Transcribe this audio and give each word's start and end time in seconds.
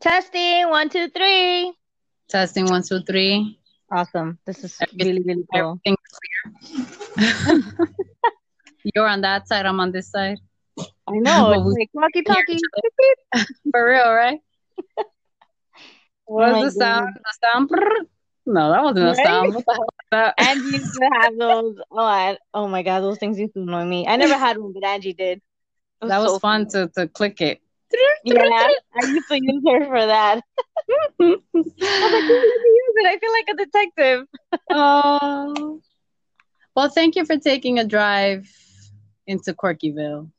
Testing 0.00 0.68
one, 0.70 0.88
two, 0.88 1.08
three. 1.10 1.72
Testing 2.28 2.66
one, 2.66 2.82
two, 2.82 3.00
three. 3.00 3.58
Awesome. 3.92 4.38
This 4.46 4.64
is 4.64 4.78
really, 4.98 5.22
really 5.22 5.44
cool. 5.52 5.80
Clear. 5.84 7.62
You're 8.94 9.06
on 9.06 9.20
that 9.20 9.46
side, 9.46 9.66
I'm 9.66 9.78
on 9.80 9.92
this 9.92 10.10
side. 10.10 10.38
I 11.06 11.12
know. 11.18 11.52
It's 11.70 11.78
like 11.78 11.90
walkie 11.92 12.22
talkie. 12.22 12.58
For 13.72 13.88
real, 13.88 14.12
right? 14.12 14.40
Oh 16.28 16.34
what 16.34 16.52
was 16.60 16.74
the 16.74 16.84
sound? 16.84 17.08
The 17.16 17.34
sound? 17.44 17.70
No, 18.46 18.70
that 18.70 18.82
wasn't 18.82 19.10
a 19.10 19.14
Right? 19.14 19.26
sound. 19.26 19.54
What 19.54 19.64
the 19.66 19.72
hell 19.74 19.80
was 19.82 20.06
that? 20.12 20.34
Angie 20.38 20.68
used 20.78 20.92
to 20.94 21.10
have 21.20 21.36
those. 21.36 21.76
Oh, 21.90 21.98
I, 21.98 22.38
oh 22.54 22.68
my 22.68 22.82
God, 22.82 23.00
those 23.00 23.18
things 23.18 23.38
used 23.38 23.52
to 23.54 23.60
annoy 23.60 23.84
me. 23.84 24.06
I 24.06 24.16
never 24.16 24.38
had 24.38 24.56
one, 24.56 24.72
but 24.72 24.84
Angie 24.84 25.12
did. 25.12 25.42
It 26.02 26.06
that 26.08 26.18
was 26.18 26.32
so 26.32 26.38
fun 26.38 26.68
to, 26.68 26.88
to 26.96 27.06
click 27.08 27.40
it. 27.42 27.60
Yeah, 28.24 28.34
I 28.34 29.06
used 29.06 29.28
to 29.28 29.40
use 29.40 29.62
her 29.66 29.84
for 29.86 30.06
that. 30.06 30.42
I 31.20 31.24
was 31.24 32.12
like, 32.12 32.24
"Who 32.24 32.34
let 32.34 32.60
me 32.62 32.70
use 32.70 32.94
it? 32.96 33.06
I 33.06 33.18
feel 33.18 33.32
like 33.32 33.48
a 33.48 33.56
detective. 33.64 34.26
oh. 34.70 35.80
Well, 36.76 36.88
thank 36.88 37.16
you 37.16 37.24
for 37.24 37.36
taking 37.36 37.78
a 37.78 37.84
drive 37.84 38.48
into 39.26 39.52
Corkyville. 39.54 40.30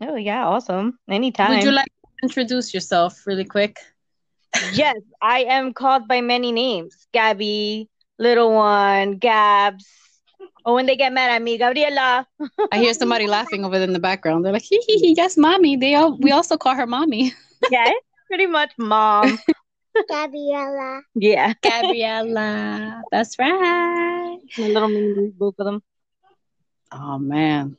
Oh 0.00 0.16
yeah, 0.16 0.46
awesome. 0.46 0.98
Anytime. 1.08 1.50
Would 1.50 1.64
you 1.64 1.72
like 1.72 1.86
to 1.86 2.08
introduce 2.22 2.74
yourself 2.74 3.26
really 3.26 3.44
quick? 3.44 3.78
Yes, 4.72 4.96
I 5.20 5.44
am 5.44 5.72
called 5.72 6.08
by 6.08 6.20
many 6.20 6.52
names. 6.52 7.06
Gabby, 7.12 7.88
little 8.18 8.52
one, 8.52 9.18
Gabs. 9.18 9.86
Or 10.66 10.74
when 10.74 10.86
they 10.86 10.96
get 10.96 11.12
mad 11.12 11.30
at 11.30 11.40
me, 11.40 11.58
Gabriela. 11.58 12.26
I 12.72 12.78
hear 12.78 12.92
somebody 12.92 13.28
laughing 13.28 13.64
over 13.64 13.78
there 13.78 13.86
in 13.86 13.92
the 13.92 14.00
background. 14.00 14.44
They're 14.44 14.52
like, 14.52 14.62
hee 14.62 14.82
hee 14.84 14.98
hee, 14.98 15.14
yes, 15.16 15.36
mommy. 15.36 15.76
They 15.76 15.94
all 15.94 16.18
we 16.18 16.32
also 16.32 16.56
call 16.56 16.74
her 16.74 16.86
mommy. 16.86 17.32
Yeah, 17.70 17.90
pretty 18.28 18.46
much 18.46 18.70
mom. 18.78 19.38
Gabriella. 20.10 21.02
Yeah, 21.14 21.54
Gabriella. 21.62 23.02
That's 23.10 23.38
right. 23.38 24.38
my 24.58 24.66
little 24.66 24.88
mini 24.88 25.32
both 25.36 25.54
of 25.58 25.66
them. 25.66 25.82
Oh 26.92 27.18
man. 27.18 27.76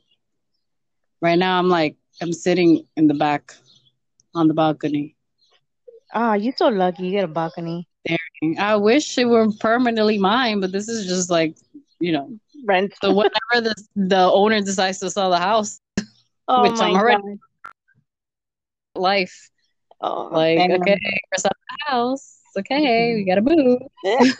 Right 1.22 1.38
now 1.38 1.58
I'm 1.58 1.68
like 1.68 1.96
I'm 2.20 2.32
sitting 2.32 2.86
in 2.96 3.06
the 3.06 3.14
back 3.14 3.54
on 4.34 4.48
the 4.48 4.54
balcony. 4.54 5.16
Ah, 6.12 6.34
you're 6.34 6.56
so 6.56 6.68
lucky. 6.68 7.04
You 7.04 7.12
get 7.12 7.24
a 7.24 7.28
balcony. 7.28 7.88
I 8.58 8.76
wish 8.76 9.16
it 9.18 9.26
were 9.26 9.48
permanently 9.60 10.18
mine, 10.18 10.60
but 10.60 10.72
this 10.72 10.88
is 10.88 11.06
just 11.06 11.30
like, 11.30 11.56
you 12.00 12.12
know, 12.12 12.38
Rent. 12.66 12.94
so 13.02 13.12
whenever 13.12 13.60
the 13.68 13.74
the 13.96 14.18
owner 14.32 14.60
decides 14.60 14.98
to 15.00 15.10
sell 15.10 15.30
the 15.30 15.38
house, 15.38 15.80
Oh 16.48 16.62
which 16.62 16.78
my 16.80 16.86
I'm 16.88 16.94
already- 16.96 17.22
God. 17.22 17.72
life. 18.94 19.50
Oh, 20.00 20.28
Like, 20.32 20.58
okay, 20.58 20.98
we're 21.32 21.38
selling 21.38 21.66
the 21.70 21.84
house. 21.90 22.38
Okay, 22.58 23.14
we 23.16 23.24
gotta 23.24 23.42
move. 23.42 23.80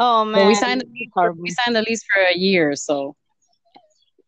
Oh 0.00 0.24
man. 0.24 0.42
But 0.44 0.46
we 0.46 0.54
signed 0.54 0.80
the 0.82 0.86
lease 0.86 1.10
for, 1.12 1.32
we 1.32 1.50
signed 1.50 1.74
the 1.74 1.82
lease 1.82 2.04
for 2.14 2.22
a 2.22 2.36
year, 2.36 2.76
so 2.76 3.16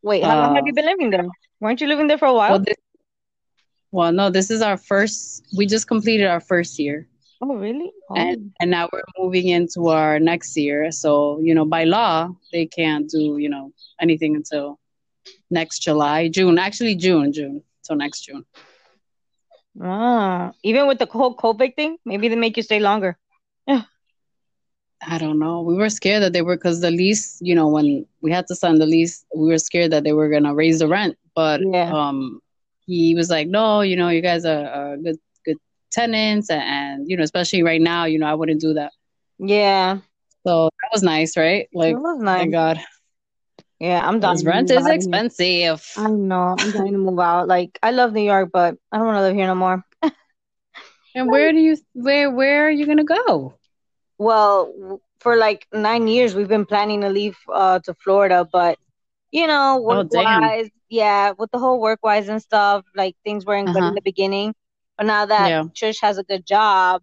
Wait, 0.03 0.25
how 0.25 0.37
long 0.37 0.55
have 0.57 0.65
uh, 0.65 0.67
you 0.67 0.73
been 0.75 0.85
living 0.87 1.11
there? 1.11 1.25
Weren't 1.61 1.81
you 1.81 1.87
living 1.87 2.09
there 2.09 2.19
for 2.19 2.27
a 2.27 2.35
while? 2.35 2.51
well, 2.51 2.59
this, 2.59 2.75
well, 3.93 4.11
no, 4.13 4.31
this 4.31 4.51
is 4.51 4.63
our 4.63 4.77
first. 4.77 5.47
We 5.57 5.67
just 5.67 5.87
completed 5.87 6.27
our 6.27 6.41
first 6.41 6.79
year, 6.81 7.07
oh, 7.41 7.57
really? 7.57 7.91
Oh. 8.11 8.15
and 8.17 8.53
and 8.61 8.71
now 8.71 8.89
we're 8.93 9.03
moving 9.19 9.49
into 9.49 9.89
our 9.89 10.19
next 10.19 10.57
year. 10.57 10.91
So 10.91 11.41
you 11.43 11.55
know, 11.55 11.65
by 11.65 11.85
law, 11.85 12.29
they 12.53 12.67
can't 12.67 13.09
do 13.09 13.39
you 13.39 13.49
know 13.49 13.73
anything 14.01 14.37
until 14.37 14.79
next 15.51 15.81
July, 15.81 16.29
June. 16.29 16.59
Actually, 16.59 16.95
June, 16.97 17.33
June. 17.33 17.63
So 17.83 17.95
next 17.95 18.23
June. 18.23 18.45
Ah, 19.81 20.53
even 20.63 20.87
with 20.87 20.99
the 20.99 21.07
whole 21.07 21.37
COVID 21.37 21.75
thing, 21.77 21.99
maybe 22.05 22.29
they 22.29 22.37
make 22.37 22.57
you 22.57 22.63
stay 22.63 22.81
longer. 22.81 23.17
Yeah. 23.67 23.83
I 25.07 25.19
don't 25.19 25.39
know. 25.39 25.63
We 25.63 25.75
were 25.75 25.89
scared 25.89 26.23
that 26.23 26.33
they 26.33 26.43
were 26.43 26.57
because 26.57 26.81
the 26.81 26.91
lease, 26.91 27.39
you 27.41 27.55
know, 27.55 27.69
when 27.69 28.07
we 28.21 28.31
had 28.31 28.47
to 28.49 28.55
sign 28.55 28.79
the 28.79 28.87
lease, 28.87 29.25
we 29.35 29.47
were 29.49 29.59
scared 29.59 29.93
that 29.93 30.05
they 30.05 30.13
were 30.13 30.29
gonna 30.29 30.55
raise 30.55 30.81
the 30.81 30.89
rent. 30.89 31.17
But 31.35 31.61
Yeah. 31.61 31.91
um, 31.93 32.41
he 32.87 33.15
was 33.15 33.31
like, 33.31 33.49
"No, 33.49 33.81
you 33.81 33.97
know, 33.97 34.09
you 34.09 34.21
guys 34.21 34.45
are, 34.45 34.67
are 34.67 34.97
good 34.97 35.19
tenants, 35.91 36.51
and, 36.51 36.63
and 36.63 37.11
you 37.11 37.17
know, 37.17 37.23
especially 37.23 37.63
right 37.63 37.81
now, 37.81 38.05
you 38.05 38.19
know, 38.19 38.27
I 38.27 38.35
wouldn't 38.35 38.61
do 38.61 38.75
that." 38.75 38.93
Yeah, 39.39 40.01
So 40.47 40.71
that 40.83 40.91
was 40.93 41.03
nice, 41.03 41.37
right? 41.37 41.69
Like, 41.73 41.99
was 42.01 42.23
thank. 42.37 42.53
God, 42.53 42.79
Yeah, 43.81 44.01
I'm 44.07 44.21
done. 44.21 44.45
rent 44.45 44.71
is 44.71 44.87
move 44.87 44.87
out 44.87 44.97
of 44.97 45.05
here. 45.05 45.23
expensive. 45.23 45.83
I 45.97 46.09
know. 46.09 46.57
I'm 46.61 46.73
trying 46.73 46.93
to 46.93 46.99
move 46.99 47.19
out. 47.19 47.49
Like, 47.49 47.79
I 47.83 47.91
love 47.91 48.13
New 48.13 48.23
York, 48.23 48.51
but 48.53 48.77
I 48.93 48.99
don't 48.99 49.07
want 49.07 49.17
to 49.19 49.23
live 49.23 49.35
here 49.35 49.47
no 49.47 49.55
more. 49.55 49.85
And 51.15 51.31
where 51.31 51.53
do 51.53 51.59
you, 51.59 51.77
where, 51.95 52.31
where 52.31 52.67
are 52.67 52.71
you 52.71 52.87
gonna 52.87 53.05
go? 53.05 53.59
Well, 54.19 55.01
for 55.21 55.37
like 55.37 55.67
nine 55.73 56.07
years, 56.09 56.35
we've 56.35 56.49
been 56.49 56.67
planning 56.67 57.01
to 57.03 57.09
leave 57.09 57.37
uh 57.53 57.79
to 57.81 57.95
Florida, 57.95 58.47
but 58.51 58.79
you 59.33 59.47
know, 59.47 59.79
Oh, 59.89 60.03
work 60.03 60.09
wise, 60.11 60.69
yeah, 60.89 61.33
with 61.39 61.51
the 61.51 61.59
whole 61.59 61.81
work 61.81 62.01
wise 62.03 62.29
and 62.29 62.41
stuff, 62.43 62.85
like 62.97 63.17
things 63.25 63.45
weren't 63.47 63.73
good 63.73 63.85
Uh-huh. 63.85 63.89
in 63.89 63.95
the 63.95 64.03
beginning. 64.03 64.55
But 65.01 65.09
now 65.09 65.27
that 65.27 65.55
Yeah. 65.55 65.65
Trish 65.75 66.03
has 66.03 66.19
a 66.19 66.25
good 66.25 66.47
job, 66.47 67.03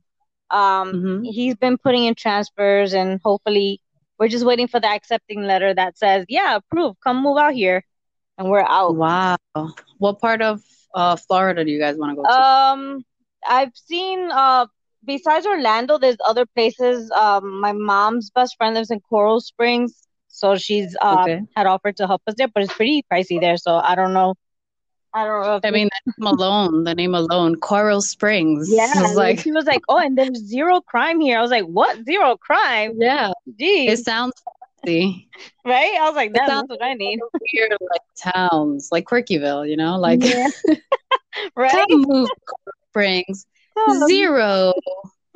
um, 0.51 0.99
hmm 0.99 1.23
he's 1.23 1.55
been 1.55 1.77
putting 1.79 2.05
in 2.05 2.15
transfers, 2.15 2.93
and 2.93 3.19
hopefully, 3.23 3.81
we're 4.19 4.29
just 4.29 4.45
waiting 4.45 4.67
for 4.67 4.79
the 4.79 4.87
accepting 4.87 5.43
letter 5.43 5.73
that 5.73 5.97
says, 5.97 6.25
"Yeah, 6.29 6.57
approved. 6.57 6.99
Come 7.03 7.23
move 7.23 7.37
out 7.37 7.53
here," 7.55 7.83
and 8.37 8.49
we're 8.49 8.61
out. 8.67 8.97
Wow. 8.97 9.37
What 9.97 10.19
part 10.19 10.41
of 10.41 10.61
uh 10.93 11.15
Florida 11.17 11.63
do 11.65 11.71
you 11.71 11.79
guys 11.79 11.97
want 11.97 12.11
to 12.11 12.15
go 12.15 12.27
to? 12.27 12.33
Um, 12.33 13.03
I've 13.47 13.75
seen 13.75 14.29
uh 14.31 14.67
besides 15.05 15.45
Orlando, 15.45 15.97
there's 15.97 16.17
other 16.25 16.45
places. 16.45 17.11
Um, 17.11 17.59
my 17.61 17.73
mom's 17.73 18.29
best 18.31 18.57
friend 18.57 18.75
lives 18.75 18.91
in 18.91 18.99
Coral 19.01 19.41
Springs, 19.41 20.07
so 20.27 20.55
she's 20.57 20.95
uh 21.01 21.27
Okay. 21.27 21.41
had 21.55 21.67
offered 21.67 21.97
to 21.97 22.07
help 22.07 22.21
us 22.27 22.35
there, 22.37 22.47
but 22.47 22.63
it's 22.63 22.73
pretty 22.73 23.03
pricey 23.11 23.39
there, 23.39 23.57
so 23.57 23.77
I 23.77 23.95
don't 23.95 24.13
know. 24.13 24.35
I 25.17 25.25
don't 25.25 25.41
know 25.41 25.55
if 25.55 25.65
I 25.65 25.71
mean, 25.71 25.89
the 26.05 26.13
name 26.19 26.27
alone, 26.27 26.83
the 26.83 26.93
name 26.93 27.15
alone, 27.15 27.55
Coral 27.55 28.01
Springs. 28.01 28.69
yeah, 28.71 28.91
It's 28.95 29.15
like 29.15 29.39
she 29.39 29.51
was 29.51 29.65
like, 29.65 29.81
"Oh, 29.89 29.97
and 29.97 30.15
there's 30.15 30.37
zero 30.45 30.79
crime 30.79 31.19
here." 31.19 31.39
I 31.39 31.41
was 31.41 31.49
like, 31.49 31.65
"What? 31.65 32.05
Zero 32.05 32.37
crime? 32.37 32.93
yeah, 32.99 33.31
Geez, 33.59 33.99
it 33.99 34.05
sounds 34.05 34.33
fancy. 34.85 35.27
right?" 35.65 35.97
I 35.99 36.07
was 36.07 36.15
like, 36.15 36.33
"That 36.33 36.47
sounds 36.47 36.69
what 36.69 36.83
I 36.83 36.93
need." 36.93 37.19
weird, 37.51 37.71
like 37.81 38.33
towns, 38.35 38.89
like 38.91 39.05
Quirkyville, 39.05 39.67
you 39.67 39.75
know, 39.75 39.97
like 39.97 40.23
Yeah. 40.23 40.49
Right? 41.55 41.71
come 41.71 42.01
move 42.01 42.29
to 42.29 42.35
Coral 42.45 42.75
Springs, 42.91 43.47
oh, 43.75 44.07
zero 44.07 44.73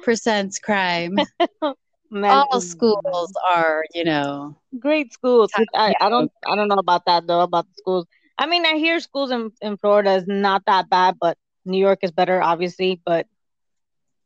percent 0.04 0.60
crime. 0.64 1.18
All 2.14 2.62
schools 2.62 3.34
are, 3.50 3.84
you 3.96 4.04
know, 4.04 4.56
great 4.78 5.12
schools. 5.14 5.50
I, 5.74 5.96
I 6.00 6.10
don't. 6.10 6.32
I 6.46 6.56
don't 6.56 6.68
know 6.68 6.76
about 6.78 7.06
that 7.06 7.26
though 7.26 7.42
about 7.42 7.66
the 7.66 7.74
schools. 7.78 8.06
I 8.42 8.48
mean, 8.48 8.66
I 8.66 8.78
hear 8.78 9.00
schools 9.00 9.32
in, 9.32 9.52
in 9.62 9.78
Florida 9.78 10.14
is 10.16 10.26
not 10.28 10.64
that 10.68 10.90
bad, 10.90 11.18
but 11.22 11.38
New 11.66 11.80
York 11.80 12.00
is 12.04 12.12
better, 12.12 12.42
obviously. 12.44 13.02
But 13.06 13.28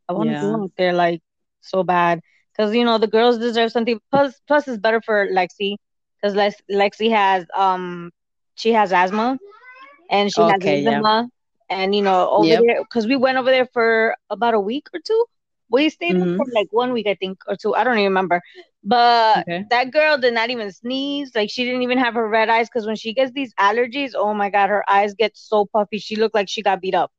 I 0.09 0.13
want 0.13 0.29
to 0.29 0.35
go 0.35 0.63
out 0.63 0.71
there 0.77 0.93
like 0.93 1.21
so 1.61 1.83
bad 1.83 2.21
because 2.55 2.73
you 2.75 2.85
know 2.85 2.97
the 2.97 3.07
girls 3.07 3.37
deserve 3.39 3.71
something. 3.71 3.99
Plus, 4.11 4.39
plus 4.47 4.67
it's 4.67 4.79
better 4.79 5.01
for 5.01 5.27
Lexi 5.27 5.77
because 6.21 6.35
Lex, 6.35 6.55
Lexi 6.71 7.11
has 7.11 7.45
um 7.55 8.11
she 8.55 8.73
has 8.73 8.91
asthma 8.93 9.39
and 10.09 10.31
she 10.31 10.45
Okay, 10.45 10.79
has 10.83 10.83
yeah. 10.83 11.03
and 11.69 11.95
you 11.95 12.01
know 12.01 12.29
over 12.29 12.55
Yep. 12.55 12.57
there 12.57 12.81
because 12.81 13.07
we 13.07 13.15
went 13.17 13.37
over 13.37 13.51
there 13.51 13.67
for 13.73 14.15
about 14.29 14.53
a 14.53 14.59
week 14.59 14.87
or 14.93 14.99
two. 15.05 15.25
We 15.69 15.89
stayed 15.89 16.17
Mhm. 16.17 16.37
for 16.37 16.45
like 16.55 16.67
one 16.71 16.93
week, 16.93 17.07
I 17.07 17.15
think, 17.15 17.39
or 17.47 17.55
two. 17.55 17.75
I 17.75 17.83
don't 17.83 17.95
even 17.97 18.05
remember. 18.11 18.41
But 18.85 19.47
okay. 19.47 19.65
that 19.69 19.91
girl 19.91 20.17
did 20.17 20.33
not 20.33 20.49
even 20.51 20.71
sneeze. 20.71 21.31
Like 21.35 21.49
she 21.51 21.65
didn't 21.65 21.83
even 21.83 21.97
have 21.97 22.15
her 22.15 22.27
red 22.27 22.49
eyes 22.49 22.69
because 22.69 22.87
when 22.87 22.95
she 22.95 23.13
gets 23.13 23.31
these 23.33 23.53
allergies, 23.55 24.11
oh 24.15 24.33
my 24.33 24.49
god, 24.49 24.69
her 24.69 24.83
eyes 24.89 25.15
get 25.15 25.35
so 25.35 25.65
puffy. 25.65 25.99
She 25.99 26.15
looked 26.15 26.35
like 26.35 26.49
she 26.49 26.61
got 26.63 26.81
beat 26.81 26.95
up. 26.95 27.11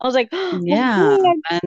I 0.00 0.06
was 0.06 0.14
like, 0.14 0.28
oh 0.32 0.60
Yeah. 0.66 1.16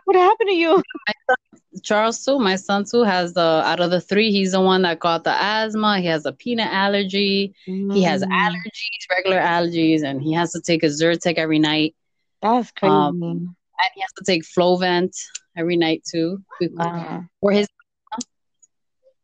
What 0.05 0.15
happened 0.17 0.49
to 0.49 0.55
you? 0.55 0.83
Charles 1.83 2.23
too, 2.23 2.39
my 2.39 2.55
son 2.55 2.85
too, 2.85 3.03
has 3.03 3.33
the 3.33 3.41
out 3.41 3.79
of 3.79 3.91
the 3.91 4.01
three, 4.01 4.31
he's 4.31 4.51
the 4.53 4.61
one 4.61 4.81
that 4.83 4.99
got 4.99 5.23
the 5.23 5.31
asthma. 5.31 5.99
He 5.99 6.07
has 6.07 6.25
a 6.25 6.31
peanut 6.31 6.71
allergy. 6.71 7.53
He 7.91 8.03
has 8.03 8.21
Mm, 8.21 8.29
allergies, 8.31 9.09
regular 9.09 9.39
allergies, 9.39 10.03
and 10.03 10.21
he 10.21 10.33
has 10.33 10.51
to 10.53 10.61
take 10.61 10.83
a 10.83 10.87
Zyrtec 10.87 11.35
every 11.37 11.59
night. 11.59 11.95
That's 12.41 12.71
crazy. 12.71 12.93
Um, 12.93 13.21
and 13.23 13.89
he 13.95 14.01
has 14.01 14.11
to 14.17 14.23
take 14.25 14.43
Flovent 14.43 15.15
every 15.57 15.77
night 15.77 16.03
too. 16.09 16.41
Wow. 16.61 17.25
For 17.41 17.51
his 17.51 17.67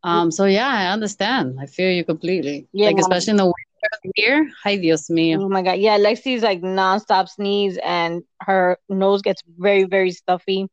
um, 0.04 0.32
so 0.32 0.46
yeah, 0.46 0.68
I 0.68 0.88
understand. 0.92 1.58
I 1.60 1.66
feel 1.66 1.92
you 1.92 2.04
completely. 2.04 2.68
Yeah. 2.74 2.88
Like 2.88 2.98
especially 2.98 3.32
in 3.32 3.38
the 3.38 3.46
winter 3.46 4.12
here. 4.16 4.52
Hi 4.64 4.78
Dios 4.78 5.10
mío. 5.10 5.38
Oh 5.40 5.50
my 5.50 5.62
god. 5.62 5.80
Yeah, 5.80 5.98
Lexi's 5.98 6.44
like 6.44 6.62
nonstop 6.62 7.30
sneeze 7.30 7.78
and 7.84 8.24
her 8.42 8.78
nose 8.90 9.22
gets 9.22 9.42
very, 9.58 9.84
very 9.86 10.12
stuffy. 10.12 10.68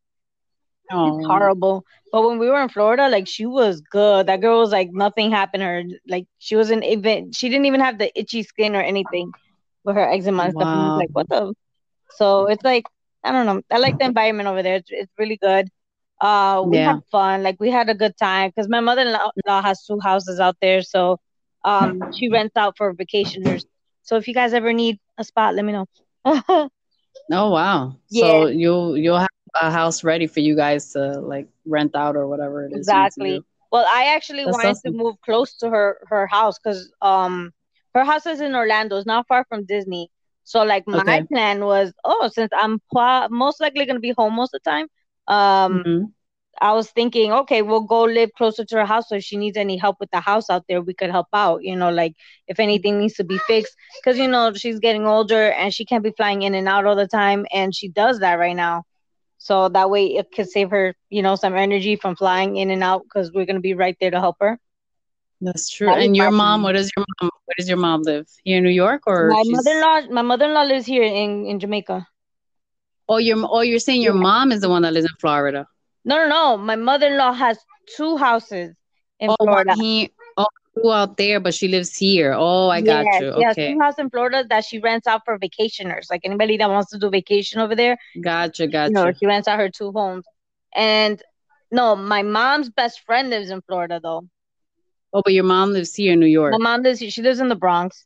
Oh, 0.90 1.08
It's 1.08 1.26
horrible. 1.26 1.84
But 2.12 2.22
when 2.26 2.38
we 2.38 2.48
were 2.48 2.60
in 2.62 2.68
Florida, 2.68 3.08
like 3.08 3.26
she 3.28 3.46
was 3.46 3.80
good. 3.80 4.26
That 4.26 4.40
girl 4.40 4.60
was 4.60 4.72
like 4.72 4.90
nothing 4.92 5.30
happened 5.30 5.60
to 5.62 5.66
her. 5.66 5.82
Like 6.08 6.26
she 6.38 6.56
wasn't 6.56 6.84
even 6.84 7.32
she 7.32 7.48
didn't 7.48 7.66
even 7.66 7.80
have 7.80 7.98
the 7.98 8.10
itchy 8.18 8.42
skin 8.42 8.74
or 8.74 8.80
anything 8.82 9.34
with 9.84 9.96
her 9.96 10.08
eczema 10.10 10.44
and 10.44 10.52
stuff. 10.54 10.68
And 10.72 10.92
Wow. 10.92 10.96
like, 10.96 11.10
what 11.12 11.28
the 11.28 11.54
so 12.10 12.46
it's 12.48 12.64
like 12.64 12.84
I 13.24 13.32
don't 13.32 13.46
know. 13.46 13.62
I 13.70 13.78
like 13.78 13.98
the 13.98 14.04
environment 14.06 14.48
over 14.48 14.62
there. 14.62 14.76
It's, 14.76 14.88
it's 14.90 15.12
really 15.18 15.36
good. 15.36 15.68
Uh, 16.20 16.64
we 16.66 16.78
Yeah. 16.78 16.84
had 16.84 16.98
fun. 17.10 17.42
Like 17.42 17.56
we 17.60 17.70
had 17.70 17.88
a 17.88 17.94
good 17.94 18.16
time 18.16 18.50
because 18.50 18.68
my 18.68 18.80
mother-in-law 18.80 19.62
has 19.62 19.84
two 19.84 19.98
houses 20.00 20.40
out 20.40 20.56
there, 20.60 20.82
so 20.82 21.18
um, 21.64 22.08
she 22.12 22.28
rents 22.30 22.56
out 22.56 22.76
for 22.76 22.92
vacationers. 22.94 23.62
So 24.02 24.16
if 24.16 24.26
you 24.28 24.34
guys 24.34 24.52
ever 24.54 24.72
need 24.72 24.98
a 25.18 25.24
spot, 25.24 25.54
let 25.54 25.64
me 25.64 25.72
know. 25.72 25.86
Oh 27.32 27.50
wow. 27.50 27.96
yeah. 28.10 28.32
So 28.36 28.46
you'll 28.46 28.96
you'll 28.96 29.18
have 29.18 29.28
a 29.60 29.70
house 29.70 30.04
ready 30.04 30.26
for 30.26 30.40
you 30.40 30.56
guys 30.56 30.92
to 30.92 31.20
like 31.20 31.48
rent 31.66 31.94
out 31.94 32.16
or 32.16 32.26
whatever 32.26 32.64
it 32.66 32.72
is. 32.72 32.92
you 32.92 33.08
to 33.08 33.20
Exactly. 33.20 33.44
Well, 33.70 33.84
I 33.88 34.14
actually 34.14 34.44
That's 34.44 34.46
wanted 34.46 34.78
awesome. 34.78 34.86
to 34.86 34.92
move 34.92 35.16
close 35.24 35.56
to 35.58 35.70
her 35.70 35.98
her 36.08 36.26
house 36.26 36.58
because 36.58 36.92
um 37.00 37.52
her 37.94 38.04
house 38.04 38.26
is 38.26 38.40
in 38.40 38.54
Orlando. 38.54 38.96
It's 38.96 39.06
not 39.06 39.26
far 39.28 39.44
from 39.48 39.64
Disney. 39.64 40.10
So 40.44 40.62
like 40.64 40.84
my 40.86 41.20
Okay. 41.20 41.26
plan 41.32 41.64
was, 41.64 41.92
oh, 42.04 42.28
since 42.32 42.50
I'm 42.56 42.80
most 43.30 43.60
likely 43.60 43.86
gonna 43.86 44.00
be 44.00 44.14
home 44.16 44.34
most 44.34 44.54
of 44.54 44.60
the 44.64 44.70
time, 44.70 44.86
um, 45.28 45.84
Mhm. 45.84 46.12
I 46.60 46.72
was 46.72 46.90
thinking, 46.90 47.32
okay, 47.32 47.62
we'll 47.62 47.82
go 47.86 48.02
live 48.04 48.30
closer 48.36 48.64
to 48.64 48.76
her 48.76 48.86
house. 48.86 49.08
So 49.08 49.16
if 49.16 49.24
she 49.24 49.36
needs 49.36 49.56
any 49.56 49.76
help 49.76 49.96
with 50.00 50.10
the 50.10 50.20
house 50.20 50.50
out 50.50 50.64
there, 50.68 50.80
we 50.82 50.94
could 50.94 51.10
help 51.10 51.28
out. 51.32 51.60
You 51.62 51.76
know, 51.76 51.90
like 51.90 52.14
if 52.48 52.60
anything 52.60 52.98
needs 52.98 53.14
to 53.14 53.24
be 53.24 53.38
fixed, 53.46 53.74
because 54.02 54.18
you 54.18 54.28
know 54.28 54.52
she's 54.54 54.80
getting 54.80 55.06
older 55.06 55.50
and 55.52 55.72
she 55.74 55.84
can't 55.84 56.04
be 56.04 56.12
flying 56.16 56.42
in 56.42 56.54
and 56.54 56.68
out 56.68 56.86
all 56.86 56.96
the 56.96 57.06
time, 57.08 57.46
and 57.52 57.74
she 57.74 57.88
does 57.88 58.20
that 58.20 58.34
right 58.38 58.56
now. 58.56 58.84
So 59.38 59.68
that 59.70 59.90
way 59.90 60.06
it 60.16 60.26
could 60.34 60.48
save 60.48 60.70
her, 60.70 60.94
you 61.10 61.22
know, 61.22 61.36
some 61.36 61.56
energy 61.56 61.96
from 61.96 62.16
flying 62.16 62.56
in 62.56 62.70
and 62.70 62.82
out 62.82 63.02
because 63.04 63.32
we're 63.32 63.46
gonna 63.46 63.60
be 63.60 63.74
right 63.74 63.96
there 64.00 64.10
to 64.10 64.20
help 64.20 64.36
her. 64.40 64.58
That's 65.40 65.68
true. 65.70 65.88
That 65.88 65.98
And 65.98 66.16
your 66.16 66.30
mom, 66.30 66.62
where 66.62 66.72
does 66.72 66.90
your 66.96 67.04
mom 67.20 67.30
where 67.44 67.54
does 67.58 67.68
your 67.68 67.78
mom 67.78 68.02
live? 68.02 68.26
Here 68.44 68.58
in 68.58 68.64
New 68.64 68.70
York 68.70 69.02
or 69.06 69.30
My 69.30 69.42
mother-in-law, 69.44 70.08
my 70.12 70.22
mother-in-law 70.22 70.62
lives 70.62 70.86
here 70.86 71.02
in 71.02 71.46
in 71.46 71.58
Jamaica. 71.60 72.06
Oh 73.08 73.16
your 73.18 73.38
oh 73.50 73.60
you're 73.60 73.78
saying 73.78 74.02
your 74.02 74.14
Yeah. 74.14 74.20
mom 74.20 74.52
is 74.52 74.60
the 74.60 74.68
one 74.68 74.82
that 74.82 74.92
lives 74.92 75.06
in 75.10 75.16
Florida. 75.20 75.66
No, 76.04 76.16
no, 76.16 76.28
no. 76.28 76.56
My 76.58 76.76
mother-in-law 76.76 77.32
has 77.32 77.58
two 77.96 78.16
houses 78.16 78.74
in 79.20 79.30
Oh 79.30 79.36
Florida. 79.42 79.74
He, 79.74 80.10
oh 80.36 80.46
two 80.74 80.92
out 80.92 81.16
there, 81.16 81.40
but 81.40 81.54
she 81.54 81.68
lives 81.68 81.96
here. 81.96 82.34
Oh 82.36 82.68
I 82.68 82.80
got 82.80 83.06
Yes, 83.06 83.18
you. 83.18 83.26
she 83.34 83.42
has 83.42 83.56
Okay. 83.56 83.66
two 83.66 83.78
houses 83.80 83.98
in 83.98 84.10
Florida 84.10 84.44
that 84.48 84.64
she 84.64 84.78
rents 84.78 85.06
out 85.06 85.22
for 85.24 85.38
vacationers. 85.38 86.10
Like 86.10 86.22
anybody 86.24 86.56
that 86.58 86.70
wants 86.70 86.90
to 86.90 86.98
do 86.98 87.10
vacation 87.10 87.60
over 87.60 87.74
there, 87.74 87.98
Gotcha, 88.20 88.66
you 88.84 88.92
know, 88.92 89.10
gotcha. 89.10 89.14
she 89.18 89.26
rents 89.26 89.48
out 89.48 89.58
her 89.58 89.70
two 89.70 89.92
homes. 89.92 90.24
And 90.74 91.22
no, 91.70 91.96
my 91.96 92.22
mom's 92.22 92.70
best 92.70 93.00
friend 93.06 93.30
lives 93.30 93.50
in 93.50 93.62
Florida 93.62 94.00
though. 94.02 94.28
Oh, 95.12 95.22
but 95.24 95.32
your 95.32 95.44
mom 95.44 95.72
lives 95.72 95.94
here 95.94 96.12
in 96.12 96.20
New 96.20 96.26
York. 96.26 96.52
My 96.52 96.58
mom 96.58 96.82
lives 96.82 97.00
she 97.00 97.22
lives 97.22 97.40
in 97.40 97.48
the 97.48 97.56
Bronx. 97.56 98.04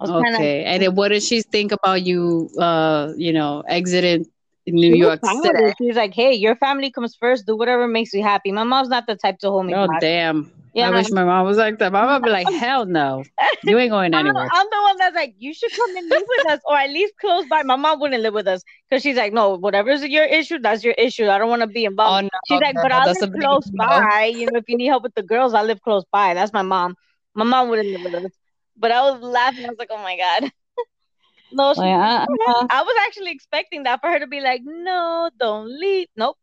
I 0.00 0.06
kind 0.06 0.34
of 0.34 0.40
Okay. 0.40 0.64
And 0.64 0.82
then 0.82 0.94
what 0.94 1.08
did 1.08 1.22
she 1.22 1.42
think 1.42 1.72
about 1.72 2.02
you 2.02 2.50
uh, 2.58 3.12
you 3.16 3.32
know, 3.32 3.62
exiting 3.68 4.26
New 4.66 4.94
York 4.94 5.20
City? 5.24 5.74
She's 5.78 5.96
like, 5.96 6.14
hey, 6.14 6.34
your 6.34 6.56
family 6.56 6.90
comes 6.90 7.14
first. 7.14 7.46
Do 7.46 7.56
whatever 7.56 7.86
makes 7.86 8.12
you 8.12 8.22
happy. 8.22 8.52
My 8.52 8.64
mom's 8.64 8.88
not 8.88 9.06
the 9.06 9.16
type 9.16 9.38
to 9.40 9.50
hold 9.50 9.66
me 9.66 9.74
Oh 9.74 9.86
back. 9.86 10.00
damn. 10.00 10.50
Yeah, 10.72 10.88
I 10.88 10.90
wish 10.90 11.10
my 11.10 11.24
mom 11.24 11.46
was 11.46 11.56
like 11.58 11.78
that. 11.80 11.92
My 11.92 12.02
mom 12.02 12.22
would 12.22 12.28
be 12.28 12.30
like, 12.30 12.48
hell 12.60 12.86
no. 12.86 13.24
You 13.64 13.76
ain't 13.78 13.90
going 13.90 14.14
I'm, 14.14 14.26
anywhere. 14.26 14.48
I'm 14.52 14.66
the 14.70 14.82
one 14.82 14.98
that's 14.98 15.16
like, 15.16 15.34
you 15.38 15.52
should 15.52 15.72
come 15.72 15.96
and 15.96 16.08
live 16.08 16.22
with 16.28 16.52
us, 16.52 16.60
or 16.64 16.76
at 16.76 16.90
least 16.90 17.14
close 17.20 17.44
by. 17.46 17.62
My 17.64 17.76
mom 17.76 18.00
wouldn't 18.00 18.22
live 18.22 18.34
with 18.34 18.46
us 18.46 18.62
because 18.88 19.02
she's 19.02 19.16
like, 19.16 19.32
no, 19.32 19.56
whatever's 19.56 20.04
your 20.04 20.24
issue, 20.24 20.58
that's 20.60 20.84
your 20.84 20.94
issue. 20.94 21.28
I 21.28 21.38
don't 21.38 21.48
want 21.48 21.62
to 21.62 21.66
be 21.66 21.84
involved. 21.84 22.24
Oh 22.24 22.38
She's 22.46 22.60
no, 22.60 22.66
like, 22.66 22.76
but 22.80 22.92
I'll 22.92 23.04
that's 23.06 23.20
a 23.22 23.26
live 23.26 23.32
big 23.32 23.42
close 23.42 23.70
no. 23.72 23.86
by. 23.86 24.26
You 24.26 24.46
know, 24.46 24.58
if 24.58 24.64
you 24.68 24.76
need 24.76 24.86
help 24.86 25.02
with 25.02 25.14
the 25.14 25.22
girls, 25.22 25.54
I'll 25.54 25.64
live 25.64 25.80
close 25.82 26.04
by. 26.12 26.34
That's 26.34 26.52
my 26.52 26.62
mom. 26.62 26.94
My 27.34 27.44
mom 27.44 27.68
wouldn't 27.68 27.88
live 27.90 28.02
with 28.02 28.14
us. 28.14 28.32
But 28.80 28.90
I 28.90 29.10
was 29.10 29.20
laughing. 29.22 29.66
I 29.66 29.68
was 29.68 29.78
like, 29.78 29.90
oh 29.90 30.02
my 30.02 30.16
God. 30.16 30.50
No, 31.52 31.74
she, 31.74 31.80
Like, 31.80 31.90
uh, 31.90 32.26
uh, 32.52 32.66
I 32.70 32.82
was 32.82 32.96
actually 33.06 33.32
expecting 33.32 33.82
that 33.82 34.00
for 34.00 34.08
her 34.08 34.20
to 34.20 34.28
be 34.28 34.40
like, 34.40 34.62
no, 34.64 35.30
don't 35.36 35.66
leave. 35.80 36.06
Nope. 36.16 36.36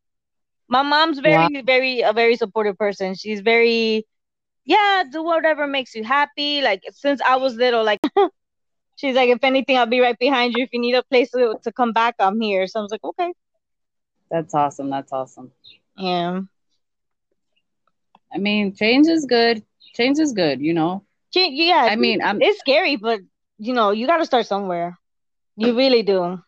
My 0.67 0.81
mom's 0.81 1.19
very, 1.19 1.55
wow. 1.55 1.61
very, 1.65 2.01
a 2.01 2.11
very 2.11 2.35
supportive 2.35 2.77
person. 2.77 3.15
She's 3.15 3.39
very, 3.39 4.05
yeah, 4.65 5.03
do 5.09 5.23
whatever 5.23 5.65
makes 5.65 5.95
you 5.95 6.03
happy. 6.03 6.61
Like, 6.61 6.83
since 6.91 7.21
I 7.21 7.37
was 7.37 7.55
little, 7.55 7.85
like, 7.85 8.01
she's 8.97 9.15
like, 9.15 9.29
if 9.29 9.41
anything, 9.43 9.77
I'll 9.77 9.85
be 9.85 10.01
right 10.01 10.19
behind 10.19 10.55
you. 10.57 10.65
If 10.65 10.71
you 10.73 10.81
need 10.81 10.95
a 10.95 11.03
place 11.03 11.31
to, 11.31 11.55
to 11.63 11.71
come 11.71 11.93
back, 11.93 12.15
I'm 12.19 12.41
here. 12.41 12.67
So 12.67 12.81
I 12.81 12.83
was 12.83 12.91
like, 12.91 13.03
okay. 13.05 13.31
That's 14.29 14.53
awesome. 14.53 14.89
That's 14.89 15.13
awesome. 15.13 15.53
Yeah. 15.95 16.41
I 18.33 18.37
mean, 18.39 18.75
change 18.75 19.07
is 19.07 19.25
good. 19.25 19.63
Change 19.93 20.19
is 20.19 20.33
good, 20.33 20.59
you 20.59 20.73
know. 20.73 21.03
Yeah, 21.33 21.87
I 21.89 21.95
mean, 21.95 22.21
I'm 22.21 22.41
it's 22.41 22.59
scary, 22.59 22.95
but 22.95 23.21
you 23.57 23.73
know, 23.73 23.91
you 23.91 24.07
got 24.07 24.17
to 24.17 24.25
start 24.25 24.45
somewhere. 24.45 24.97
You 25.55 25.75
really 25.77 26.03
do. 26.03 26.39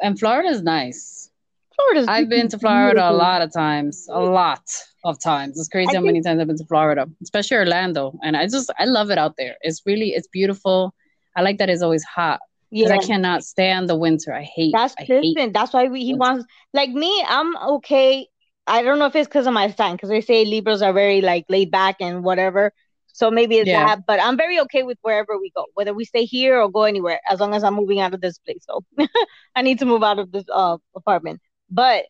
and 0.00 0.18
Florida's 0.18 0.62
nice. 0.62 1.30
Florida's 1.74 2.08
I've 2.08 2.28
been 2.28 2.48
to 2.48 2.58
Florida 2.58 3.08
a 3.08 3.12
lot 3.12 3.40
of 3.42 3.52
times, 3.52 4.08
a 4.10 4.20
lot 4.20 4.62
of 5.04 5.20
times. 5.20 5.58
It's 5.58 5.68
crazy 5.68 5.90
I 5.92 5.94
how 5.96 6.00
many 6.00 6.20
times 6.22 6.40
I've 6.40 6.46
been 6.46 6.56
to 6.58 6.64
Florida, 6.64 7.06
especially 7.22 7.58
Orlando. 7.58 8.18
And 8.22 8.36
I 8.36 8.46
just, 8.48 8.70
I 8.78 8.84
love 8.84 9.10
it 9.10 9.18
out 9.18 9.36
there. 9.36 9.56
It's 9.60 9.82
really, 9.86 10.10
it's 10.10 10.26
beautiful. 10.26 10.92
I 11.36 11.42
like 11.42 11.58
that 11.58 11.68
it's 11.68 11.82
always 11.82 12.02
hot 12.04 12.40
because 12.70 12.90
Yeah. 12.90 12.96
I 12.96 12.98
cannot 12.98 13.44
stand 13.44 13.88
the 13.88 13.94
winter. 13.96 14.34
I 14.34 14.42
hate, 14.42 14.72
That's 14.74 14.94
I 14.98 15.04
hate. 15.04 15.52
That's 15.52 15.72
why 15.72 15.86
we, 15.86 16.00
he 16.04 16.14
winter. 16.14 16.18
wants 16.18 16.44
like 16.74 16.90
me. 16.90 17.24
I'm 17.28 17.56
okay. 17.56 18.26
I 18.66 18.82
don't 18.82 18.98
know 18.98 19.06
if 19.06 19.14
it's 19.14 19.28
because 19.28 19.46
of 19.46 19.52
my 19.52 19.70
sign, 19.70 19.94
because 19.94 20.08
they 20.08 20.20
say 20.20 20.44
Libras 20.44 20.82
are 20.82 20.92
very 20.92 21.20
like 21.20 21.46
laid 21.48 21.70
back 21.70 21.96
and 22.00 22.24
whatever. 22.24 22.72
So 23.18 23.30
maybe 23.32 23.56
it's 23.56 23.68
Yeah. 23.68 23.84
that. 23.86 24.06
But 24.06 24.20
I'm 24.22 24.36
very 24.36 24.60
okay 24.60 24.82
with 24.84 24.98
wherever 25.02 25.36
we 25.38 25.50
go, 25.56 25.64
whether 25.74 25.92
we 25.92 26.04
stay 26.04 26.24
here 26.24 26.60
or 26.60 26.70
go 26.70 26.84
anywhere, 26.84 27.20
as 27.28 27.40
long 27.40 27.52
as 27.54 27.64
I'm 27.64 27.74
moving 27.74 27.98
out 28.00 28.14
of 28.14 28.20
this 28.20 28.38
place. 28.38 28.64
So 28.68 28.84
I 29.56 29.62
need 29.62 29.80
to 29.80 29.86
move 29.86 30.04
out 30.04 30.20
of 30.20 30.30
this 30.30 30.44
uh 30.52 30.76
apartment. 30.94 31.40
But 31.68 32.04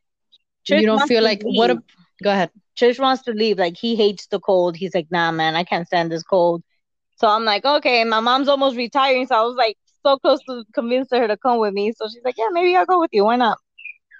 Trish 0.68 0.80
You 0.80 0.86
don't 0.86 1.06
feel 1.08 1.22
like, 1.22 1.42
what, 1.42 1.70
a, 1.70 1.82
go 2.22 2.30
ahead. 2.30 2.50
Trish 2.78 2.98
wants 3.00 3.22
to 3.22 3.32
leave. 3.32 3.58
Like 3.58 3.76
he 3.78 3.96
hates 3.96 4.26
the 4.26 4.38
cold. 4.38 4.76
He's 4.76 4.94
like, 4.94 5.08
nah, 5.10 5.30
man, 5.32 5.56
I 5.56 5.64
can't 5.64 5.86
stand 5.86 6.12
this 6.12 6.22
cold. 6.22 6.62
So 7.16 7.26
I'm 7.28 7.44
like, 7.44 7.64
okay. 7.64 8.04
My 8.04 8.20
mom's 8.20 8.48
almost 8.48 8.76
retiring, 8.76 9.26
so 9.26 9.34
I 9.36 9.42
was 9.42 9.56
like 9.56 9.76
so 10.02 10.18
close 10.18 10.40
to 10.48 10.64
convince 10.74 11.08
her 11.12 11.26
to 11.26 11.36
come 11.38 11.58
with 11.58 11.72
me. 11.74 11.92
So 11.96 12.06
she's 12.12 12.22
like, 12.24 12.36
yeah, 12.36 12.48
maybe 12.52 12.76
I'll 12.76 12.86
go 12.86 13.00
with 13.00 13.10
you. 13.12 13.24
Why 13.24 13.36
not? 13.36 13.58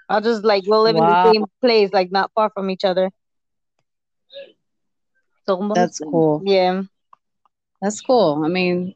I'll 0.09 0.21
just 0.21 0.43
like 0.43 0.63
we'll 0.67 0.83
live 0.83 0.97
in 0.97 1.05
the 1.05 1.17
same 1.23 1.45
place, 1.61 1.91
like 1.93 2.11
not 2.11 2.31
far 2.35 2.49
from 2.55 2.69
each 2.71 2.83
other. 2.83 3.11
So 5.49 5.71
That's 5.73 5.99
cool. 5.99 6.43
yeah, 6.45 6.83
That's 7.81 8.01
cool. 8.01 8.43
I 8.45 8.49
mean, 8.49 8.93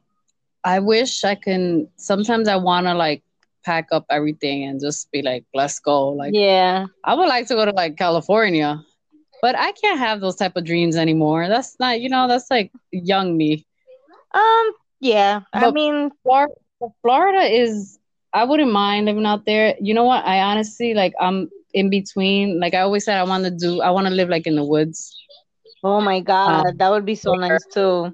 I 0.63 0.79
wish 0.79 1.23
I 1.23 1.33
can. 1.33 1.87
Sometimes 1.97 2.47
I 2.47 2.57
want 2.57 2.85
to 2.85 2.93
like 2.93 3.23
pack 3.65 3.87
up 3.91 4.05
everything 4.11 4.63
and 4.65 4.79
just 4.79 5.11
be 5.11 5.23
like, 5.23 5.45
let's 5.55 5.79
go. 5.79 6.09
Like, 6.09 6.33
yeah. 6.35 6.85
I 7.03 7.15
would 7.15 7.27
like 7.27 7.47
to 7.47 7.55
go 7.55 7.65
to 7.65 7.71
like 7.71 7.97
California, 7.97 8.83
but 9.41 9.57
I 9.57 9.71
can't 9.71 9.97
have 9.97 10.21
those 10.21 10.35
type 10.35 10.55
of 10.55 10.63
dreams 10.63 10.95
anymore. 10.95 11.47
That's 11.47 11.79
not, 11.79 12.01
you 12.01 12.09
know, 12.09 12.27
that's 12.27 12.51
like 12.51 12.71
young 12.91 13.35
me. 13.35 13.65
Um, 14.35 14.71
yeah. 14.99 15.41
I 15.53 15.71
mean, 15.71 16.11
Florida, 16.21 16.53
Florida 17.01 17.41
is, 17.51 17.97
I 18.31 18.43
wouldn't 18.43 18.71
mind 18.71 19.07
living 19.07 19.25
out 19.25 19.45
there. 19.45 19.75
You 19.81 19.95
know 19.95 20.03
what? 20.03 20.23
I 20.23 20.41
honestly 20.41 20.93
like, 20.93 21.13
I'm 21.19 21.49
in 21.73 21.89
between. 21.89 22.59
Like 22.59 22.75
I 22.75 22.81
always 22.81 23.05
said, 23.05 23.17
I 23.17 23.23
want 23.23 23.43
to 23.45 23.51
do, 23.51 23.81
I 23.81 23.89
want 23.89 24.05
to 24.05 24.13
live 24.13 24.29
like 24.29 24.45
in 24.45 24.55
the 24.55 24.63
woods 24.63 25.17
oh 25.83 26.01
my 26.01 26.19
God, 26.21 26.65
Um, 26.67 26.77
that 26.77 26.89
would 26.89 27.05
be 27.05 27.15
so 27.15 27.31
where- 27.31 27.39
nice 27.41 27.65
too. 27.73 28.13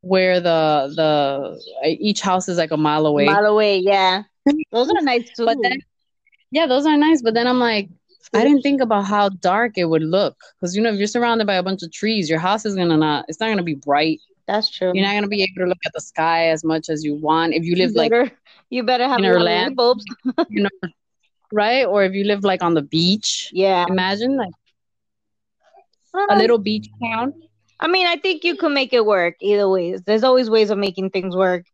where 0.00 0.40
the, 0.40 0.92
the, 0.96 1.88
each 2.00 2.20
house 2.20 2.48
is 2.48 2.58
like 2.58 2.70
a 2.72 2.76
mile 2.76 3.06
away. 3.06 3.24
Mile 3.26 3.46
away, 3.46 3.78
yeah. 3.78 4.22
Those 4.72 4.90
are 4.90 5.00
nice 5.02 5.30
too. 5.36 5.46
But 5.46 5.56
then, 5.62 5.78
yeah, 6.50 6.66
those 6.66 6.84
are 6.86 6.96
nice. 6.96 7.22
But 7.22 7.34
then 7.34 7.46
I'm 7.46 7.58
like, 7.58 7.88
I 8.34 8.42
didn't 8.44 8.62
think 8.62 8.80
about 8.80 9.04
how 9.06 9.28
dark 9.28 9.78
it 9.78 9.84
would 9.86 10.02
look. 10.02 10.36
Because, 10.60 10.74
you 10.76 10.82
know, 10.82 10.90
if 10.92 10.98
you're 10.98 11.06
surrounded 11.06 11.46
by 11.46 11.54
a 11.54 11.62
bunch 11.62 11.82
of 11.82 11.92
trees, 11.92 12.28
your 12.28 12.38
house 12.40 12.66
is 12.66 12.74
going 12.74 12.88
to 12.88 12.96
not, 12.96 13.24
it's 13.28 13.40
not 13.40 13.46
going 13.46 13.58
to 13.58 13.62
be 13.64 13.74
bright. 13.76 14.20
That's 14.46 14.68
true. 14.70 14.90
You're 14.92 15.04
not 15.06 15.12
going 15.12 15.22
to 15.22 15.28
be 15.28 15.42
able 15.42 15.64
to 15.64 15.68
look 15.68 15.78
at 15.86 15.92
the 15.94 16.00
sky 16.02 16.48
as 16.48 16.64
much 16.64 16.90
as 16.90 17.02
you 17.04 17.14
want. 17.14 17.54
If 17.54 17.64
you 17.64 17.76
live 17.76 17.92
you 17.92 17.96
like, 17.96 18.36
you 18.70 18.82
better 18.82 19.08
have 19.08 19.18
in 19.20 19.24
a 19.24 19.28
lot 19.28 19.36
Orlando. 19.38 19.74
bulbs. 19.74 20.04
you 20.50 20.64
know, 20.64 20.88
right? 21.52 21.84
Or 21.86 22.04
if 22.04 22.12
you 22.12 22.24
live 22.24 22.44
like 22.44 22.62
on 22.62 22.74
the 22.74 22.82
beach, 22.82 23.48
Yeah. 23.54 23.86
imagine 23.88 24.36
like 24.36 24.52
a 26.28 26.34
Um, 26.34 26.36
little 26.36 26.58
beach 26.58 26.88
town. 27.02 27.32
I 27.80 27.88
mean, 27.88 28.06
I 28.06 28.16
think 28.16 28.44
you 28.44 28.56
can 28.56 28.72
make 28.74 28.92
it 28.92 29.04
work 29.04 29.34
either 29.40 29.68
ways. 29.68 30.02
There's 30.06 30.24
always 30.24 30.50
ways 30.50 30.70
of 30.70 30.78
making 30.78 31.10
things 31.10 31.36
work. 31.36 31.64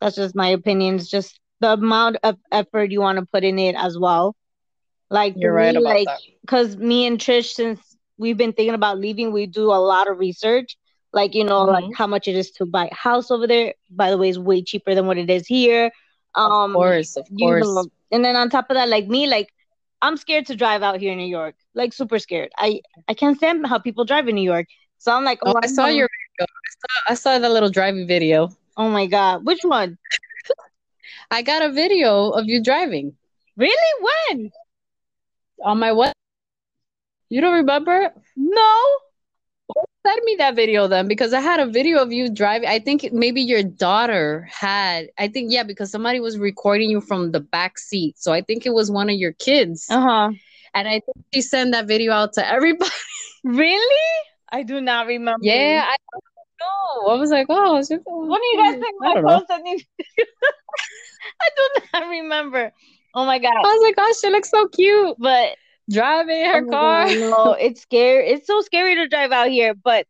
That's 0.00 0.16
just 0.16 0.34
my 0.34 0.48
opinion. 0.48 0.96
It's 0.96 1.08
just 1.10 1.40
the 1.60 1.72
amount 1.72 2.16
of 2.22 2.36
effort 2.52 2.90
you 2.90 3.00
want 3.00 3.18
to 3.18 3.26
put 3.26 3.44
in 3.44 3.58
it 3.58 3.74
as 3.76 3.98
well. 3.98 4.36
Like 5.10 5.36
You're 5.36 5.52
right 5.52 5.76
about 5.76 5.92
like 5.92 6.06
that. 6.06 6.20
because 6.42 6.76
me 6.76 7.06
and 7.06 7.18
Trish, 7.18 7.52
since 7.52 7.96
we've 8.18 8.36
been 8.36 8.52
thinking 8.52 8.74
about 8.74 8.98
leaving, 8.98 9.32
we 9.32 9.46
do 9.46 9.66
a 9.72 9.80
lot 9.92 10.08
of 10.08 10.18
research. 10.18 10.76
Like 11.12 11.34
you 11.34 11.44
know, 11.44 11.64
like 11.64 11.84
Mhm. 11.84 11.92
how 11.94 12.06
much 12.06 12.28
it 12.28 12.36
is 12.36 12.50
to 12.52 12.66
buy 12.66 12.88
a 12.90 12.94
house 12.94 13.30
over 13.30 13.46
there. 13.46 13.74
By 13.90 14.10
the 14.10 14.18
way, 14.18 14.28
is 14.28 14.38
way 14.38 14.62
cheaper 14.62 14.94
than 14.94 15.06
what 15.06 15.18
it 15.18 15.30
is 15.30 15.46
here. 15.46 15.90
Um, 16.34 16.50
of 16.50 16.54
course, 16.72 17.16
of 17.16 17.26
you 17.28 17.54
course. 17.54 17.68
know, 17.74 17.86
and 18.10 18.24
then 18.24 18.36
on 18.36 18.50
top 18.50 18.70
of 18.70 18.74
that, 18.76 18.88
like 18.88 19.06
me, 19.06 19.26
like 19.26 19.48
I'm 20.00 20.16
scared 20.16 20.46
to 20.46 20.56
drive 20.56 20.82
out 20.82 21.00
here 21.00 21.12
in 21.12 21.18
New 21.18 21.26
York. 21.26 21.54
Like 21.74 21.92
super 21.92 22.18
scared. 22.18 22.50
I 22.56 22.80
I 23.08 23.14
can't 23.14 23.36
stand 23.36 23.66
how 23.66 23.78
people 23.78 24.04
drive 24.04 24.28
in 24.28 24.34
New 24.34 24.48
York. 24.48 24.66
So 24.98 25.12
I'm 25.12 25.24
like, 25.24 25.38
oh, 25.44 25.52
Oh, 25.54 25.60
I 25.62 25.66
saw 25.66 25.86
your 25.86 26.08
video. 26.08 26.46
I 26.46 26.70
saw, 26.70 27.12
I 27.12 27.14
saw 27.14 27.38
the 27.38 27.48
little 27.48 27.70
driving 27.70 28.06
video. 28.06 28.50
Oh 28.76 28.88
my 28.88 29.06
god, 29.06 29.44
which 29.44 29.60
one? 29.62 29.98
I 31.30 31.42
got 31.42 31.62
a 31.62 31.72
video 31.72 32.30
of 32.30 32.46
you 32.46 32.62
driving. 32.62 33.16
Really? 33.56 33.92
When? 34.00 34.50
On 35.64 35.78
my 35.78 35.92
what? 35.92 36.12
You 37.28 37.40
don't 37.40 37.54
remember? 37.54 38.12
No. 38.36 38.98
Send 40.08 40.20
me 40.24 40.36
that 40.38 40.56
video 40.56 40.86
then 40.88 41.06
because 41.06 41.34
I 41.34 41.40
had 41.40 41.60
a 41.60 41.66
video 41.66 41.98
of 41.98 42.12
you 42.12 42.30
driving. 42.30 42.66
I 42.68 42.78
think 42.78 43.12
maybe 43.12 43.42
your 43.42 43.62
daughter 43.62 44.48
had. 44.50 45.08
I 45.18 45.28
think 45.28 45.52
yeah, 45.52 45.64
because 45.64 45.90
somebody 45.90 46.18
was 46.18 46.38
recording 46.38 46.88
you 46.88 47.02
from 47.02 47.32
the 47.32 47.40
back 47.40 47.78
seat. 47.78 48.18
So 48.18 48.32
I 48.32 48.40
think 48.40 48.64
it 48.64 48.72
was 48.72 48.90
one 48.90 49.10
of 49.10 49.16
your 49.16 49.32
kids. 49.32 49.86
Uh 49.90 50.00
huh. 50.00 50.30
And 50.74 50.88
I 50.88 50.92
think 51.00 51.16
she 51.34 51.42
sent 51.42 51.72
that 51.72 51.86
video 51.86 52.12
out 52.12 52.32
to 52.34 52.46
everybody. 52.46 52.90
Really? 53.44 54.04
I 54.50 54.62
do 54.64 54.80
not 54.80 55.06
remember. 55.06 55.38
Yeah, 55.42 55.84
I 55.86 55.96
know. 56.60 57.08
I 57.08 57.14
was 57.16 57.30
like, 57.30 57.46
oh, 57.48 57.80
she- 57.86 57.94
What 58.04 58.40
do 58.40 58.46
you 58.46 58.64
guys 58.64 58.80
think? 58.80 58.96
I 59.04 59.14
don't 59.14 59.24
know. 59.24 59.38
phone 59.38 59.46
sent 59.46 59.62
me- 59.62 59.86
I 61.40 61.48
do 61.56 61.86
not 61.94 62.08
remember. 62.08 62.72
Oh 63.14 63.24
my 63.26 63.38
god! 63.38 63.52
I 63.54 63.60
was 63.74 63.82
like, 63.82 63.94
oh, 63.98 64.14
she 64.20 64.30
looks 64.30 64.50
so 64.50 64.68
cute 64.68 65.16
But 65.18 65.56
driving 65.90 66.44
her 66.46 66.62
oh 66.62 66.70
car. 66.70 67.06
God, 67.06 67.12
no, 67.14 67.52
it's 67.60 67.82
scary. 67.82 68.28
It's 68.28 68.46
so 68.46 68.60
scary 68.62 68.94
to 68.96 69.08
drive 69.08 69.32
out 69.32 69.48
here. 69.48 69.74
But 69.74 70.06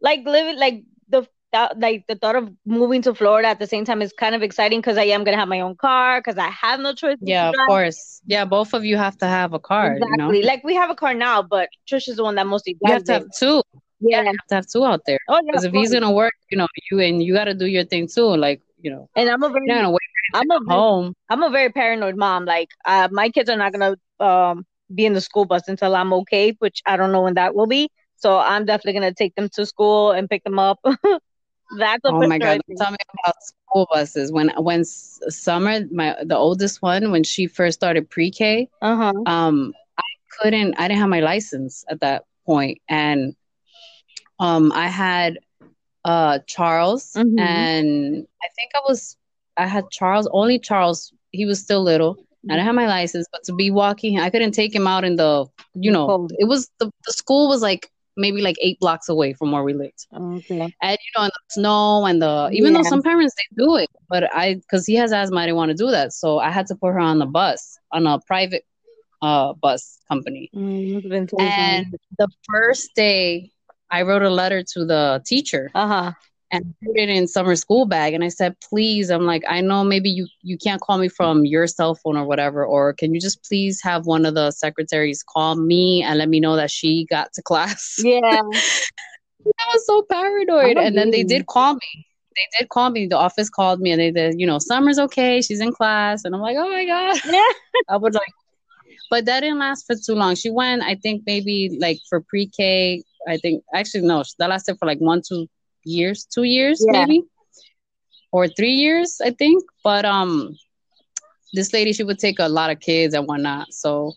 like 0.00 0.20
living, 0.26 0.58
like 0.58 0.84
the 1.08 1.26
that, 1.52 1.78
like 1.78 2.04
the 2.08 2.16
thought 2.16 2.36
of 2.36 2.50
moving 2.66 3.02
to 3.02 3.14
Florida 3.14 3.48
at 3.48 3.58
the 3.58 3.66
same 3.66 3.84
time 3.84 4.02
is 4.02 4.12
kind 4.12 4.34
of 4.34 4.42
exciting 4.42 4.80
because 4.80 4.98
I 4.98 5.04
am 5.04 5.24
gonna 5.24 5.36
have 5.38 5.48
my 5.48 5.60
own 5.60 5.76
car 5.76 6.20
because 6.20 6.38
I 6.38 6.48
have 6.48 6.80
no 6.80 6.94
choice. 6.94 7.16
Yeah, 7.20 7.48
of 7.50 7.56
course. 7.66 8.22
Yeah, 8.26 8.44
both 8.44 8.74
of 8.74 8.84
you 8.84 8.96
have 8.96 9.16
to 9.18 9.26
have 9.26 9.52
a 9.52 9.58
car. 9.58 9.96
You 9.98 10.16
know, 10.16 10.28
Exactly. 10.28 10.42
Like 10.42 10.64
we 10.64 10.74
have 10.74 10.90
a 10.90 10.94
car 10.94 11.14
now, 11.14 11.42
but 11.42 11.68
Trish 11.88 12.08
is 12.08 12.16
the 12.16 12.24
one 12.24 12.36
that 12.36 12.46
mostly 12.46 12.76
you 12.80 12.92
have 12.92 13.04
to 13.04 13.12
have 13.12 13.26
two. 13.38 13.62
Yeah. 14.00 14.22
You 14.22 14.26
have 14.26 14.46
to 14.48 14.54
have 14.56 14.66
two 14.66 14.84
out 14.84 15.02
there 15.06 15.18
Oh 15.28 15.40
yeah. 15.44 15.52
because 15.52 15.64
of 15.64 15.70
if 15.70 15.74
he's 15.74 15.92
gonna 15.92 16.12
work, 16.12 16.32
you 16.50 16.58
know, 16.58 16.66
you 16.90 17.00
and 17.00 17.22
you 17.22 17.34
got 17.34 17.44
to 17.44 17.54
do 17.54 17.66
your 17.66 17.84
thing 17.84 18.08
too. 18.08 18.26
Like, 18.36 18.62
you 18.80 18.90
know, 18.90 19.08
And 19.16 19.28
I'm 19.28 19.42
a 19.42 19.48
very, 19.48 19.66
you're 19.66 19.76
gonna 19.76 19.90
wait 19.90 20.00
I'm 20.34 20.50
a 20.50 20.60
very, 20.66 20.80
home. 20.80 21.14
I'm 21.28 21.42
a 21.42 21.50
very 21.50 21.70
paranoid 21.70 22.16
mom. 22.16 22.44
Like, 22.44 22.68
uh, 22.84 23.08
my 23.10 23.28
kids 23.30 23.50
are 23.50 23.56
not 23.56 23.72
gonna 23.72 23.96
um 24.20 24.64
be 24.94 25.06
in 25.06 25.12
the 25.14 25.20
school 25.20 25.44
bus 25.44 25.68
until 25.68 25.94
I'm 25.96 26.12
okay, 26.12 26.52
which 26.58 26.82
I 26.86 26.96
don't 26.96 27.12
know 27.12 27.22
when 27.22 27.34
that 27.34 27.54
will 27.54 27.66
be. 27.66 27.90
So 28.16 28.38
I'm 28.38 28.64
definitely 28.64 29.00
gonna 29.00 29.14
take 29.14 29.34
them 29.34 29.48
to 29.54 29.66
school 29.66 30.12
and 30.12 30.28
pick 30.28 30.44
them 30.44 30.58
up. 30.58 30.78
That's 31.78 32.04
a 32.04 32.12
Oh 32.12 32.22
my 32.22 32.38
God! 32.38 32.60
Tell 32.76 32.90
me 32.90 32.96
about 33.22 33.34
school 33.42 33.88
buses. 33.92 34.32
When 34.32 34.50
when 34.58 34.84
Summer, 34.84 35.80
my 35.92 36.16
the 36.24 36.36
oldest 36.36 36.82
one, 36.82 37.10
when 37.10 37.22
she 37.24 37.46
first 37.46 37.78
started 37.78 38.08
pre-K, 38.10 38.68
Uh-huh. 38.80 39.26
um, 39.26 39.72
I 39.98 40.02
couldn't. 40.40 40.74
I 40.78 40.88
didn't 40.88 41.00
have 41.00 41.08
my 41.10 41.20
license 41.20 41.84
at 41.88 42.00
that 42.00 42.24
point, 42.46 42.78
and 42.88 43.34
um, 44.38 44.72
I 44.72 44.88
had 44.88 45.38
uh 46.04 46.38
Charles, 46.46 47.20
Mhm. 47.22 47.34
and 47.36 48.26
I 48.42 48.48
think 48.56 48.70
I 48.74 48.80
was 48.88 49.16
I 49.56 49.66
had 49.66 49.90
Charles 49.90 50.28
only 50.32 50.58
Charles. 50.58 51.12
He 51.30 51.46
was 51.46 51.60
still 51.60 51.82
little. 51.82 52.18
I 52.48 52.54
didn't 52.54 52.66
have 52.66 52.74
my 52.74 52.86
license, 52.86 53.26
but 53.30 53.44
to 53.44 53.52
be 53.54 53.70
walking, 53.70 54.18
I 54.18 54.30
couldn't 54.30 54.52
take 54.52 54.74
him 54.74 54.86
out 54.86 55.04
in 55.04 55.16
the 55.16 55.46
you 55.74 55.90
know. 55.90 56.06
Cold. 56.06 56.32
It 56.38 56.46
was 56.46 56.70
the 56.78 56.90
the 57.06 57.12
school 57.12 57.48
was 57.48 57.62
like 57.62 57.90
maybe 58.16 58.40
like 58.42 58.56
eight 58.60 58.78
blocks 58.80 59.08
away 59.08 59.32
from 59.32 59.52
where 59.52 59.62
we 59.62 59.72
lived 59.72 60.06
Okay. 60.14 60.74
and 60.82 60.98
you 60.98 61.10
know, 61.16 61.24
in 61.24 61.30
the 61.30 61.40
snow 61.50 62.04
and 62.06 62.20
the 62.20 62.50
even 62.52 62.72
though 62.72 62.82
some 62.82 63.02
parents 63.02 63.34
they 63.36 63.62
do 63.62 63.76
it, 63.76 63.88
but 64.08 64.24
I 64.34 64.54
because 64.54 64.86
he 64.86 64.94
has 64.96 65.12
asthma, 65.12 65.40
I 65.40 65.46
didn't 65.46 65.56
want 65.56 65.70
to 65.70 65.76
do 65.76 65.90
that, 65.90 66.12
so 66.12 66.38
I 66.38 66.50
had 66.50 66.66
to 66.66 66.74
put 66.74 66.92
her 66.92 66.98
on 66.98 67.18
the 67.18 67.26
bus 67.26 67.78
on 67.92 68.06
a 68.06 68.18
private 68.26 68.64
uh 69.22 69.52
bus 69.54 69.98
company. 70.08 70.50
Mm, 70.54 70.92
must 70.92 71.04
have 71.04 71.10
been 71.10 71.28
And 71.40 71.86
the 72.18 72.28
first 72.50 72.94
day, 72.94 73.50
I 73.90 74.02
wrote 74.02 74.22
a 74.22 74.30
letter 74.30 74.62
to 74.74 74.84
the 74.84 75.22
teacher 75.26 75.70
uh-huh. 75.74 76.12
And 76.52 76.74
put 76.84 76.96
it 76.96 77.08
in 77.08 77.28
summer 77.28 77.56
school 77.56 77.86
bag, 77.86 78.14
and 78.14 78.24
I 78.24 78.28
said, 78.28 78.56
please, 78.60 79.10
I'm 79.10 79.24
like, 79.24 79.42
I 79.48 79.60
know 79.60 79.84
maybe 79.84 80.10
you 80.10 80.26
you 80.42 80.58
can't 80.58 80.80
call 80.80 80.98
me 80.98 81.08
from 81.08 81.44
your 81.44 81.66
cell 81.66 81.94
phone 81.94 82.16
or 82.16 82.24
whatever, 82.24 82.64
or 82.64 82.92
can 82.92 83.14
you 83.14 83.20
just 83.20 83.44
please 83.44 83.80
have 83.82 84.06
one 84.06 84.26
of 84.26 84.34
the 84.34 84.50
secretaries 84.50 85.22
call 85.22 85.56
me 85.56 86.02
and 86.02 86.18
let 86.18 86.28
me 86.28 86.40
know 86.40 86.56
that 86.56 86.70
she 86.70 87.06
got 87.06 87.32
to 87.34 87.42
class. 87.42 87.96
Yeah. 88.10 88.42
I 89.58 89.72
was 89.72 89.86
so 89.86 90.02
paranoid. 90.02 90.76
And 90.76 90.96
then 90.98 91.10
they 91.10 91.22
did 91.22 91.42
oh, 91.42 91.52
call 91.52 91.74
me. 91.74 92.06
They 92.36 92.58
did 92.58 92.68
call 92.68 92.90
me. 92.90 93.06
The 93.06 93.16
office 93.16 93.48
called 93.48 93.80
me 93.80 93.90
and 93.90 94.00
they 94.00 94.10
did, 94.10 94.38
you 94.38 94.46
know, 94.46 94.58
Summer's 94.58 94.98
okay. 94.98 95.40
She's 95.40 95.60
in 95.60 95.72
class. 95.72 96.24
And 96.24 96.34
I'm 96.34 96.40
like, 96.40 96.56
oh 96.58 96.68
my 96.68 96.84
God. 96.84 97.20
Yeah. 97.24 97.52
I 97.88 97.96
was 97.96 98.14
like, 98.14 98.32
but 99.10 99.24
that 99.24 99.40
didn't 99.40 99.58
last 99.58 99.86
for 99.86 99.96
too 99.96 100.14
long. 100.14 100.34
She 100.34 100.50
went, 100.50 100.82
I 100.82 100.94
think 100.94 101.22
maybe 101.26 101.76
like 101.80 101.98
for 102.08 102.20
pre 102.20 102.46
K. 102.46 103.02
I 103.28 103.36
think 103.38 103.62
actually, 103.74 104.02
no, 104.02 104.22
that 104.38 104.50
lasted 104.50 104.76
for 104.78 104.86
like 104.86 104.98
one, 104.98 105.22
two 105.26 105.48
years, 105.84 106.24
two 106.24 106.44
years 106.44 106.84
Yeah. 106.86 107.04
maybe, 107.04 107.22
or 108.32 108.48
three 108.48 108.72
years, 108.72 109.20
I 109.24 109.30
think. 109.30 109.62
But 109.82 110.04
um, 110.04 110.56
this 111.52 111.72
lady, 111.72 111.92
she 111.92 112.04
would 112.04 112.18
take 112.18 112.38
a 112.38 112.48
lot 112.48 112.70
of 112.70 112.80
kids 112.80 113.14
and 113.14 113.26
whatnot. 113.26 113.72
So 113.72 114.14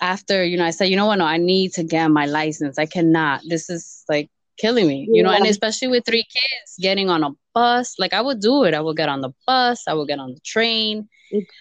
after, 0.00 0.44
you 0.44 0.56
know, 0.56 0.64
I 0.64 0.70
said, 0.70 0.88
you 0.88 0.96
know 0.96 1.06
what, 1.06 1.16
no, 1.16 1.24
I 1.24 1.36
need 1.38 1.72
to 1.74 1.84
get 1.84 2.08
my 2.08 2.26
license. 2.26 2.78
I 2.78 2.86
cannot. 2.86 3.42
This 3.48 3.70
is 3.70 4.04
like 4.08 4.30
killing 4.58 4.86
me, 4.86 5.08
you 5.12 5.22
know, 5.22 5.30
and 5.30 5.46
especially 5.46 5.88
with 5.88 6.04
three 6.04 6.24
kids 6.24 6.76
getting 6.80 7.08
on 7.10 7.22
a 7.24 7.30
bus. 7.54 7.94
Like 7.98 8.12
I 8.12 8.20
would 8.20 8.40
do 8.40 8.64
it. 8.64 8.74
I 8.74 8.80
would 8.80 8.96
get 8.96 9.08
on 9.08 9.20
the 9.20 9.30
bus, 9.46 9.84
I 9.88 9.94
would 9.94 10.08
get 10.08 10.18
on 10.18 10.34
the 10.34 10.40
train. 10.40 11.08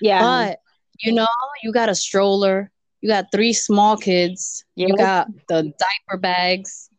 Yeah. 0.01 0.19
But 0.21 0.59
you 0.99 1.13
know, 1.13 1.27
you 1.63 1.71
got 1.71 1.89
a 1.89 1.95
stroller, 1.95 2.71
you 3.01 3.09
got 3.09 3.25
three 3.31 3.53
small 3.53 3.97
kids, 3.97 4.63
you 4.75 4.95
got 4.95 5.27
the 5.47 5.63
diaper 5.63 6.17
bags, 6.19 6.89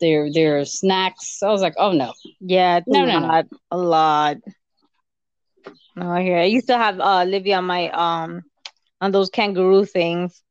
their 0.00 0.32
their 0.32 0.64
snacks. 0.64 1.42
I 1.42 1.50
was 1.50 1.62
like, 1.62 1.74
oh 1.78 1.92
no. 1.92 2.12
Yeah, 2.40 2.80
No, 2.86 3.04
a 3.04 3.06
no, 3.06 3.18
no. 3.20 3.30
lot, 3.30 3.46
a 3.70 3.78
lot. 3.78 4.36
No, 5.96 6.10
I 6.10 6.22
hear. 6.22 6.38
I 6.38 6.44
used 6.44 6.68
to 6.68 6.76
have 6.76 7.00
uh 7.00 7.24
Livia 7.24 7.58
on 7.58 7.64
my 7.64 7.90
um 7.90 8.42
on 9.00 9.12
those 9.12 9.30
kangaroo 9.30 9.84
things, 9.84 10.42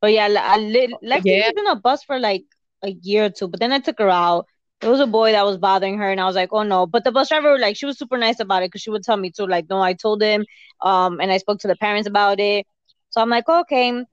but 0.00 0.12
yeah, 0.12 0.28
I 0.40 0.58
li- 0.58 0.96
Lexi 1.04 1.36
Yeah. 1.36 1.42
was 1.44 1.54
in 1.56 1.66
a 1.68 1.76
bus 1.76 2.02
for 2.04 2.18
like 2.18 2.44
a 2.82 2.90
year 3.02 3.26
or 3.26 3.30
two, 3.30 3.48
but 3.48 3.60
then 3.60 3.72
I 3.72 3.78
took 3.80 3.98
her 3.98 4.10
out. 4.10 4.46
There 4.80 4.90
was 4.90 5.00
a 5.00 5.06
boy 5.06 5.32
that 5.32 5.44
was 5.44 5.58
bothering 5.58 5.98
her, 5.98 6.10
and 6.10 6.20
I 6.20 6.24
was 6.26 6.36
like, 6.36 6.50
oh 6.52 6.62
no. 6.62 6.86
But 6.86 7.04
the 7.04 7.12
bus 7.12 7.28
driver, 7.28 7.58
like, 7.58 7.76
she 7.76 7.86
was 7.86 7.98
super 7.98 8.18
nice 8.18 8.40
about 8.40 8.62
it 8.62 8.66
because 8.66 8.82
she 8.82 8.90
would 8.90 9.02
tell 9.04 9.16
me 9.16 9.30
too, 9.30 9.46
like, 9.46 9.68
no, 9.70 9.80
I 9.80 9.94
told 9.94 10.22
him, 10.22 10.44
um, 10.82 11.20
and 11.20 11.32
I 11.32 11.38
spoke 11.38 11.60
to 11.60 11.68
the 11.68 11.76
parents 11.76 12.08
about 12.08 12.40
it. 12.40 12.66
So 13.10 13.20
I'm 13.20 13.30
like, 13.30 13.48
okay. 13.48 14.04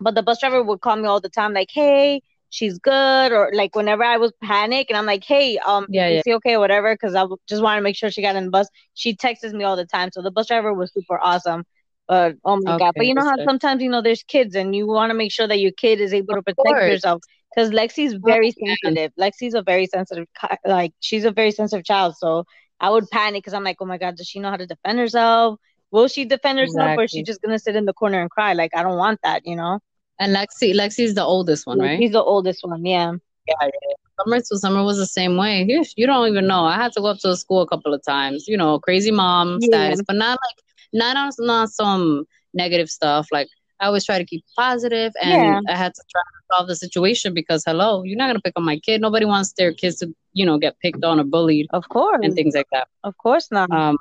But 0.00 0.14
the 0.14 0.22
bus 0.22 0.40
driver 0.40 0.62
would 0.62 0.80
call 0.80 0.96
me 0.96 1.06
all 1.08 1.20
the 1.20 1.28
time, 1.30 1.52
like, 1.54 1.68
hey, 1.72 2.22
she's 2.52 2.78
good, 2.78 3.32
or 3.32 3.50
like 3.54 3.76
whenever 3.76 4.04
I 4.04 4.18
was 4.18 4.32
panic, 4.42 4.88
and 4.90 4.98
I'm 4.98 5.06
like, 5.06 5.24
hey, 5.24 5.58
um, 5.58 5.88
Yeah, 5.88 6.08
is 6.08 6.20
yeah. 6.20 6.22
she 6.24 6.34
okay, 6.34 6.56
whatever, 6.58 6.94
because 6.94 7.16
I 7.16 7.26
just 7.48 7.62
wanted 7.62 7.80
to 7.80 7.84
make 7.84 7.96
sure 7.96 8.10
she 8.10 8.22
got 8.22 8.36
in 8.36 8.46
the 8.46 8.50
bus. 8.52 8.68
She 8.94 9.16
texts 9.16 9.52
me 9.54 9.64
all 9.64 9.76
the 9.76 9.86
time, 9.86 10.10
so 10.12 10.22
the 10.22 10.32
bus 10.32 10.48
driver 10.48 10.74
was 10.74 10.92
super 10.94 11.18
awesome. 11.20 11.64
But 12.08 12.36
oh 12.44 12.58
my 12.62 12.74
god! 12.74 12.94
But 12.96 13.06
you 13.06 13.14
know 13.14 13.24
how 13.24 13.36
sometimes 13.46 13.82
you 13.82 13.90
know 13.90 14.02
there's 14.02 14.22
kids, 14.24 14.54
and 14.56 14.74
you 14.76 14.86
want 14.86 15.10
to 15.10 15.14
make 15.14 15.32
sure 15.32 15.48
that 15.48 15.60
your 15.60 15.72
kid 15.72 16.00
is 16.00 16.14
able 16.14 16.34
to 16.34 16.42
protect 16.42 16.84
yourself. 16.84 17.22
Because 17.54 17.70
Lexi's 17.70 18.14
very 18.14 18.52
Oh, 18.60 18.66
yeah. 18.82 18.92
sensitive. 18.92 19.12
Lexi's 19.18 19.54
a 19.54 19.62
very 19.62 19.86
sensitive, 19.86 20.26
like 20.64 20.92
she's 21.00 21.24
a 21.24 21.32
very 21.32 21.52
sensitive 21.52 21.84
child. 21.84 22.16
So 22.18 22.44
I 22.80 22.90
would 22.90 23.10
panic 23.10 23.42
because 23.44 23.54
I'm 23.54 23.64
like, 23.64 23.76
oh 23.80 23.86
my 23.86 23.98
god, 23.98 24.16
does 24.16 24.28
she 24.28 24.40
know 24.40 24.50
how 24.50 24.56
to 24.56 24.66
defend 24.66 24.98
herself? 24.98 25.58
Will 25.90 26.08
she 26.08 26.24
defend 26.24 26.58
herself, 26.58 26.92
or 26.96 27.04
is 27.04 27.10
she 27.12 27.22
just 27.22 27.42
gonna 27.42 27.58
sit 27.58 27.76
in 27.76 27.84
the 27.86 27.92
corner 27.94 28.20
and 28.20 28.30
cry? 28.30 28.52
Like 28.54 28.72
I 28.76 28.82
don't 28.82 28.98
want 28.98 29.20
that, 29.22 29.42
you 29.46 29.56
know. 29.56 29.80
And 30.22 30.34
Lexi, 30.36 30.72
Lexi's 30.80 31.14
the 31.14 31.24
oldest 31.24 31.66
one, 31.66 31.78
right? 31.80 31.98
He's 31.98 32.12
the 32.12 32.22
oldest 32.22 32.60
one, 32.62 32.84
yeah. 32.86 33.12
Yeah, 33.48 33.54
yeah. 33.62 33.94
Summer 34.20 34.38
too. 34.40 34.56
Summer 34.56 34.82
was 34.84 34.98
the 34.98 35.06
same 35.06 35.36
way. 35.36 35.64
You, 35.68 35.84
you 35.96 36.06
don't 36.06 36.28
even 36.28 36.46
know. 36.46 36.62
I 36.64 36.76
had 36.76 36.92
to 36.92 37.00
go 37.00 37.06
up 37.08 37.18
to 37.20 37.28
the 37.28 37.36
school 37.36 37.60
a 37.62 37.66
couple 37.66 37.92
of 37.92 38.00
times. 38.04 38.46
You 38.46 38.56
know, 38.56 38.78
crazy 38.78 39.10
mom 39.10 39.58
Yeah. 39.60 39.66
status, 39.68 40.02
but 40.06 40.16
not 40.16 40.38
like 40.44 40.58
not 40.92 41.16
on 41.16 41.30
not 41.52 41.70
some 41.70 42.24
negative 42.54 42.88
stuff. 42.88 43.26
Like 43.32 43.48
I 43.80 43.86
always 43.86 44.04
try 44.04 44.18
to 44.18 44.24
keep 44.24 44.44
positive, 44.56 45.12
and 45.20 45.32
Yeah. 45.32 45.60
I 45.74 45.76
had 45.76 45.92
to 45.94 46.02
try 46.12 46.20
to 46.22 46.40
solve 46.54 46.68
the 46.68 46.76
situation 46.76 47.34
because 47.34 47.64
hello, 47.66 48.04
you're 48.04 48.16
not 48.22 48.28
gonna 48.28 48.40
pick 48.46 48.52
on 48.56 48.64
my 48.64 48.78
kid. 48.78 49.00
Nobody 49.00 49.26
wants 49.26 49.52
their 49.54 49.72
kids 49.72 49.96
to 50.00 50.14
you 50.34 50.46
know 50.46 50.56
get 50.58 50.78
picked 50.78 51.02
on 51.02 51.18
or 51.18 51.24
bullied 51.24 51.66
Of 51.72 51.88
course, 51.88 52.20
and 52.22 52.32
things 52.34 52.54
like 52.54 52.70
that. 52.72 52.86
of 53.02 53.14
course 53.18 53.46
not. 53.50 53.68
Um, 53.72 53.98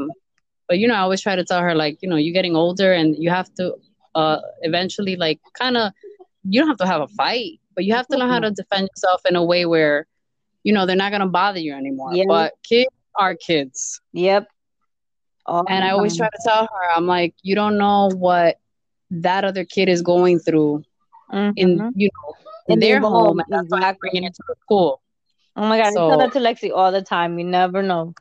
but 0.67 0.77
you 0.77 0.87
know, 0.87 0.93
I 0.93 0.99
always 0.99 1.21
try 1.21 1.35
to 1.35 1.43
tell 1.43 1.61
her 1.61 1.73
like 1.73 1.95
you 2.03 2.09
know 2.09 2.17
you're 2.17 2.33
getting 2.39 2.55
older 2.55 2.93
and 2.93 3.15
you 3.23 3.29
have 3.31 3.49
to 3.55 3.73
uh 4.13 4.39
eventually 4.61 5.15
like 5.15 5.39
kind 5.57 5.77
of 5.77 5.93
you 6.43 6.59
don't 6.61 6.67
have 6.69 6.77
to 6.77 6.87
have 6.87 7.01
a 7.01 7.07
fight, 7.07 7.59
but 7.75 7.85
you 7.85 7.93
have 7.93 8.07
to 8.07 8.17
know 8.17 8.27
how 8.27 8.39
to 8.39 8.51
defend 8.51 8.89
yourself 8.95 9.21
in 9.29 9.35
a 9.35 9.43
way 9.43 9.65
where 9.65 10.07
you 10.63 10.73
know 10.73 10.85
they're 10.85 10.95
not 10.95 11.11
gonna 11.11 11.27
bother 11.27 11.59
you 11.59 11.73
anymore. 11.73 12.13
Yeah. 12.13 12.25
But 12.27 12.53
kids 12.63 12.89
are 13.15 13.35
kids, 13.35 14.01
Yep. 14.13 14.47
All 15.45 15.65
and 15.67 15.83
I 15.83 15.89
always 15.89 16.15
try 16.15 16.29
to 16.29 16.39
tell 16.45 16.63
her, 16.63 16.91
I'm 16.95 17.07
like, 17.07 17.33
you 17.41 17.55
don't 17.55 17.77
know 17.77 18.09
what 18.13 18.57
that 19.09 19.43
other 19.43 19.65
kid 19.65 19.89
is 19.89 20.01
going 20.01 20.39
through 20.39 20.83
in 21.33 21.53
Mhm. 21.55 21.91
you 21.95 22.09
know 22.09 22.33
in, 22.67 22.73
In 22.73 22.79
their 22.79 22.99
home, 22.99 23.11
home, 23.11 23.39
and 23.39 23.47
that's 23.49 23.69
why 23.69 23.79
exactly. 23.79 24.09
bringing 24.11 24.23
it 24.27 24.35
to 24.35 24.43
the 24.47 24.55
school. 24.61 25.01
Oh 25.55 25.67
my 25.67 25.77
god, 25.77 25.87
I 25.87 25.91
So- 25.93 26.09
tell 26.09 26.19
that 26.19 26.31
to 26.33 26.39
Lexi 26.39 26.71
all 26.73 26.91
the 26.91 27.01
time. 27.01 27.37
You 27.39 27.45
never 27.45 27.81
know. 27.81 28.13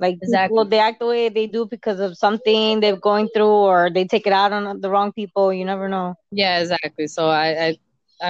Like 0.00 0.18
Exactly. 0.22 0.54
people, 0.54 0.64
they 0.64 0.78
act 0.78 1.00
the 1.00 1.06
way 1.06 1.28
they 1.28 1.46
do 1.46 1.66
because 1.66 1.98
of 2.00 2.16
something 2.16 2.80
they're 2.80 2.96
going 2.96 3.28
through, 3.34 3.46
or 3.70 3.90
they 3.90 4.04
take 4.04 4.26
it 4.26 4.32
out 4.32 4.52
on 4.52 4.80
the 4.80 4.90
wrong 4.90 5.12
people. 5.12 5.52
You 5.52 5.64
never 5.64 5.88
know. 5.88 6.14
Yeah, 6.30 6.60
exactly. 6.60 7.06
So 7.08 7.28
I, 7.28 7.48
I, 7.68 7.76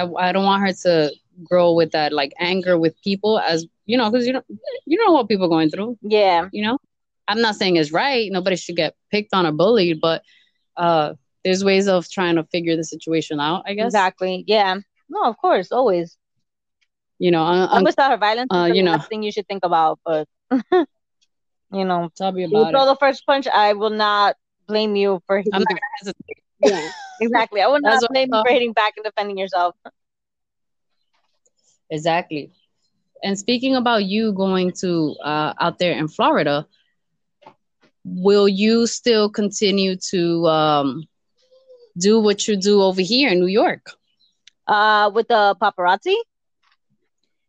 I, 0.01 0.07
I 0.29 0.31
don't 0.31 0.45
want 0.45 0.61
her 0.63 0.73
to 0.83 1.11
grow 1.43 1.73
with 1.73 1.91
that 1.91 2.11
like 2.11 2.33
anger 2.39 2.77
with 2.77 2.95
people, 3.03 3.39
as 3.39 3.65
you 3.85 3.97
know, 3.97 4.09
because 4.09 4.25
you 4.25 4.33
don't, 4.33 4.45
you 4.85 4.97
know 5.03 5.11
what 5.13 5.27
people 5.27 5.45
are 5.45 5.49
going 5.49 5.69
through. 5.69 5.97
Yeah, 6.01 6.47
You 6.51 6.63
know, 6.63 6.77
I'm 7.27 7.41
not 7.41 7.55
saying 7.55 7.75
it's 7.77 7.91
right. 7.91 8.31
Nobody 8.31 8.55
should 8.55 8.75
get 8.75 8.95
picked 9.11 9.33
on 9.33 9.45
or 9.45 9.51
bullied, 9.51 9.99
but 10.01 10.23
uh, 10.77 11.13
there's 11.43 11.63
ways 11.63 11.87
of 11.87 12.09
trying 12.09 12.35
to 12.35 12.43
figure 12.45 12.75
the 12.75 12.83
situation 12.83 13.39
out. 13.39 13.63
I 13.67 13.73
guess 13.73 13.85
Exactly. 13.87 14.43
Yeah. 14.47 14.77
No, 15.09 15.23
of 15.23 15.37
course, 15.37 15.71
always. 15.71 16.17
you 17.19 17.31
know. 17.31 17.43
Un- 17.43 17.69
un- 17.69 17.77
Always 17.79 17.95
thought 17.95 18.11
her 18.11 18.17
violence 18.17 18.49
uh, 18.53 18.69
you 18.73 18.83
know. 18.83 18.97
thing 18.97 19.23
you 19.23 19.31
should 19.31 19.47
think 19.47 19.63
about, 19.65 19.99
but 20.05 20.27
you 21.71 21.85
know, 21.85 22.09
tell 22.15 22.31
me 22.31 22.43
you 22.47 22.47
about 22.47 22.69
throw 22.71 22.81
it. 22.81 22.85
the 22.85 22.95
first 22.95 23.25
punch, 23.25 23.47
I 23.47 23.73
will 23.73 23.89
not 23.91 24.35
blame 24.67 24.95
you 24.95 25.21
for 25.27 25.37
hitting 25.37 25.53
I'm 25.53 25.61
not 25.61 25.69
hesitate. 25.99 26.43
Yeah, 26.59 26.89
exactly. 27.19 27.61
I 27.61 27.67
will 27.67 27.81
not 27.81 28.03
blame 28.09 28.29
you 28.31 28.39
for 28.43 28.51
hitting 28.51 28.73
back 28.73 28.93
and 28.97 29.03
defending 29.03 29.37
yourself. 29.37 29.75
Exactly. 31.89 32.51
And 33.23 33.37
speaking 33.37 33.75
about 33.75 34.05
you 34.05 34.33
going 34.33 34.71
to 34.81 35.15
uh, 35.23 35.53
out 35.59 35.79
there 35.79 35.93
in 35.93 36.07
Florida, 36.07 36.65
will 38.03 38.47
you 38.47 38.87
still 38.87 39.29
continue 39.29 39.95
to 40.11 40.45
um, 40.47 41.03
do 41.97 42.19
what 42.19 42.47
you 42.47 42.55
do 42.55 42.81
over 42.81 43.01
here 43.01 43.29
in 43.31 43.39
New 43.39 43.47
York? 43.47 43.91
Uh, 44.67 45.09
with 45.13 45.27
the 45.27 45.55
paparazzi, 45.61 46.15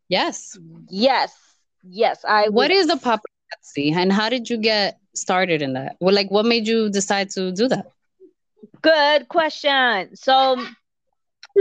Yes. 0.09 0.59
yes, 0.89 1.33
yes. 1.83 2.25
I 2.27 2.49
What 2.49 2.71
would- 2.71 2.71
is 2.71 2.87
the 2.89 2.95
paparazzi, 2.95 3.23
and 3.59 4.13
how 4.13 4.29
did 4.29 4.49
you 4.51 4.57
get 4.57 4.99
started 5.15 5.63
in 5.63 5.73
that? 5.75 5.97
Well, 6.01 6.15
like, 6.15 6.31
what 6.31 6.45
made 6.47 6.67
you 6.67 6.91
decide 6.91 7.31
to 7.31 7.53
do 7.53 7.69
that? 7.69 7.87
Good 8.83 9.29
question. 9.29 10.17
So 10.17 10.57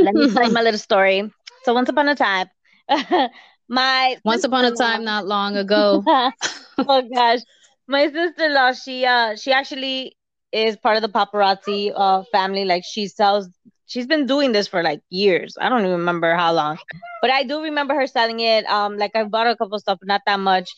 let 0.01 0.15
me 0.15 0.27
tell 0.29 0.43
you 0.43 0.51
my 0.51 0.61
little 0.61 0.79
story. 0.79 1.31
So 1.63 1.73
once 1.73 1.89
upon 1.89 2.07
a 2.09 2.15
time, 2.15 2.49
my 3.69 4.17
Once 4.23 4.43
upon 4.43 4.65
a 4.65 4.71
time, 4.71 5.03
not 5.03 5.25
long 5.25 5.55
ago. 5.55 6.03
oh 6.87 7.01
gosh, 7.13 7.39
my 7.87 8.05
sister-in-law, 8.11 8.73
she 8.73 9.05
uh, 9.05 9.35
she 9.35 9.51
actually 9.51 10.15
is 10.51 10.77
part 10.77 10.95
of 10.97 11.01
the 11.01 11.09
paparazzi 11.09 11.91
uh 11.95 12.23
family. 12.31 12.65
Like 12.65 12.83
she 12.85 13.07
sells, 13.07 13.49
she's 13.85 14.07
been 14.07 14.25
doing 14.25 14.51
this 14.51 14.67
for 14.67 14.83
like 14.83 15.01
years. 15.09 15.57
I 15.59 15.69
don't 15.69 15.81
even 15.81 15.91
remember 15.99 16.33
how 16.35 16.53
long, 16.53 16.77
but 17.21 17.29
I 17.31 17.43
do 17.43 17.61
remember 17.63 17.93
her 17.95 18.07
selling 18.07 18.39
it. 18.39 18.65
Um, 18.65 18.97
like 18.97 19.15
I 19.15 19.23
bought 19.23 19.47
a 19.47 19.55
couple 19.55 19.79
stuff, 19.79 19.99
but 19.99 20.07
not 20.07 20.21
that 20.25 20.39
much. 20.39 20.69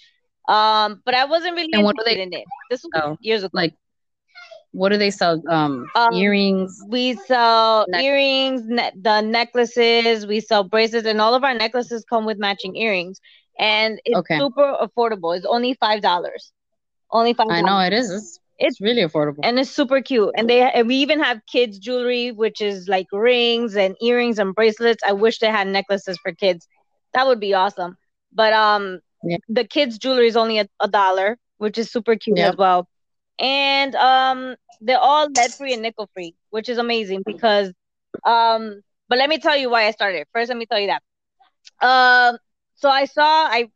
Um, 0.47 1.01
but 1.05 1.13
I 1.13 1.25
wasn't 1.25 1.55
really 1.55 1.69
And 1.73 1.83
what 1.83 1.95
do 1.97 2.03
they 2.05 2.21
in 2.21 2.33
it. 2.33 2.45
This 2.69 2.83
was 2.83 2.91
sell? 2.95 3.17
years 3.21 3.43
ago. 3.43 3.51
Like, 3.53 3.73
what 4.71 4.89
do 4.89 4.97
they 4.97 5.11
sell? 5.11 5.41
Um, 5.49 5.85
Um, 5.95 6.13
earrings. 6.13 6.81
We 6.87 7.13
sell 7.15 7.85
Neck- 7.89 8.03
earrings, 8.03 8.61
ne- 8.65 8.91
the 8.95 9.21
necklaces, 9.21 10.25
we 10.25 10.39
sell 10.39 10.63
bracelets, 10.63 11.05
and 11.07 11.19
all 11.21 11.33
of 11.35 11.43
our 11.43 11.53
necklaces 11.53 12.05
come 12.09 12.25
with 12.25 12.37
matching 12.37 12.75
earrings. 12.75 13.19
And 13.59 13.99
it's 14.05 14.17
Okay. 14.19 14.37
super 14.39 14.77
affordable. 14.81 15.35
It's 15.35 15.45
only 15.45 15.73
five 15.75 16.01
dollars. 16.01 16.51
Only 17.11 17.33
five. 17.33 17.47
I 17.49 17.61
know 17.61 17.79
it 17.79 17.91
is. 17.93 18.09
It's, 18.09 18.39
it's 18.57 18.81
really 18.81 19.01
affordable. 19.01 19.39
and 19.43 19.59
it's 19.59 19.69
super 19.69 20.01
cute. 20.01 20.31
And 20.35 20.49
they 20.49 20.61
and 20.61 20.87
we 20.87 20.95
even 20.95 21.19
have 21.19 21.41
kids 21.45 21.77
jewelry, 21.77 22.31
which 22.31 22.61
is 22.61 22.87
like 22.87 23.07
rings 23.11 23.75
and 23.75 23.95
earrings 24.01 24.39
and 24.39 24.55
bracelets. 24.55 25.03
I 25.05 25.11
wish 25.11 25.39
they 25.39 25.47
had 25.51 25.67
necklaces 25.67 26.17
for 26.23 26.31
kids. 26.33 26.67
That 27.13 27.27
would 27.27 27.39
be 27.41 27.53
awesome. 27.53 27.97
But 28.31 28.53
um, 28.53 29.01
Yeah. 29.23 29.37
the 29.47 29.65
kids 29.65 29.97
jewelry 29.97 30.27
is 30.27 30.37
only 30.37 30.59
a, 30.59 30.67
a 30.79 30.87
dollar, 30.87 31.37
which 31.57 31.77
is 31.77 31.91
super 31.91 32.15
cute 32.15 32.39
Yep. 32.39 32.39
as 32.39 32.55
well. 32.57 32.87
And 33.39 33.95
um, 33.95 34.55
they're 34.81 34.99
all 34.99 35.29
lead 35.31 35.53
free 35.57 35.73
and 35.73 35.81
nickel 35.81 36.09
free, 36.13 36.35
which 36.49 36.69
is 36.69 36.77
amazing 36.77 37.23
because 37.25 37.73
um. 38.25 38.81
But 39.09 39.19
let 39.19 39.29
me 39.29 39.37
tell 39.39 39.57
you 39.57 39.69
why 39.69 39.85
I 39.87 39.91
started. 39.91 40.25
First, 40.33 40.49
let 40.49 40.57
me 40.57 40.65
tell 40.65 40.79
you 40.79 40.87
that. 40.87 41.01
Um, 41.85 42.37
so 42.75 42.89
I 42.89 43.05
saw 43.05 43.23
I 43.47 43.69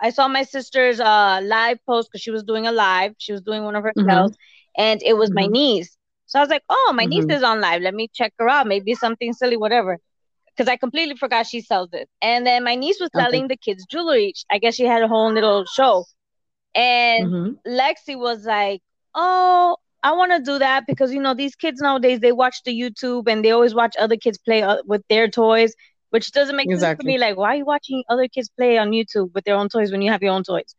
I 0.00 0.10
saw 0.10 0.28
my 0.28 0.42
sister's 0.42 1.00
uh 1.00 1.40
live 1.42 1.78
post 1.86 2.08
because 2.10 2.22
she 2.22 2.30
was 2.30 2.44
doing 2.44 2.66
a 2.66 2.72
live. 2.72 3.14
She 3.18 3.32
was 3.32 3.42
doing 3.42 3.64
one 3.64 3.76
of 3.76 3.84
her 3.84 3.94
sales, 4.08 4.32
and 4.76 5.00
it 5.04 5.14
was 5.14 5.32
my 5.32 5.46
Mhm. 5.46 5.48
niece. 5.48 5.96
So 6.26 6.38
I 6.38 6.42
was 6.42 6.50
like, 6.50 6.64
"Oh, 6.68 6.92
my 6.94 7.04
niece 7.06 7.26
Mhm. 7.26 7.30
is 7.30 7.42
on 7.42 7.60
live. 7.60 7.82
Let 7.82 7.94
me 7.94 8.08
check 8.12 8.32
her 8.38 8.48
out. 8.48 8.66
Maybe 8.66 8.94
something 8.94 9.32
silly, 9.32 9.56
whatever." 9.56 9.98
Because 10.56 10.68
I 10.70 10.76
completely 10.76 11.16
forgot 11.16 11.46
she 11.46 11.60
sells 11.60 11.90
it. 11.92 12.08
And 12.22 12.46
then 12.46 12.64
my 12.64 12.74
niece 12.76 12.98
was 13.00 13.10
Okay. 13.14 13.18
selling 13.18 13.48
the 13.48 13.56
kids' 13.56 13.86
jewelry. 13.86 14.34
I 14.50 14.58
guess 14.58 14.74
she 14.74 14.84
had 14.84 15.02
a 15.02 15.08
whole 15.08 15.32
little 15.32 15.64
show, 15.66 16.04
and 16.74 17.32
Mhm. 17.32 17.58
Lexi 17.66 18.16
was 18.18 18.44
like, 18.46 18.82
"Oh, 19.14 19.76
I 20.02 20.12
want 20.12 20.32
to 20.32 20.40
do 20.40 20.58
that 20.58 20.84
because 20.86 21.12
you 21.12 21.20
know 21.20 21.34
these 21.34 21.54
kids 21.56 21.80
nowadays 21.80 22.20
they 22.20 22.32
watch 22.32 22.62
the 22.64 22.78
YouTube 22.78 23.28
and 23.28 23.44
they 23.44 23.50
always 23.52 23.74
watch 23.74 23.94
other 23.98 24.16
kids 24.16 24.38
play 24.38 24.62
uh, 24.62 24.78
with 24.86 25.02
their 25.08 25.28
toys, 25.28 25.74
which 26.10 26.30
doesn't 26.32 26.56
make 26.56 26.72
sense 26.72 26.92
to 26.98 27.04
me. 27.06 27.18
Like, 27.18 27.36
why 27.36 27.54
are 27.54 27.56
you 27.56 27.64
watching 27.64 28.04
other 28.08 28.28
kids 28.28 28.50
play 28.56 28.78
on 28.78 28.90
YouTube 28.90 29.32
with 29.34 29.44
their 29.44 29.56
own 29.56 29.68
toys 29.68 29.90
when 29.92 30.02
you 30.02 30.10
have 30.12 30.22
your 30.22 30.32
own 30.32 30.44
toys?" 30.44 30.74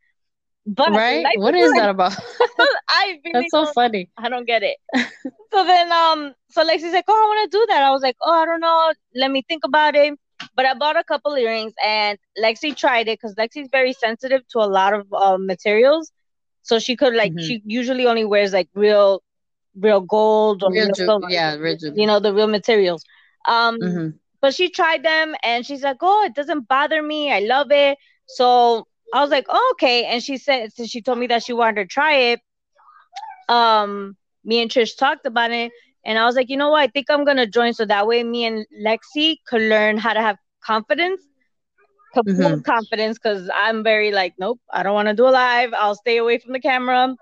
But 0.66 0.92
Right? 0.92 1.26
Lexi 1.26 1.38
What 1.42 1.56
is 1.56 1.72
like, 1.72 1.82
that 1.82 1.90
about? 1.90 2.14
I 2.90 3.20
really 3.24 3.34
That's 3.34 3.52
so 3.52 3.64
don't- 3.66 3.74
funny. 3.74 4.10
I 4.18 4.30
don't 4.30 4.46
get 4.46 4.64
it. 4.64 4.78
so 5.52 5.64
then 5.66 5.92
um 5.92 6.34
so 6.50 6.64
Lexi's 6.66 6.94
like, 6.94 7.06
Oh, 7.08 7.14
I 7.14 7.28
want 7.36 7.52
to 7.52 7.58
do 7.58 7.66
that. 7.70 7.84
I 7.84 7.92
was 7.92 8.02
like, 8.02 8.16
Oh, 8.22 8.32
I 8.34 8.46
don't 8.46 8.60
know. 8.62 8.94
Let 9.16 9.32
me 9.32 9.44
think 9.48 9.64
about 9.64 9.96
it. 9.96 10.14
But 10.56 10.66
I 10.66 10.74
bought 10.74 10.98
a 10.98 11.04
couple 11.04 11.34
earrings 11.36 11.74
and 11.84 12.18
Lexi 12.42 12.76
tried 12.76 13.08
it 13.08 13.20
because 13.20 13.36
Lexi's 13.36 13.70
very 13.72 13.94
sensitive 13.94 14.42
to 14.50 14.60
a 14.60 14.68
lot 14.78 14.94
of 14.94 15.08
uh, 15.14 15.38
materials. 15.40 16.12
So 16.64 16.80
she 16.80 16.96
could 16.96 17.14
like 17.14 17.34
Mhm. 17.34 17.42
she 17.42 17.62
usually 17.66 18.06
only 18.08 18.26
wears 18.26 18.54
like 18.54 18.70
real 18.74 19.22
real 19.80 20.02
gold 20.02 20.64
or 20.64 20.72
Real 20.72 20.86
real 20.86 20.94
ju- 20.94 21.06
silver, 21.06 21.28
yeah, 21.30 21.56
rigid. 21.56 21.96
you 21.98 22.08
know, 22.08 22.20
the 22.20 22.34
real 22.34 22.48
materials. 22.48 23.04
Um 23.48 23.78
hmm 23.80 24.10
but 24.42 24.54
she 24.54 24.70
tried 24.70 25.02
them 25.04 25.36
and 25.44 25.66
she's 25.66 25.82
like, 25.84 25.98
Oh, 26.02 26.24
it 26.26 26.36
doesn't 26.36 26.68
bother 26.68 27.02
me. 27.02 27.32
I 27.32 27.40
love 27.40 27.72
it. 27.72 27.98
So 28.28 28.88
I 29.16 29.22
was 29.22 29.32
like, 29.32 29.48
oh, 29.50 29.70
okay. 29.76 30.06
And 30.06 30.24
she 30.24 30.38
said, 30.38 30.74
so 30.74 30.86
she 30.86 31.02
told 31.02 31.20
me 31.20 31.28
that 31.28 31.44
she 31.44 31.54
wanted 31.54 31.76
to 31.84 31.88
try 31.88 32.16
it. 32.34 32.42
Um, 33.50 34.18
me 34.44 34.62
and 34.62 34.70
Trish 34.72 34.98
talked 34.98 35.26
about 35.26 35.52
it, 35.52 35.72
and 36.06 36.18
I 36.20 36.26
was 36.26 36.36
like, 36.36 36.50
you 36.50 36.58
know 36.58 36.70
what? 36.72 36.82
I 36.82 36.88
think 36.88 37.08
I'm 37.10 37.26
gonna 37.26 37.48
join 37.48 37.74
so 37.74 37.86
that 37.86 38.08
way 38.08 38.24
me 38.24 38.46
and 38.46 38.66
Lexi 38.86 39.38
could 39.48 39.62
learn 39.62 39.98
how 39.98 40.14
to 40.14 40.22
have 40.22 40.38
confidence, 40.64 41.22
complete 42.14 42.58
Mhm. 42.58 42.64
confidence. 42.64 43.18
Because 43.18 43.50
I'm 43.54 43.84
very 43.84 44.12
like, 44.12 44.34
nope, 44.40 44.60
I 44.72 44.84
don't 44.84 44.94
want 44.96 45.10
to 45.10 45.16
do 45.16 45.28
a 45.28 45.30
live. 45.32 45.74
I'll 45.74 45.96
stay 45.96 46.18
away 46.18 46.40
from 46.40 46.54
the 46.54 46.60
camera. 46.60 47.16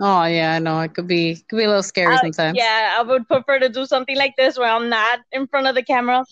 Oh 0.00 0.24
yeah, 0.24 0.54
I 0.54 0.58
know. 0.58 0.80
It 0.80 0.94
could 0.94 1.06
be 1.06 1.36
could 1.48 1.56
be 1.58 1.64
a 1.64 1.68
little 1.68 1.82
scary 1.82 2.16
I- 2.16 2.18
sometimes. 2.18 2.58
Yeah, 2.58 2.96
I 2.98 3.02
would 3.02 3.26
prefer 3.28 3.58
to 3.60 3.68
do 3.68 3.86
something 3.86 4.16
like 4.16 4.34
this 4.36 4.58
where 4.58 4.68
I'm 4.70 4.88
not 4.88 5.20
in 5.32 5.46
front 5.46 5.66
of 5.66 5.74
the 5.74 5.82
camera. 5.82 6.24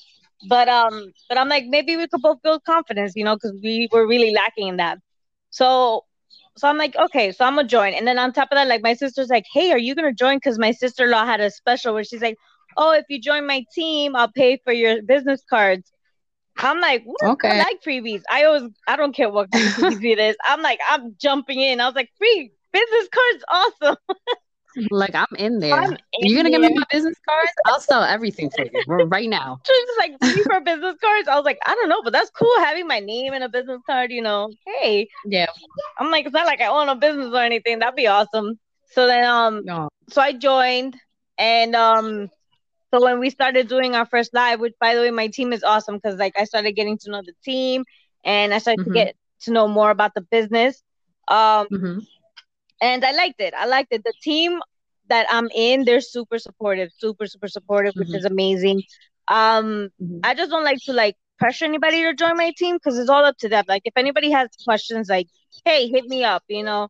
But 0.43 0.69
um, 0.69 1.13
but 1.29 1.39
I'm 1.39 1.49
like 1.49 1.65
maybe 1.67 1.97
we 1.97 2.07
could 2.09 2.23
both 2.23 2.39
build 2.43 2.65
confidence, 2.65 3.13
you 3.17 3.25
know, 3.25 3.37
because 3.37 3.53
we 3.63 3.89
were 3.93 4.07
really 4.07 4.33
lacking 4.33 4.69
in 4.69 4.77
that. 4.77 4.99
So 5.51 6.03
so 6.57 6.69
I'm 6.69 6.79
like, 6.79 6.97
okay, 6.97 7.33
so 7.33 7.45
I'm 7.45 7.57
gonna 7.57 7.69
join. 7.69 7.95
And 7.95 8.07
then 8.07 8.19
on 8.19 8.33
top 8.33 8.49
of 8.51 8.57
that, 8.57 8.69
like 8.69 8.83
my 8.83 8.95
sister's 8.95 9.29
like, 9.29 9.45
hey, 9.53 9.71
are 9.73 9.79
you 9.79 9.95
gonna 9.95 10.13
join? 10.15 10.37
Because 10.37 10.59
my 10.59 10.73
sister-in-law 10.73 11.25
had 11.27 11.41
a 11.41 11.51
special 11.51 11.95
where 11.95 12.05
she's 12.05 12.23
like, 12.23 12.37
oh, 12.77 12.93
if 12.93 13.05
you 13.09 13.21
join 13.21 13.47
my 13.47 13.65
team, 13.75 14.17
I'll 14.17 14.31
pay 14.33 14.59
for 14.65 14.73
your 14.73 15.03
business 15.03 15.43
cards. 15.49 15.91
I'm 16.61 16.81
like, 16.81 17.03
what? 17.05 17.33
I 17.45 17.53
Okay. 17.53 17.65
like 17.71 17.83
freebies. 17.87 18.23
I 18.31 18.45
always, 18.45 18.65
I 18.87 18.97
don't 18.97 19.15
care 19.15 19.31
what 19.31 19.51
freebie 19.79 20.13
it 20.13 20.19
is. 20.19 20.37
I'm 20.45 20.63
like, 20.63 20.81
I'm 20.89 21.17
jumping 21.21 21.61
in. 21.61 21.81
I 21.81 21.87
was 21.87 21.95
like, 21.95 22.11
free 22.19 22.53
business 22.73 23.09
cards, 23.13 23.45
awesome. 23.51 23.97
Like 24.91 25.15
I'm 25.15 25.27
in 25.39 25.59
there. 25.61 25.83
I'm 25.83 25.97
You're 26.21 26.37
gonna 26.37 26.51
give 26.51 26.61
me 26.61 26.69
my 26.75 26.85
business 26.91 27.17
cards? 27.27 27.53
I'll 27.65 27.81
sell 27.81 28.03
everything 28.03 28.51
for 28.51 28.65
you 28.65 28.83
right 28.87 29.29
now. 29.29 29.61
She 29.67 29.73
was 29.73 29.97
like 29.99 30.13
for 30.47 30.61
business 30.61 30.97
cards. 31.01 31.29
I 31.29 31.37
was 31.37 31.45
like, 31.45 31.59
I 31.67 31.75
don't 31.75 31.89
know, 31.89 32.03
but 32.03 32.13
that's 32.13 32.31
cool 32.31 32.53
having 32.59 32.87
my 32.87 33.01
name 33.01 33.33
in 33.33 33.43
a 33.43 33.49
business 33.49 33.81
card, 33.87 34.11
you 34.11 34.23
know. 34.23 34.51
Hey, 34.67 35.09
Yeah. 35.25 35.47
I'm 35.99 36.11
like, 36.11 36.25
it's 36.27 36.33
not 36.35 36.47
like 36.47 36.61
I 36.61 36.67
own 36.67 36.89
a 36.89 36.97
business 36.97 37.33
or 37.33 37.41
anything. 37.43 37.79
That'd 37.79 37.97
be 37.97 38.07
awesome. 38.07 38.59
So 38.91 39.07
then 39.07 39.25
um 39.25 39.65
No. 39.65 39.89
so 40.11 40.21
I 40.21 40.33
joined 40.33 40.97
and 41.39 41.75
um 41.75 42.29
so 42.93 43.03
when 43.03 43.19
we 43.21 43.31
started 43.31 43.69
doing 43.69 43.95
our 43.95 44.07
first 44.07 44.35
live, 44.35 44.61
which 44.61 44.75
by 44.81 44.95
the 44.95 45.01
way, 45.01 45.11
my 45.11 45.29
team 45.29 45.53
is 45.53 45.63
awesome 45.65 45.97
because 45.97 46.19
like 46.19 46.35
I 46.39 46.45
started 46.45 46.73
getting 46.73 46.99
to 46.99 47.11
know 47.11 47.23
the 47.25 47.35
team 47.45 47.85
and 48.25 48.53
I 48.55 48.59
started 48.59 48.79
Mhm. 48.79 48.87
to 48.87 48.91
get 48.91 49.17
to 49.43 49.53
know 49.53 49.69
more 49.69 49.91
about 49.91 50.15
the 50.15 50.23
business. 50.23 50.83
Um 51.29 51.69
hmm 51.71 51.99
and 52.81 53.05
I 53.05 53.13
liked 53.13 53.41
it. 53.41 53.55
I 53.57 53.67
liked 53.67 53.93
it. 53.93 54.03
The 54.05 54.15
team 54.23 54.61
that 55.09 55.27
I'm 55.31 55.49
in, 55.55 55.85
they're 55.85 56.01
super 56.01 56.39
supportive, 56.39 56.91
super, 56.97 57.27
super 57.27 57.49
supportive, 57.49 57.95
which 57.97 58.11
Mhm. 58.11 58.15
is 58.15 58.25
amazing. 58.25 58.83
Um 59.29 59.91
Mhm. 59.99 60.23
I 60.23 60.35
just 60.35 60.51
don't 60.51 60.65
like 60.65 60.81
to 60.87 60.93
like 60.93 61.17
pressure 61.39 61.65
anybody 61.65 62.03
to 62.03 62.15
join 62.15 62.37
my 62.37 62.53
team 62.57 62.77
because 62.77 62.99
it's 62.99 63.11
all 63.11 63.25
up 63.25 63.37
to 63.39 63.49
them. 63.49 63.65
Like 63.69 63.83
if 63.85 63.95
anybody 63.97 64.31
has 64.33 64.49
questions, 64.65 65.09
like, 65.09 65.29
hey, 65.65 65.89
hit 65.89 66.05
me 66.07 66.25
up, 66.25 66.43
you 66.49 66.63
know. 66.63 66.89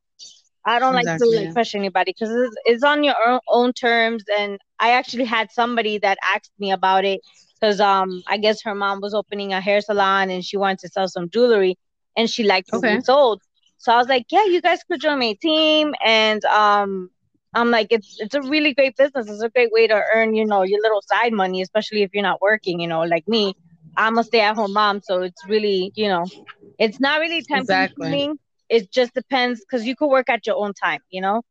I 0.65 0.79
don't 0.79 0.95
like 0.95 1.11
to 1.19 1.27
like 1.27 1.51
yeah. 1.51 1.53
pressure 1.53 1.79
anybody 1.79 2.13
because 2.13 2.31
it's, 2.35 2.57
it's 2.65 2.85
on 2.85 3.03
your 3.05 3.15
own, 3.27 3.41
own 3.49 3.73
terms. 3.73 4.25
And 4.39 4.59
I 4.79 4.93
actually 4.93 5.25
had 5.25 5.51
somebody 5.51 5.99
that 5.99 6.19
asked 6.23 6.53
me 6.59 6.73
about 6.73 7.05
it 7.05 7.21
because 7.61 7.81
um 7.81 8.23
I 8.27 8.37
guess 8.39 8.63
her 8.63 8.75
mom 8.75 9.01
was 9.01 9.15
opening 9.15 9.53
a 9.53 9.61
hair 9.61 9.81
salon 9.81 10.31
and 10.31 10.45
she 10.45 10.57
wanted 10.57 10.81
to 10.81 10.89
sell 10.89 11.09
some 11.09 11.31
jewelry 11.31 11.77
and 12.17 12.29
she 12.29 12.45
liked 12.45 12.69
what 12.73 12.85
we 12.87 12.99
sold. 12.99 13.41
So 13.81 13.93
I 13.93 13.99
was 13.99 14.09
like, 14.09 14.27
yeah, 14.33 14.47
you 14.47 14.63
guys 14.63 14.85
could 14.85 15.01
join 15.01 15.21
my 15.21 15.37
team 15.43 15.95
and 16.05 16.45
um 16.47 17.11
I'm 17.55 17.71
like, 17.71 17.89
it's 17.91 18.17
it's 18.21 18.35
a 18.35 18.43
really 18.43 18.75
great 18.75 18.97
business. 18.97 19.29
It's 19.31 19.43
a 19.43 19.51
great 19.51 19.73
way 19.73 19.89
to 19.89 20.03
earn, 20.15 20.35
you 20.35 20.47
know, 20.47 20.63
your 20.63 20.81
little 20.83 21.03
side 21.03 21.33
money, 21.33 21.63
especially 21.63 22.03
if 22.03 22.11
you're 22.15 22.23
not 22.25 22.43
working, 22.43 22.81
you 22.81 22.89
know, 22.89 23.03
like 23.03 23.29
me. 23.29 23.55
I'm 23.97 24.19
a 24.19 24.25
stay 24.25 24.41
at 24.41 24.57
home 24.57 24.75
mom, 24.75 25.01
so 25.03 25.23
it's 25.23 25.47
really, 25.49 25.93
you 25.97 26.09
know, 26.09 26.31
it's 26.79 27.01
not 27.01 27.21
really 27.21 27.43
time 27.45 27.67
Exactly. 27.67 28.21
consuming. 28.21 28.39
It 28.69 28.93
just 28.93 29.15
depends 29.15 29.61
because 29.61 29.87
you 29.87 29.97
could 29.97 30.09
work 30.09 30.31
at 30.31 30.47
your 30.47 30.57
own 30.57 30.75
time, 30.75 31.01
you 31.11 31.23
know. 31.23 31.43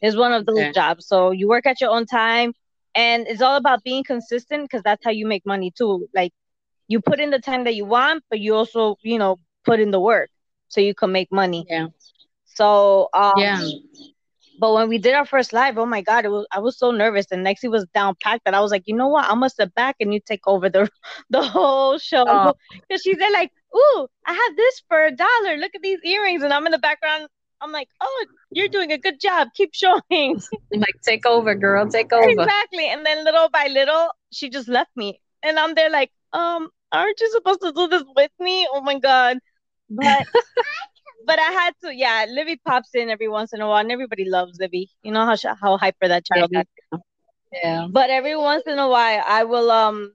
It's 0.00 0.16
one 0.16 0.32
of 0.32 0.46
those 0.46 0.68
Okay. 0.68 0.74
jobs. 0.74 1.06
So 1.06 1.30
you 1.32 1.48
work 1.48 1.66
at 1.66 1.80
your 1.80 1.90
own 1.90 2.06
time 2.06 2.54
and 2.94 3.26
it's 3.28 3.42
all 3.42 3.56
about 3.56 3.84
being 3.84 4.04
consistent 4.04 4.64
because 4.64 4.82
that's 4.82 5.04
how 5.04 5.10
you 5.12 5.26
make 5.26 5.46
money 5.46 5.72
too. 5.76 6.08
Like 6.14 6.32
you 6.88 7.00
put 7.00 7.20
in 7.20 7.30
the 7.30 7.40
time 7.40 7.64
that 7.64 7.74
you 7.76 7.86
want, 7.86 8.24
but 8.30 8.40
you 8.40 8.54
also, 8.54 8.96
you 9.02 9.18
know, 9.18 9.38
put 9.64 9.80
in 9.80 9.90
the 9.90 10.00
work 10.00 10.30
so 10.68 10.80
you 10.80 10.94
can 10.94 11.12
make 11.12 11.30
money. 11.32 11.66
Yeah. 11.68 11.88
So 12.44 13.08
um, 13.14 13.32
Yeah. 13.36 13.60
but 14.58 14.72
when 14.72 14.88
we 14.88 14.98
did 14.98 15.14
our 15.14 15.26
first 15.26 15.52
live, 15.52 15.76
oh 15.78 15.84
my 15.86 16.00
god, 16.00 16.24
it 16.24 16.30
was 16.30 16.46
I 16.50 16.60
was 16.60 16.78
so 16.78 16.90
nervous. 16.90 17.26
And 17.30 17.44
Lexi 17.46 17.70
was 17.70 17.86
down 17.94 18.14
packed 18.22 18.44
that 18.46 18.54
I 18.54 18.60
was 18.60 18.70
like, 18.70 18.84
you 18.86 18.96
know 18.96 19.08
what? 19.08 19.24
I'm 19.26 19.36
gonna 19.40 19.50
step 19.50 19.74
back 19.74 19.96
and 20.00 20.12
you 20.14 20.20
take 20.20 20.46
over 20.46 20.68
the 20.70 20.88
the 21.30 21.42
whole 21.42 21.98
show. 21.98 22.24
Oh. 22.26 22.54
Because 22.88 23.02
she 23.02 23.14
said 23.14 23.30
like, 23.30 23.52
ooh, 23.76 24.06
I 24.26 24.32
have 24.32 24.56
this 24.56 24.82
for 24.88 25.04
a 25.04 25.10
dollar. 25.12 25.56
Look 25.58 25.74
at 25.74 25.82
these 25.82 26.00
earrings, 26.04 26.42
and 26.42 26.52
I'm 26.52 26.66
in 26.66 26.72
the 26.72 26.78
background. 26.78 27.28
I'm 27.60 27.72
like, 27.72 27.88
oh, 28.00 28.26
you're 28.52 28.68
doing 28.68 28.92
a 28.92 28.98
good 28.98 29.20
job. 29.20 29.48
Keep 29.54 29.74
showing. 29.74 30.40
Like 30.72 30.96
take 31.02 31.24
over, 31.26 31.54
girl. 31.54 31.88
Take 31.88 32.12
over. 32.12 32.28
exactly. 32.28 32.86
And 32.88 33.04
then 33.04 33.24
little 33.24 33.48
by 33.50 33.68
little, 33.68 34.10
she 34.32 34.48
just 34.50 34.68
left 34.68 34.90
me, 34.96 35.20
and 35.42 35.58
I'm 35.58 35.74
there 35.74 35.90
like, 35.90 36.10
um, 36.32 36.68
aren't 36.92 37.20
you 37.20 37.30
supposed 37.30 37.60
to 37.62 37.72
do 37.72 37.88
this 37.88 38.04
with 38.16 38.30
me? 38.40 38.66
Oh 38.72 38.80
my 38.80 38.98
god. 38.98 39.38
But 39.88 40.26
but 41.26 41.38
I 41.38 41.50
had 41.50 41.74
to. 41.84 41.94
Yeah, 41.94 42.26
Livy 42.28 42.60
pops 42.64 42.90
in 42.94 43.10
every 43.10 43.28
once 43.28 43.52
in 43.52 43.60
a 43.60 43.66
while, 43.66 43.80
and 43.80 43.92
everybody 43.92 44.28
loves 44.28 44.58
Livy. 44.60 44.90
You 45.02 45.12
know 45.12 45.26
how 45.26 45.36
how 45.60 45.76
hyper 45.76 46.08
that 46.08 46.24
child 46.24 46.50
is. 46.52 46.64
Yeah. 47.52 47.86
But 47.90 48.10
every 48.10 48.36
once 48.36 48.64
in 48.66 48.78
a 48.78 48.88
while, 48.88 49.22
I 49.26 49.44
will. 49.44 49.70
Um, 49.70 50.12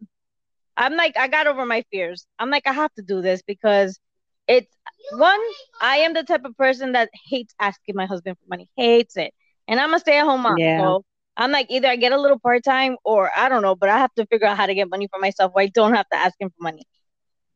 I'm 0.77 0.95
like, 0.95 1.17
I 1.17 1.27
got 1.27 1.47
over 1.47 1.65
my 1.65 1.83
fears. 1.91 2.25
I'm 2.39 2.49
like, 2.49 2.65
I 2.65 2.73
have 2.73 2.93
to 2.95 3.01
do 3.01 3.21
this 3.21 3.41
because 3.41 3.99
it's 4.47 4.73
one. 5.11 5.39
I 5.81 5.97
am 5.97 6.13
the 6.13 6.23
type 6.23 6.45
of 6.45 6.55
person 6.57 6.93
that 6.93 7.09
hates 7.29 7.53
asking 7.59 7.95
my 7.95 8.05
husband 8.05 8.37
for 8.37 8.45
money. 8.49 8.69
Hates 8.77 9.17
it, 9.17 9.33
and 9.67 9.79
I'm 9.79 9.93
a 9.93 9.99
stay-at-home 9.99 10.41
mom. 10.41 10.57
Yeah. 10.57 10.79
So 10.79 11.03
I'm 11.37 11.51
like, 11.51 11.67
either 11.69 11.87
I 11.87 11.95
get 11.95 12.11
a 12.11 12.19
little 12.19 12.39
part-time, 12.39 12.97
or 13.03 13.31
I 13.35 13.49
don't 13.49 13.61
know, 13.61 13.75
but 13.75 13.89
I 13.89 13.97
have 13.97 14.13
to 14.15 14.25
figure 14.27 14.47
out 14.47 14.57
how 14.57 14.65
to 14.65 14.75
get 14.75 14.89
money 14.89 15.07
for 15.11 15.19
myself. 15.19 15.51
Where 15.53 15.63
I 15.63 15.67
don't 15.67 15.93
have 15.93 16.07
to 16.09 16.17
ask 16.17 16.35
him 16.39 16.49
for 16.49 16.63
money. 16.63 16.83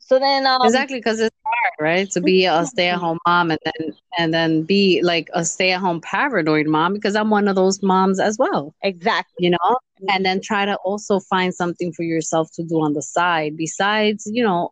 So 0.05 0.19
then, 0.19 0.45
um, 0.45 0.61
exactly 0.63 0.99
because 0.99 1.19
it's 1.19 1.35
hard 1.45 1.73
right 1.79 2.09
to 2.11 2.21
be 2.21 2.45
a 2.45 2.65
stay-at-home 2.73 3.19
mom 3.27 3.51
and 3.51 3.59
then 3.65 3.93
and 4.17 4.33
then 4.33 4.63
be 4.63 5.01
like 5.03 5.29
a 5.33 5.43
stay-at-home 5.45 6.01
paranoid 6.01 6.67
mom 6.67 6.93
because 6.93 7.15
i'm 7.15 7.29
one 7.29 7.47
of 7.47 7.55
those 7.55 7.81
moms 7.83 8.19
as 8.19 8.37
well 8.37 8.73
exactly. 8.83 9.35
you 9.39 9.49
know 9.51 9.77
and 10.09 10.25
then 10.25 10.39
try 10.41 10.65
to 10.65 10.75
also 10.85 11.19
find 11.19 11.53
something 11.53 11.91
for 11.91 12.03
yourself 12.03 12.49
to 12.53 12.63
do 12.63 12.75
on 12.81 12.93
the 12.93 13.01
side 13.01 13.57
besides 13.57 14.29
you 14.31 14.43
know 14.43 14.71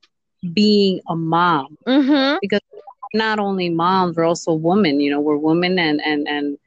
being 0.54 1.02
a 1.10 1.16
mom 1.16 1.78
Mm-hmm. 1.88 2.38
because 2.42 2.62
we're 2.72 3.20
not 3.20 3.40
only 3.40 3.70
moms 3.70 4.16
we're 4.18 4.26
also 4.26 4.54
women 4.54 5.00
you 5.00 5.12
know 5.12 5.20
we're 5.20 5.38
women 5.38 5.80
and 5.80 6.02
and 6.02 6.28
and 6.28 6.58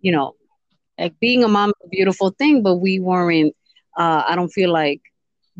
you 0.00 0.12
know 0.12 0.34
like 0.98 1.14
being 1.20 1.44
a 1.44 1.48
mom 1.48 1.70
is 1.70 1.86
a 1.86 1.88
beautiful 1.88 2.30
thing 2.30 2.62
but 2.62 2.76
we 2.76 2.98
weren't 3.00 3.54
uh 3.96 4.22
i 4.28 4.34
don't 4.34 4.50
feel 4.50 4.72
like 4.72 5.00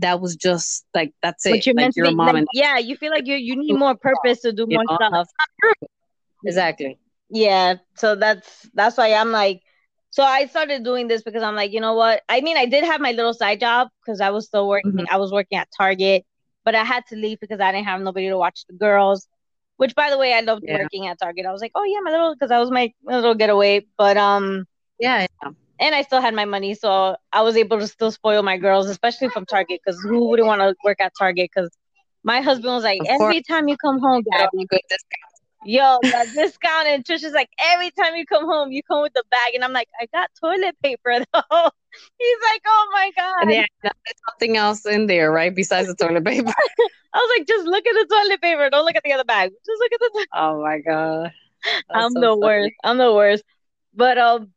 that 0.00 0.20
was 0.20 0.36
just 0.36 0.84
like 0.94 1.12
that's 1.22 1.46
it 1.46 1.52
But 1.52 1.66
you're 1.66 1.74
like 1.74 1.82
meant 1.84 1.96
you're 1.96 2.06
a 2.06 2.10
be- 2.10 2.14
mom 2.14 2.28
like, 2.28 2.36
and 2.36 2.48
yeah, 2.52 2.78
you 2.78 2.96
feel 2.96 3.10
like 3.10 3.26
you 3.26 3.36
you 3.36 3.56
need 3.56 3.74
more 3.74 3.94
purpose 4.08 4.40
to 4.42 4.52
do 4.52 4.66
more 4.66 4.84
know, 4.88 4.96
stuff. 4.96 5.28
exactly 6.44 6.98
Yeah, 7.28 7.74
so 7.96 8.16
that's 8.16 8.68
that's 8.74 8.96
why 8.96 9.12
I'm 9.14 9.30
like, 9.30 9.60
so 10.10 10.24
I 10.24 10.46
started 10.46 10.82
doing 10.84 11.06
this 11.08 11.22
because 11.22 11.42
I'm 11.44 11.54
like, 11.54 11.72
you 11.72 11.80
know 11.80 11.94
what? 11.94 12.22
I 12.28 12.40
mean, 12.40 12.56
I 12.56 12.66
did 12.66 12.84
have 12.84 13.00
my 13.00 13.12
little 13.12 13.34
side 13.34 13.60
job 13.60 13.88
because 14.02 14.20
I 14.20 14.30
was 14.30 14.46
still 14.46 14.68
working. 14.68 15.06
Mhm. 15.06 15.06
I 15.10 15.16
was 15.18 15.30
working 15.30 15.58
at 15.58 15.68
Target, 15.76 16.24
but 16.64 16.74
I 16.74 16.82
had 16.84 17.06
to 17.10 17.16
leave 17.16 17.38
because 17.40 17.60
I 17.60 17.70
didn't 17.72 17.86
have 17.86 18.00
nobody 18.00 18.28
to 18.28 18.36
watch 18.36 18.64
the 18.68 18.74
girls. 18.74 19.28
Which, 19.76 19.94
by 19.94 20.10
the 20.10 20.18
way, 20.18 20.34
I 20.34 20.40
loved 20.40 20.64
Yeah. 20.66 20.78
working 20.82 21.06
at 21.06 21.18
Target. 21.20 21.46
I 21.46 21.52
was 21.52 21.62
like, 21.62 21.72
oh 21.76 21.84
yeah, 21.84 22.00
my 22.02 22.10
little 22.10 22.34
because 22.34 22.48
that 22.50 22.58
was 22.58 22.70
my 22.70 22.92
little 23.04 23.34
getaway. 23.34 23.86
But 23.96 24.16
um, 24.16 24.66
yeah, 24.98 25.26
yeah. 25.42 25.50
And 25.80 25.94
I 25.94 26.02
still 26.02 26.20
had 26.20 26.34
my 26.34 26.44
money, 26.44 26.74
so 26.74 27.16
I 27.32 27.42
was 27.42 27.56
able 27.56 27.78
to 27.78 27.88
still 27.88 28.12
spoil 28.12 28.42
my 28.42 28.58
girls, 28.58 28.88
especially 28.88 29.30
from 29.30 29.46
Target. 29.46 29.80
Because 29.84 30.00
who 30.02 30.28
wouldn't 30.28 30.46
want 30.46 30.60
to 30.60 30.74
work 30.84 31.00
at 31.00 31.12
Target? 31.18 31.50
Because 31.54 31.70
my 32.22 32.42
husband 32.42 32.74
was 32.74 32.84
like, 32.84 33.00
every 33.08 33.42
time 33.42 33.66
you 33.66 33.76
come 33.78 33.98
home, 33.98 34.22
Get 34.22 34.38
Gabby, 34.38 34.66
good 34.66 34.80
discount. 34.88 35.30
Yo, 35.64 35.98
the 36.02 36.30
discount 36.34 36.86
and 36.86 37.04
Trisha's 37.04 37.32
like 37.32 37.48
every 37.72 37.90
time 37.90 38.14
you 38.14 38.26
come 38.26 38.44
home, 38.44 38.72
you 38.72 38.82
come 38.82 39.02
with 39.02 39.14
the 39.14 39.24
bag, 39.30 39.54
and 39.54 39.64
I'm 39.64 39.72
like, 39.72 39.88
I 40.00 40.06
got 40.12 40.30
toilet 40.38 40.76
paper 40.82 41.18
though. 41.32 41.70
He's 42.18 42.38
like, 42.52 42.62
oh 42.66 42.88
my 42.92 43.10
god. 43.16 43.50
Yeah, 43.50 43.64
there's 43.82 43.92
something 44.30 44.56
else 44.58 44.86
in 44.86 45.06
there, 45.06 45.32
right? 45.32 45.54
Besides 45.54 45.88
the 45.88 45.94
toilet 45.94 46.24
paper. 46.24 46.52
I 47.12 47.18
was 47.18 47.38
like, 47.38 47.48
just 47.48 47.66
look 47.66 47.84
at 47.86 47.92
the 47.92 48.06
toilet 48.14 48.40
paper. 48.40 48.70
Don't 48.70 48.84
look 48.84 48.96
at 48.96 49.02
the 49.02 49.12
other 49.12 49.24
bag. 49.24 49.50
Just 49.50 49.80
look 49.80 49.92
at 49.92 50.00
the. 50.00 50.26
oh 50.34 50.62
my 50.62 50.78
god. 50.78 51.32
That's 51.64 51.82
I'm 51.90 52.12
so 52.12 52.20
the 52.20 52.28
funny. 52.28 52.40
worst. 52.40 52.74
I'm 52.84 52.98
the 52.98 53.12
worst. 53.12 53.44
But 53.94 54.18
um, 54.18 54.52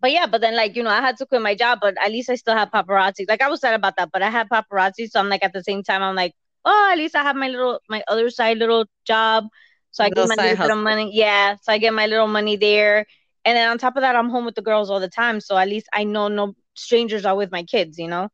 but 0.00 0.12
yeah, 0.12 0.26
but 0.26 0.40
then 0.40 0.56
like 0.56 0.76
you 0.76 0.82
know, 0.82 0.90
I 0.90 1.00
had 1.00 1.16
to 1.18 1.26
quit 1.26 1.42
my 1.42 1.54
job, 1.54 1.78
but 1.80 1.94
at 2.04 2.10
least 2.10 2.30
I 2.30 2.34
still 2.36 2.54
have 2.56 2.70
paparazzi. 2.70 3.24
Like 3.28 3.42
I 3.42 3.48
was 3.48 3.60
sad 3.60 3.74
about 3.74 3.96
that, 3.96 4.10
but 4.12 4.22
I 4.22 4.30
had 4.30 4.48
paparazzi, 4.48 5.08
so 5.10 5.20
I'm 5.20 5.28
like 5.28 5.44
at 5.44 5.52
the 5.52 5.62
same 5.64 5.82
time, 5.82 6.02
I'm 6.02 6.14
like, 6.16 6.34
oh, 6.64 6.90
at 6.92 6.98
least 6.98 7.16
I 7.16 7.22
have 7.22 7.36
my 7.36 7.48
little 7.48 7.80
my 7.88 8.02
other 8.08 8.30
side 8.30 8.58
little 8.58 8.86
job, 9.06 9.44
so 9.90 10.04
I 10.04 10.10
get 10.10 10.26
my 10.26 10.36
little 10.36 10.76
money. 10.76 11.10
Yeah, 11.14 11.56
so 11.62 11.72
I 11.72 11.78
get 11.78 11.92
my 11.94 12.06
little 12.06 12.28
money 12.28 12.56
there, 12.56 13.06
and 13.44 13.56
then 13.56 13.68
on 13.70 13.78
top 13.78 13.96
of 13.96 14.02
that, 14.02 14.16
I'm 14.16 14.30
home 14.30 14.44
with 14.44 14.54
the 14.54 14.62
girls 14.62 14.90
all 14.90 15.00
the 15.00 15.08
time, 15.08 15.40
so 15.40 15.56
at 15.56 15.68
least 15.68 15.86
I 15.92 16.04
know 16.04 16.28
no 16.28 16.54
strangers 16.74 17.24
are 17.24 17.36
with 17.36 17.50
my 17.50 17.64
kids. 17.64 17.98
You 17.98 18.08
know, 18.08 18.28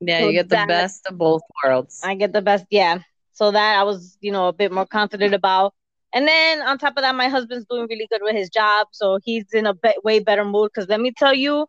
Yeah, 0.00 0.20
So 0.20 0.26
you 0.28 0.32
get 0.34 0.48
the 0.48 0.56
that- 0.56 0.68
best 0.68 1.06
of 1.06 1.18
both 1.18 1.42
worlds. 1.64 2.00
I 2.04 2.14
get 2.14 2.32
the 2.32 2.42
best. 2.42 2.66
Yeah, 2.70 2.98
so 3.32 3.50
that 3.50 3.78
I 3.78 3.82
was 3.84 4.16
you 4.20 4.32
know 4.32 4.48
a 4.48 4.52
bit 4.52 4.72
more 4.72 4.86
confident 4.86 5.34
about. 5.34 5.74
And 6.14 6.28
then 6.28 6.62
on 6.62 6.78
top 6.78 6.94
of 6.96 7.02
that, 7.02 7.14
my 7.16 7.28
husband's 7.28 7.66
doing 7.70 7.86
really 7.90 8.06
good 8.10 8.22
with 8.22 8.36
his 8.36 8.50
job, 8.50 8.88
so 8.92 9.18
he's 9.24 9.46
in 9.52 9.66
a 9.66 9.74
be- 9.74 9.98
way 10.04 10.20
better 10.20 10.44
mood. 10.44 10.70
Because 10.74 10.88
let 10.88 11.00
me 11.00 11.12
tell 11.16 11.34
you, 11.34 11.66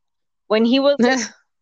when 0.47 0.65
he 0.65 0.79
was 0.79 0.97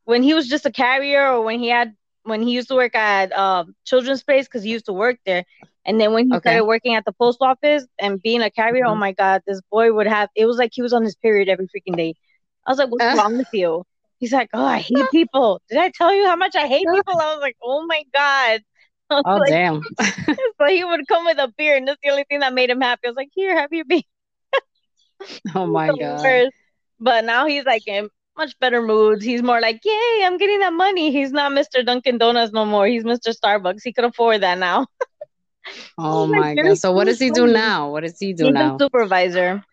when 0.05 0.23
he 0.23 0.33
was 0.33 0.47
just 0.47 0.65
a 0.65 0.71
carrier, 0.71 1.27
or 1.31 1.41
when 1.43 1.59
he 1.59 1.69
had 1.69 1.93
when 2.23 2.41
he 2.41 2.51
used 2.51 2.69
to 2.69 2.75
work 2.75 2.95
at 2.95 3.31
um, 3.33 3.75
Children's 3.85 4.23
Place, 4.23 4.45
because 4.47 4.63
he 4.63 4.71
used 4.71 4.85
to 4.85 4.93
work 4.93 5.17
there, 5.25 5.45
and 5.85 5.99
then 5.99 6.13
when 6.13 6.27
he 6.27 6.37
Okay. 6.37 6.39
started 6.39 6.65
working 6.65 6.95
at 6.95 7.05
the 7.05 7.13
post 7.13 7.39
office 7.41 7.85
and 7.99 8.21
being 8.21 8.41
a 8.41 8.49
carrier, 8.51 8.85
oh 8.85 8.95
Mhm. 8.95 8.97
my 8.97 9.11
god, 9.13 9.41
this 9.47 9.61
boy 9.71 9.91
would 9.93 10.07
have 10.07 10.29
it 10.35 10.45
was 10.45 10.57
like 10.57 10.71
he 10.73 10.81
was 10.81 10.93
on 10.93 11.03
his 11.03 11.15
period 11.15 11.49
every 11.49 11.67
freaking 11.67 11.97
day. 11.97 12.15
I 12.65 12.71
was 12.71 12.79
like, 12.79 12.89
what's 12.89 13.07
Uh. 13.07 13.13
wrong 13.13 13.37
with 13.37 13.47
you? 13.51 13.83
He's 14.19 14.33
like, 14.33 14.49
oh, 14.53 14.65
I 14.65 14.79
hate 14.79 15.09
people. 15.11 15.61
Did 15.69 15.77
I 15.79 15.89
tell 15.89 16.13
you 16.13 16.25
how 16.27 16.35
much 16.35 16.55
I 16.55 16.67
hate 16.67 16.89
people? 16.91 17.13
I 17.13 17.33
was 17.33 17.41
like, 17.41 17.57
oh 17.63 17.85
my 17.85 18.03
god. 18.13 18.61
Oh 19.25 19.37
like, 19.37 19.49
damn. 19.49 19.81
so 20.59 20.67
he 20.67 20.83
would 20.83 21.07
come 21.07 21.25
with 21.25 21.37
a 21.39 21.47
beer, 21.57 21.75
and 21.75 21.87
that's 21.87 21.99
the 22.03 22.09
only 22.11 22.25
thing 22.29 22.39
that 22.39 22.53
made 22.53 22.69
him 22.69 22.81
happy. 22.81 23.01
I 23.05 23.09
was 23.09 23.15
like, 23.17 23.29
"Here, 23.33 23.57
have 23.57 23.71
your 23.71 23.85
beer." 23.85 24.01
oh 25.55 25.67
my 25.67 25.91
god. 25.93 26.43
worst. 26.43 26.53
But 26.99 27.25
now 27.25 27.45
he's 27.47 27.65
like 27.65 27.83
in 27.87 28.09
much 28.37 28.57
better 28.59 28.81
moods. 28.81 29.23
He's 29.23 29.43
more 29.43 29.59
like, 29.61 29.81
"Yay, 29.83 30.23
I'm 30.25 30.37
getting 30.37 30.59
that 30.59 30.73
money." 30.73 31.11
He's 31.11 31.31
not 31.31 31.51
Mr. 31.51 31.83
Dunkin' 31.83 32.17
Donuts 32.17 32.53
no 32.53 32.65
more. 32.65 32.87
He's 32.87 33.03
Mr. 33.03 33.31
Starbucks. 33.33 33.81
He 33.83 33.93
could 33.93 34.05
afford 34.05 34.41
that 34.43 34.57
now. 34.57 34.87
Oh 35.97 36.27
my 36.27 36.55
"You're 36.55 36.65
god. 36.65 36.77
So 36.77 36.91
what 36.91 37.05
does 37.05 37.19
he 37.19 37.29
do 37.31 37.47
funny." 37.47 37.53
now? 37.53 37.91
What 37.91 38.01
does 38.01 38.17
he 38.19 38.33
do 38.33 38.45
He's 38.45 38.51
now? 38.51 38.75
a 38.77 38.83
supervisor 38.83 39.63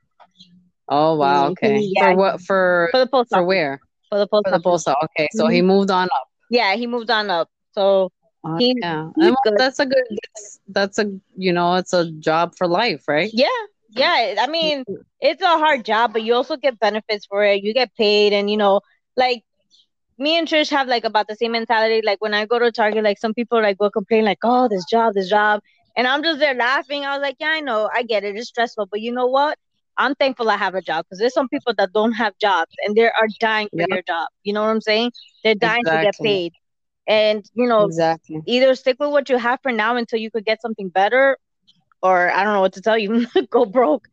Oh 0.88 1.16
wow, 1.16 1.46
Mm, 1.46 1.48
okay. 1.48 1.80
yeah. 1.92 2.02
For 2.02 2.14
what 2.14 2.40
for 2.40 2.90
for 2.90 2.98
the 3.00 3.06
post 3.06 3.30
for 3.30 3.42
where? 3.44 3.80
For 4.10 4.18
the 4.18 4.26
post 4.26 4.46
For 4.46 4.50
the 4.52 4.60
post. 4.60 4.88
Okay, 5.04 5.28
so 5.32 5.46
Mm-hmm. 5.46 5.54
he 5.54 5.62
moved 5.62 5.90
on 5.90 6.04
up. 6.04 6.28
Yeah, 6.50 6.74
he 6.76 6.86
moved 6.86 7.10
on 7.10 7.30
up. 7.30 7.48
So 7.72 8.10
He- 8.56 8.74
yeah. 8.82 9.10
that's 9.56 9.78
a 9.78 9.86
good 9.86 10.04
that's, 10.10 10.60
that's 10.68 10.98
a 10.98 11.10
you 11.36 11.52
know, 11.52 11.74
it's 11.74 11.92
a 11.92 12.10
job 12.12 12.54
for 12.56 12.66
life, 12.66 13.06
right? 13.08 13.32
yeah, 13.32 13.46
yeah. 13.94 14.34
I 14.40 14.46
mean, 14.46 14.84
it's 15.20 15.42
a 15.42 15.58
hard 15.58 15.84
job, 15.84 16.12
but 16.12 16.22
you 16.22 16.34
also 16.34 16.56
get 16.56 16.78
benefits 16.78 17.26
for 17.26 17.44
it. 17.44 17.62
You 17.62 17.74
get 17.74 17.94
paid, 17.96 18.32
and 18.32 18.50
you 18.50 18.56
know, 18.56 18.80
like 19.16 19.42
me 20.18 20.38
and 20.38 20.46
Trish 20.48 20.70
have 20.70 20.88
like 20.88 21.04
about 21.04 21.28
the 21.28 21.36
same 21.36 21.52
mentality. 21.52 22.00
Like 22.04 22.20
when 22.20 22.34
I 22.34 22.46
go 22.46 22.58
to 22.58 22.70
Target, 22.72 23.04
like 23.04 23.18
some 23.18 23.34
people 23.34 23.60
like 23.62 23.78
will 23.80 23.90
complain, 23.90 24.24
like, 24.24 24.38
"Oh, 24.44 24.68
this 24.68 24.84
job, 24.90 25.14
this 25.14 25.28
job," 25.28 25.60
and 25.96 26.06
I'm 26.06 26.22
just 26.22 26.38
there 26.40 26.54
laughing. 26.54 27.04
I 27.04 27.16
was 27.16 27.22
like, 27.22 27.36
"Yeah, 27.40 27.50
I 27.50 27.60
know, 27.60 27.88
I 27.94 28.02
get 28.02 28.24
it. 28.24 28.36
It's 28.36 28.48
stressful, 28.48 28.86
but 28.90 29.00
you 29.00 29.12
know 29.12 29.26
what? 29.26 29.58
I'm 29.96 30.14
thankful 30.14 30.48
I 30.50 30.56
have 30.56 30.74
a 30.74 30.80
job 30.82 31.04
because 31.04 31.18
there's 31.18 31.34
some 31.34 31.48
people 31.48 31.74
that 31.76 31.92
don't 31.92 32.12
have 32.12 32.32
jobs 32.40 32.70
and 32.84 32.96
they 32.96 33.04
are 33.06 33.28
dying 33.40 33.68
for 33.76 33.86
Yep. 33.86 33.88
their 33.88 34.02
job. 34.02 34.28
You 34.42 34.52
know 34.54 34.62
what 34.62 34.70
I'm 34.70 34.80
saying? 34.80 35.12
They're 35.44 35.54
dying 35.54 35.86
to 35.90 35.98
get 35.98 36.16
paid, 36.22 36.52
and 37.10 37.44
you 37.54 37.68
know, 37.68 37.92
Exactly. 37.92 38.46
either 38.46 38.74
stick 38.76 38.98
with 39.00 39.10
what 39.12 39.28
you 39.30 39.38
have 39.38 39.60
for 39.62 39.72
now 39.72 39.96
until 39.96 40.20
you 40.20 40.30
could 40.30 40.46
get 40.46 40.62
something 40.62 40.90
better, 40.90 41.38
or 42.02 42.30
I 42.30 42.44
don't 42.44 42.54
know 42.54 42.60
what 42.62 42.74
to 42.74 42.82
tell 42.82 42.98
you, 42.98 43.26
go 43.50 43.66
broke. 43.66 44.08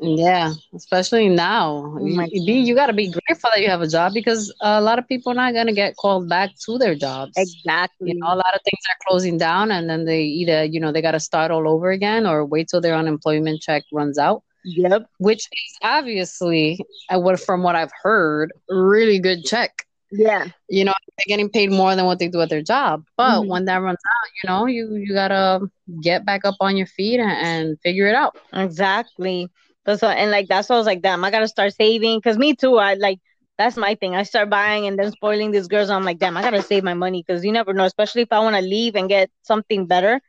Yeah, 0.00 0.54
especially 0.74 1.28
now. 1.28 1.96
Oh 1.98 2.06
you, 2.06 2.44
be, 2.44 2.52
you 2.54 2.74
got 2.74 2.86
to 2.88 2.92
be 2.92 3.10
grateful 3.10 3.50
that 3.54 3.62
you 3.62 3.68
have 3.70 3.80
a 3.82 3.88
job 3.88 4.14
because 4.14 4.54
a 4.60 4.80
lot 4.80 4.98
of 4.98 5.08
people 5.08 5.32
are 5.32 5.36
not 5.36 5.54
going 5.54 5.66
to 5.68 5.72
get 5.72 5.96
called 5.96 6.28
back 6.28 6.50
to 6.66 6.78
their 6.78 6.94
jobs. 6.94 7.32
exactly. 7.36 8.12
You 8.12 8.14
know, 8.20 8.26
a 8.28 8.36
lot 8.36 8.54
of 8.54 8.60
things 8.62 8.82
are 8.90 8.96
closing 9.08 9.38
down, 9.38 9.70
and 9.70 9.88
then 9.88 10.04
they 10.04 10.22
either, 10.22 10.64
you 10.64 10.80
know, 10.80 10.92
they 10.92 11.02
got 11.02 11.12
to 11.12 11.20
start 11.20 11.50
all 11.50 11.68
over 11.68 11.90
again 11.90 12.26
or 12.26 12.44
wait 12.44 12.68
till 12.68 12.82
their 12.82 12.94
unemployment 12.94 13.62
check 13.62 13.84
runs 13.92 14.18
out, 14.18 14.42
Yep. 14.64 15.08
which 15.18 15.46
is 15.46 15.78
obviously, 15.82 16.78
uh, 17.10 17.18
what 17.18 17.40
from 17.40 17.62
what 17.62 17.74
I've 17.76 17.92
heard, 18.02 18.52
really 18.68 19.18
good 19.18 19.44
check. 19.44 19.85
Yeah. 20.10 20.44
You 20.68 20.84
know, 20.84 20.92
they're 21.16 21.24
getting 21.28 21.50
paid 21.50 21.70
more 21.70 21.94
than 21.96 22.06
what 22.06 22.18
they 22.18 22.28
do 22.28 22.40
at 22.40 22.48
their 22.48 22.62
job. 22.62 23.04
But 23.16 23.42
Mhm. 23.42 23.48
when 23.48 23.64
that 23.66 23.76
runs 23.82 23.98
out, 24.06 24.30
you 24.42 24.48
know, 24.48 24.66
you 24.66 24.94
you 24.96 25.14
gotta 25.14 25.68
get 26.00 26.24
back 26.24 26.44
up 26.44 26.56
on 26.60 26.76
your 26.76 26.86
feet 26.86 27.20
and, 27.20 27.30
and 27.30 27.80
figure 27.80 28.06
it 28.06 28.14
out. 28.14 28.36
Exactly. 28.52 29.48
That's 29.84 30.02
what, 30.02 30.16
and 30.16 30.30
like 30.30 30.48
that's 30.48 30.68
why 30.68 30.76
I 30.76 30.78
was 30.78 30.86
like, 30.86 31.02
damn, 31.02 31.24
I 31.24 31.30
gotta 31.30 31.48
start 31.48 31.72
saving. 31.74 32.20
Cause 32.20 32.36
me 32.38 32.54
too. 32.54 32.76
I 32.78 32.94
like 32.94 33.18
that's 33.58 33.76
my 33.76 33.94
thing. 33.94 34.14
I 34.14 34.22
start 34.24 34.50
buying 34.50 34.86
and 34.86 34.98
then 34.98 35.10
spoiling 35.12 35.50
these 35.50 35.68
girls. 35.68 35.90
I'm 35.90 36.04
like, 36.04 36.18
damn, 36.18 36.36
I 36.36 36.42
gotta 36.42 36.62
save 36.62 36.84
my 36.84 36.94
money 36.94 37.22
because 37.26 37.44
you 37.44 37.52
never 37.52 37.72
know, 37.72 37.84
especially 37.84 38.22
if 38.22 38.32
I 38.32 38.40
want 38.40 38.56
to 38.56 38.62
leave 38.62 38.94
and 38.96 39.08
get 39.08 39.30
something 39.42 39.86
better 39.86 40.20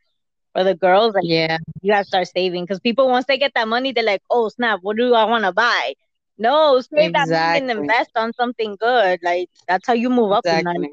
for 0.54 0.64
the 0.64 0.74
girls. 0.74 1.14
Like, 1.14 1.24
yeah, 1.26 1.58
you 1.82 1.92
gotta 1.92 2.04
start 2.04 2.28
saving 2.28 2.64
because 2.64 2.80
people 2.80 3.08
once 3.08 3.26
they 3.26 3.38
get 3.38 3.52
that 3.54 3.68
money, 3.68 3.92
they're 3.92 4.04
like, 4.04 4.22
oh 4.30 4.48
snap, 4.48 4.80
what 4.82 4.96
do 4.96 5.14
I 5.14 5.24
want 5.24 5.44
to 5.44 5.52
buy? 5.52 5.94
No, 6.38 6.80
save 6.80 7.10
exactly. 7.10 7.12
that 7.12 7.28
money 7.28 7.58
and 7.58 7.70
invest 7.70 8.10
on 8.16 8.32
something 8.34 8.76
good. 8.80 9.20
Like 9.22 9.48
that's 9.66 9.86
how 9.86 9.94
you 9.94 10.10
move 10.10 10.32
exactly. 10.32 10.60
up 10.60 10.76
in 10.76 10.82
life. 10.82 10.90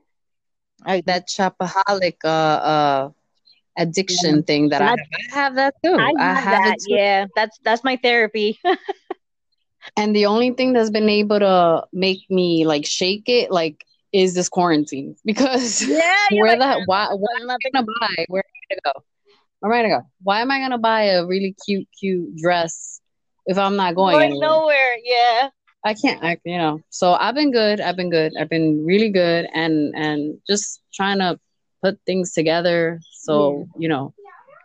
Like 0.86 1.06
that 1.06 1.28
shopaholic 1.28 2.18
uh 2.24 2.28
uh 2.28 3.10
addiction 3.78 4.38
yeah. 4.38 4.42
thing 4.42 4.70
that 4.70 4.82
I 4.82 4.86
have. 4.86 5.00
I 5.00 5.36
have 5.36 5.56
that 5.56 5.76
too. 5.84 5.96
I 5.96 6.12
have, 6.18 6.38
I 6.38 6.40
have 6.40 6.64
that. 6.64 6.78
Yeah, 6.88 7.26
that's 7.36 7.60
that's 7.64 7.84
my 7.84 7.98
therapy. 7.98 8.60
and 9.98 10.16
the 10.16 10.26
only 10.26 10.52
thing 10.52 10.74
that's 10.74 10.90
been 10.90 11.10
able 11.10 11.40
to 11.40 11.84
make 11.94 12.30
me 12.30 12.66
like 12.66 12.86
shake 12.86 13.28
it 13.28 13.52
like 13.52 13.86
is 14.12 14.34
this 14.34 14.50
quarantine 14.50 15.16
because 15.26 15.88
yeah, 15.88 16.14
where 16.32 16.58
like, 16.58 16.78
the 16.78 16.84
why 16.86 17.08
what 17.12 17.42
am 17.42 17.50
I 17.50 17.58
gonna 17.72 17.86
buy? 18.00 18.26
Where 18.28 18.44
am 18.44 18.52
I 18.72 18.76
gonna 18.76 18.94
go? 18.94 19.04
I'm 19.64 19.72
ready 19.72 19.90
to 19.90 19.96
go. 19.96 20.02
Why 20.24 20.42
am 20.42 20.52
I 20.52 20.60
gonna 20.60 20.78
buy 20.78 21.04
a 21.04 21.26
really 21.26 21.56
cute, 21.66 21.88
cute 22.00 22.36
dress 22.38 23.02
if 23.46 23.58
I'm 23.58 23.76
not 23.76 23.96
going, 23.96 24.18
going 24.18 24.40
nowhere? 24.40 24.98
Yeah. 25.04 25.50
I 25.84 25.94
can't 25.94 26.24
act, 26.24 26.42
you 26.46 26.58
know. 26.58 26.82
So 26.90 27.14
I've 27.14 27.36
been 27.36 27.52
good. 27.52 27.80
I've 27.80 27.96
been 27.96 28.10
good. 28.10 28.34
I've 28.40 28.50
been 28.50 28.84
really 28.86 29.10
good 29.10 29.48
and 29.54 29.94
and 29.96 30.40
just 30.48 30.82
trying 30.92 31.20
to 31.20 31.40
put 31.84 32.00
things 32.08 32.34
together 32.34 33.00
so, 33.26 33.68
you 33.78 33.90
know, 33.90 34.14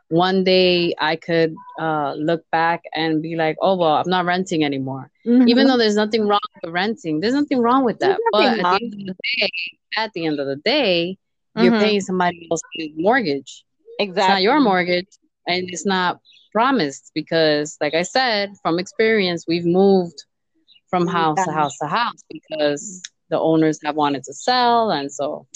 one 0.08 0.44
day 0.44 0.94
I 0.98 1.16
could 1.16 1.54
uh, 1.80 2.14
look 2.14 2.44
back 2.50 2.82
and 2.94 3.22
be 3.22 3.36
like, 3.36 3.56
oh, 3.62 3.76
well, 3.76 3.94
I'm 3.94 4.10
not 4.10 4.26
renting 4.26 4.64
anymore. 4.64 5.10
Mm-hmm. 5.26 5.48
Even 5.48 5.66
though 5.66 5.78
there's 5.78 5.94
nothing 5.94 6.26
wrong 6.28 6.40
with 6.62 6.72
renting, 6.72 7.20
there's 7.20 7.32
nothing 7.32 7.60
wrong 7.60 7.84
with 7.84 8.00
that. 8.00 8.18
But 8.32 8.44
at 8.44 8.56
the, 8.56 8.66
end 8.66 8.92
of 8.92 9.06
the 9.06 9.16
day, 9.38 9.50
at 9.96 10.12
the 10.12 10.26
end 10.26 10.40
of 10.40 10.46
the 10.46 10.56
day, 10.56 11.16
mm-hmm. 11.56 11.64
you're 11.64 11.80
paying 11.80 12.00
somebody 12.00 12.48
else's 12.50 12.92
mortgage. 12.96 13.64
Exactly. 13.98 14.22
It's 14.22 14.28
not 14.28 14.42
your 14.42 14.60
mortgage 14.60 15.08
and 15.46 15.70
it's 15.70 15.86
not 15.86 16.20
promised 16.52 17.10
because, 17.14 17.76
like 17.80 17.94
I 17.94 18.02
said, 18.02 18.54
from 18.62 18.78
experience, 18.78 19.44
we've 19.46 19.66
moved 19.66 20.24
from 20.88 21.06
house 21.06 21.36
yeah. 21.38 21.44
to 21.46 21.52
house 21.52 21.78
to 21.78 21.86
house 21.86 22.22
because 22.30 23.02
the 23.28 23.38
owners 23.38 23.78
have 23.84 23.96
wanted 23.96 24.24
to 24.24 24.34
sell. 24.34 24.90
And 24.90 25.12
so, 25.12 25.46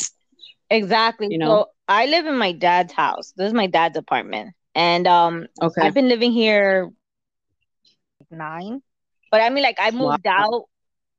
exactly. 0.70 1.28
You 1.30 1.38
know, 1.38 1.46
so 1.46 1.66
I 1.88 2.06
live 2.06 2.26
in 2.26 2.36
my 2.36 2.52
dad's 2.52 2.92
house. 2.92 3.32
This 3.36 3.48
is 3.48 3.54
my 3.54 3.66
dad's 3.66 3.96
apartment. 3.96 4.54
And 4.74 5.06
um, 5.06 5.46
okay. 5.60 5.82
I've 5.82 5.94
been 5.94 6.08
living 6.08 6.32
here 6.32 6.90
nine. 8.30 8.82
But 9.30 9.40
I 9.40 9.50
mean, 9.50 9.64
like, 9.64 9.78
I 9.78 9.90
moved 9.90 10.24
wow. 10.24 10.36
out. 10.38 10.64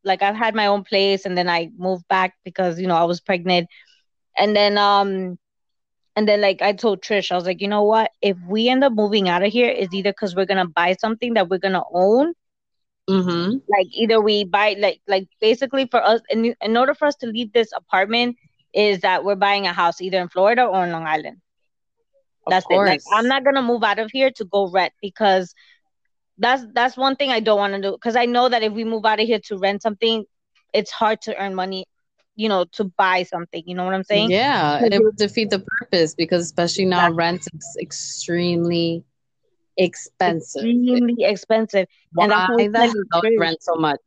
Like, 0.04 0.22
I've 0.22 0.36
had 0.36 0.56
my 0.56 0.68
own 0.68 0.84
place 0.84 1.26
and 1.26 1.38
then 1.38 1.50
I 1.50 1.70
moved 1.78 2.08
back 2.08 2.36
because, 2.44 2.80
you 2.80 2.88
know, 2.88 2.96
I 2.96 3.04
was 3.06 3.20
pregnant. 3.20 3.68
And 4.38 4.56
then, 4.56 4.78
um, 4.78 5.38
and 6.16 6.28
then 6.28 6.42
like 6.42 6.62
I 6.62 6.74
told 6.74 7.02
Trish, 7.02 7.32
I 7.32 7.36
was 7.36 7.46
like, 7.46 7.62
you 7.62 7.68
know 7.68 7.84
what? 7.84 8.12
If 8.22 8.38
we 8.48 8.70
end 8.70 8.84
up 8.84 8.94
moving 8.94 9.30
out 9.30 9.44
of 9.44 9.52
here, 9.52 9.70
it's 9.70 9.94
either 9.94 10.12
because 10.12 10.36
we're 10.36 10.46
gonna 10.46 10.68
buy 10.68 10.96
something 11.00 11.34
that 11.36 11.50
we're 11.50 11.60
gonna 11.60 11.84
own, 11.94 12.34
Mm-hmm. 13.10 13.58
Like 13.70 13.88
either 13.92 14.20
we 14.20 14.46
buy 14.46 14.76
like 14.80 15.00
like 15.08 15.28
basically 15.40 15.88
for 15.88 16.04
us 16.04 16.22
in, 16.30 16.56
in 16.60 16.78
order 16.78 16.96
for 16.96 17.06
us 17.06 17.16
to 17.18 17.28
leave 17.28 17.54
this 17.54 17.70
apartment 17.76 18.38
is 18.74 19.02
that 19.02 19.24
we're 19.24 19.36
buying 19.36 19.68
a 19.68 19.74
house 19.74 20.02
either 20.02 20.20
in 20.20 20.28
Florida 20.28 20.64
or 20.66 20.86
in 20.86 20.92
Long 20.92 21.06
Island. 21.06 21.38
That's 22.48 22.66
it. 22.70 22.76
Like 22.76 23.02
I'm 23.14 23.28
not 23.28 23.44
gonna 23.44 23.62
move 23.62 23.84
out 23.84 24.00
of 24.00 24.10
here 24.12 24.32
to 24.32 24.46
go 24.46 24.70
rent 24.72 24.94
because 25.02 25.54
that's 26.40 26.64
that's 26.74 26.98
one 26.98 27.16
thing 27.16 27.30
I 27.30 27.40
don't 27.40 27.60
want 27.60 27.74
to 27.74 27.82
do 27.82 27.92
because 27.92 28.16
I 28.16 28.26
know 28.26 28.50
that 28.50 28.64
if 28.64 28.74
we 28.74 28.84
move 28.84 29.06
out 29.06 29.20
of 29.20 29.28
here 29.28 29.40
to 29.46 29.58
rent 29.58 29.84
something, 29.84 30.26
it's 30.74 30.92
hard 30.92 31.22
to 31.24 31.38
earn 31.40 31.54
money, 31.54 31.86
you 32.36 32.50
know, 32.50 32.66
to 32.74 32.84
buy 32.84 33.24
something. 33.24 33.64
You 33.66 33.76
know 33.76 33.86
what 33.86 33.94
I'm 33.94 34.04
saying? 34.04 34.32
Yeah, 34.32 34.84
it 34.84 35.02
would 35.02 35.16
defeat 35.16 35.50
the 35.50 35.64
purpose 35.80 36.16
because 36.16 36.44
especially 36.44 36.86
now 36.86 37.12
rent 37.12 37.48
is 37.54 37.78
extremely 37.82 39.04
expensive. 39.78 40.64
Extremely 40.64 41.24
expensive. 41.24 41.88
Why 42.14 42.26
and 42.26 42.76
that's 42.76 42.94
why 43.12 43.36
rent 43.40 43.62
so 43.62 43.76
much? 43.76 44.00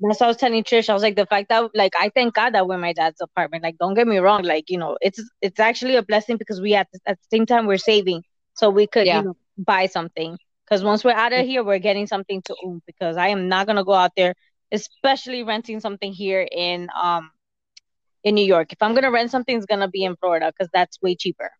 That's 0.00 0.20
what 0.20 0.26
I 0.26 0.28
was 0.28 0.36
telling 0.36 0.62
Trish. 0.62 0.90
I 0.90 0.94
was 0.94 1.02
like, 1.02 1.16
the 1.16 1.26
fact 1.26 1.48
that 1.48 1.70
like 1.74 1.94
I 1.98 2.10
thank 2.10 2.34
God 2.34 2.54
that 2.54 2.66
we're 2.68 2.74
in 2.74 2.80
my 2.80 2.92
dad's 2.92 3.20
apartment. 3.20 3.62
Like, 3.62 3.78
don't 3.78 3.94
get 3.94 4.06
me 4.06 4.18
wrong. 4.18 4.42
Like, 4.42 4.68
you 4.68 4.78
know, 4.78 4.98
it's 5.00 5.22
it's 5.40 5.58
actually 5.58 5.96
a 5.96 6.02
blessing 6.02 6.36
because 6.36 6.60
we 6.60 6.74
at 6.74 6.88
the, 6.92 7.00
at 7.06 7.18
the 7.18 7.36
same 7.36 7.46
time 7.46 7.66
we're 7.66 7.78
saving, 7.78 8.22
so 8.54 8.68
we 8.68 8.86
could 8.86 9.06
yeah. 9.06 9.18
you 9.18 9.24
know, 9.26 9.36
buy 9.56 9.86
something. 9.86 10.36
Because 10.64 10.82
once 10.82 11.04
we're 11.04 11.12
out 11.12 11.32
of 11.32 11.46
here, 11.46 11.62
we're 11.62 11.78
getting 11.78 12.06
something 12.06 12.42
to 12.42 12.56
own. 12.64 12.82
Because 12.86 13.16
I 13.16 13.28
am 13.28 13.48
not 13.48 13.66
gonna 13.66 13.84
go 13.84 13.94
out 13.94 14.12
there, 14.16 14.34
especially 14.70 15.44
renting 15.44 15.80
something 15.80 16.12
here 16.12 16.46
in 16.50 16.88
um 17.00 17.30
in 18.26 18.34
New 18.34 18.44
York. 18.44 18.72
If 18.72 18.82
I'm 18.82 18.94
gonna 18.94 19.10
rent 19.10 19.30
something, 19.30 19.56
it's 19.56 19.66
gonna 19.66 19.88
be 19.88 20.04
in 20.04 20.16
Florida 20.16 20.52
because 20.52 20.70
that's 20.72 21.00
way 21.00 21.14
cheaper. 21.14 21.50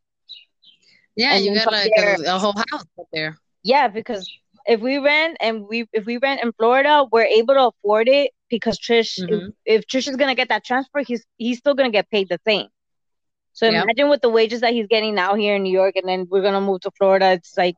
Yeah, 1.14 1.35
and 1.35 1.44
you 1.44 1.55
got 1.55 1.72
like 1.72 1.92
there, 1.96 2.16
a, 2.16 2.37
a 2.37 2.38
whole 2.38 2.55
house 2.70 2.85
up 3.00 3.07
there 3.12 3.38
yeah, 3.66 3.88
because 3.88 4.33
if 4.64 4.81
we 4.81 4.98
rent 4.98 5.38
and 5.40 5.66
we 5.68 5.88
if 5.92 6.07
we 6.07 6.18
rent 6.18 6.40
in 6.40 6.52
Florida, 6.52 7.05
we're 7.11 7.24
able 7.24 7.55
to 7.55 7.66
afford 7.66 8.09
it 8.09 8.31
because 8.48 8.79
Trish, 8.79 9.18
mm-hmm. 9.18 9.48
if, 9.64 9.83
if, 9.83 9.87
Trish 9.88 10.09
is 10.09 10.14
gonna 10.14 10.37
get 10.37 10.50
that 10.50 10.64
transfer, 10.64 11.00
he's 11.00 11.24
he's 11.37 11.59
still 11.59 11.74
gonna 11.74 11.90
get 11.90 12.09
paid 12.09 12.29
the 12.29 12.38
same. 12.46 12.68
So 13.55 13.66
imagine 13.66 14.09
with 14.09 14.20
the 14.20 14.29
wages 14.29 14.61
that 14.61 14.72
he's 14.72 14.87
getting 14.87 15.16
now 15.16 15.35
here 15.35 15.57
in 15.57 15.64
New 15.64 15.72
York, 15.72 15.96
and 15.96 16.09
then 16.09 16.29
we're 16.31 16.42
gonna 16.42 16.61
move 16.61 16.83
to 16.83 16.92
Florida. 16.92 17.33
It's 17.33 17.57
like, 17.57 17.74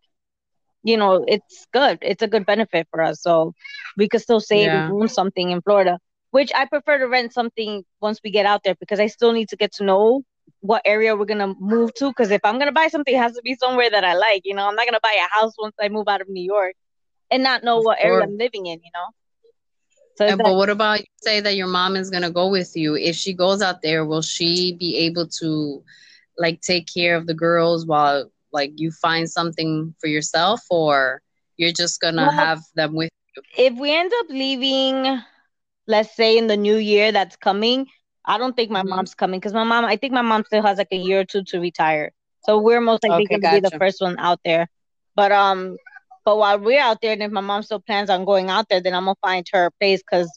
you 0.83 0.98
know, 0.98 1.24
it's 1.27 1.66
good. 1.72 2.01
It's 2.03 2.22
a 2.22 2.29
good 2.29 2.44
benefit 2.44 2.87
for 2.90 3.01
us. 3.01 3.22
So 3.22 3.55
we 3.96 4.09
could 4.11 4.20
still 4.20 4.40
save 4.40 4.66
yeah. 4.66 4.85
and 4.85 4.92
own 4.92 5.09
something 5.09 5.51
in 5.51 5.62
Florida, 5.62 5.98
which 6.31 6.53
I 6.55 6.67
prefer 6.67 6.99
to 6.99 7.09
rent 7.09 7.33
something 7.33 7.85
once 8.01 8.21
we 8.23 8.31
get 8.31 8.47
out 8.47 8.62
there 8.64 8.75
because 8.79 9.01
I 9.01 9.07
still 9.07 9.33
need 9.33 9.49
to 9.51 9.57
get 9.57 9.73
to 9.75 9.85
know 9.85 10.23
what 10.61 10.83
area 10.85 11.17
we're 11.17 11.25
gonna 11.27 11.55
move 11.59 11.95
to. 11.95 12.09
Because 12.09 12.31
if 12.31 12.41
I'm 12.45 12.59
gonna 12.59 12.73
buy 12.73 12.88
something, 12.88 13.14
it 13.14 13.19
has 13.19 13.35
to 13.35 13.43
be 13.43 13.55
somewhere 13.55 13.91
that 13.91 14.05
I 14.05 14.14
like. 14.14 14.43
You 14.45 14.55
know, 14.55 14.67
I'm 14.69 14.75
not 14.75 14.87
gonna 14.87 15.01
buy 15.03 15.17
a 15.19 15.41
house 15.41 15.55
once 15.59 15.75
I 15.81 15.88
move 15.88 16.09
out 16.09 16.21
of 16.21 16.29
New 16.29 16.43
York 16.45 16.75
and 17.31 17.43
not 17.43 17.64
know 17.64 17.79
of 17.79 17.85
what 17.85 17.99
course. 18.01 18.05
area 18.05 18.25
I'm 18.25 18.37
living 18.37 18.67
in. 18.67 18.81
You 18.83 18.91
know. 18.95 19.07
So 20.17 20.27
and, 20.27 20.38
but 20.43 20.55
what 20.55 20.69
about 20.69 21.01
you 21.01 21.07
say 21.23 21.41
that 21.41 21.57
your 21.57 21.67
mom 21.69 21.97
is 21.97 22.11
gonna 22.11 22.31
go 22.31 22.49
with 22.49 22.77
you? 22.77 22.97
If 22.97 23.17
she 23.17 23.33
goes 23.33 23.62
out 23.62 23.83
there, 23.83 24.05
will 24.05 24.23
she 24.23 24.75
be 24.79 24.97
able 24.99 25.29
to 25.41 25.83
like 26.37 26.61
take 26.61 26.88
care 26.93 27.17
of 27.17 27.27
the 27.27 27.35
girls 27.35 27.87
while 27.87 28.31
like 28.53 28.73
you 28.77 28.91
find 28.91 29.31
something 29.31 29.95
for 30.01 30.09
yourself, 30.09 30.61
or 30.71 31.23
you're 31.57 31.73
just 31.73 32.01
gonna 32.01 32.27
well, 32.27 32.33
have 32.33 32.61
them 32.75 32.95
with 32.95 33.11
you? 33.37 33.43
If 33.57 33.79
we 33.79 33.95
end 33.95 34.12
up 34.21 34.27
leaving, 34.29 35.21
let's 35.88 36.14
say 36.14 36.38
in 36.38 36.46
the 36.46 36.57
new 36.57 36.77
year 36.77 37.11
that's 37.11 37.35
coming, 37.35 37.87
I 38.24 38.38
don't 38.38 38.55
think 38.55 38.70
my 38.70 38.81
mm-hmm. 38.81 38.90
mom's 38.90 39.14
coming 39.14 39.40
because 39.40 39.55
my 39.55 39.64
mom, 39.64 39.85
I 39.87 39.96
think 39.96 40.12
my 40.12 40.22
mom 40.22 40.44
still 40.44 40.62
has 40.62 40.79
like 40.79 40.92
a 40.92 40.96
year 40.96 41.20
or 41.20 41.24
two 41.24 41.42
to 41.44 41.59
retire. 41.59 42.12
So 42.44 42.59
we're 42.59 42.81
most 42.81 43.03
likely 43.03 43.24
okay, 43.24 43.38
gonna 43.40 43.42
gotcha. 43.42 43.62
be 43.62 43.68
the 43.68 43.79
first 43.79 44.01
one 44.01 44.18
out 44.18 44.40
there. 44.44 44.68
But 45.16 45.33
um, 45.33 45.77
but 46.24 46.37
while 46.37 46.59
we're 46.61 46.81
out 46.81 46.98
there, 47.01 47.12
and 47.12 47.22
if 47.22 47.33
my 47.33 47.40
mom 47.40 47.62
still 47.62 47.81
plans 47.81 48.11
on 48.11 48.24
going 48.24 48.51
out 48.51 48.68
there, 48.68 48.81
then 48.81 48.94
I'm 48.94 49.07
gonna 49.07 49.16
find 49.22 49.46
her 49.53 49.66
a 49.66 49.70
place 49.72 50.03
because 50.09 50.31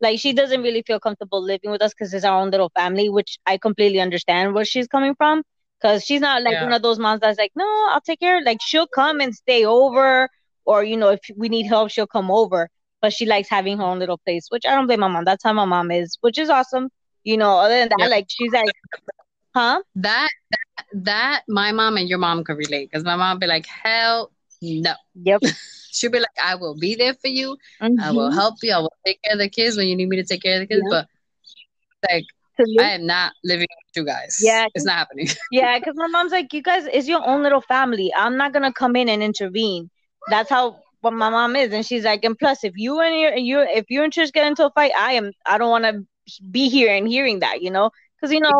like 0.00 0.18
she 0.18 0.32
doesn't 0.32 0.62
really 0.62 0.82
feel 0.86 0.98
comfortable 0.98 1.42
living 1.42 1.70
with 1.70 1.82
us 1.82 1.92
because 1.92 2.12
it's 2.14 2.24
our 2.24 2.40
own 2.40 2.50
little 2.50 2.72
family, 2.74 3.08
which 3.08 3.38
I 3.46 3.58
completely 3.58 4.00
understand 4.00 4.54
where 4.54 4.64
she's 4.64 4.88
coming 4.88 5.14
from. 5.14 5.42
Because 5.80 6.02
she's 6.02 6.22
not 6.22 6.42
like 6.42 6.54
yeah. 6.54 6.64
one 6.64 6.72
of 6.72 6.80
those 6.80 6.98
moms 6.98 7.20
that's 7.20 7.38
like, 7.38 7.52
no, 7.54 7.66
I'll 7.90 8.00
take 8.00 8.20
care. 8.20 8.42
Like 8.42 8.58
she'll 8.62 8.86
come 8.86 9.20
and 9.20 9.34
stay 9.34 9.66
over, 9.66 10.30
or 10.64 10.82
you 10.82 10.96
know, 10.96 11.10
if 11.10 11.20
we 11.36 11.50
need 11.50 11.66
help, 11.66 11.90
she'll 11.90 12.06
come 12.06 12.30
over. 12.30 12.70
But 13.04 13.12
she 13.12 13.26
likes 13.26 13.50
having 13.50 13.76
her 13.76 13.84
own 13.84 13.98
little 13.98 14.16
place, 14.16 14.46
which 14.48 14.64
I 14.64 14.74
don't 14.74 14.86
blame 14.86 15.00
my 15.00 15.08
mom. 15.08 15.26
That's 15.26 15.44
how 15.44 15.52
my 15.52 15.66
mom 15.66 15.90
is, 15.90 16.16
which 16.22 16.38
is 16.38 16.48
awesome. 16.48 16.88
You 17.22 17.36
know, 17.36 17.58
other 17.58 17.78
than 17.78 17.90
that, 17.90 17.98
yep. 17.98 18.10
like 18.10 18.26
she's 18.30 18.50
like, 18.50 18.64
huh? 19.54 19.82
That, 19.96 20.30
that 20.50 20.86
that 20.94 21.42
my 21.46 21.70
mom 21.72 21.98
and 21.98 22.08
your 22.08 22.16
mom 22.16 22.44
could 22.44 22.56
relate 22.56 22.90
because 22.90 23.04
my 23.04 23.14
mom 23.14 23.38
be 23.38 23.46
like, 23.46 23.66
hell 23.66 24.32
no. 24.62 24.94
Yep. 25.16 25.42
She'll 25.92 26.12
be 26.12 26.20
like, 26.20 26.38
I 26.42 26.54
will 26.54 26.78
be 26.78 26.94
there 26.94 27.12
for 27.12 27.28
you. 27.28 27.58
Mm-hmm. 27.82 28.00
I 28.00 28.10
will 28.10 28.30
mm-hmm. 28.30 28.38
help 28.38 28.54
you. 28.62 28.72
I 28.72 28.78
will 28.78 28.94
take 29.04 29.20
care 29.22 29.34
of 29.34 29.38
the 29.38 29.50
kids 29.50 29.76
when 29.76 29.86
you 29.86 29.96
need 29.96 30.08
me 30.08 30.16
to 30.16 30.24
take 30.24 30.40
care 30.40 30.54
of 30.54 30.66
the 30.66 30.74
kids. 30.74 30.86
But 30.88 31.06
like 32.10 32.24
I 32.80 32.92
am 32.92 33.04
not 33.04 33.34
living 33.44 33.66
with 33.68 33.96
you 33.96 34.06
guys. 34.06 34.38
Yeah, 34.40 34.64
it's 34.74 34.86
not 34.86 34.96
happening. 34.96 35.28
yeah, 35.50 35.78
because 35.78 35.94
my 35.96 36.06
mom's 36.06 36.32
like, 36.32 36.54
you 36.54 36.62
guys, 36.62 36.86
it's 36.90 37.06
your 37.06 37.22
own 37.22 37.42
little 37.42 37.60
family. 37.60 38.10
I'm 38.16 38.38
not 38.38 38.54
gonna 38.54 38.72
come 38.72 38.96
in 38.96 39.10
and 39.10 39.22
intervene. 39.22 39.90
That's 40.30 40.48
how 40.48 40.80
what 41.04 41.12
my 41.12 41.28
mom 41.28 41.54
is, 41.54 41.72
and 41.72 41.84
she's 41.84 42.04
like, 42.04 42.24
and 42.24 42.38
plus, 42.38 42.64
if 42.64 42.72
you 42.76 43.00
and 43.00 43.20
your 43.20 43.36
you 43.36 43.60
if 43.60 43.84
you 43.88 44.02
and 44.02 44.12
Trish 44.12 44.32
get 44.32 44.46
into 44.46 44.66
a 44.66 44.70
fight, 44.70 44.92
I 44.98 45.12
am. 45.12 45.32
I 45.46 45.58
don't 45.58 45.70
want 45.70 45.84
to 45.84 46.04
be 46.50 46.68
here 46.68 46.94
and 46.94 47.06
hearing 47.06 47.40
that, 47.40 47.62
you 47.62 47.70
know, 47.70 47.90
because 48.16 48.32
you 48.32 48.40
know 48.40 48.50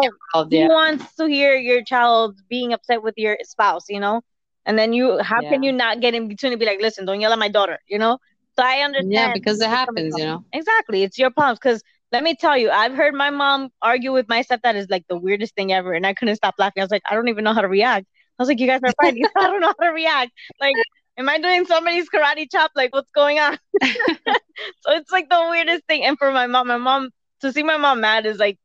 yeah. 0.50 0.66
who 0.66 0.68
wants 0.68 1.14
to 1.16 1.26
hear 1.26 1.56
your 1.56 1.82
child 1.82 2.38
being 2.48 2.72
upset 2.72 3.02
with 3.02 3.14
your 3.16 3.38
spouse, 3.42 3.86
you 3.88 3.98
know, 3.98 4.20
and 4.66 4.78
then 4.78 4.92
you 4.92 5.18
how 5.22 5.40
yeah. 5.40 5.50
can 5.50 5.62
you 5.62 5.72
not 5.72 6.00
get 6.00 6.14
in 6.14 6.28
between 6.28 6.52
and 6.52 6.60
be 6.60 6.66
like, 6.66 6.80
listen, 6.80 7.06
don't 7.06 7.20
yell 7.20 7.32
at 7.32 7.38
my 7.38 7.48
daughter, 7.48 7.78
you 7.88 7.98
know? 7.98 8.18
So 8.56 8.62
I 8.64 8.80
understand. 8.80 9.12
Yeah, 9.12 9.32
because 9.32 9.60
it 9.60 9.68
happens, 9.68 10.14
you 10.16 10.24
know. 10.24 10.44
Exactly, 10.52 11.02
it's 11.02 11.18
your 11.18 11.30
problems. 11.30 11.58
Because 11.58 11.82
let 12.12 12.22
me 12.22 12.36
tell 12.36 12.56
you, 12.56 12.70
I've 12.70 12.94
heard 12.94 13.14
my 13.14 13.30
mom 13.30 13.70
argue 13.82 14.12
with 14.12 14.28
my 14.28 14.42
stepdad 14.42 14.74
is 14.74 14.88
like 14.90 15.06
the 15.08 15.16
weirdest 15.16 15.54
thing 15.54 15.72
ever, 15.72 15.92
and 15.92 16.06
I 16.06 16.14
couldn't 16.14 16.36
stop 16.36 16.54
laughing. 16.58 16.82
I 16.82 16.84
was 16.84 16.90
like, 16.90 17.02
I 17.10 17.14
don't 17.14 17.28
even 17.28 17.42
know 17.42 17.54
how 17.54 17.62
to 17.62 17.68
react. 17.68 18.06
I 18.38 18.42
was 18.42 18.48
like, 18.48 18.60
you 18.60 18.66
guys 18.66 18.80
are 18.84 18.92
fighting. 19.00 19.24
I 19.36 19.46
don't 19.46 19.60
know 19.60 19.74
how 19.78 19.86
to 19.86 19.92
react. 19.92 20.30
Like 20.60 20.76
am 21.18 21.28
I 21.28 21.38
doing 21.38 21.64
somebody's 21.66 22.08
karate 22.08 22.50
chop? 22.50 22.72
Like, 22.74 22.92
what's 22.94 23.10
going 23.12 23.38
on? 23.38 23.58
so 23.82 24.92
it's 24.92 25.10
like 25.12 25.28
the 25.28 25.46
weirdest 25.50 25.84
thing. 25.86 26.04
And 26.04 26.18
for 26.18 26.30
my 26.32 26.46
mom, 26.46 26.68
my 26.68 26.76
mom 26.78 27.10
to 27.40 27.52
see 27.52 27.62
my 27.62 27.76
mom 27.76 28.00
mad 28.00 28.26
is 28.26 28.38
like 28.38 28.58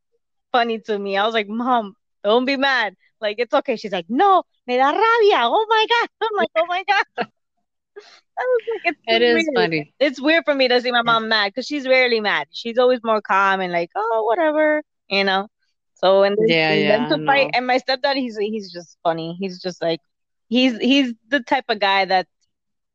funny 0.51 0.79
to 0.81 0.97
me. 0.97 1.17
I 1.17 1.25
was 1.25 1.33
like, 1.33 1.49
Mom, 1.49 1.95
don't 2.23 2.45
be 2.45 2.57
mad. 2.57 2.95
Like 3.21 3.37
it's 3.39 3.53
okay. 3.53 3.75
She's 3.77 3.91
like, 3.91 4.05
No, 4.09 4.43
me 4.67 4.77
da 4.77 4.87
rabia. 4.91 5.39
Oh 5.43 5.65
my 5.69 5.85
god. 5.89 6.09
I'm 6.21 6.37
like, 6.37 6.49
oh 6.57 6.65
my 6.67 6.83
god. 6.87 7.27
I 8.39 8.43
was 8.43 8.63
like, 8.69 8.81
it's 8.83 9.01
It 9.07 9.21
is 9.21 9.49
weird. 9.51 9.53
funny. 9.53 9.93
It's 9.99 10.21
weird 10.21 10.45
for 10.45 10.55
me 10.55 10.67
to 10.67 10.81
see 10.81 10.91
my 10.91 11.01
mom 11.01 11.27
mad 11.29 11.49
because 11.49 11.65
she's 11.67 11.87
rarely 11.87 12.21
mad. 12.21 12.47
She's 12.51 12.77
always 12.77 12.99
more 13.03 13.21
calm 13.21 13.59
and 13.61 13.71
like, 13.73 13.91
oh, 13.95 14.23
whatever, 14.27 14.81
you 15.09 15.23
know. 15.23 15.47
So 15.95 16.23
and 16.23 16.37
Yeah, 16.37 16.73
and 16.87 16.87
yeah, 16.87 17.09
to 17.09 17.19
fight, 17.25 17.49
and 17.53 17.67
my 17.67 17.79
stepdad, 17.79 18.15
he's 18.15 18.37
he's 18.37 18.71
just 18.71 18.97
funny. 19.03 19.35
He's 19.39 19.61
just 19.61 19.81
like, 19.81 19.99
he's 20.47 20.77
he's 20.79 21.13
the 21.29 21.41
type 21.41 21.65
of 21.69 21.79
guy 21.79 22.05
that 22.05 22.27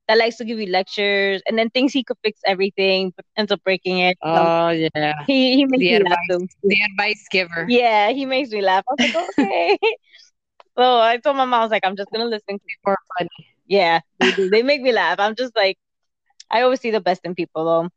that 0.08 0.18
likes 0.18 0.36
to 0.36 0.44
give 0.44 0.58
you 0.58 0.66
lectures 0.66 1.42
and 1.48 1.58
then 1.58 1.70
thinks 1.70 1.92
he 1.92 2.04
could 2.04 2.18
fix 2.24 2.40
everything, 2.46 3.12
but 3.16 3.24
ends 3.36 3.52
up 3.52 3.62
breaking 3.64 3.98
it. 3.98 4.18
Oh 4.22 4.70
yeah. 4.70 5.26
he 5.26 5.56
he 5.56 5.66
makes 5.66 5.88
The 5.88 5.90
me 5.90 6.00
laugh 6.00 6.18
advice 6.28 6.30
too. 6.30 6.48
the 6.62 6.78
advice 6.90 7.26
giver. 7.30 7.66
Yeah, 7.66 8.10
he 8.10 8.26
makes 8.26 8.50
me 8.50 8.60
laugh. 8.62 8.84
I 8.88 8.92
was 8.92 9.00
like, 9.00 9.14
okay. 9.38 9.78
so 10.78 11.00
I 11.00 11.18
told 11.18 11.36
my 11.36 11.44
mom, 11.44 11.54
I 11.54 11.62
was 11.62 11.70
like, 11.70 11.84
I'm 11.84 11.96
just 11.96 12.10
gonna 12.12 12.26
listen. 12.26 12.58
Or 12.84 12.96
funny. 13.18 13.28
Yeah, 13.66 14.00
they 14.18 14.32
do. 14.32 14.48
They 14.50 14.62
make 14.62 14.82
me 14.82 14.92
laugh. 14.92 15.18
I'm 15.20 15.34
just 15.36 15.54
like, 15.56 15.76
I 16.50 16.62
always 16.62 16.80
see 16.80 16.90
the 16.90 17.00
best 17.00 17.22
in 17.24 17.34
people, 17.34 17.64
though. 17.64 17.88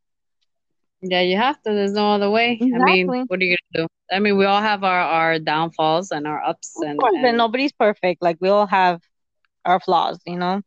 Yeah, 1.01 1.21
you 1.21 1.37
have 1.37 1.55
to. 1.63 1.73
There's 1.73 1.93
no 1.93 2.11
other 2.13 2.29
way. 2.29 2.59
I 2.73 2.79
mean, 2.79 3.15
what 3.27 3.39
are 3.39 3.43
you 3.43 3.55
gonna 3.73 3.85
do? 3.85 3.87
I 4.11 4.19
mean, 4.19 4.37
we 4.37 4.45
all 4.45 4.61
have 4.61 4.83
our 4.83 4.99
our 5.01 5.39
downfalls 5.39 6.11
and 6.11 6.27
our 6.27 6.43
ups 6.43 6.77
Of 6.77 6.83
and 6.83 6.99
course, 6.99 7.19
and 7.23 7.37
and, 7.37 7.37
nobody's 7.37 7.71
perfect. 7.73 8.21
Like 8.21 8.37
we 8.39 8.49
all 8.49 8.67
have 8.67 9.01
our 9.65 9.79
flaws, 9.79 10.19
you 10.25 10.37
know. 10.37 10.61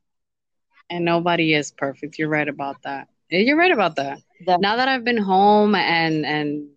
And 0.91 1.05
nobody 1.05 1.55
is 1.55 1.73
perfect. 1.73 2.19
You're 2.19 2.29
right 2.29 2.49
about 2.49 2.83
that. 2.85 3.09
You're 3.31 3.57
right 3.59 3.73
about 3.73 3.97
that. 3.97 4.21
Now 4.59 4.77
that 4.77 4.89
I've 4.89 5.05
been 5.05 5.19
home 5.19 5.75
and 5.75 6.27
and 6.27 6.69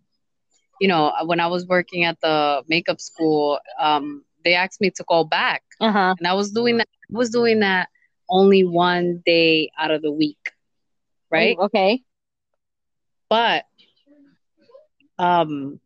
you 0.80 0.88
know, 0.88 1.13
when 1.26 1.39
I 1.39 1.47
was 1.47 1.67
working 1.67 2.04
at 2.06 2.19
the 2.21 2.63
makeup 2.67 2.99
school, 3.02 3.60
um, 3.80 4.23
they 4.43 4.54
asked 4.56 4.82
me 4.82 4.91
to 4.91 5.04
go 5.08 5.23
back, 5.23 5.63
Uh 5.80 5.91
huh. 5.91 6.15
and 6.17 6.28
I 6.28 6.34
was 6.34 6.52
doing 6.52 6.78
that. 6.78 6.88
I 7.13 7.17
was 7.17 7.30
doing 7.30 7.60
that 7.60 7.89
only 8.30 8.63
one 8.63 9.21
day 9.26 9.71
out 9.78 9.91
of 9.91 10.02
the 10.02 10.12
week, 10.12 10.52
right? 11.32 11.60
Okay. 11.60 12.04
But 13.30 13.65
um 15.19 15.80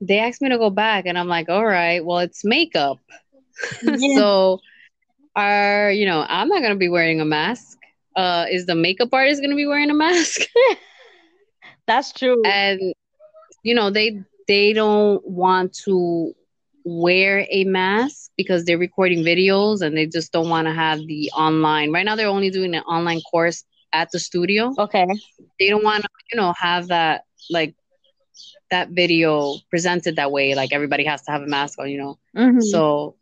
they 0.00 0.18
asked 0.18 0.42
me 0.42 0.48
to 0.48 0.58
go 0.58 0.70
back 0.70 1.06
and 1.06 1.18
I'm 1.18 1.28
like, 1.28 1.48
all 1.48 1.64
right, 1.64 2.04
well 2.04 2.18
it's 2.18 2.44
makeup. 2.44 2.98
Yeah. 3.82 4.20
so 4.20 4.60
are 5.36 5.90
you 5.92 6.06
know, 6.06 6.24
I'm 6.28 6.48
not 6.48 6.62
gonna 6.62 6.76
be 6.76 6.88
wearing 6.88 7.20
a 7.20 7.24
mask. 7.24 7.78
Uh 8.16 8.46
is 8.50 8.66
the 8.66 8.74
makeup 8.74 9.10
artist 9.12 9.40
gonna 9.42 9.56
be 9.56 9.66
wearing 9.66 9.90
a 9.90 9.94
mask? 9.94 10.42
That's 11.86 12.12
true. 12.12 12.42
and 12.44 12.80
you 13.62 13.74
know, 13.74 13.90
they 13.90 14.22
they 14.48 14.72
don't 14.72 15.26
want 15.26 15.74
to 15.84 16.32
wear 16.84 17.46
a 17.50 17.64
mask 17.64 18.30
because 18.36 18.64
they're 18.64 18.78
recording 18.78 19.22
videos 19.22 19.82
and 19.82 19.96
they 19.96 20.06
just 20.06 20.32
don't 20.32 20.48
want 20.48 20.66
to 20.66 20.72
have 20.72 20.98
the 21.06 21.30
online. 21.36 21.92
Right 21.92 22.04
now 22.04 22.16
they're 22.16 22.28
only 22.28 22.50
doing 22.50 22.74
an 22.74 22.82
online 22.84 23.20
course 23.30 23.64
at 23.92 24.10
the 24.12 24.18
studio. 24.18 24.72
Okay. 24.78 25.06
they 25.58 25.68
don't 25.68 25.84
want 25.84 26.02
to, 26.02 26.08
you 26.32 26.40
know, 26.40 26.54
have 26.58 26.88
that 26.88 27.24
like 27.50 27.74
that 28.70 28.90
video 28.90 29.56
presented 29.70 30.16
that 30.16 30.30
way. 30.32 30.54
Like 30.54 30.72
everybody 30.72 31.04
has 31.04 31.22
to 31.22 31.32
have 31.32 31.42
a 31.42 31.46
mask 31.46 31.78
on, 31.78 31.90
you 31.90 31.98
know. 31.98 32.18
Mhm. 32.36 32.62
So 32.62 33.16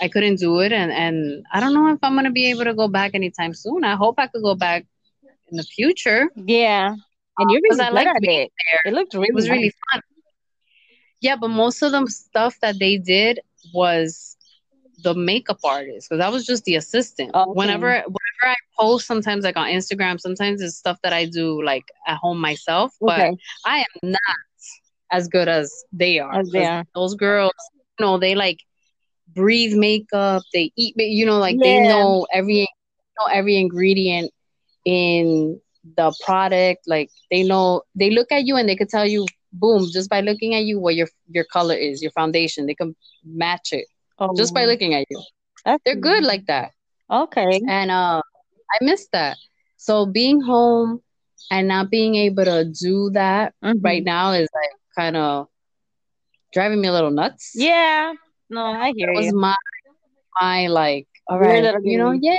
I, 0.00 0.04
I 0.06 0.08
couldn't 0.08 0.36
do 0.36 0.60
it, 0.60 0.72
and 0.72 0.92
and 0.92 1.44
I 1.52 1.60
don't 1.60 1.74
know 1.74 1.88
if 1.92 1.98
I'm 2.02 2.14
gonna 2.14 2.30
be 2.30 2.50
able 2.50 2.64
to 2.64 2.74
go 2.74 2.88
back 2.88 3.14
anytime 3.14 3.54
soon. 3.54 3.84
I 3.84 3.94
hope 3.96 4.16
I 4.18 4.26
could 4.26 4.42
go 4.42 4.54
back 4.54 4.86
in 5.50 5.56
the 5.56 5.62
future 5.64 6.28
yeah. 6.36 6.94
And 7.38 7.50
you're 7.50 7.60
because 7.62 7.78
really 7.78 7.98
I 7.98 8.04
good 8.04 8.06
like 8.06 8.16
it. 8.22 8.52
there. 8.66 8.80
It 8.84 8.94
looked 8.94 9.14
really 9.14 9.28
It 9.28 9.34
was 9.34 9.48
really 9.48 9.72
fun. 9.92 10.02
Yeah, 11.20 11.36
but 11.36 11.48
most 11.48 11.82
of 11.82 11.92
the 11.92 12.06
stuff 12.06 12.56
that 12.62 12.78
they 12.78 12.98
did 12.98 13.40
was 13.74 14.36
the 15.02 15.14
makeup 15.14 15.58
artist 15.64 16.08
because 16.10 16.22
I 16.24 16.28
was 16.28 16.44
just 16.44 16.64
the 16.64 16.76
assistant. 16.76 17.34
Okay. 17.34 17.50
Whenever 17.52 17.86
whenever 17.88 18.44
I 18.44 18.54
post, 18.78 19.06
sometimes 19.06 19.44
like 19.44 19.56
on 19.56 19.68
Instagram, 19.68 20.20
sometimes 20.20 20.60
it's 20.60 20.76
stuff 20.76 20.98
that 21.02 21.12
I 21.12 21.26
do 21.26 21.62
like 21.62 21.84
at 22.06 22.16
home 22.18 22.38
myself. 22.40 22.94
But 23.00 23.20
Okay. 23.20 23.36
I 23.64 23.78
am 23.80 24.10
not 24.10 24.20
as 25.10 25.28
good 25.28 25.48
as 25.48 25.84
they 25.92 26.18
are. 26.18 26.34
As 26.40 26.50
they 26.50 26.66
are. 26.66 26.84
Those 26.94 27.14
girls, 27.14 27.52
you 27.98 28.04
know, 28.06 28.18
they 28.18 28.34
like 28.34 28.60
breathe 29.40 29.74
makeup. 29.76 30.42
They 30.52 30.72
eat, 30.76 30.94
you 30.96 31.26
know, 31.26 31.38
like 31.38 31.60
they 31.62 31.78
know 31.80 32.26
every 32.32 32.68
know 33.18 33.26
every 33.32 33.56
ingredient 33.56 34.32
in 34.84 35.60
the 35.96 36.12
product. 36.24 36.82
Like 36.86 37.10
they 37.30 37.42
know, 37.42 37.82
they 37.94 38.10
look 38.10 38.32
at 38.32 38.44
you 38.46 38.56
and 38.56 38.68
they 38.68 38.76
could 38.76 38.88
tell 38.88 39.06
you, 39.06 39.26
boom, 39.52 39.88
just 39.92 40.10
by 40.10 40.20
looking 40.20 40.54
at 40.54 40.64
you, 40.64 40.80
what 40.80 40.94
your 40.96 41.08
your 41.30 41.44
color 41.44 41.74
is, 41.74 42.02
your 42.02 42.12
foundation. 42.12 42.66
They 42.66 42.74
can 42.74 42.94
match 43.24 43.72
it 43.72 43.86
Oh, 44.18 44.34
just 44.36 44.54
by 44.54 44.64
looking 44.66 44.94
at 44.94 45.06
you. 45.10 45.22
that's 45.64 45.82
They're 45.84 45.96
good 45.96 46.24
like 46.24 46.46
that 46.46 46.72
Okay. 47.10 47.60
and 47.68 47.90
uh 47.90 48.20
i 48.72 48.84
miss 48.84 49.08
that 49.12 49.36
so 49.76 50.06
being 50.06 50.40
home 50.40 51.00
and 51.50 51.68
not 51.68 51.90
being 51.90 52.14
able 52.16 52.44
to 52.44 52.64
do 52.64 53.10
that 53.12 53.54
Mhm. 53.62 53.80
right 53.82 54.04
now 54.04 54.32
is 54.32 54.48
like 54.54 54.70
kind 54.96 55.16
of 55.16 55.48
driving 56.52 56.80
me 56.80 56.88
a 56.88 56.92
little 56.92 57.10
nuts 57.10 57.54
Yeah. 57.54 58.14
No, 58.50 58.62
I 58.62 58.92
hear 58.96 59.10
it 59.10 59.16
was 59.16 59.26
you. 59.26 59.40
my 59.40 59.56
my 60.40 60.66
like 60.68 61.06
all 61.28 61.38
right, 61.38 61.70
you 61.84 61.98
know 61.98 62.12
yeah 62.12 62.36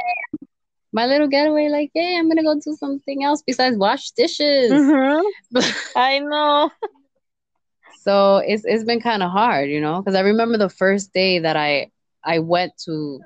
my 0.93 1.05
little 1.05 1.27
getaway 1.27 1.69
like 1.69 1.91
yeah 1.93 2.17
i'm 2.19 2.27
gonna 2.29 2.43
go 2.43 2.55
do 2.55 2.73
something 2.79 3.23
else 3.23 3.43
besides 3.45 3.77
wash 3.77 4.11
dishes 4.11 4.71
Mhm. 4.71 5.23
I 5.95 6.19
know. 6.19 6.71
so 8.03 8.37
it's 8.37 8.63
it's 8.65 8.83
been 8.83 8.99
kind 9.01 9.23
of 9.23 9.31
hard 9.31 9.69
you 9.69 9.79
know 9.81 10.01
because 10.01 10.15
i 10.15 10.21
remember 10.21 10.57
the 10.57 10.69
first 10.69 11.13
day 11.13 11.39
that 11.39 11.55
i 11.55 11.89
i 12.23 12.39
went 12.39 12.71
to 12.85 13.19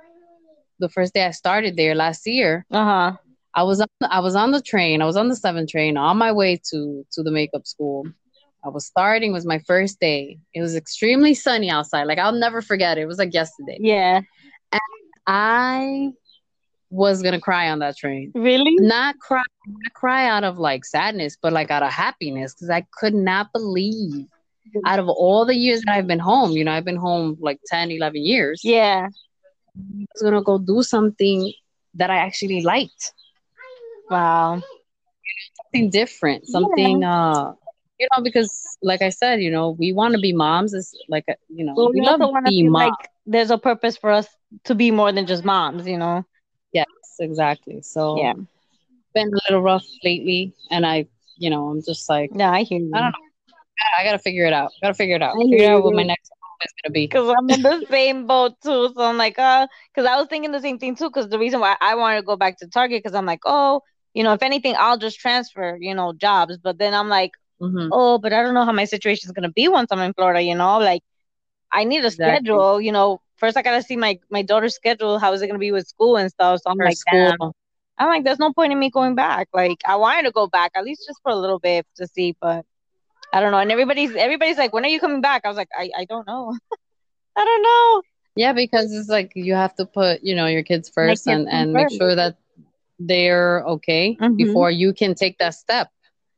the 0.79 0.89
first 0.89 1.13
day 1.13 1.25
i 1.25 1.31
started 1.31 1.75
there 1.77 1.95
last 1.95 2.25
year 2.27 2.65
Uh 2.71 2.83
huh. 2.85 3.17
I 3.55 3.63
was 3.63 3.81
on 3.81 3.87
I 4.01 4.19
was 4.19 4.35
on 4.35 4.51
the 4.51 4.61
train. 4.61 5.01
I 5.01 5.05
was 5.05 5.15
on 5.17 5.29
the 5.29 5.35
seven 5.35 5.65
train 5.67 5.97
on 5.97 6.17
my 6.17 6.31
way 6.31 6.57
to 6.71 7.05
to 7.13 7.23
the 7.23 7.31
makeup 7.31 7.65
school. 7.65 8.05
I 8.65 8.69
was 8.69 8.85
starting. 8.85 9.31
Was 9.31 9.45
my 9.45 9.59
first 9.59 9.99
day. 9.99 10.39
It 10.53 10.61
was 10.61 10.75
extremely 10.75 11.33
sunny 11.33 11.69
outside. 11.69 12.05
Like 12.05 12.17
I'll 12.17 12.31
never 12.31 12.61
forget 12.61 12.97
it. 12.97 13.01
It 13.01 13.05
was 13.05 13.19
like 13.19 13.33
yesterday. 13.33 13.77
Yeah. 13.79 14.21
I 15.27 16.11
was 16.89 17.21
gonna 17.21 17.41
cry 17.41 17.69
on 17.69 17.79
that 17.79 17.97
train. 17.97 18.31
Really? 18.35 18.75
Not 18.77 19.17
cry, 19.19 19.43
not 19.67 19.93
cry 19.93 20.27
out 20.27 20.43
of 20.43 20.57
like 20.57 20.85
sadness, 20.85 21.37
but 21.41 21.53
like 21.53 21.71
out 21.71 21.83
of 21.83 21.91
happiness 21.91 22.53
because 22.53 22.69
I 22.69 22.85
could 22.99 23.13
not 23.13 23.51
believe. 23.53 24.27
Out 24.85 24.99
of 24.99 25.07
all 25.07 25.45
the 25.45 25.55
years 25.55 25.81
that 25.85 25.93
I've 25.93 26.07
been 26.07 26.19
home, 26.19 26.51
you 26.51 26.63
know, 26.63 26.71
I've 26.71 26.83
been 26.83 26.97
home 26.97 27.37
like 27.39 27.59
10, 27.67 27.91
11 27.91 28.21
years. 28.21 28.61
Yeah. 28.63 29.07
I 29.77 30.05
was 30.13 30.21
gonna 30.21 30.41
go 30.41 30.57
do 30.57 30.83
something 30.83 31.53
that 31.93 32.09
I 32.09 32.17
actually 32.17 32.61
liked. 32.61 33.13
Wow. 34.09 34.61
something 35.61 35.89
different, 35.89 36.47
something 36.47 37.03
uh 37.03 37.53
you 37.99 38.07
know, 38.15 38.23
because 38.23 38.77
like 38.81 39.01
I 39.01 39.09
said, 39.09 39.41
you 39.41 39.51
know, 39.51 39.71
we 39.71 39.93
want 39.93 40.13
to 40.13 40.19
be 40.19 40.33
moms. 40.33 40.73
Is 40.73 40.95
like 41.09 41.25
you 41.49 41.65
know, 41.65 41.75
Well, 41.75 41.91
we 41.93 41.93
we 41.93 42.01
love 42.01 42.21
to 42.21 42.27
feel 42.43 42.71
moms. 42.71 42.71
like 42.71 43.09
there's 43.25 43.51
a 43.51 43.57
purpose 43.57 43.97
for 43.97 44.11
us 44.11 44.27
to 44.65 44.75
be 44.75 44.91
more 44.91 45.11
than 45.11 45.25
just 45.27 45.43
moms, 45.45 45.87
you 45.87 45.97
know? 45.97 46.23
yes, 46.73 46.85
exactly. 47.19 47.81
So 47.81 48.21
Yeah. 48.21 48.33
been 49.13 49.27
a 49.27 49.39
little 49.49 49.61
rough 49.63 49.85
lately, 50.03 50.53
and 50.71 50.85
I, 50.85 51.05
you 51.37 51.49
know, 51.49 51.67
I'm 51.69 51.81
just 51.83 52.09
like 52.09 52.31
Yeah, 52.31 52.51
I 52.51 52.63
hear 52.63 52.79
you. 52.79 52.93
I 52.93 52.99
don't 53.01 53.11
know. 53.11 53.17
I 53.99 54.03
gotta 54.03 54.19
figure 54.19 54.45
it 54.45 54.53
out. 54.53 54.71
Gotta 54.81 54.93
figure 54.93 55.15
it 55.15 55.21
out. 55.21 55.35
I 55.35 55.43
Figure 55.49 55.69
out 55.69 55.83
what 55.83 55.93
my 55.93 56.03
next 56.03 56.29
is 56.63 56.73
gonna 56.83 56.91
be. 56.93 57.09
Because 57.09 57.33
I'm 57.37 57.49
in 57.49 57.61
the 57.61 57.85
same 57.89 58.27
boat 58.27 58.53
too. 58.63 58.91
So 58.95 59.03
I'm 59.03 59.17
like, 59.17 59.37
uh, 59.39 59.67
because 59.93 60.07
I 60.09 60.17
was 60.17 60.27
thinking 60.27 60.51
the 60.51 60.59
same 60.61 60.77
thing 60.79 60.95
too. 60.95 61.09
Because 61.09 61.29
the 61.29 61.39
reason 61.39 61.59
why 61.59 61.75
I 61.81 61.95
wanted 61.95 62.17
to 62.17 62.23
go 62.25 62.35
back 62.35 62.57
to 62.59 62.67
Target, 62.67 63.01
because 63.03 63.15
I'm 63.15 63.25
like, 63.25 63.41
oh, 63.45 63.81
you 64.13 64.23
know, 64.23 64.33
if 64.33 64.43
anything, 64.43 64.75
I'll 64.77 64.97
just 64.97 65.19
transfer, 65.19 65.77
you 65.79 65.93
know, 65.95 66.13
jobs. 66.13 66.57
But 66.57 66.77
then 66.79 66.93
I'm 66.93 67.09
like, 67.09 67.31
Mhm. 67.59 67.89
oh, 67.91 68.17
but 68.17 68.33
I 68.33 68.41
don't 68.43 68.53
know 68.53 68.65
how 68.65 68.71
my 68.71 68.85
situation 68.85 69.27
is 69.27 69.31
gonna 69.33 69.51
be 69.51 69.67
once 69.67 69.89
I'm 69.91 69.99
in 69.99 70.13
Florida. 70.13 70.41
You 70.41 70.55
know, 70.55 70.77
like 70.79 71.01
I 71.71 71.83
need 71.85 72.03
a 72.05 72.11
Exactly. 72.11 72.11
schedule. 72.11 72.81
You 72.81 72.91
know, 72.91 73.21
first 73.37 73.57
I 73.57 73.61
gotta 73.61 73.81
see 73.83 73.97
my 73.97 74.19
my 74.29 74.41
daughter's 74.43 74.75
schedule. 74.75 75.19
How 75.19 75.33
is 75.33 75.41
it 75.41 75.47
gonna 75.47 75.59
be 75.59 75.71
with 75.71 75.87
school 75.87 76.17
and 76.17 76.29
stuff? 76.31 76.61
So 76.63 76.71
I'm 76.71 76.77
For 76.77 76.89
like, 76.89 76.99
school. 76.99 77.35
damn. 77.39 77.51
I'm 77.97 78.07
like, 78.07 78.23
there's 78.23 78.39
no 78.39 78.53
point 78.53 78.71
in 78.73 78.79
me 78.79 78.89
going 78.89 79.15
back. 79.15 79.47
Like 79.53 79.77
I 79.85 79.95
wanted 79.95 80.23
to 80.23 80.31
go 80.31 80.47
back 80.47 80.71
at 80.75 80.83
least 80.83 81.05
just 81.07 81.21
for 81.23 81.31
a 81.31 81.35
little 81.35 81.59
bit 81.59 81.85
to 81.97 82.07
see, 82.07 82.35
but 82.41 82.65
I 83.33 83.39
don't 83.41 83.51
know. 83.51 83.59
And 83.59 83.71
everybody's 83.71 84.15
everybody's 84.15 84.57
like, 84.57 84.73
when 84.73 84.85
are 84.85 84.89
you 84.89 84.99
coming 84.99 85.21
back? 85.21 85.43
I 85.45 85.49
was 85.49 85.57
like, 85.57 85.69
I 85.77 85.89
I 85.97 86.05
don't 86.05 86.27
know. 86.27 86.53
I 87.37 87.45
don't 87.45 87.63
know. 87.63 88.01
Yeah, 88.35 88.53
because 88.53 88.93
it's 88.93 89.09
like 89.09 89.31
you 89.35 89.53
have 89.53 89.75
to 89.75 89.85
put, 89.85 90.23
you 90.23 90.35
know, 90.35 90.45
your 90.47 90.63
kids 90.63 90.89
first 90.89 91.27
and 91.27 91.47
and 91.49 91.73
make 91.73 91.89
sure 91.89 92.15
that 92.15 92.37
they're 92.99 93.63
okay 93.65 94.17
Mhm. 94.19 94.35
before 94.37 94.71
you 94.71 94.93
can 94.93 95.15
take 95.15 95.37
that 95.39 95.53
step. 95.55 95.89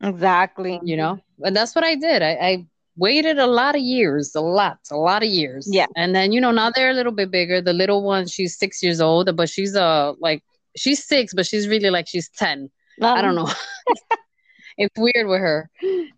Exactly. 0.02 0.80
you 0.82 0.96
know 0.96 1.18
and 1.42 1.56
that's 1.56 1.74
what 1.74 1.84
i 1.84 1.94
did 1.94 2.22
I, 2.22 2.30
I 2.50 2.66
waited 2.96 3.38
a 3.38 3.46
lot 3.46 3.74
of 3.74 3.80
years 3.80 4.34
a 4.34 4.40
lot 4.40 4.78
a 4.90 4.96
lot 4.96 5.22
of 5.22 5.28
years 5.28 5.68
Yeah. 5.70 5.86
and 5.96 6.14
then 6.14 6.32
you 6.32 6.40
know 6.40 6.50
now 6.52 6.70
they're 6.74 6.90
a 6.90 6.94
little 6.94 7.12
bit 7.12 7.30
bigger 7.30 7.60
the 7.60 7.72
little 7.72 8.02
one 8.02 8.26
she's 8.26 8.56
six 8.58 8.82
years 8.82 9.00
old 9.00 9.34
but 9.36 9.48
she's 9.48 9.74
uh 9.76 10.12
like 10.20 10.42
she's 10.76 11.04
six 11.04 11.32
but 11.34 11.46
she's 11.46 11.66
really 11.68 11.90
like 11.90 12.06
she's 12.08 12.28
10 12.30 12.70
i 13.02 13.20
don't 13.22 13.34
know 13.34 13.48
it's 14.78 14.94
weird 14.96 15.26
with 15.26 15.40
her. 15.40 15.68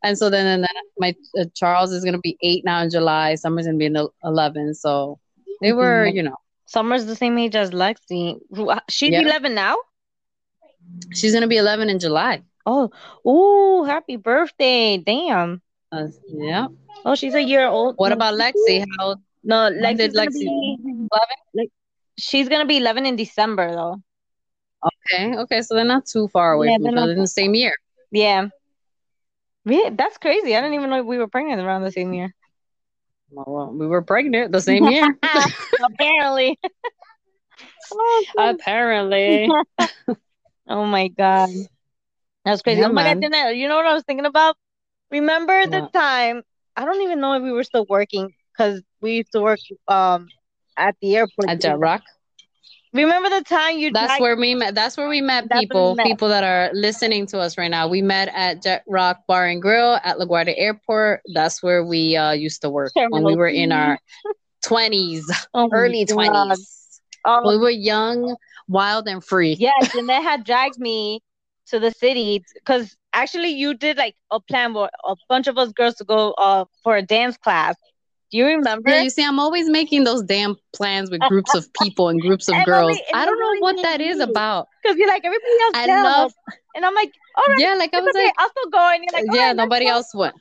And 0.05 0.18
so 0.18 0.28
then, 0.28 0.47
and 0.47 0.62
then 0.62 0.76
my 0.99 1.14
uh, 1.39 1.47
Charles 1.55 1.93
is 1.93 2.05
gonna 2.05 2.18
be 2.18 2.37
eight 2.43 2.62
now 2.62 2.83
in 2.83 2.91
July. 2.91 3.35
Summer's 3.37 3.64
gonna 3.64 3.78
be 3.78 3.87
in 3.87 3.95
the 3.95 4.09
eleven. 4.22 4.74
So 4.74 5.18
they 5.62 5.72
were, 5.72 6.07
Mhm. 6.07 6.14
you 6.14 6.22
know, 6.24 6.37
Summer's 6.66 7.07
the 7.07 7.16
same 7.16 7.39
age 7.39 7.57
as 7.57 7.70
Lexi. 7.70 8.39
She's 8.91 9.12
Yeah. 9.12 9.22
11 9.22 9.55
now? 9.55 9.76
she's 11.14 11.33
gonna 11.33 11.47
be 11.47 11.57
eleven 11.57 11.89
in 11.89 11.99
July. 11.99 12.43
Oh, 12.66 12.90
ooh, 13.26 13.84
happy 13.84 14.16
birthday. 14.16 14.98
Damn. 14.98 15.62
Uh, 15.92 16.06
yeah. 16.28 16.68
Oh, 17.04 17.14
she's 17.14 17.34
a 17.34 17.42
year 17.42 17.66
old. 17.66 17.96
What 17.96 18.12
about 18.12 18.34
Lexi? 18.34 18.84
How 18.98 19.16
No, 19.42 19.70
Lexi's 19.70 20.14
gonna 20.14 20.30
Lexi? 20.30 20.40
be, 20.40 20.76
Eleven. 20.84 21.70
she's 22.18 22.48
gonna 22.48 22.66
be 22.66 22.76
11 22.78 23.06
in 23.06 23.16
December 23.16 23.70
though. 23.72 23.96
Okay. 25.12 25.36
Okay. 25.36 25.62
So 25.62 25.74
they're 25.74 25.84
not 25.84 26.06
too 26.06 26.28
far 26.28 26.52
away 26.52 26.68
Yeah, 26.68 26.76
from 26.78 26.88
each 26.88 26.96
other 26.96 27.12
in 27.12 27.20
the 27.20 27.26
same 27.26 27.54
year. 27.54 27.74
Yeah. 28.11 28.48
Yeah, 29.64 29.90
that's 29.92 30.18
crazy. 30.18 30.56
I 30.56 30.61
didn't 30.61 30.74
even 30.74 30.90
know 30.90 31.02
we 31.02 31.18
were 31.18 31.28
pregnant 31.28 31.61
around 31.61 31.82
the 31.82 31.92
same 31.92 32.12
year. 32.14 32.34
Well, 33.30 33.72
we 33.72 33.86
were 33.86 34.02
pregnant 34.02 34.52
the 34.52 34.61
same 34.61 34.86
year. 34.88 35.16
Apparently. 35.84 36.58
Apparently. 38.38 39.50
oh 40.68 40.86
my 40.86 41.08
God. 41.08 41.50
That's 42.45 42.62
crazy. 42.62 42.80
Yeah, 42.80 42.86
oh 42.88 42.93
my 42.93 43.14
God, 43.14 43.49
you 43.51 43.68
know 43.68 43.76
what 43.76 43.86
I 43.86 43.95
was 43.95 44.05
thinking 44.05 44.26
about? 44.26 44.57
Remember 45.11 45.66
the 45.66 45.80
What? 45.82 45.93
time, 45.93 46.43
I 46.76 46.84
don't 46.84 47.03
even 47.03 47.20
know 47.20 47.34
if 47.34 47.43
we 47.43 47.53
were 47.53 47.64
still 47.64 47.86
working 47.88 48.32
because 48.53 48.82
we 49.01 49.16
used 49.16 49.32
to 49.32 49.41
work 49.41 49.59
um 49.88 50.28
at 50.76 50.95
the 51.03 51.16
airport. 51.16 51.49
At 51.49 51.61
Jet 51.61 51.78
Rock. 51.78 52.03
Remember 52.93 53.28
the 53.30 53.43
time 53.45 53.78
you 53.78 53.93
That's 53.93 54.09
dragged- 54.09 54.20
where 54.22 54.36
we 54.36 54.55
met. 54.57 54.74
That's 54.74 54.97
where 54.97 55.09
we 55.09 55.20
met 55.20 55.49
That's 55.49 55.53
where 55.53 55.59
we 55.61 55.66
people. 55.66 55.95
met. 55.97 56.07
People 56.07 56.28
that 56.28 56.43
are 56.43 56.70
listening 56.74 57.26
to 57.26 57.38
us 57.38 57.57
right 57.57 57.70
now. 57.70 57.86
We 57.86 58.03
met 58.03 58.28
at 58.34 58.62
Jet 58.62 58.82
Rock 58.88 59.26
Bar 59.28 59.47
and 59.47 59.62
Grill 59.62 59.95
at 60.03 60.16
LaGuardia 60.16 60.55
Airport. 60.57 61.20
That's 61.32 61.62
where 61.62 61.84
we 61.84 62.16
uh, 62.16 62.32
used 62.32 62.62
to 62.62 62.70
work 62.70 62.93
when 63.11 63.22
we 63.22 63.36
were 63.36 63.49
in 63.49 63.70
our 63.70 63.99
twenties, 64.64 65.30
Oh 65.55 65.68
early 65.72 66.05
twenties. 66.05 67.01
Um, 67.24 67.45
We 67.47 67.59
were 67.59 67.70
young, 67.70 68.34
wild, 68.66 69.07
and 69.07 69.22
free. 69.22 69.55
Yeah, 69.59 69.72
Jeanette 69.93 70.22
had 70.22 70.45
dragged 70.45 70.78
me 70.78 71.20
to 71.68 71.78
the 71.78 71.90
city 71.90 72.42
because 72.54 72.96
actually 73.12 73.50
you 73.50 73.74
did 73.74 73.96
like 73.96 74.14
a 74.30 74.40
plan 74.40 74.72
for 74.72 74.90
a 75.04 75.16
bunch 75.28 75.46
of 75.46 75.58
us 75.58 75.72
girls 75.72 75.94
to 75.96 76.04
go 76.04 76.32
uh 76.32 76.64
for 76.82 76.96
a 76.96 77.02
dance 77.02 77.36
class. 77.36 77.76
Do 78.30 78.38
you 78.38 78.46
remember? 78.46 78.88
Yeah, 78.90 79.02
you 79.02 79.11
see, 79.11 79.24
I'm 79.24 79.38
always 79.40 79.68
making 79.68 80.04
those 80.04 80.22
damn 80.22 80.56
plans 80.74 81.11
with 81.11 81.20
groups 81.26 81.54
of 81.54 81.72
people 81.72 82.08
and 82.08 82.20
groups 82.20 82.48
of 82.48 82.56
girls. 82.64 82.98
I 83.12 83.24
don't 83.24 83.38
know 83.40 83.56
what 83.58 83.82
that 83.82 84.00
is 84.00 84.20
about. 84.20 84.68
Because 84.82 84.96
you're 84.98 85.08
like 85.08 85.24
everybody 85.24 85.52
else 85.62 85.74
I 85.74 85.86
down. 85.86 86.04
love, 86.04 86.32
and 86.74 86.84
I'm 86.84 86.94
like, 86.94 87.12
all 87.36 87.44
right, 87.44 87.58
yeah, 87.62 87.74
like 87.74 87.94
I 87.94 88.00
was 88.00 88.11
okay, 88.14 88.24
like, 88.24 88.34
I'll 88.38 88.50
still 88.50 88.70
go. 88.70 88.90
And 88.94 89.04
you're 89.04 89.12
like, 89.12 89.24
yeah, 89.32 89.46
right, 89.46 89.56
nobody 89.56 89.86
else 89.86 90.14
went. 90.14 90.34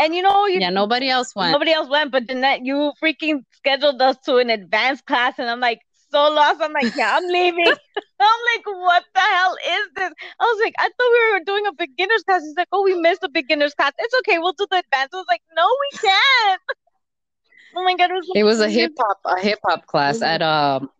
And 0.00 0.14
you 0.14 0.22
know, 0.22 0.46
you 0.46 0.60
Yeah, 0.60 0.70
nobody 0.70 1.08
else 1.10 1.34
went. 1.36 1.52
nobody 1.52 1.72
else 1.72 1.88
went, 1.88 2.10
but 2.12 2.26
Jeanette, 2.26 2.64
you 2.64 2.92
freaking 3.02 3.42
scheduled 3.52 4.00
us 4.00 4.16
to 4.24 4.36
an 4.36 4.50
advanced 4.50 5.06
class, 5.06 5.34
and 5.38 5.48
I'm 5.48 5.60
like 5.60 5.80
so 6.14 6.32
lost. 6.32 6.60
I'm 6.62 6.72
like, 6.72 6.94
yeah, 6.94 7.16
I'm 7.16 7.26
leaving. 7.28 7.74
I'm 8.20 8.40
like, 8.56 8.66
what 8.66 9.04
the 9.14 9.20
hell 9.20 9.56
is 9.56 9.88
this? 9.96 10.12
I 10.40 10.44
was 10.44 10.60
like, 10.64 10.74
I 10.78 10.84
thought 10.84 11.12
we 11.12 11.32
were 11.32 11.44
doing 11.44 11.66
a 11.66 11.72
beginner's 11.72 12.22
class. 12.22 12.42
He's 12.42 12.56
like, 12.56 12.68
oh, 12.72 12.82
we 12.82 12.94
missed 12.94 13.20
the 13.20 13.28
beginner's 13.28 13.74
class. 13.74 13.92
It's 13.98 14.14
okay, 14.20 14.38
we'll 14.38 14.52
do 14.52 14.66
the 14.70 14.78
advanced. 14.78 15.14
I 15.14 15.18
was 15.18 15.26
like, 15.28 15.42
no, 15.56 15.66
we 15.66 15.98
can't. 15.98 16.60
Oh 17.76 17.84
my 17.84 17.96
god, 17.96 18.10
it 18.10 18.14
was. 18.14 18.30
It 18.34 18.44
was 18.44 18.60
a 18.60 18.70
hip 18.70 18.92
hop 18.98 19.18
a 19.24 19.40
hip 19.40 19.58
hop 19.66 19.86
class 19.86 20.22
at 20.22 20.42
um 20.42 20.90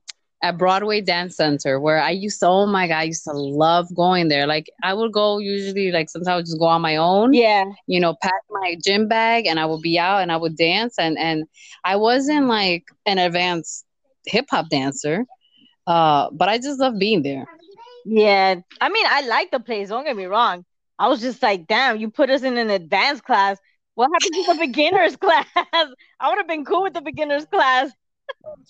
at 0.42 0.58
Broadway 0.58 1.00
Dance 1.00 1.36
Center 1.36 1.80
where 1.80 2.00
I 2.00 2.10
used 2.10 2.40
to 2.40 2.48
oh 2.48 2.66
my 2.66 2.88
god, 2.88 2.98
I 2.98 3.02
used 3.04 3.24
to 3.24 3.32
love 3.32 3.94
going 3.94 4.28
there. 4.28 4.46
Like 4.46 4.68
I 4.82 4.92
would 4.92 5.12
go 5.12 5.38
usually 5.38 5.92
like 5.92 6.10
sometimes 6.10 6.28
I 6.28 6.36
would 6.36 6.46
just 6.46 6.58
go 6.58 6.66
on 6.66 6.82
my 6.82 6.96
own, 6.96 7.32
Yeah, 7.32 7.64
you 7.86 8.00
know, 8.00 8.16
pack 8.20 8.42
my 8.50 8.76
gym 8.84 9.08
bag 9.08 9.46
and 9.46 9.60
I 9.60 9.66
would 9.66 9.82
be 9.82 9.98
out 9.98 10.22
and 10.22 10.32
I 10.32 10.36
would 10.36 10.56
dance 10.56 10.98
and 10.98 11.16
and 11.16 11.44
I 11.84 11.96
wasn't 11.96 12.46
like 12.48 12.84
an 13.06 13.18
advanced 13.18 13.86
hip 14.26 14.46
hop 14.50 14.68
dancer. 14.70 15.24
Uh 15.86 16.30
but 16.32 16.48
I 16.48 16.58
just 16.58 16.80
love 16.80 16.98
being 16.98 17.22
there. 17.22 17.46
yeah. 18.04 18.56
I 18.80 18.88
mean, 18.88 19.06
I 19.08 19.22
like 19.26 19.50
the 19.50 19.60
place. 19.60 19.88
Don't 19.88 20.04
get 20.04 20.16
me 20.16 20.26
wrong. 20.26 20.64
I 20.98 21.08
was 21.08 21.20
just 21.20 21.42
like, 21.42 21.66
damn, 21.66 21.98
you 21.98 22.10
put 22.10 22.30
us 22.30 22.42
in 22.42 22.56
an 22.58 22.70
advanced 22.70 23.24
class. 23.24 23.58
What 23.94 24.10
happened 24.12 24.34
to 24.34 24.54
the 24.54 24.58
beginners 24.66 25.16
class? 25.16 25.46
I 25.56 26.28
would 26.28 26.38
have 26.38 26.48
been 26.48 26.64
cool 26.64 26.82
with 26.82 26.94
the 26.94 27.00
beginners 27.02 27.46
class. 27.46 27.90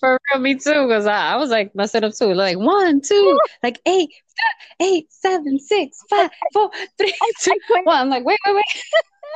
For 0.00 0.18
real, 0.32 0.40
me 0.42 0.54
too, 0.56 0.86
because 0.86 1.06
I, 1.06 1.32
I 1.34 1.36
was 1.36 1.50
like 1.50 1.74
messing 1.74 2.04
up 2.04 2.14
too. 2.14 2.34
Like 2.34 2.58
one, 2.58 3.00
two, 3.00 3.38
like 3.62 3.80
eight, 3.86 4.10
eight, 4.80 5.06
seven, 5.12 5.58
six, 5.58 5.98
five, 6.10 6.30
four, 6.52 6.70
three, 6.98 7.14
two, 7.40 7.50
one. 7.50 7.54
I 7.54 7.58
couldn't. 7.66 7.86
one. 7.86 7.96
I'm 8.00 8.08
like, 8.10 8.24
wait, 8.24 8.38
wait, 8.46 8.54
wait. 8.54 8.64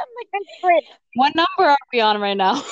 I'm 0.01 0.09
like, 0.21 0.29
I. 0.65 0.81
What 1.15 1.35
number 1.35 1.71
are 1.71 1.79
we 1.93 2.01
on 2.01 2.21
right 2.21 2.37
now? 2.37 2.63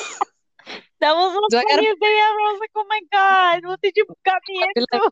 That 1.00 1.14
was 1.14 1.32
the 1.32 1.56
I 1.58 1.62
gotta- 1.62 1.74
funniest 1.74 2.00
day 2.00 2.06
ever. 2.06 2.38
I 2.40 2.50
was 2.52 2.60
like, 2.60 2.70
oh 2.76 2.86
my 2.88 3.00
god, 3.12 3.68
what 3.68 3.80
did 3.82 3.92
you 3.96 4.06
got 4.24 4.40
me 4.48 4.66
into? 4.74 5.10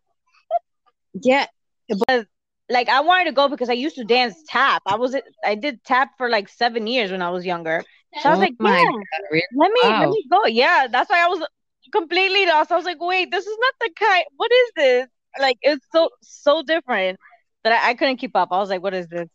Yeah, 1.22 1.46
like 2.68 2.88
I 2.88 3.00
wanted 3.00 3.24
to 3.26 3.32
go 3.32 3.48
because 3.48 3.68
I 3.68 3.74
used 3.74 3.96
to 3.96 4.04
dance 4.04 4.36
tap. 4.48 4.82
I 4.86 4.96
was 4.96 5.16
I 5.44 5.54
did 5.54 5.84
tap 5.84 6.12
for 6.18 6.28
like 6.28 6.48
seven 6.48 6.86
years 6.86 7.10
when 7.10 7.22
I 7.22 7.30
was 7.30 7.44
younger. 7.44 7.82
So 8.20 8.28
I 8.28 8.32
was 8.32 8.38
Oh 8.38 8.42
like, 8.42 8.54
yeah, 8.60 8.68
God, 8.68 9.20
really? 9.30 9.42
let 9.56 9.72
me 9.72 9.80
let 10.00 10.10
me 10.10 10.24
go. 10.30 10.46
Yeah, 10.46 10.86
that's 10.90 11.10
why 11.10 11.24
I 11.24 11.28
was 11.28 11.46
completely 11.92 12.46
lost. 12.46 12.72
I 12.72 12.76
was 12.76 12.84
like, 12.84 13.00
wait, 13.00 13.30
this 13.30 13.46
is 13.46 13.56
not 13.60 13.74
the 13.80 13.90
kind. 13.98 14.24
What 14.36 14.50
is 14.52 14.70
this? 14.76 15.08
Like 15.40 15.58
it's 15.62 15.84
so 15.92 16.10
so 16.22 16.62
different 16.62 17.18
that 17.64 17.72
I, 17.84 17.90
I 17.90 17.94
couldn't 17.94 18.16
keep 18.16 18.34
up. 18.36 18.48
I 18.52 18.58
was 18.58 18.70
like, 18.70 18.82
what 18.82 18.94
is 18.94 19.08
this? 19.08 19.28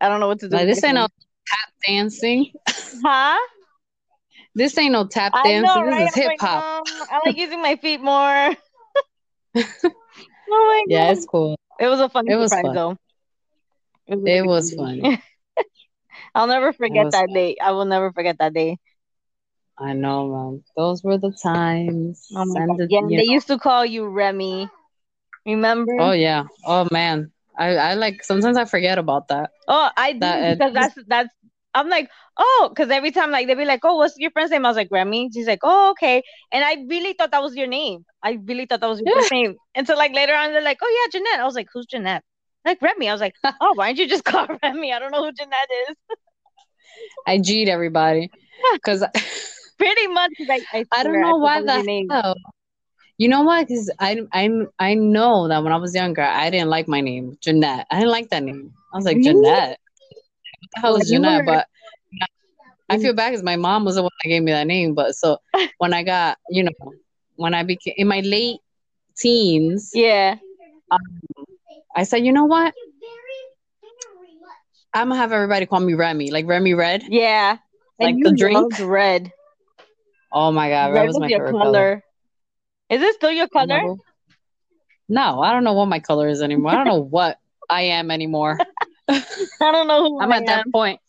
I 0.00 0.08
don't 0.08 0.20
know 0.20 0.28
what 0.28 0.40
to 0.40 0.48
do. 0.48 0.56
Like, 0.56 0.66
this 0.66 0.84
ain't 0.84 0.94
no 0.94 1.02
tap 1.06 1.72
dancing. 1.86 2.52
huh? 3.04 3.38
This 4.58 4.76
ain't 4.76 4.92
no 4.92 5.06
tap 5.06 5.32
dance. 5.44 5.68
know, 5.68 5.84
this 5.84 5.94
right? 5.94 6.08
is 6.08 6.14
hip 6.14 6.26
like, 6.26 6.40
hop. 6.40 6.64
um, 6.64 6.84
I 7.10 7.20
like 7.24 7.36
using 7.36 7.62
my 7.62 7.76
feet 7.76 8.00
more. 8.00 8.12
oh 9.56 9.62
my 10.50 10.84
god. 10.84 10.88
yeah, 10.90 11.12
it's 11.12 11.26
cool. 11.26 11.56
It 11.78 11.86
was 11.86 12.00
a 12.00 12.08
funny 12.08 12.30
It 12.30 12.36
was 12.36 12.52
surprise 12.52 12.64
fun. 12.64 12.74
though. 12.74 12.96
It 14.06 14.16
was, 14.16 14.24
It 14.26 14.44
was 14.46 14.74
funny. 14.74 15.00
funny. 15.02 15.22
I'll 16.34 16.46
never 16.48 16.72
forget 16.72 17.06
that 17.12 17.26
fun. 17.26 17.34
day. 17.34 17.56
I 17.62 17.72
will 17.72 17.84
never 17.84 18.12
forget 18.12 18.38
that 18.38 18.52
day. 18.54 18.78
I 19.78 19.92
know, 19.92 20.28
man. 20.28 20.64
Those 20.76 21.02
were 21.04 21.18
the 21.18 21.30
times. 21.30 22.28
Oh 22.34 22.44
my 22.44 22.60
god. 22.66 22.86
Yeah, 22.88 23.00
they 23.02 23.16
know. 23.26 23.32
used 23.32 23.46
to 23.48 23.58
call 23.58 23.84
you 23.86 24.08
Remy. 24.08 24.68
Remember? 25.46 25.92
Oh 26.00 26.12
yeah. 26.12 26.44
Oh 26.66 26.86
man. 26.90 27.30
I 27.56 27.76
I 27.76 27.94
like 27.94 28.24
sometimes 28.24 28.56
I 28.56 28.64
forget 28.64 28.98
about 28.98 29.28
that. 29.28 29.50
Oh, 29.68 29.90
I 29.96 30.12
do 30.12 30.20
That- 30.20 30.42
uh, 30.42 30.54
because 30.54 30.72
that's 30.74 30.94
that's. 31.06 31.28
I'm 31.74 31.88
like, 31.88 32.08
oh, 32.36 32.70
because 32.70 32.90
every 32.90 33.10
time 33.10 33.30
like 33.30 33.46
they'd 33.46 33.54
be 33.54 33.64
like, 33.64 33.84
oh, 33.84 33.96
what's 33.96 34.14
your 34.18 34.30
friend's 34.30 34.50
name? 34.50 34.64
I 34.64 34.68
was 34.68 34.76
like, 34.76 34.88
Remy. 34.90 35.30
She's 35.32 35.46
like, 35.46 35.60
oh, 35.62 35.90
okay. 35.90 36.22
And 36.52 36.64
I 36.64 36.76
really 36.88 37.12
thought 37.12 37.30
that 37.30 37.42
was 37.42 37.54
your 37.54 37.66
name. 37.66 38.04
I 38.22 38.38
really 38.44 38.66
thought 38.66 38.80
that 38.80 38.88
was 38.88 39.00
your 39.00 39.14
first 39.14 39.32
name. 39.32 39.56
And 39.74 39.86
so 39.86 39.94
like 39.94 40.12
later 40.14 40.34
on, 40.34 40.52
they're 40.52 40.62
like, 40.62 40.78
oh 40.82 41.08
yeah, 41.12 41.18
Jeanette. 41.18 41.40
I 41.40 41.44
was 41.44 41.54
like, 41.54 41.68
who's 41.72 41.86
Jeanette? 41.86 42.24
Like 42.64 42.80
Remy. 42.82 43.08
I 43.08 43.12
was 43.12 43.20
like, 43.20 43.34
oh, 43.44 43.72
why 43.74 43.88
don't 43.88 43.98
you 43.98 44.08
just 44.08 44.24
call 44.24 44.46
Remy? 44.62 44.92
I 44.92 44.98
don't 44.98 45.12
know 45.12 45.24
who 45.24 45.32
Jeanette 45.32 45.68
is. 45.90 45.96
I 47.26 47.38
G'd 47.38 47.68
everybody 47.68 48.30
because 48.74 49.04
Pretty 49.78 50.08
much 50.08 50.32
I, 50.50 50.60
I, 50.72 50.84
I 50.92 51.02
don't 51.04 51.20
know 51.20 51.30
thought 51.30 51.40
why 51.40 51.62
that 51.62 51.80
the 51.80 51.86
name. 51.86 52.08
hell. 52.10 52.34
You 53.16 53.28
know 53.28 53.42
what? 53.42 53.66
Because 53.66 53.90
I 54.00 54.20
I 54.32 54.50
I 54.78 54.94
know 54.94 55.48
that 55.48 55.62
when 55.62 55.72
I 55.72 55.76
was 55.76 55.94
younger, 55.94 56.22
I 56.22 56.50
didn't 56.50 56.68
like 56.68 56.88
my 56.88 57.00
name, 57.00 57.38
Jeanette. 57.40 57.86
I 57.90 58.00
didn't 58.00 58.10
like 58.10 58.30
that 58.30 58.42
name. 58.42 58.72
I 58.92 58.96
was 58.96 59.04
like 59.04 59.16
Really? 59.16 59.34
Jeanette. 59.34 59.78
The 60.74 60.80
hell 60.80 60.96
is 60.96 61.10
you 61.10 61.16
Jeanette? 61.18 61.44
were- 61.46 61.52
But 61.52 61.66
I 62.90 62.96
mm. 62.96 63.02
feel 63.02 63.14
bad 63.14 63.30
because 63.30 63.42
my 63.44 63.56
mom 63.56 63.84
was 63.84 63.96
the 63.96 64.02
one 64.02 64.10
that 64.22 64.28
gave 64.28 64.42
me 64.42 64.52
that 64.52 64.66
name. 64.66 64.94
But 64.94 65.14
so 65.14 65.38
when 65.78 65.92
I 65.92 66.02
got, 66.02 66.38
you 66.50 66.64
know, 66.64 66.92
when 67.36 67.54
I 67.54 67.62
became 67.62 67.94
in 67.96 68.08
my 68.08 68.20
late 68.20 68.60
teens, 69.16 69.90
Yeah. 69.94 70.36
Um, 70.90 70.98
I 71.94 72.04
said, 72.04 72.24
you 72.24 72.32
know 72.32 72.46
what? 72.46 72.72
I'm 74.94 75.08
gonna 75.08 75.20
have 75.20 75.32
everybody 75.32 75.66
call 75.66 75.80
me 75.80 75.94
Remy, 75.94 76.30
like 76.30 76.46
Remy 76.46 76.74
Red. 76.74 77.02
Yeah. 77.08 77.58
Like 78.00 78.14
and 78.14 78.24
the 78.24 78.32
drink? 78.32 78.78
red. 78.80 79.32
Oh 80.32 80.50
my 80.50 80.68
god, 80.70 80.92
red, 80.92 81.00
Red 81.00 81.06
was 81.08 81.18
my 81.18 81.28
favorite 81.28 81.52
color. 81.52 81.64
color. 81.64 82.04
Is 82.90 83.02
it 83.02 83.14
still 83.14 83.30
your 83.30 83.48
color? 83.48 83.96
No, 85.08 85.40
I 85.40 85.52
don't 85.52 85.64
know 85.64 85.72
what 85.74 85.86
my 85.88 86.00
color 86.00 86.28
is 86.28 86.42
anymore. 86.42 86.70
I 86.72 86.76
don't 86.76 86.86
know 86.86 87.00
what 87.10 87.38
I 87.68 87.82
am 87.82 88.10
anymore. 88.10 88.58
I 89.60 89.72
don't 89.72 89.88
know 89.88 90.04
who 90.04 90.20
I'm 90.20 90.32
I 90.32 90.36
at 90.38 90.46
that 90.46 90.66
point. 90.72 91.00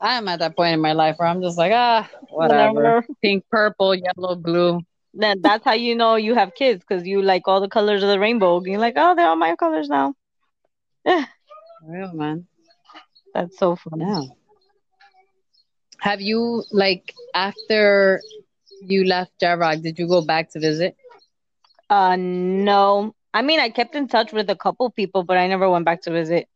I'm 0.00 0.28
at 0.28 0.38
that 0.38 0.56
point 0.56 0.74
in 0.74 0.80
my 0.80 0.92
life 0.92 1.16
where 1.18 1.28
I'm 1.28 1.42
just 1.42 1.58
like, 1.58 1.72
ah, 1.74 2.08
whatever. 2.30 2.72
Whatever. 2.72 3.06
Pink, 3.22 3.44
purple, 3.50 3.94
yellow, 3.94 4.36
blue. 4.36 4.80
Then 5.12 5.40
that's 5.42 5.64
how 5.64 5.72
you 5.72 5.94
know 5.96 6.14
you 6.14 6.34
have 6.34 6.54
kids 6.54 6.84
because 6.86 7.06
you 7.06 7.20
like 7.20 7.42
all 7.46 7.60
the 7.60 7.68
colors 7.68 8.02
of 8.02 8.08
the 8.08 8.18
rainbow. 8.18 8.62
You're 8.64 8.78
like, 8.78 8.94
oh, 8.96 9.14
they're 9.14 9.26
all 9.26 9.36
my 9.36 9.56
colors 9.56 9.88
now. 9.88 10.14
Yeah. 11.04 11.24
Real 11.86 12.12
man. 12.12 12.46
That's 13.34 13.58
so 13.58 13.76
funny. 13.76 14.04
Yeah. 14.04 14.22
Have 15.98 16.20
you 16.20 16.64
like 16.70 17.12
after 17.34 18.22
you 18.82 19.04
left 19.04 19.32
J-Rock, 19.40 19.80
did 19.80 19.98
you 19.98 20.08
go 20.08 20.22
back 20.22 20.50
to 20.52 20.60
visit? 20.60 20.96
Uh, 21.88 22.16
no. 22.16 23.14
I 23.34 23.42
mean, 23.42 23.60
I 23.60 23.68
kept 23.70 23.94
in 23.94 24.08
touch 24.08 24.32
with 24.32 24.48
a 24.48 24.56
couple 24.56 24.90
people, 24.90 25.24
but 25.24 25.36
I 25.36 25.46
never 25.46 25.68
went 25.68 25.84
back 25.84 26.02
to 26.02 26.10
visit. 26.10 26.48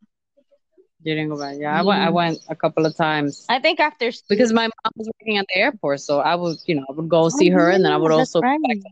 You 1.05 1.15
didn't 1.15 1.29
go 1.31 1.39
back. 1.39 1.57
Yeah, 1.59 1.79
I 1.79 1.83
went. 1.83 2.01
I 2.01 2.09
Mhm. 2.09 2.11
went 2.11 2.39
a 2.49 2.55
couple 2.55 2.85
of 2.85 2.95
times 2.97 3.47
I 3.49 3.59
think 3.59 3.79
after 3.79 4.11
because 4.29 4.53
my 4.53 4.63
mom 4.67 4.91
was 4.97 5.09
working 5.19 5.37
at 5.37 5.45
the 5.47 5.57
airport, 5.59 6.01
so 6.01 6.19
I 6.19 6.35
would, 6.35 6.57
you 6.65 6.75
know, 6.75 6.85
I 6.89 6.93
would 6.93 7.09
go 7.09 7.29
see 7.29 7.49
her, 7.49 7.69
and 7.71 7.85
then 7.85 7.91
I 7.91 7.97
would 7.97 8.11
Oh, 8.17 8.25
also. 8.25 8.43
right. 8.43 8.83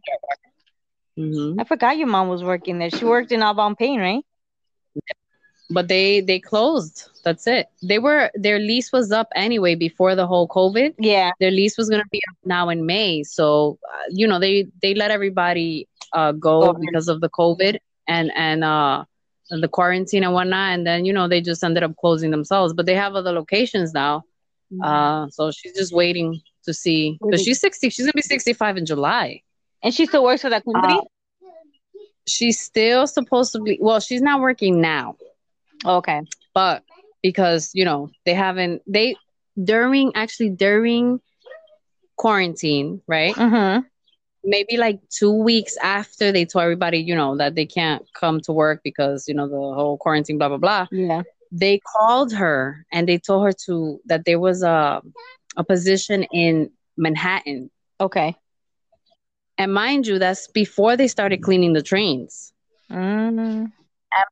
hmm 1.18 1.60
I 1.60 1.64
forgot 1.66 1.98
your 1.98 2.08
mom 2.08 2.30
was 2.30 2.44
working 2.44 2.80
there. 2.80 2.90
She 2.90 3.06
worked 3.06 3.32
in 3.32 3.44
Au 3.44 3.54
Bon 3.54 3.76
Pain, 3.76 4.00
right? 4.00 4.24
But 5.70 5.88
they 5.88 6.22
they 6.22 6.40
closed. 6.40 7.06
That's 7.24 7.48
it. 7.48 7.68
They 7.82 8.00
were 8.00 8.30
their 8.36 8.60
lease 8.60 8.92
was 8.92 9.12
up 9.12 9.28
anyway 9.36 9.76
before 9.76 10.16
the 10.16 10.28
whole 10.28 10.48
COVID. 10.48 10.94
Yeah. 10.98 11.32
Their 11.40 11.52
lease 11.52 11.78
was 11.78 11.90
gonna 11.90 12.04
be 12.12 12.22
up 12.30 12.38
now 12.46 12.70
in 12.70 12.86
May, 12.86 13.24
so 13.24 13.78
uh, 13.94 14.04
you 14.10 14.28
know 14.28 14.40
they 14.40 14.68
they 14.82 14.94
let 14.94 15.12
everybody 15.12 15.88
uh, 16.14 16.32
go 16.34 16.74
Go 16.74 16.80
because 16.80 17.08
of 17.08 17.22
the 17.22 17.30
COVID 17.30 17.78
and 18.08 18.32
and 18.36 18.64
uh 18.64 19.04
the 19.62 19.68
quarantine 19.68 20.24
and 20.24 20.34
whatnot, 20.34 20.74
and 20.74 20.86
then 20.88 21.06
you 21.06 21.14
know 21.14 21.28
they 21.28 21.42
just 21.42 21.64
ended 21.64 21.84
up 21.84 21.96
closing 21.98 22.32
themselves. 22.32 22.74
But 22.74 22.86
they 22.86 22.96
have 22.96 23.16
other 23.16 23.32
locations 23.32 23.94
now. 23.94 24.24
Uh, 24.84 25.28
so 25.30 25.52
she's 25.52 25.76
just 25.76 25.94
waiting 25.94 26.42
to 26.64 26.74
see 26.74 27.18
because 27.22 27.44
she's 27.44 27.60
sixty. 27.60 27.90
She's 27.90 28.06
gonna 28.06 28.14
be 28.16 28.22
sixty-five 28.22 28.78
in 28.78 28.86
July. 28.86 29.42
and 29.84 29.94
she 29.94 30.06
still 30.06 30.24
works 30.24 30.42
for 30.42 30.50
that 30.50 30.64
company? 30.66 30.96
Uh, 31.00 31.02
She's 32.26 32.60
still 32.60 33.06
supposed 33.06 33.52
to 33.52 33.60
be. 33.62 33.78
Well, 33.82 34.00
she's 34.00 34.22
not 34.22 34.40
working 34.40 34.80
now, 34.80 35.18
okay. 35.86 36.22
but 36.54 36.84
because 37.22 37.72
you 37.74 37.84
know 37.84 38.10
they 38.26 38.34
haven't 38.34 38.82
they 38.88 39.18
during 39.62 40.14
actually 40.16 40.50
during 40.52 41.20
quarantine, 42.16 43.02
right? 43.08 43.36
Mm-hmm. 43.36 43.86
Maybe 44.44 44.78
like 44.78 45.00
two 45.10 45.32
weeks 45.32 45.78
after 45.78 46.32
they 46.32 46.46
told 46.46 46.64
everybody, 46.64 47.00
you 47.00 47.16
know, 47.16 47.38
that 47.38 47.56
they 47.56 47.66
can't 47.66 48.06
come 48.14 48.42
to 48.42 48.52
work 48.52 48.82
because 48.84 49.28
you 49.28 49.34
know 49.34 49.48
the 49.48 49.56
whole 49.56 49.98
quarantine, 49.98 50.38
blah 50.38 50.50
blah 50.50 50.58
blah. 50.58 50.88
Yeah. 50.92 51.24
They 51.52 51.80
called 51.80 52.34
her 52.34 52.86
and 52.92 53.08
they 53.08 53.20
told 53.20 53.46
her 53.46 53.54
to 53.68 54.00
that 54.06 54.26
there 54.26 54.40
was 54.40 54.64
a 54.64 55.02
a 55.56 55.64
position 55.64 56.24
in 56.24 56.72
Manhattan 56.98 57.70
Okay. 58.04 58.36
And 59.58 59.74
mind 59.74 60.08
you, 60.08 60.20
that's 60.20 60.48
before 60.48 60.98
they 60.98 61.08
started 61.08 61.42
cleaning 61.42 61.74
the 61.74 61.82
trains. 61.82 62.52
Mm-hmm. 62.92 63.66
I 64.12 64.24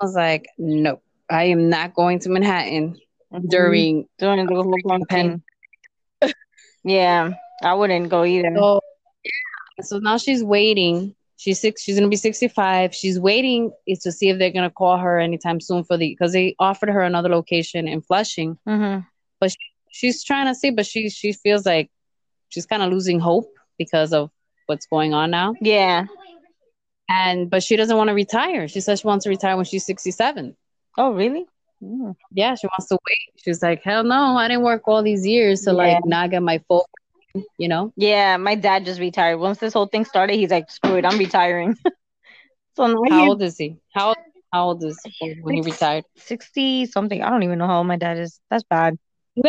was 0.00 0.14
like, 0.14 0.46
no, 0.58 1.00
I 1.28 1.44
am 1.44 1.68
not 1.68 1.94
going 1.94 2.20
to 2.20 2.30
Manhattan 2.30 2.96
during. 3.48 4.08
during 4.18 4.46
the 4.46 4.54
whole 4.54 4.74
quarantine. 4.82 5.42
yeah, 6.84 7.32
I 7.62 7.74
wouldn't 7.74 8.08
go 8.08 8.24
either. 8.24 8.54
So. 8.56 8.80
So 9.84 9.98
now 9.98 10.16
she's 10.16 10.42
waiting. 10.44 11.14
She's 11.36 11.60
six. 11.60 11.82
She's 11.82 11.96
gonna 11.96 12.08
be 12.08 12.16
sixty-five. 12.16 12.94
She's 12.94 13.18
waiting 13.18 13.72
is 13.86 14.00
to 14.00 14.12
see 14.12 14.28
if 14.28 14.38
they're 14.38 14.50
gonna 14.50 14.70
call 14.70 14.98
her 14.98 15.18
anytime 15.18 15.60
soon 15.60 15.84
for 15.84 15.96
the 15.96 16.08
because 16.10 16.32
they 16.32 16.54
offered 16.58 16.90
her 16.90 17.00
another 17.02 17.28
location 17.30 17.88
in 17.88 18.02
Flushing. 18.02 18.58
Mm-hmm. 18.68 19.00
She's 19.92 20.22
trying 20.22 20.46
to 20.46 20.54
see, 20.54 20.70
but 20.70 20.86
she 20.86 21.08
she 21.10 21.32
feels 21.32 21.66
like 21.66 21.90
she's 22.48 22.66
kind 22.66 22.82
of 22.82 22.90
losing 22.92 23.18
hope 23.18 23.52
because 23.76 24.12
of 24.12 24.30
what's 24.66 24.86
going 24.86 25.14
on 25.14 25.30
now. 25.32 25.54
Yeah. 25.60 26.06
And 27.08 27.50
but 27.50 27.62
she 27.62 27.74
doesn't 27.74 27.96
want 27.96 28.08
to 28.08 28.14
retire. 28.14 28.68
She 28.68 28.80
says 28.80 29.00
she 29.00 29.06
wants 29.06 29.24
to 29.24 29.30
retire 29.30 29.56
when 29.56 29.64
she's 29.64 29.84
sixty-seven. 29.84 30.56
Oh, 30.96 31.12
really? 31.12 31.46
Mm. 31.82 32.14
yeah, 32.32 32.54
she 32.56 32.66
wants 32.66 32.88
to 32.88 32.98
wait. 33.08 33.42
She's 33.42 33.62
like, 33.62 33.82
hell 33.82 34.04
no, 34.04 34.36
I 34.36 34.48
didn't 34.48 34.64
work 34.64 34.82
all 34.86 35.02
these 35.02 35.26
years 35.26 35.62
to 35.62 35.72
like 35.72 35.92
Yeah. 35.92 36.00
not 36.04 36.30
get 36.30 36.42
my 36.42 36.58
full, 36.68 36.86
you 37.58 37.68
know. 37.68 37.92
Yeah, 37.96 38.36
my 38.36 38.54
dad 38.54 38.84
just 38.84 39.00
retired. 39.00 39.38
Once 39.38 39.58
this 39.58 39.72
whole 39.72 39.86
thing 39.86 40.04
started, 40.04 40.36
he's 40.36 40.50
like, 40.50 40.70
"Screw 40.70 40.96
it, 40.96 41.04
I'm 41.04 41.18
retiring." 41.18 41.76
so 42.76 42.86
now 42.86 43.02
How 43.08 43.24
he's 43.24 43.28
old 43.28 43.42
is 43.42 43.56
he? 43.58 43.76
How 43.94 44.14
how 44.52 44.64
old 44.66 44.82
is 44.84 45.02
he 45.18 45.34
when 45.40 45.54
he 45.56 45.62
retired? 45.62 46.04
sixty 46.16 46.86
something. 46.86 47.22
I 47.22 47.30
don't 47.30 47.42
even 47.42 47.58
know 47.58 47.66
how 47.66 47.78
old 47.78 47.86
my 47.86 47.96
dad 47.96 48.18
is. 48.18 48.40
That's 48.50 48.64
bad. 48.64 48.96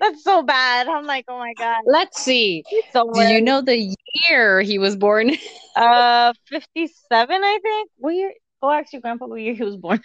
That's 0.00 0.22
so 0.22 0.42
bad. 0.42 0.88
I'm 0.88 1.06
like, 1.06 1.24
oh 1.28 1.38
my 1.38 1.54
god. 1.54 1.82
Let's 1.86 2.20
see. 2.22 2.64
So 2.92 3.10
Do 3.12 3.20
you 3.20 3.40
know 3.40 3.60
the 3.62 3.96
year 4.30 4.60
he 4.60 4.78
was 4.78 4.96
born? 4.96 5.30
Uh, 5.76 6.32
fifty-seven, 6.48 7.42
I 7.44 7.58
think. 7.62 7.90
What 7.96 8.14
year? 8.14 8.32
Ask 8.62 8.92
your 8.92 9.00
grandpa 9.02 9.26
what 9.26 9.40
year 9.40 9.54
he 9.54 9.62
was 9.62 9.76
born. 9.76 10.00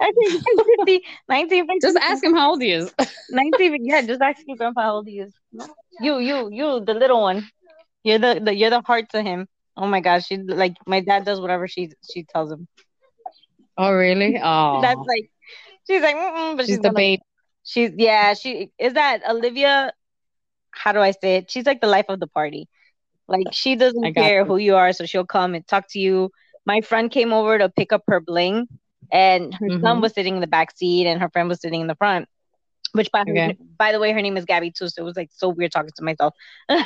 I 0.00 0.12
think 0.12 0.34
it's 0.34 0.62
50, 0.78 1.02
1950. 1.28 1.80
Just 1.80 1.96
ask 1.98 2.22
him 2.24 2.34
how 2.34 2.50
old 2.50 2.62
he 2.62 2.70
is. 2.72 2.92
19. 3.30 3.84
Yeah, 3.84 4.02
just 4.02 4.20
ask 4.20 4.42
your 4.46 4.56
grandpa 4.56 4.82
how 4.82 4.94
old 4.96 5.06
he 5.08 5.20
is. 5.20 5.34
You, 6.00 6.18
you, 6.18 6.48
you, 6.50 6.80
the 6.84 6.94
little 6.94 7.20
one. 7.22 7.48
You're 8.04 8.18
the, 8.18 8.40
the 8.42 8.54
you're 8.54 8.70
the 8.70 8.82
heart 8.82 9.10
to 9.10 9.22
him. 9.22 9.46
Oh 9.76 9.86
my 9.86 10.00
gosh, 10.00 10.26
she 10.26 10.38
like 10.38 10.74
my 10.86 11.00
dad 11.00 11.24
does 11.24 11.40
whatever 11.40 11.66
she 11.68 11.90
she 12.10 12.24
tells 12.24 12.50
him. 12.52 12.68
Oh 13.76 13.92
really? 13.92 14.38
Oh, 14.42 14.80
That's 14.80 15.00
like 15.06 15.30
she's 15.86 16.02
like, 16.02 16.16
but 16.56 16.66
she's, 16.66 16.76
she's 16.76 16.80
the 16.80 16.90
baby. 16.90 17.22
She's 17.64 17.90
yeah, 17.96 18.34
she 18.34 18.70
is 18.78 18.94
that 18.94 19.22
Olivia. 19.28 19.92
How 20.70 20.92
do 20.92 21.00
I 21.00 21.12
say 21.12 21.36
it? 21.36 21.50
She's 21.50 21.66
like 21.66 21.80
the 21.80 21.86
life 21.86 22.06
of 22.08 22.20
the 22.20 22.26
party. 22.26 22.68
Like 23.28 23.48
she 23.52 23.76
doesn't 23.76 24.14
care 24.14 24.44
you. 24.44 24.44
who 24.44 24.56
you 24.56 24.76
are, 24.76 24.92
so 24.92 25.06
she'll 25.06 25.26
come 25.26 25.54
and 25.54 25.66
talk 25.66 25.84
to 25.90 25.98
you. 25.98 26.30
My 26.66 26.80
friend 26.80 27.10
came 27.10 27.32
over 27.32 27.58
to 27.58 27.68
pick 27.68 27.92
up 27.92 28.02
her 28.08 28.20
bling, 28.20 28.66
and 29.12 29.54
her 29.54 29.70
son 29.84 30.00
Mhm. 30.00 30.02
was 30.02 30.12
sitting 30.14 30.34
in 30.36 30.40
the 30.40 30.46
back 30.46 30.76
seat, 30.76 31.06
and 31.06 31.20
her 31.20 31.30
friend 31.30 31.48
was 31.48 31.60
sitting 31.60 31.80
in 31.80 31.86
the 31.86 31.96
front. 31.96 32.28
Which 32.92 33.10
by 33.12 33.24
Okay. 33.28 33.56
by 33.78 33.92
the 33.92 34.00
way, 34.00 34.12
her 34.12 34.22
name 34.22 34.36
is 34.36 34.44
Gabby 34.46 34.70
too, 34.70 34.88
so 34.88 35.02
it 35.02 35.04
was 35.04 35.16
like 35.16 35.30
so 35.32 35.48
weird 35.50 35.72
talking 35.72 35.90
to 35.96 36.04
myself. 36.04 36.34
I 36.70 36.76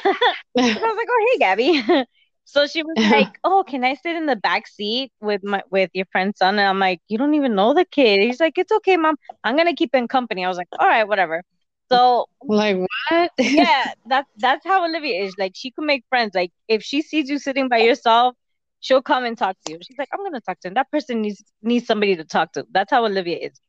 was 0.57 0.97
like, 0.97 1.09
"Oh, 1.11 1.27
hey, 1.33 1.39
Gabby." 1.39 2.07
so 2.45 2.67
she 2.67 2.83
was 2.83 2.99
like, 3.11 3.31
"Oh, 3.45 3.65
can 3.67 3.85
I 3.85 3.95
sit 3.95 4.17
in 4.17 4.27
the 4.27 4.37
back 4.37 4.67
seat 4.67 5.13
with 5.21 5.43
my 5.45 5.63
with 5.71 5.91
your 5.95 6.07
friend's 6.13 6.39
son?" 6.39 6.59
And 6.59 6.69
I'm 6.69 6.79
like, 6.81 7.01
"You 7.09 7.19
don't 7.19 7.35
even 7.35 7.55
know 7.55 7.75
the 7.75 7.85
kid." 7.85 8.21
He's 8.23 8.41
like, 8.41 8.59
"It's 8.59 8.73
okay, 8.73 8.97
mom. 8.97 9.17
I'm 9.45 9.57
gonna 9.57 9.75
keep 9.75 9.95
him 9.95 10.09
company." 10.09 10.45
I 10.45 10.49
was 10.49 10.59
like, 10.59 10.69
"All 10.79 10.89
right, 10.89 11.05
whatever." 11.07 11.43
So 11.91 12.27
like 12.41 12.77
what? 12.77 13.31
yeah, 13.39 13.93
that's 14.07 14.29
that's 14.37 14.65
how 14.67 14.85
Olivia 14.87 15.23
is. 15.25 15.35
Like 15.39 15.53
she 15.57 15.71
can 15.71 15.87
make 15.87 16.05
friends. 16.09 16.33
Like 16.35 16.53
if 16.69 16.83
she 16.83 17.03
sees 17.03 17.29
you 17.29 17.39
sitting 17.39 17.69
by 17.69 17.79
yourself, 17.79 18.37
she'll 18.81 19.03
come 19.03 19.25
and 19.25 19.37
talk 19.39 19.57
to 19.67 19.73
you. 19.73 19.79
She's 19.83 19.99
like, 19.99 20.09
"I'm 20.13 20.23
gonna 20.25 20.41
talk 20.41 20.61
to 20.61 20.69
him. 20.69 20.75
That 20.75 20.91
person 20.91 21.23
needs 21.23 21.43
needs 21.63 21.87
somebody 21.87 22.17
to 22.17 22.25
talk 22.25 22.53
to." 22.53 22.67
That's 22.71 22.91
how 22.91 23.05
Olivia 23.05 23.39
is. 23.39 23.61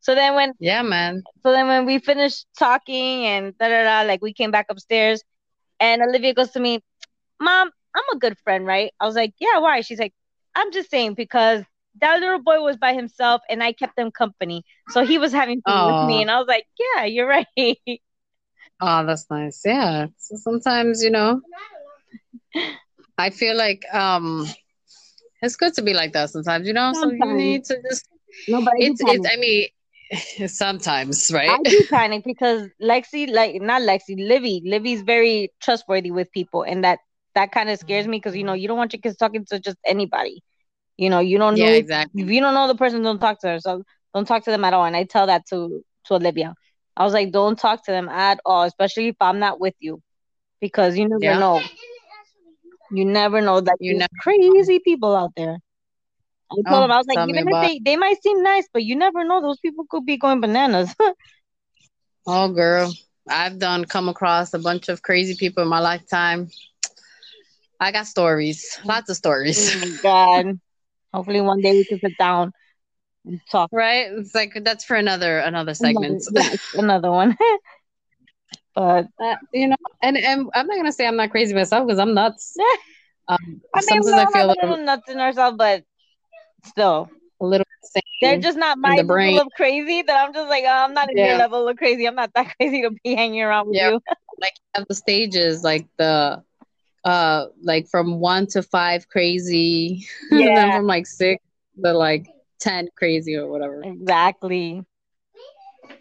So 0.00 0.14
then 0.14 0.34
when 0.34 0.52
yeah, 0.58 0.82
man. 0.82 1.22
so 1.42 1.52
then 1.52 1.68
when 1.68 1.86
we 1.86 1.98
finished 1.98 2.46
talking 2.58 3.26
and 3.26 3.56
da 3.58 3.68
da 3.68 3.82
da, 3.84 4.08
like 4.08 4.22
we 4.22 4.32
came 4.32 4.50
back 4.50 4.66
upstairs, 4.70 5.22
and 5.80 6.02
Olivia 6.02 6.34
goes 6.34 6.50
to 6.52 6.60
me, 6.60 6.80
"Mom, 7.40 7.70
I'm 7.94 8.16
a 8.16 8.18
good 8.18 8.38
friend, 8.44 8.66
right?" 8.66 8.92
I 9.00 9.06
was 9.06 9.16
like, 9.16 9.34
"Yeah, 9.38 9.58
why?" 9.58 9.80
She's 9.82 9.98
like, 9.98 10.14
"I'm 10.54 10.72
just 10.72 10.90
saying 10.90 11.14
because 11.14 11.64
that 12.00 12.20
little 12.20 12.42
boy 12.42 12.60
was 12.62 12.76
by 12.76 12.94
himself 12.94 13.42
and 13.50 13.62
I 13.62 13.72
kept 13.72 13.98
him 13.98 14.10
company, 14.10 14.64
so 14.90 15.04
he 15.04 15.18
was 15.18 15.32
having 15.32 15.62
fun 15.62 15.84
with 15.84 16.00
me." 16.00 16.22
And 16.22 16.30
I 16.30 16.38
was 16.38 16.48
like, 16.48 16.66
"Yeah, 16.78 17.04
you're 17.04 17.28
right." 17.28 17.46
Oh, 18.82 19.04
that's 19.04 19.28
nice. 19.30 19.62
Yeah. 19.64 20.06
So 20.16 20.36
sometimes, 20.36 21.02
you 21.02 21.10
know, 21.10 21.40
I 23.20 23.30
feel 23.30 23.56
like 23.56 23.84
um 23.94 24.46
it's 25.42 25.56
good 25.56 25.74
to 25.74 25.82
be 25.82 25.94
like 25.94 26.12
that 26.12 26.30
sometimes, 26.30 26.66
you 26.66 26.74
know. 26.74 26.92
So 26.94 27.10
you 27.10 27.32
Sometimes. 27.32 27.34
need 27.34 27.64
to 27.66 27.80
just 27.88 28.08
no, 28.48 28.60
but 28.62 28.74
I 28.74 28.80
it's 28.80 29.00
it's. 29.06 29.26
I 29.26 29.36
mean 29.36 29.68
sometimes, 30.48 31.30
right? 31.32 31.60
I 31.60 31.64
do 31.68 31.84
panic 31.90 32.24
because 32.24 32.68
Lexi, 32.82 33.30
like 33.30 33.60
not 33.60 33.82
Lexi, 33.82 34.16
Livy, 34.18 34.62
Livy's 34.64 35.02
very 35.02 35.52
trustworthy 35.60 36.10
with 36.10 36.30
people, 36.32 36.62
and 36.62 36.84
that 36.84 37.00
that 37.34 37.52
kind 37.52 37.68
of 37.70 37.78
scares 37.78 38.06
me 38.06 38.18
because 38.18 38.36
you 38.36 38.44
know 38.44 38.52
you 38.54 38.68
don't 38.68 38.78
want 38.78 38.92
your 38.92 39.00
kids 39.00 39.16
talking 39.16 39.44
to 39.50 39.58
just 39.60 39.78
anybody. 39.86 40.42
You 40.96 41.10
know, 41.10 41.20
you 41.20 41.38
don't 41.38 41.58
know 41.58 41.66
yeah, 41.66 41.74
exactly. 41.76 42.24
if 42.24 42.30
you 42.30 42.40
don't 42.40 42.54
know 42.54 42.68
the 42.68 42.74
person, 42.76 43.02
don't 43.02 43.20
talk 43.20 43.40
to 43.40 43.48
her. 43.48 43.60
So 43.60 43.82
don't 44.14 44.26
talk 44.26 44.44
to 44.44 44.50
them 44.50 44.64
at 44.64 44.74
all. 44.74 44.84
And 44.84 44.96
I 44.96 45.04
tell 45.04 45.26
that 45.26 45.46
to 45.50 45.82
to 46.06 46.14
Olivia. 46.14 46.54
I 46.96 47.04
was 47.04 47.12
like, 47.14 47.32
don't 47.32 47.58
talk 47.58 47.84
to 47.86 47.92
them 47.92 48.08
at 48.08 48.40
all, 48.44 48.62
especially 48.64 49.08
if 49.08 49.16
I'm 49.20 49.38
not 49.38 49.60
with 49.60 49.74
you, 49.80 50.02
because 50.60 50.96
you 50.98 51.08
never 51.08 51.34
Yeah. 51.34 51.38
know. 51.38 51.60
You 52.90 53.04
never 53.04 53.40
know 53.40 53.60
that 53.60 53.78
You 53.80 53.94
never 53.94 54.08
crazy 54.20 54.80
people 54.80 55.14
out 55.16 55.32
there. 55.36 55.58
I 56.52 56.56
told 56.68 56.82
Oh, 56.82 56.84
him 56.84 56.92
I 56.92 56.98
was 56.98 57.06
like, 57.08 57.20
even 57.22 57.48
if 57.48 57.58
they 57.60 57.80
they 57.84 57.96
might 57.96 58.22
seem 58.22 58.42
nice, 58.42 58.68
but 58.72 58.84
you 58.84 58.96
never 58.96 59.24
know. 59.24 59.40
Those 59.40 59.58
people 59.60 59.86
could 59.90 60.04
be 60.06 60.16
going 60.18 60.40
bananas. 60.40 60.94
Oh, 62.26 62.48
girl, 62.52 62.92
I've 63.28 63.58
done 63.58 63.84
come 63.84 64.08
across 64.08 64.52
a 64.54 64.58
bunch 64.58 64.88
of 64.88 65.02
crazy 65.02 65.34
people 65.36 65.62
in 65.62 65.68
my 65.68 65.80
lifetime. 65.80 66.48
I 67.80 67.92
got 67.92 68.06
stories, 68.06 68.78
lots 68.84 69.10
of 69.10 69.16
stories, 69.16 69.70
oh 69.72 69.78
my 69.78 69.90
god. 70.02 70.58
Hopefully 71.12 71.40
one 71.40 71.60
day 71.62 71.72
we 71.74 71.84
can 71.84 72.00
sit 72.00 72.16
down 72.16 72.52
and 73.24 73.40
talk. 73.50 73.70
right? 73.72 74.08
It's 74.12 74.34
like 74.34 74.52
that's 74.64 74.84
for 74.84 74.96
another 74.96 75.38
another 75.38 75.74
segment. 75.74 76.22
Another, 76.28 76.50
yes, 76.50 76.58
another 76.74 77.10
one. 77.10 77.36
but 78.74 79.06
Uh, 79.20 79.36
you 79.52 79.68
know, 79.68 79.76
and 80.02 80.16
and 80.16 80.48
I'm 80.54 80.66
not 80.66 80.76
gonna 80.76 80.92
say 80.92 81.06
I'm 81.06 81.16
not 81.16 81.30
crazy 81.30 81.54
myself 81.54 81.86
because 81.86 81.98
I'm 81.98 82.14
nuts. 82.14 82.56
Um, 83.28 83.60
I 83.74 83.80
mean, 83.82 83.84
sometimes 83.86 84.06
we 84.06 84.12
I 84.12 84.24
all 84.24 84.32
feel 84.32 84.48
have 84.48 84.58
a 84.58 84.60
little 84.72 84.84
nuts 84.84 85.08
in 85.08 85.20
ourselves, 85.20 85.56
but 85.56 85.84
still, 86.64 87.08
a 87.40 87.46
little 87.46 87.66
insane. 87.82 88.02
they're 88.20 88.40
just 88.40 88.58
not 88.58 88.76
my 88.78 88.96
the 88.96 89.04
brain. 89.04 89.34
level 89.34 89.46
of 89.46 89.52
crazy. 89.54 90.02
That 90.02 90.26
I'm 90.26 90.34
just 90.34 90.48
like, 90.48 90.64
oh, 90.66 90.68
I'm 90.68 90.94
not 90.94 91.10
in 91.10 91.16
your 91.18 91.36
level 91.38 91.68
of 91.68 91.76
crazy. 91.76 92.06
I'm 92.06 92.16
not 92.16 92.32
that 92.34 92.56
crazy 92.60 92.82
to 92.82 92.90
be 93.04 93.14
hanging 93.14 93.42
around 93.42 93.68
with 93.68 93.76
Yeah. 93.76 93.90
you. 93.90 94.00
like 94.40 94.52
have 94.74 94.86
the 94.88 94.94
stages, 94.96 95.62
like 95.62 95.86
the 95.96 96.42
uh, 97.04 97.46
like 97.62 97.88
from 97.88 98.18
one 98.20 98.46
to 98.48 98.62
five 98.62 99.08
crazy, 99.08 100.06
and 100.30 100.40
then 100.56 100.56
Yeah. 100.56 100.76
from 100.76 100.86
like 100.86 101.06
six 101.06 101.42
to 101.84 101.92
like 101.92 102.26
10 102.58 102.88
crazy 102.96 103.36
or 103.36 103.48
whatever. 103.48 103.82
Exactly. 103.84 104.84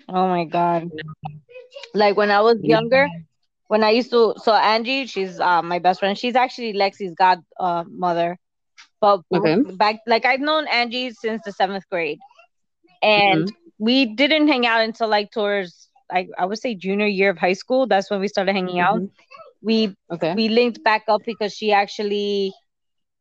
Oh 0.09 0.28
my 0.28 0.45
god. 0.45 0.91
Like 1.93 2.17
when 2.17 2.32
I 2.32 2.41
was 2.41 2.57
younger, 2.63 3.07
when 3.67 3.84
I 3.84 3.89
used 3.91 4.11
to 4.11 4.34
so 4.38 4.53
Angie, 4.53 5.05
she's 5.05 5.39
uh, 5.39 5.61
my 5.61 5.80
best 5.80 5.99
friend. 5.99 6.17
She's 6.17 6.36
actually 6.36 6.74
Lexi's 6.74 7.13
god 7.15 7.39
uh, 7.59 7.84
mother. 7.88 8.38
But 9.01 9.22
Okay. 9.32 9.57
back 9.78 9.97
like 10.07 10.26
I've 10.26 10.39
known 10.39 10.67
Angie 10.67 11.11
since 11.11 11.41
the 11.43 11.51
seventh 11.51 11.84
grade. 11.89 12.20
And 13.01 13.47
Mm-hmm. 13.47 13.67
we 13.80 14.15
didn't 14.15 14.47
hang 14.47 14.65
out 14.65 14.82
until 14.82 15.07
like 15.07 15.32
towards 15.32 15.89
like 16.11 16.28
I 16.38 16.45
would 16.45 16.59
say 16.59 16.76
junior 16.76 17.07
year 17.07 17.30
of 17.32 17.38
high 17.38 17.53
school. 17.53 17.88
That's 17.88 18.09
when 18.09 18.20
we 18.20 18.28
started 18.28 18.53
hanging 18.53 18.80
out. 18.80 19.01
Mhm. 19.01 19.11
We 19.61 19.95
Okay. 20.11 20.36
we 20.36 20.49
linked 20.49 20.84
back 20.84 21.03
up 21.07 21.22
because 21.26 21.53
she 21.53 21.72
actually 21.72 22.53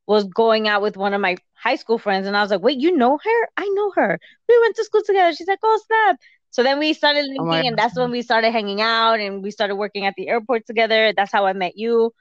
was 0.07 0.25
going 0.25 0.69
out 0.69 0.83
with 0.83 0.97
one 0.97 1.15
of 1.15 1.21
my 1.21 1.37
high 1.63 1.77
school 1.77 1.99
friends 1.99 2.27
and 2.27 2.37
I 2.37 2.43
was 2.43 2.51
like, 2.51 2.63
"Wait, 2.63 2.79
you 2.79 2.97
know 2.97 3.19
her? 3.23 3.49
I 3.57 3.69
know 3.75 3.93
her. 3.97 4.19
We 4.49 4.59
went 4.61 4.77
to 4.77 4.85
school 4.85 5.03
together." 5.05 5.33
She's 5.35 5.49
like, 5.49 5.59
"Oh, 5.63 5.81
snap." 5.87 6.17
So 6.51 6.63
then 6.63 6.79
we 6.79 6.93
started 6.93 7.27
linking 7.27 7.67
Oh 7.67 7.69
and 7.69 7.77
that's 7.79 7.97
when 7.97 8.11
we 8.11 8.23
started 8.23 8.51
hanging 8.53 8.81
out 8.81 9.21
and 9.21 9.43
we 9.43 9.51
started 9.51 9.77
working 9.77 10.05
at 10.07 10.15
the 10.17 10.29
airport 10.29 10.67
together. 10.67 11.13
That's 11.17 11.33
how 11.33 11.47
I 11.47 11.53
met 11.53 11.77
you. 11.77 12.13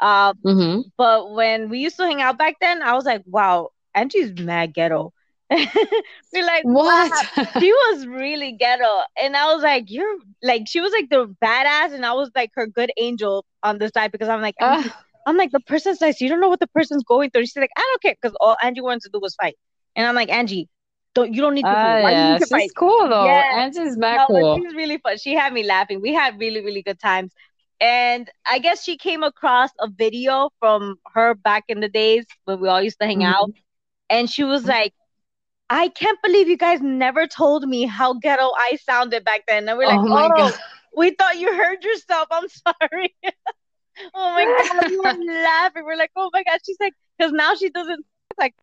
Um, 0.00 0.34
Mm-hmm. 0.44 0.80
but 0.96 1.32
when 1.32 1.68
we 1.68 1.78
used 1.78 1.96
to 1.96 2.04
hang 2.06 2.20
out 2.22 2.38
back 2.38 2.56
then, 2.60 2.82
I 2.82 2.94
was 2.94 3.04
like, 3.04 3.22
"Wow, 3.26 3.70
Angie's 3.94 4.32
mad 4.38 4.74
ghetto." 4.74 5.12
We're 5.50 6.46
like, 6.46 6.64
What? 6.64 7.12
"Wow." 7.12 7.20
she 7.58 7.70
was 7.72 8.06
really 8.06 8.52
ghetto 8.52 8.84
and 9.22 9.36
i 9.36 9.52
was 9.52 9.62
like 9.62 9.84
you're 9.88 10.16
like 10.42 10.62
she 10.66 10.80
was 10.80 10.92
like 10.92 11.08
the 11.10 11.26
badass 11.44 11.92
and 11.94 12.04
i 12.04 12.12
was 12.12 12.30
like 12.34 12.50
her 12.54 12.66
good 12.66 12.90
angel 12.98 13.44
on 13.62 13.78
the 13.78 13.88
side 13.88 14.10
because 14.12 14.28
i'm 14.28 14.40
like 14.42 14.54
Angie- 14.60 14.90
Ah, 14.90 15.06
i'm 15.26 15.36
like 15.36 15.50
the 15.52 15.60
person's 15.60 16.00
nice 16.00 16.20
you 16.20 16.28
don't 16.28 16.40
know 16.40 16.48
what 16.48 16.60
the 16.60 16.66
person's 16.68 17.02
going 17.04 17.30
through 17.30 17.42
she's 17.42 17.56
like 17.56 17.70
i 17.76 17.80
don't 17.80 18.02
care 18.02 18.14
because 18.20 18.36
all 18.40 18.56
angie 18.62 18.80
wanted 18.80 19.02
to 19.02 19.10
do 19.12 19.20
was 19.20 19.34
fight 19.34 19.56
and 19.96 20.06
i'm 20.06 20.14
like 20.14 20.30
angie 20.30 20.68
don't 21.16 21.34
you 21.34 21.40
don't 21.42 21.54
need 21.54 21.64
to 21.64 21.78
fight. 21.84 22.02
Why 22.02 22.10
yeah, 22.12 22.38
she's 22.38 22.48
fight 22.48 22.70
cool 22.76 23.08
though. 23.08 23.26
Yeah. 23.26 23.50
Angie's 23.64 23.96
mad 23.96 24.18
no, 24.18 24.26
cool. 24.28 24.56
she's 24.58 24.74
really 24.74 24.98
fun 24.98 25.18
she 25.18 25.34
had 25.34 25.52
me 25.52 25.64
laughing 25.64 26.00
we 26.00 26.12
had 26.12 26.38
really 26.38 26.62
really 26.64 26.82
good 26.82 27.00
times 27.00 27.32
and 27.80 28.30
i 28.46 28.58
guess 28.58 28.82
she 28.84 28.96
came 28.96 29.22
across 29.22 29.70
a 29.80 29.88
video 29.88 30.50
from 30.60 30.96
her 31.14 31.34
back 31.34 31.64
in 31.68 31.80
the 31.80 31.88
days 31.88 32.24
when 32.44 32.60
we 32.60 32.68
all 32.68 32.82
used 32.82 33.00
to 33.00 33.06
hang 33.06 33.20
Mhm. 33.20 33.34
out 33.34 33.50
and 34.10 34.30
she 34.30 34.44
was 34.44 34.64
like 34.66 34.94
I 35.68 35.88
can't 35.88 36.18
believe 36.22 36.48
you 36.48 36.56
guys 36.56 36.80
never 36.80 37.26
told 37.26 37.66
me 37.68 37.86
how 37.86 38.14
ghetto 38.14 38.50
I 38.56 38.76
sounded 38.84 39.24
back 39.24 39.42
then. 39.48 39.68
And 39.68 39.76
we're 39.76 39.88
like, 39.88 39.98
oh 39.98 40.08
my 40.08 40.26
oh, 40.26 40.36
god. 40.36 40.54
we 40.96 41.10
thought 41.10 41.38
you 41.38 41.52
heard 41.56 41.82
yourself. 41.82 42.28
I'm 42.30 42.48
sorry. 42.66 43.14
oh 44.14 44.32
my 44.32 44.44
god, 44.44 44.90
we 44.90 44.96
were 44.98 45.24
laughing. 45.42 45.84
We're 45.84 45.96
like, 45.96 46.12
oh 46.16 46.30
my 46.32 46.44
god. 46.44 46.60
She's 46.64 46.76
like, 46.80 46.94
because 47.18 47.32
now 47.32 47.54
she 47.56 47.70
doesn't 47.70 48.06
like 48.38 48.54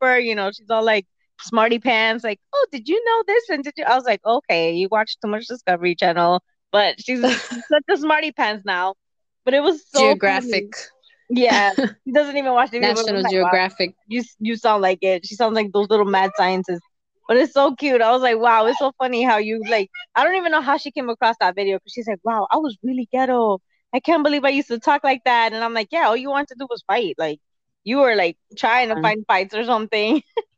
her, 0.00 0.18
you 0.18 0.34
know, 0.34 0.50
she's 0.50 0.70
all 0.70 0.84
like 0.84 1.06
smarty 1.40 1.78
pants, 1.78 2.24
like, 2.24 2.40
oh, 2.54 2.66
did 2.72 2.88
you 2.88 3.02
know 3.04 3.24
this? 3.26 3.48
And 3.50 3.64
did 3.64 3.74
you? 3.76 3.84
I 3.84 3.96
was 3.96 4.04
like, 4.04 4.24
okay, 4.24 4.74
you 4.74 4.88
watch 4.90 5.16
too 5.22 5.28
much 5.28 5.46
Discovery 5.46 5.94
Channel, 5.94 6.42
but 6.72 7.00
she's, 7.00 7.20
such 7.68 7.84
a 7.90 7.96
smarty 7.96 8.32
pants 8.32 8.64
now. 8.64 8.94
But 9.44 9.54
it 9.54 9.62
was 9.62 9.84
so 9.88 9.98
funny. 9.98 10.14
Geographic. 10.14 10.74
Yeah, 11.28 11.72
she 12.04 12.12
doesn't 12.12 12.36
even 12.36 12.52
watch 12.52 12.70
the 12.70 12.80
National 12.80 13.16
like, 13.16 13.24
wow, 13.24 13.30
Geographic. 13.30 13.94
you 14.06 14.22
you 14.38 14.56
sound 14.56 14.82
like 14.82 14.98
it. 15.02 15.26
She 15.26 15.34
sounds 15.34 15.54
like 15.54 15.72
those 15.72 15.88
little 15.88 16.06
mad 16.06 16.30
scientists. 16.36 16.80
But 17.28 17.38
it's 17.38 17.52
so 17.52 17.74
cute. 17.74 18.00
I 18.00 18.12
was 18.12 18.22
like, 18.22 18.38
wow, 18.38 18.66
it's 18.66 18.78
so 18.78 18.92
funny 18.98 19.22
how 19.22 19.38
you 19.38 19.60
like. 19.68 19.90
I 20.14 20.24
don't 20.24 20.36
even 20.36 20.52
know 20.52 20.60
how 20.60 20.76
she 20.76 20.92
came 20.92 21.08
across 21.08 21.34
that 21.40 21.56
video 21.56 21.76
because 21.76 21.92
she's 21.92 22.06
like, 22.06 22.20
wow, 22.22 22.46
I 22.50 22.56
was 22.58 22.76
really 22.82 23.08
ghetto. 23.10 23.58
I 23.92 24.00
can't 24.00 24.22
believe 24.22 24.44
I 24.44 24.50
used 24.50 24.68
to 24.68 24.78
talk 24.78 25.02
like 25.02 25.22
that. 25.24 25.52
And 25.52 25.64
I'm 25.64 25.74
like, 25.74 25.88
yeah, 25.90 26.06
all 26.06 26.16
you 26.16 26.30
wanted 26.30 26.48
to 26.48 26.56
do 26.58 26.66
was 26.70 26.84
fight. 26.86 27.16
Like 27.18 27.40
you 27.82 27.98
were 27.98 28.14
like 28.14 28.36
trying 28.56 28.88
to 28.88 29.00
find 29.00 29.24
fights 29.26 29.54
or 29.54 29.64
something. 29.64 30.22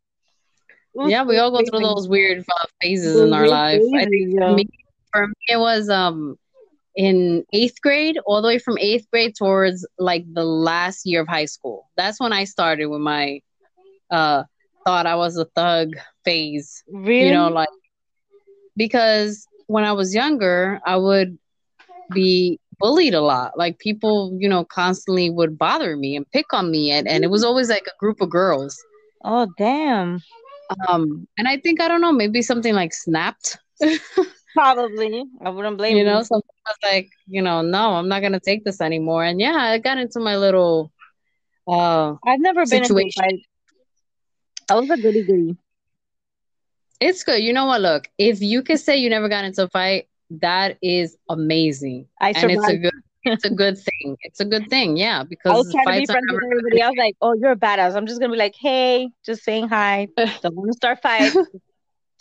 Yeah, 1.06 1.24
we 1.24 1.38
all 1.38 1.50
go 1.50 1.64
through 1.64 1.80
those 1.80 2.08
weird 2.08 2.40
uh, 2.40 2.64
phases 2.82 3.20
in 3.20 3.32
our 3.32 3.46
life. 3.46 3.82
I 3.94 4.04
think 4.04 4.34
yo. 4.34 4.54
me, 4.54 4.68
for 5.12 5.26
me, 5.26 5.34
it 5.48 5.58
was 5.58 5.88
um 5.88 6.36
in 6.96 7.44
eighth 7.52 7.80
grade, 7.80 8.18
all 8.26 8.42
the 8.42 8.48
way 8.48 8.58
from 8.58 8.78
eighth 8.78 9.06
grade 9.12 9.34
towards 9.36 9.86
like 9.98 10.24
the 10.32 10.44
last 10.44 11.06
year 11.06 11.20
of 11.20 11.28
high 11.28 11.44
school. 11.44 11.88
That's 11.96 12.18
when 12.18 12.32
I 12.32 12.44
started 12.44 12.86
with 12.86 13.00
my 13.00 13.40
uh 14.10 14.44
thought 14.84 15.06
I 15.06 15.14
was 15.14 15.36
a 15.36 15.44
thug 15.44 15.90
phase. 16.24 16.82
Really? 16.90 17.26
You 17.26 17.32
know, 17.32 17.48
like 17.48 17.68
because 18.76 19.46
when 19.66 19.84
I 19.84 19.92
was 19.92 20.14
younger, 20.14 20.80
I 20.86 20.96
would 20.96 21.38
be 22.12 22.58
bullied 22.78 23.14
a 23.14 23.20
lot. 23.20 23.58
Like 23.58 23.78
people, 23.78 24.36
you 24.38 24.48
know, 24.48 24.64
constantly 24.64 25.30
would 25.30 25.58
bother 25.58 25.96
me 25.96 26.16
and 26.16 26.28
pick 26.30 26.52
on 26.52 26.70
me 26.70 26.90
and, 26.90 27.06
and 27.06 27.22
it 27.22 27.28
was 27.30 27.44
always 27.44 27.68
like 27.68 27.86
a 27.86 27.98
group 27.98 28.20
of 28.20 28.30
girls. 28.30 28.76
oh 29.24 29.46
damn. 29.56 30.20
Um, 30.88 31.26
and 31.38 31.48
I 31.48 31.56
think 31.58 31.80
I 31.80 31.88
don't 31.88 32.00
know, 32.00 32.12
maybe 32.12 32.42
something 32.42 32.74
like 32.74 32.92
snapped. 32.92 33.58
Probably. 34.54 35.24
I 35.44 35.50
wouldn't 35.50 35.78
blame 35.78 35.98
you 35.98 36.04
know, 36.04 36.22
something 36.22 36.50
was 36.66 36.76
like, 36.82 37.10
you 37.26 37.42
know, 37.42 37.62
no, 37.62 37.94
I'm 37.94 38.08
not 38.08 38.22
gonna 38.22 38.40
take 38.40 38.64
this 38.64 38.80
anymore. 38.80 39.24
And 39.24 39.40
yeah, 39.40 39.56
I 39.56 39.78
got 39.78 39.98
into 39.98 40.20
my 40.20 40.36
little 40.36 40.92
uh 41.66 42.14
I've 42.26 42.40
never 42.40 42.66
been 42.66 42.84
into 42.84 42.98
a 42.98 43.10
fight. 43.18 43.40
I 44.68 44.74
was 44.76 44.90
a 44.90 44.96
goody 44.96 45.22
goody. 45.24 45.56
it's 47.00 47.22
good. 47.24 47.42
You 47.42 47.52
know 47.52 47.66
what? 47.66 47.80
Look, 47.80 48.08
if 48.18 48.40
you 48.40 48.62
could 48.62 48.78
say 48.78 48.96
you 48.96 49.08
never 49.10 49.28
got 49.28 49.44
into 49.44 49.64
a 49.64 49.68
fight, 49.68 50.08
that 50.30 50.78
is 50.82 51.16
amazing. 51.28 52.06
I 52.20 52.32
And 52.34 52.50
it's 52.50 52.68
a 52.68 52.76
survived. 52.76 52.78
good 52.78 52.92
it's 53.24 53.44
a 53.44 53.50
good 53.50 53.76
thing. 53.78 54.16
It's 54.22 54.40
a 54.40 54.44
good 54.44 54.68
thing, 54.68 54.96
yeah, 54.96 55.24
I 55.48 55.54
was 55.56 55.66
because 55.66 55.70
trying 55.70 55.88
to 55.88 55.94
be 55.94 56.06
friends 56.06 56.26
with 56.30 56.40
everybody. 56.44 56.82
I 56.82 56.88
was 56.88 56.96
like, 56.98 57.16
"Oh, 57.20 57.34
you're 57.34 57.52
a 57.52 57.56
badass." 57.56 57.96
I'm 57.96 58.06
just 58.06 58.20
gonna 58.20 58.32
be 58.32 58.38
like, 58.38 58.54
"Hey, 58.58 59.10
just 59.24 59.42
saying 59.44 59.68
hi. 59.68 60.08
Don't 60.42 60.54
want 60.56 60.68
to 60.70 60.74
start 60.76 61.00
fights. 61.02 61.36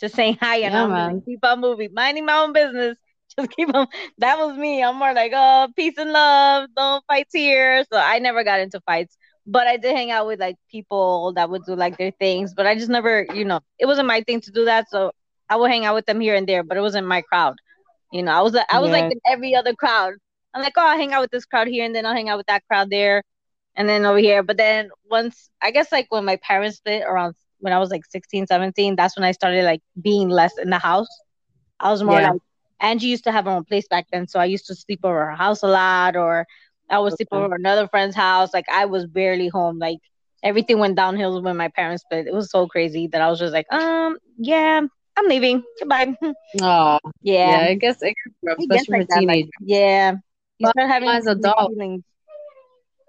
just 0.00 0.14
saying 0.14 0.38
hi." 0.40 0.58
And 0.58 0.74
Yeah, 0.74 0.76
I'm 0.76 0.94
gonna 0.94 1.14
man. 1.14 1.22
keep 1.24 1.44
on 1.44 1.60
moving, 1.60 1.90
minding 1.94 2.26
my 2.26 2.38
own 2.38 2.52
business. 2.52 2.96
Just 3.38 3.50
keep 3.50 3.74
on. 3.74 3.86
That 4.18 4.38
was 4.38 4.56
me. 4.56 4.82
I'm 4.82 4.96
more 4.96 5.12
like, 5.14 5.32
"Oh, 5.34 5.68
peace 5.76 5.96
and 5.98 6.12
love. 6.12 6.68
Don't 6.76 7.04
fight 7.06 7.26
here." 7.32 7.84
So 7.92 7.98
I 7.98 8.18
never 8.18 8.42
got 8.44 8.60
into 8.60 8.80
fights, 8.80 9.16
but 9.46 9.66
I 9.66 9.76
did 9.76 9.94
hang 9.96 10.10
out 10.10 10.26
with 10.26 10.40
like 10.40 10.56
people 10.70 11.32
that 11.34 11.50
would 11.50 11.64
do 11.64 11.74
like 11.76 11.98
their 11.98 12.12
things. 12.12 12.54
But 12.54 12.66
I 12.66 12.74
just 12.74 12.88
never, 12.90 13.26
you 13.34 13.44
know, 13.44 13.60
it 13.78 13.86
wasn't 13.86 14.08
my 14.08 14.22
thing 14.22 14.40
to 14.42 14.50
do 14.52 14.64
that. 14.66 14.88
So 14.90 15.12
I 15.48 15.56
would 15.56 15.70
hang 15.70 15.84
out 15.84 15.94
with 15.94 16.06
them 16.06 16.20
here 16.20 16.34
and 16.34 16.46
there, 16.48 16.62
but 16.64 16.76
it 16.76 16.80
wasn't 16.80 17.06
my 17.06 17.22
crowd. 17.22 17.56
You 18.12 18.22
know, 18.22 18.32
I 18.32 18.40
was 18.42 18.56
I 18.70 18.78
was 18.80 18.90
like 18.90 19.06
in 19.10 19.20
every 19.26 19.54
other 19.54 19.74
crowd. 19.74 20.14
I'm 20.58 20.64
like, 20.64 20.74
oh, 20.76 20.86
I'll 20.86 20.98
hang 20.98 21.12
out 21.14 21.22
with 21.22 21.30
this 21.30 21.46
crowd 21.46 21.68
here, 21.68 21.84
and 21.84 21.94
then 21.94 22.06
I'll 22.06 22.14
hang 22.14 22.28
out 22.30 22.38
with 22.38 22.46
that 22.48 22.64
crowd 22.68 22.90
there, 22.90 23.22
and 23.76 23.88
then 23.88 24.04
over 24.06 24.18
here. 24.18 24.42
But 24.42 24.56
then 24.58 24.90
once, 25.10 25.50
I 25.62 25.70
guess, 25.70 25.92
like 25.92 26.06
when 26.10 26.24
my 26.24 26.36
parents 26.36 26.78
split 26.78 27.04
around 27.06 27.34
when 27.60 27.72
I 27.72 27.78
was 27.78 27.90
like 27.90 28.04
16, 28.06 28.46
17, 28.46 28.96
that's 28.96 29.16
when 29.16 29.24
I 29.24 29.32
started 29.32 29.64
like 29.64 29.82
being 30.02 30.28
less 30.28 30.58
in 30.58 30.70
the 30.70 30.78
house. 30.78 31.08
I 31.80 31.90
was 31.90 32.02
more 32.02 32.20
Yeah. 32.20 32.32
like 32.32 32.40
Angie 32.80 33.08
used 33.08 33.24
to 33.24 33.32
have 33.32 33.46
her 33.46 33.50
own 33.52 33.64
place 33.64 33.88
back 33.88 34.06
then, 34.12 34.26
so 34.28 34.40
I 34.40 34.46
used 34.46 34.66
to 34.66 34.74
sleep 34.74 35.00
over 35.04 35.26
her 35.26 35.36
house 35.36 35.62
a 35.62 35.68
lot, 35.68 36.16
or 36.16 36.46
I 36.90 36.98
would 36.98 37.14
sleep 37.14 37.28
Okay. 37.32 37.44
over 37.44 37.54
another 37.54 37.88
friend's 37.88 38.16
house. 38.16 38.52
Like 38.54 38.68
I 38.70 38.86
was 38.86 39.06
barely 39.06 39.48
home. 39.48 39.78
Like 39.78 39.98
everything 40.42 40.78
went 40.78 40.96
downhill 40.96 41.42
when 41.42 41.56
my 41.56 41.68
parents 41.68 42.02
split. 42.02 42.26
It 42.26 42.34
was 42.34 42.50
so 42.50 42.66
crazy 42.68 43.08
that 43.08 43.20
I 43.22 43.28
was 43.30 43.38
just 43.38 43.52
like, 43.52 43.72
um, 43.72 44.18
yeah, 44.38 44.80
I'm 45.16 45.28
leaving. 45.28 45.64
Goodbye. 45.78 46.16
Oh, 46.60 46.98
yeah, 47.42 47.60
yeah. 47.60 47.68
I 47.70 47.74
guess 47.74 48.02
it 48.02 48.14
gets 48.24 48.36
rough, 48.42 48.58
especially 48.58 48.94
for 48.94 49.04
like, 49.08 49.08
teenagers. 49.10 49.50
yeah. 49.60 50.14
You 50.58 50.68
start 50.68 50.88
having 50.90 51.08
as 51.08 51.26
adults, 51.26 51.74
feelings. 51.74 52.02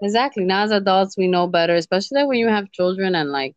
Exactly. 0.01 0.43
Now 0.45 0.63
as 0.63 0.71
adults, 0.71 1.17
we 1.17 1.27
know 1.27 1.47
better, 1.47 1.75
especially 1.75 2.23
when 2.25 2.37
you 2.37 2.47
have 2.47 2.71
children 2.71 3.15
and 3.15 3.31
like, 3.31 3.55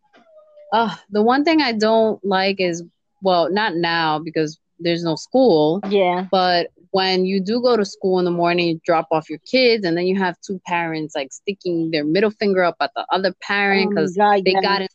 uh, 0.72 0.94
the 1.10 1.22
one 1.22 1.44
thing 1.44 1.60
I 1.60 1.72
don't 1.72 2.22
like 2.24 2.60
is, 2.60 2.82
well, 3.22 3.50
not 3.52 3.74
now 3.76 4.18
because 4.18 4.58
there's 4.80 5.04
no 5.04 5.14
school, 5.14 5.80
Yeah. 5.88 6.26
but 6.30 6.68
when 6.90 7.24
you 7.24 7.40
do 7.40 7.62
go 7.62 7.76
to 7.76 7.84
school 7.84 8.18
in 8.18 8.24
the 8.24 8.30
morning, 8.30 8.68
you 8.68 8.80
drop 8.84 9.06
off 9.12 9.30
your 9.30 9.38
kids, 9.50 9.84
and 9.86 9.96
then 9.96 10.06
you 10.06 10.18
have 10.18 10.36
two 10.46 10.60
parents 10.66 11.14
like 11.14 11.32
sticking 11.32 11.90
their 11.90 12.04
middle 12.04 12.30
finger 12.30 12.62
up 12.64 12.76
at 12.80 12.90
the 12.96 13.06
other 13.10 13.32
parent 13.40 13.86
Oh 13.86 13.90
because 13.90 14.16
God, 14.16 14.44
they 14.44 14.52
yeah. 14.52 14.60
got 14.60 14.80
in 14.82 14.88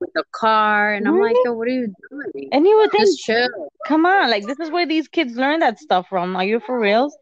with 0.00 0.10
the 0.14 0.24
car, 0.32 0.94
and 0.94 1.06
I'm 1.06 1.20
like, 1.20 1.36
yo, 1.44 1.52
what 1.52 1.68
are 1.68 1.70
you 1.70 1.94
doing? 2.10 2.48
And 2.50 2.66
you 2.66 2.76
would 2.78 2.90
think, 2.90 3.04
Just 3.04 3.20
chill. 3.20 3.48
come 3.86 4.06
on, 4.06 4.30
like 4.30 4.46
this 4.46 4.58
is 4.58 4.70
where 4.70 4.86
these 4.86 5.06
kids 5.08 5.36
learn 5.36 5.60
that 5.60 5.78
stuff 5.78 6.08
from. 6.08 6.34
Are 6.34 6.44
you 6.44 6.58
for 6.60 6.80
reals? 6.80 7.16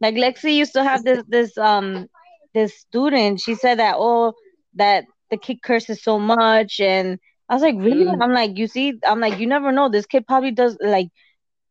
Like 0.00 0.14
Lexi 0.14 0.54
used 0.54 0.74
to 0.74 0.84
have 0.84 1.04
this 1.04 1.22
this 1.28 1.56
um 1.58 2.08
this 2.54 2.78
student. 2.78 3.40
She 3.40 3.54
said 3.54 3.78
that 3.78 3.96
oh 3.98 4.34
that 4.74 5.04
the 5.30 5.36
kid 5.36 5.62
curses 5.62 6.02
so 6.02 6.18
much, 6.18 6.80
and 6.80 7.18
I 7.48 7.54
was 7.54 7.62
like, 7.62 7.76
really? 7.76 8.04
Mm. 8.04 8.22
I'm 8.22 8.32
like, 8.32 8.56
you 8.56 8.66
see, 8.66 8.98
I'm 9.04 9.20
like, 9.20 9.38
you 9.38 9.46
never 9.46 9.72
know. 9.72 9.88
This 9.88 10.06
kid 10.06 10.26
probably 10.26 10.52
does 10.52 10.76
like 10.80 11.08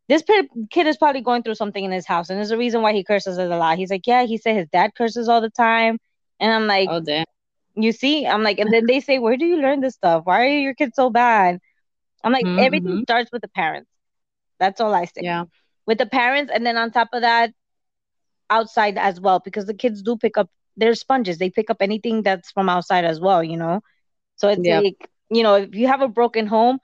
this 0.08 0.24
kid 0.72 0.88
is 0.88 0.98
probably 0.98 1.22
going 1.22 1.44
through 1.44 1.56
something 1.56 1.84
in 1.84 1.92
his 1.92 2.06
house, 2.08 2.30
and 2.30 2.38
there's 2.38 2.52
a 2.52 2.58
reason 2.58 2.82
why 2.82 2.94
he 2.94 3.04
curses 3.04 3.38
a 3.38 3.46
lot. 3.46 3.78
He's 3.78 3.92
like, 3.92 4.08
yeah, 4.08 4.24
he 4.26 4.38
said 4.38 4.56
his 4.56 4.68
dad 4.70 4.92
curses 4.98 5.28
all 5.30 5.42
the 5.42 5.50
time, 5.50 5.98
and 6.40 6.52
I'm 6.54 6.68
like, 6.68 6.90
Oh 6.90 7.00
damn. 7.00 7.26
you 7.76 7.92
see, 7.92 8.26
I'm 8.26 8.44
like, 8.44 8.60
and 8.60 8.72
then 8.74 8.86
they 8.88 9.00
say, 9.00 9.20
where 9.20 9.38
do 9.38 9.46
you 9.46 9.58
learn 9.58 9.82
this 9.82 9.96
stuff? 9.96 10.24
Why 10.26 10.46
are 10.46 10.50
your 10.50 10.74
kids 10.76 10.94
so 10.96 11.10
bad? 11.10 11.60
I'm 12.24 12.32
like, 12.34 12.46
Mhm, 12.46 12.60
everything 12.60 13.00
starts 13.04 13.32
with 13.32 13.42
the 13.42 13.50
parents. 13.50 13.90
That's 14.60 14.82
all 14.82 14.94
I 14.94 15.06
say. 15.06 15.24
Yeah. 15.24 15.46
With 15.86 15.98
the 16.00 16.06
parents, 16.08 16.52
and 16.54 16.66
then 16.66 16.78
on 16.78 16.92
top 16.92 17.10
of 17.14 17.22
that, 17.22 17.52
outside 18.50 18.98
as 18.98 19.20
well, 19.20 19.40
because 19.44 19.66
the 19.66 19.74
kids 19.74 20.02
do 20.02 20.18
pick 20.18 20.38
up. 20.38 20.50
They're 20.78 20.96
sponges. 20.96 21.38
They 21.38 21.50
pick 21.50 21.70
up 21.70 21.78
anything 21.82 22.24
that's 22.24 22.52
from 22.52 22.70
outside 22.70 23.06
as 23.06 23.20
well. 23.20 23.44
You 23.44 23.58
know. 23.58 23.82
So 24.38 24.50
it's 24.50 24.68
Yep. 24.68 24.86
like 24.86 24.96
you 25.30 25.44
know, 25.44 25.56
if 25.56 25.76
you 25.76 25.88
have 25.88 26.02
a 26.02 26.08
broken 26.08 26.48
home, 26.48 26.80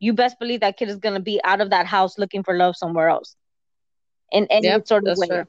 you 0.00 0.12
best 0.14 0.38
believe 0.38 0.60
that 0.60 0.76
kid 0.76 0.88
is 0.88 0.98
gonna 0.98 1.20
be 1.20 1.40
out 1.44 1.60
of 1.60 1.70
that 1.70 1.86
house 1.86 2.18
looking 2.18 2.42
for 2.42 2.56
love 2.56 2.76
somewhere 2.76 3.08
else. 3.08 3.36
In 4.32 4.46
any 4.50 4.74
Yep, 4.74 4.84
sort 4.84 5.06
of 5.08 5.16
way. 5.16 5.28
true. 5.28 5.46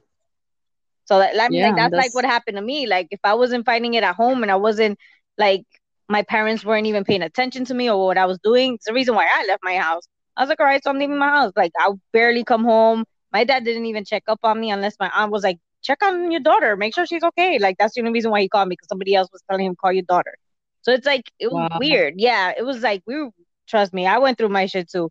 So 1.06 1.20
that 1.20 1.40
I 1.40 1.50
mean, 1.50 1.76
Yeah, 1.76 1.76
like 1.76 1.92
that's, 1.92 2.14
like 2.14 2.14
what 2.14 2.26
happened 2.26 2.58
to 2.58 2.62
me. 2.64 2.88
Like 2.88 3.08
if 3.12 3.20
I 3.24 3.34
wasn't 3.36 3.66
finding 3.66 3.94
it 3.94 4.04
at 4.04 4.16
home 4.16 4.42
and 4.44 4.52
I 4.52 4.56
wasn't 4.56 4.98
like 5.38 5.64
my 6.10 6.24
parents 6.24 6.66
weren't 6.66 6.88
even 6.88 7.04
paying 7.04 7.22
attention 7.22 7.66
to 7.66 7.74
me 7.74 7.90
or 7.90 8.06
what 8.06 8.18
I 8.18 8.26
was 8.26 8.40
doing, 8.44 8.76
it's 8.76 8.86
the 8.86 8.94
reason 8.94 9.16
why 9.16 9.28
I 9.34 9.46
left 9.48 9.64
my 9.64 9.78
house. 9.78 10.04
I 10.38 10.42
was 10.42 10.50
like, 10.50 10.60
all 10.60 10.66
right, 10.66 10.84
so 10.84 10.90
I'm 10.90 11.00
leaving 11.00 11.18
my 11.18 11.30
house. 11.30 11.52
Like 11.56 11.72
I 11.78 11.92
barely 12.14 12.44
come 12.44 12.64
home. 12.64 13.06
My 13.36 13.44
dad 13.44 13.66
didn't 13.66 13.86
even 13.86 14.06
check 14.06 14.24
up 14.34 14.40
on 14.44 14.60
me 14.62 14.72
unless 14.72 14.96
my 14.98 15.12
aunt 15.14 15.32
was 15.32 15.44
like, 15.44 15.60
check 15.84 16.02
on 16.04 16.32
your 16.32 16.40
daughter, 16.40 16.78
make 16.78 16.96
sure 16.96 17.06
she's 17.06 17.24
okay. 17.32 17.60
Like 17.60 17.76
that's 17.78 17.94
the 17.96 18.02
only 18.02 18.14
reason 18.14 18.32
why 18.32 18.40
he 18.42 18.48
called 18.48 18.70
me 18.70 18.74
because 18.74 18.88
somebody 18.88 19.14
else 19.14 19.30
was 19.32 19.42
telling 19.50 19.66
him 19.66 19.76
call 19.76 19.92
your 19.92 20.04
daughter. 20.14 20.36
So 20.84 20.94
it's 20.94 21.06
like 21.06 21.30
it 21.38 21.52
was 21.52 21.70
Wow. 21.70 21.80
weird. 21.80 22.14
Yeah, 22.18 22.54
it 22.58 22.64
was 22.64 22.82
like 22.82 23.02
we 23.06 23.16
were, 23.22 23.32
trust 23.68 23.94
me, 23.94 24.08
I 24.08 24.20
went 24.20 24.38
through 24.38 24.54
my 24.60 24.68
shit 24.68 24.90
too. 24.90 25.10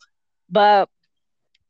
But 0.49 0.89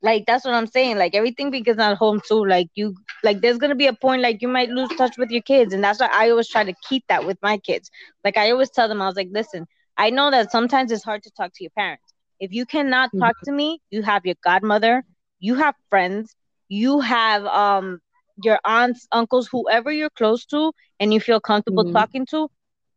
like 0.01 0.27
that's 0.27 0.45
what 0.45 0.55
I'm 0.55 0.69
saying. 0.69 0.97
Like 0.97 1.17
everything 1.17 1.51
begins 1.51 1.81
at 1.81 1.97
home 1.97 2.21
too. 2.29 2.45
Like 2.45 2.69
you 2.77 2.95
like 3.25 3.41
there's 3.41 3.59
gonna 3.59 3.75
be 3.75 3.89
a 3.89 3.93
point 4.07 4.23
like 4.23 4.41
you 4.41 4.49
might 4.49 4.71
lose 4.71 4.91
touch 4.97 5.19
with 5.19 5.31
your 5.31 5.43
kids. 5.43 5.75
And 5.75 5.83
that's 5.83 5.99
why 5.99 6.11
I 6.13 6.31
always 6.31 6.49
try 6.49 6.63
to 6.63 6.75
keep 6.89 7.03
that 7.09 7.27
with 7.27 7.39
my 7.43 7.59
kids. 7.59 7.91
Like 8.23 8.37
I 8.37 8.53
always 8.53 8.71
tell 8.71 8.87
them, 8.87 9.03
I 9.03 9.07
was 9.07 9.17
like, 9.17 9.31
listen, 9.33 9.67
I 9.97 10.11
know 10.11 10.31
that 10.31 10.53
sometimes 10.53 10.93
it's 10.93 11.03
hard 11.03 11.25
to 11.25 11.33
talk 11.33 11.53
to 11.55 11.65
your 11.65 11.73
parents. 11.77 12.13
If 12.39 12.53
you 12.53 12.65
cannot 12.65 13.11
talk 13.19 13.35
mm-hmm. 13.39 13.51
to 13.51 13.53
me, 13.53 13.81
you 13.91 14.03
have 14.03 14.25
your 14.25 14.37
godmother, 14.45 15.05
you 15.41 15.57
have 15.57 15.75
friends, 15.91 16.35
you 16.69 17.01
have 17.01 17.45
um 17.47 17.99
your 18.43 18.59
aunts, 18.65 19.07
uncles, 19.13 19.49
whoever 19.51 19.91
you're 19.91 20.11
close 20.11 20.45
to 20.47 20.73
and 21.01 21.13
you 21.13 21.21
feel 21.21 21.41
comfortable 21.41 21.85
Mhm. 21.85 21.93
talking 21.93 22.27
to. 22.31 22.49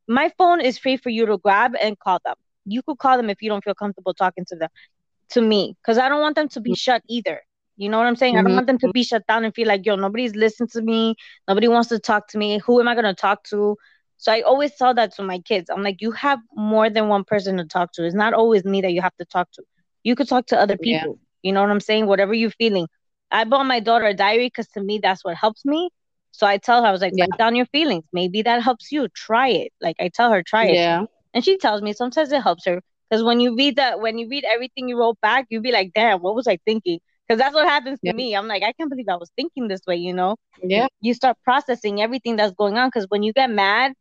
My 0.07 0.32
phone 0.38 0.61
is 0.61 0.78
free 0.78 0.97
for 0.97 1.09
you 1.09 1.26
to 1.26 1.38
grab 1.38 1.74
and 1.82 1.97
call 1.99 2.20
them. 2.26 2.36
You 2.65 2.82
could 2.84 2.97
call 2.97 3.18
them 3.18 3.30
if 3.30 3.41
you 3.41 3.49
don't 3.49 3.63
feel 3.63 3.76
comfortable 3.76 4.13
talking 4.13 4.45
to 4.49 4.55
them 4.55 4.70
to 5.32 5.41
me 5.41 5.76
because 5.82 5.97
I 5.97 6.09
don't 6.09 6.22
want 6.22 6.36
them 6.36 6.47
to 6.49 6.61
be 6.61 6.74
shut 6.76 7.01
either. 7.09 7.41
You 7.78 7.89
know 7.89 7.97
what 7.97 8.07
I'm 8.07 8.15
saying? 8.15 8.38
I 8.38 8.43
don't 8.43 8.53
want 8.53 8.68
them 8.68 8.78
to 8.80 8.89
be 8.89 9.03
shut 9.03 9.26
down 9.28 9.43
and 9.45 9.53
feel 9.53 9.68
like, 9.68 9.86
yo, 9.86 9.95
nobody's 9.95 10.36
listening 10.36 10.70
to 10.74 10.82
me. 10.82 11.15
Nobody 11.47 11.68
wants 11.68 11.89
to 11.89 11.99
talk 11.99 12.28
to 12.30 12.38
me. 12.38 12.59
Who 12.65 12.80
am 12.80 12.88
I 12.88 12.93
going 12.93 13.05
to 13.05 13.13
talk 13.13 13.43
to? 13.45 13.76
So 14.18 14.32
I 14.32 14.41
always 14.41 14.76
tell 14.76 14.93
that 14.95 15.13
to 15.15 15.24
my 15.24 15.39
kids. 15.39 15.70
I'm 15.70 15.84
like, 15.84 16.01
you 16.01 16.11
have 16.11 16.39
more 16.55 16.89
than 16.89 17.07
one 17.07 17.24
person 17.24 17.57
to 17.57 17.65
talk 17.65 17.91
to. 17.93 18.05
It's 18.05 18.15
not 18.15 18.34
always 18.34 18.63
me 18.65 18.82
that 18.82 18.91
you 18.91 19.01
have 19.01 19.15
to 19.18 19.26
talk 19.26 19.49
to. 19.53 19.63
You 20.03 20.15
could 20.15 20.28
talk 20.28 20.47
to 20.47 20.59
other 20.59 20.78
Yeah. 20.80 21.05
people. 21.05 21.20
You 21.43 21.51
know 21.53 21.61
what 21.61 21.70
I'm 21.72 21.80
saying? 21.80 22.07
Whatever 22.07 22.34
you're 22.34 22.51
feeling. 22.51 22.88
I 23.32 23.43
bought 23.45 23.65
my 23.65 23.80
daughter 23.80 24.05
a 24.05 24.13
diary 24.13 24.47
because 24.47 24.67
to 24.69 24.82
me, 24.82 24.99
that's 25.01 25.23
what 25.23 25.36
helps 25.36 25.65
me. 25.65 25.89
So 26.32 26.45
I 26.47 26.57
tell 26.57 26.82
her, 26.82 26.88
I 26.88 26.91
was 26.91 27.01
like, 27.01 27.13
Yeah. 27.13 27.25
write 27.25 27.38
down 27.38 27.55
your 27.55 27.65
feelings. 27.67 28.05
Maybe 28.13 28.41
that 28.43 28.61
helps 28.63 28.91
you. 28.91 29.07
Try 29.09 29.49
it. 29.49 29.71
Like 29.82 29.95
I 29.99 30.09
tell 30.13 30.32
her, 30.32 30.43
try 30.43 30.67
it. 30.67 30.80
Yeah. 30.80 31.05
And 31.34 31.43
she 31.43 31.57
tells 31.57 31.82
me 31.82 31.93
sometimes 31.93 32.32
it 32.32 32.41
helps 32.41 32.65
her 32.65 32.82
because 33.09 33.23
when 33.23 33.39
you 33.39 33.55
read 33.55 33.75
that, 33.78 33.99
when 33.99 34.17
you 34.17 34.28
read 34.30 34.45
everything 34.45 34.88
you 34.89 34.97
wrote 34.99 35.19
back, 35.21 35.45
you 35.49 35.61
be 35.61 35.71
like, 35.71 35.91
damn, 35.93 36.21
what 36.21 36.36
was 36.36 36.47
I 36.47 36.57
thinking? 36.65 36.99
Because 37.28 37.39
that's 37.39 37.53
what 37.55 37.67
happens 37.67 37.99
to 38.05 38.09
Yeah. 38.09 38.13
me. 38.13 38.36
I'm 38.36 38.47
like, 38.47 38.63
I 38.63 38.73
can't 38.73 38.89
believe 38.89 39.07
I 39.09 39.15
was 39.15 39.32
thinking 39.36 39.67
this 39.67 39.82
way, 39.88 39.95
you 39.97 40.13
know? 40.13 40.36
Yeah. 40.61 40.88
You 41.01 41.13
start 41.13 41.38
processing 41.43 42.01
everything 42.01 42.36
that's 42.38 42.53
going 42.53 42.78
on 42.78 42.88
because 42.88 43.05
when 43.09 43.23
you 43.23 43.34
get 43.34 43.49
mad, 43.49 43.93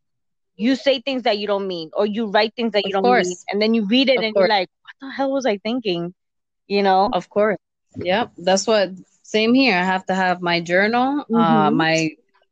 you 0.57 0.74
say 0.77 1.01
things 1.01 1.22
that 1.22 1.39
you 1.39 1.47
don't 1.47 1.66
mean 1.66 1.91
or 1.95 2.07
you 2.07 2.27
write 2.31 2.55
things 2.57 2.72
that 2.72 2.87
you 2.87 2.93
don't 2.93 3.11
mean. 3.11 3.37
And 3.51 3.61
then 3.61 3.74
you 3.74 3.87
read 3.87 4.09
it 4.09 4.18
Of 4.18 4.22
and 4.22 4.35
course. 4.35 4.49
you're 4.49 4.49
like, 4.49 4.68
what 4.83 5.07
the 5.09 5.12
hell 5.14 5.33
was 5.33 5.47
I 5.47 5.59
thinking? 5.59 6.14
You 6.68 6.83
know? 6.83 7.09
Of 7.12 7.29
course. 7.29 7.59
Yeah. 7.97 8.27
That's 8.39 8.66
what 8.66 8.91
same 9.27 9.55
here. 9.55 9.77
I 9.77 9.85
have 9.85 10.07
to 10.07 10.14
have 10.14 10.41
my 10.41 10.61
journal. 10.61 11.24
Uh 11.35 11.70
Mhm. 11.70 11.77
my 11.85 12.11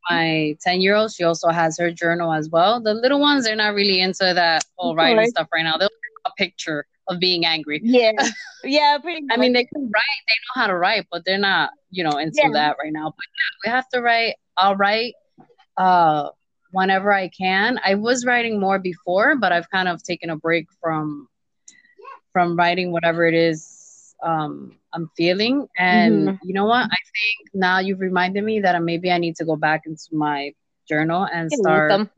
my 0.09 0.55
10 0.61 0.81
year 0.81 0.95
old, 0.95 1.11
she 1.11 1.23
also 1.23 1.49
has 1.49 1.77
her 1.79 1.91
journal 1.91 2.31
as 2.33 2.49
well. 2.49 2.79
The 2.81 2.93
little 2.93 3.19
ones, 3.19 3.43
they're 3.45 3.55
not 3.55 3.73
really 3.73 3.99
into 4.01 4.25
that 4.41 4.63
whole 4.75 4.95
writing 4.95 5.25
stuff 5.27 5.47
right 5.53 5.63
now. 5.63 5.77
They'll 5.77 5.89
a 6.25 6.31
picture 6.37 6.85
of 7.07 7.19
being 7.19 7.45
angry. 7.45 7.79
Yeah. 7.83 8.11
Yeah, 8.63 8.97
pretty. 8.97 9.21
I 9.31 9.37
mean, 9.37 9.53
they 9.53 9.63
can 9.65 9.83
write, 9.83 10.21
they 10.27 10.33
know 10.45 10.61
how 10.61 10.67
to 10.67 10.75
write, 10.75 11.05
but 11.11 11.23
they're 11.23 11.37
not, 11.37 11.69
you 11.91 12.03
know, 12.03 12.17
into 12.17 12.39
Yeah. 12.43 12.49
that 12.53 12.77
right 12.83 12.91
now. 12.91 13.13
But 13.17 13.25
yeah, 13.37 13.51
we 13.63 13.67
have 13.75 13.87
to 13.89 14.01
write. 14.01 14.35
I'll 14.57 14.75
write 14.75 15.13
uh 15.77 16.29
whenever 16.71 17.13
I 17.13 17.27
can. 17.29 17.79
I 17.83 17.93
was 17.95 18.25
writing 18.25 18.59
more 18.59 18.79
before, 18.79 19.35
but 19.35 19.51
I've 19.51 19.69
kind 19.69 19.87
of 19.87 20.01
taken 20.03 20.29
a 20.31 20.35
break 20.35 20.65
from 20.81 21.27
from 22.33 22.55
writing 22.57 22.91
whatever 22.91 23.25
it 23.25 23.33
is 23.35 23.74
um 24.25 24.73
I'm 24.93 25.09
feeling. 25.17 25.67
And 25.77 26.31
Mhm. 26.31 26.39
you 26.43 26.53
know 26.53 26.65
what? 26.65 26.85
I 26.85 27.01
think 27.15 27.49
now 27.53 27.79
you've 27.79 27.99
reminded 28.01 28.43
me 28.43 28.61
that 28.61 28.81
maybe 28.83 29.11
I 29.11 29.17
need 29.19 29.35
to 29.37 29.45
go 29.45 29.55
back 29.57 29.81
into 29.85 30.09
my 30.13 30.53
journal 30.89 31.27
and 31.31 31.51
start 31.51 31.89
welcome. 31.89 32.09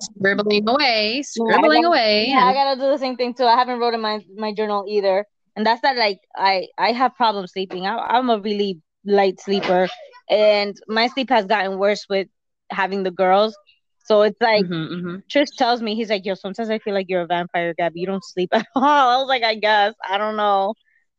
scribbling 0.00 0.68
away, 0.68 1.22
scribbling 1.24 1.82
gotta- 1.82 1.88
away. 1.88 2.28
Yeah, 2.28 2.44
I 2.44 2.52
gotta 2.54 2.80
do 2.80 2.90
the 2.90 2.98
same 2.98 3.16
thing 3.16 3.34
too. 3.34 3.44
I 3.44 3.54
haven't 3.56 3.78
wrote 3.80 3.94
in 3.94 4.00
my 4.00 4.20
my 4.36 4.52
journal 4.52 4.84
either, 4.88 5.26
and 5.56 5.66
that's 5.66 5.82
that. 5.82 5.96
Like 5.96 6.20
I 6.36 6.68
I 6.78 6.92
have 6.92 7.14
problems 7.16 7.52
sleeping. 7.52 7.86
I, 7.86 7.96
I'm 7.96 8.30
a 8.30 8.38
really 8.38 8.80
light 9.04 9.40
sleeper, 9.40 9.88
and 10.30 10.76
my 10.88 11.08
sleep 11.08 11.30
has 11.30 11.46
gotten 11.46 11.78
worse 11.78 12.06
with 12.08 12.28
having 12.70 13.02
the 13.04 13.10
girls. 13.10 13.56
So 14.04 14.22
it's 14.22 14.40
like 14.40 14.66
Mhm, 14.66 14.90
mhm. 14.90 15.22
Trish 15.30 15.54
tells 15.56 15.82
me 15.82 15.94
he's 15.94 16.10
like, 16.10 16.24
yo, 16.24 16.34
sometimes 16.34 16.70
I 16.70 16.78
feel 16.78 16.94
like 16.94 17.06
you're 17.08 17.22
a 17.22 17.26
vampire, 17.26 17.74
Gabby. 17.74 18.00
You 18.00 18.06
don't 18.06 18.24
sleep 18.24 18.50
at 18.52 18.66
all. 18.76 18.84
I 18.84 19.16
was 19.18 19.28
like, 19.28 19.42
I 19.44 19.54
guess 19.56 19.94
I 20.08 20.18
don't 20.18 20.36
know, 20.36 20.74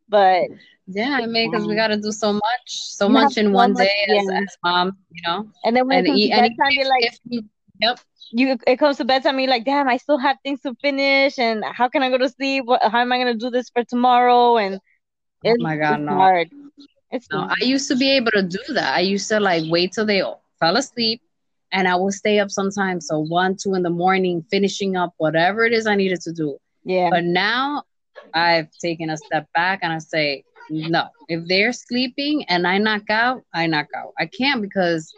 but 0.10 0.50
Yeah, 0.88 1.20
I 1.22 1.26
mean, 1.28 1.50
because 1.52 1.68
we 1.68 1.76
um, 1.76 1.76
got 1.76 1.88
to 1.88 1.98
do 1.98 2.12
so 2.12 2.34
much, 2.34 2.68
so 2.68 3.10
much 3.10 3.38
in 3.38 3.52
so 3.54 3.54
one 3.54 3.74
much, 3.74 3.88
day 3.88 4.08
as, 4.16 4.28
yeah. 4.30 4.40
as 4.42 4.58
moms, 4.64 4.94
you 5.12 5.22
know. 5.28 5.48
and 5.64 5.76
then 5.76 5.88
when 5.88 5.98
And 5.98 6.06
it 6.06 6.06
comes 6.06 6.22
eat 6.22 6.30
to 6.30 6.32
bedtime, 6.32 6.72
you're 6.72 6.90
like, 6.90 7.08
if 7.08 7.20
yep, 7.80 8.00
you 8.32 8.58
it 8.68 8.78
comes 8.78 8.98
to 8.98 9.06
bedtime, 9.06 9.40
you're 9.40 9.50
like, 9.50 9.66
damn, 9.66 9.88
I 9.88 9.98
still 9.98 10.18
have 10.18 10.38
things 10.44 10.62
to 10.62 10.76
finish, 10.82 11.38
and 11.40 11.64
how 11.66 11.90
can 11.90 12.04
I 12.04 12.10
go 12.10 12.18
to 12.18 12.30
sleep? 12.30 12.66
What, 12.66 12.82
how 12.84 13.00
am 13.00 13.12
I 13.12 13.18
gonna 13.20 13.36
do 13.36 13.50
this 13.50 13.70
for 13.70 13.84
tomorrow? 13.84 14.58
And 14.58 14.80
oh 15.46 15.56
it's, 15.56 15.60
my 15.60 15.78
God, 15.78 16.02
no. 16.02 16.14
hard. 16.18 16.50
It's 17.12 17.28
no, 17.32 17.48
I 17.50 17.64
used 17.66 17.88
to 17.90 17.96
be 17.96 18.12
able 18.12 18.32
to 18.32 18.44
do 18.44 18.60
that. 18.74 18.96
I 18.96 19.00
used 19.02 19.28
to 19.30 19.40
like 19.40 19.64
wait 19.68 19.94
till 19.94 20.06
they 20.06 20.22
fell 20.60 20.78
asleep, 20.78 21.22
and 21.72 21.88
I 21.88 21.96
would 21.96 22.14
stay 22.14 22.40
up 22.40 22.50
sometimes, 22.52 23.08
so 23.08 23.20
one, 23.20 23.56
two 23.62 23.74
in 23.76 23.84
the 23.84 23.90
morning, 23.90 24.46
finishing 24.50 24.96
up 24.96 25.14
whatever 25.18 25.66
it 25.66 25.74
is 25.74 25.88
I 25.88 25.96
needed 25.96 26.22
to 26.22 26.34
do. 26.34 26.58
yeah, 26.84 27.10
But 27.10 27.24
now 27.26 27.84
I've 28.34 28.68
taken 28.82 29.10
a 29.10 29.18
step 29.18 29.48
back 29.56 29.80
and 29.84 29.94
I 29.94 30.00
say, 30.00 30.44
no, 30.70 31.06
if 31.28 31.48
they're 31.48 31.72
sleeping 31.74 32.46
and 32.50 32.68
I 32.68 32.78
knock 32.78 33.10
out, 33.10 33.44
I 33.54 33.68
knock 33.68 33.88
out. 33.96 34.14
I 34.20 34.26
can't 34.28 34.62
because 34.62 35.14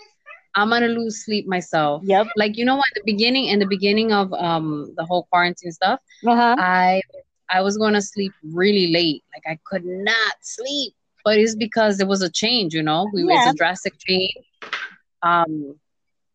I'm 0.56 0.70
gonna 0.70 0.88
lose 0.88 1.24
sleep 1.26 1.48
myself. 1.48 2.04
yep, 2.04 2.28
Like 2.36 2.58
you 2.58 2.66
know 2.66 2.76
what, 2.76 2.86
the 2.96 3.02
beginning 3.06 3.46
in 3.48 3.60
the 3.60 3.66
beginning 3.68 4.12
of 4.14 4.34
um 4.34 4.94
the 4.98 5.06
whole 5.06 5.28
quarantine 5.32 5.72
stuff, 5.72 6.00
uh 6.28 6.36
huh, 6.36 6.58
I 6.58 7.02
I 7.50 7.62
was 7.62 7.78
going 7.78 7.94
to 7.94 8.02
sleep 8.02 8.36
really 8.54 8.92
late. 8.92 9.24
Like 9.36 9.44
I 9.52 9.60
could 9.66 9.86
not 9.86 10.34
sleep. 10.42 10.94
But 11.24 11.38
it's 11.38 11.56
because 11.56 11.98
there 11.98 12.08
was 12.08 12.22
a 12.22 12.30
change, 12.30 12.74
you 12.74 12.84
know. 12.84 13.10
We 13.14 13.24
Yeah. 13.24 13.36
it's 13.36 13.46
a 13.46 13.54
drastic 13.54 13.94
change. 14.00 14.32
Um 15.22 15.80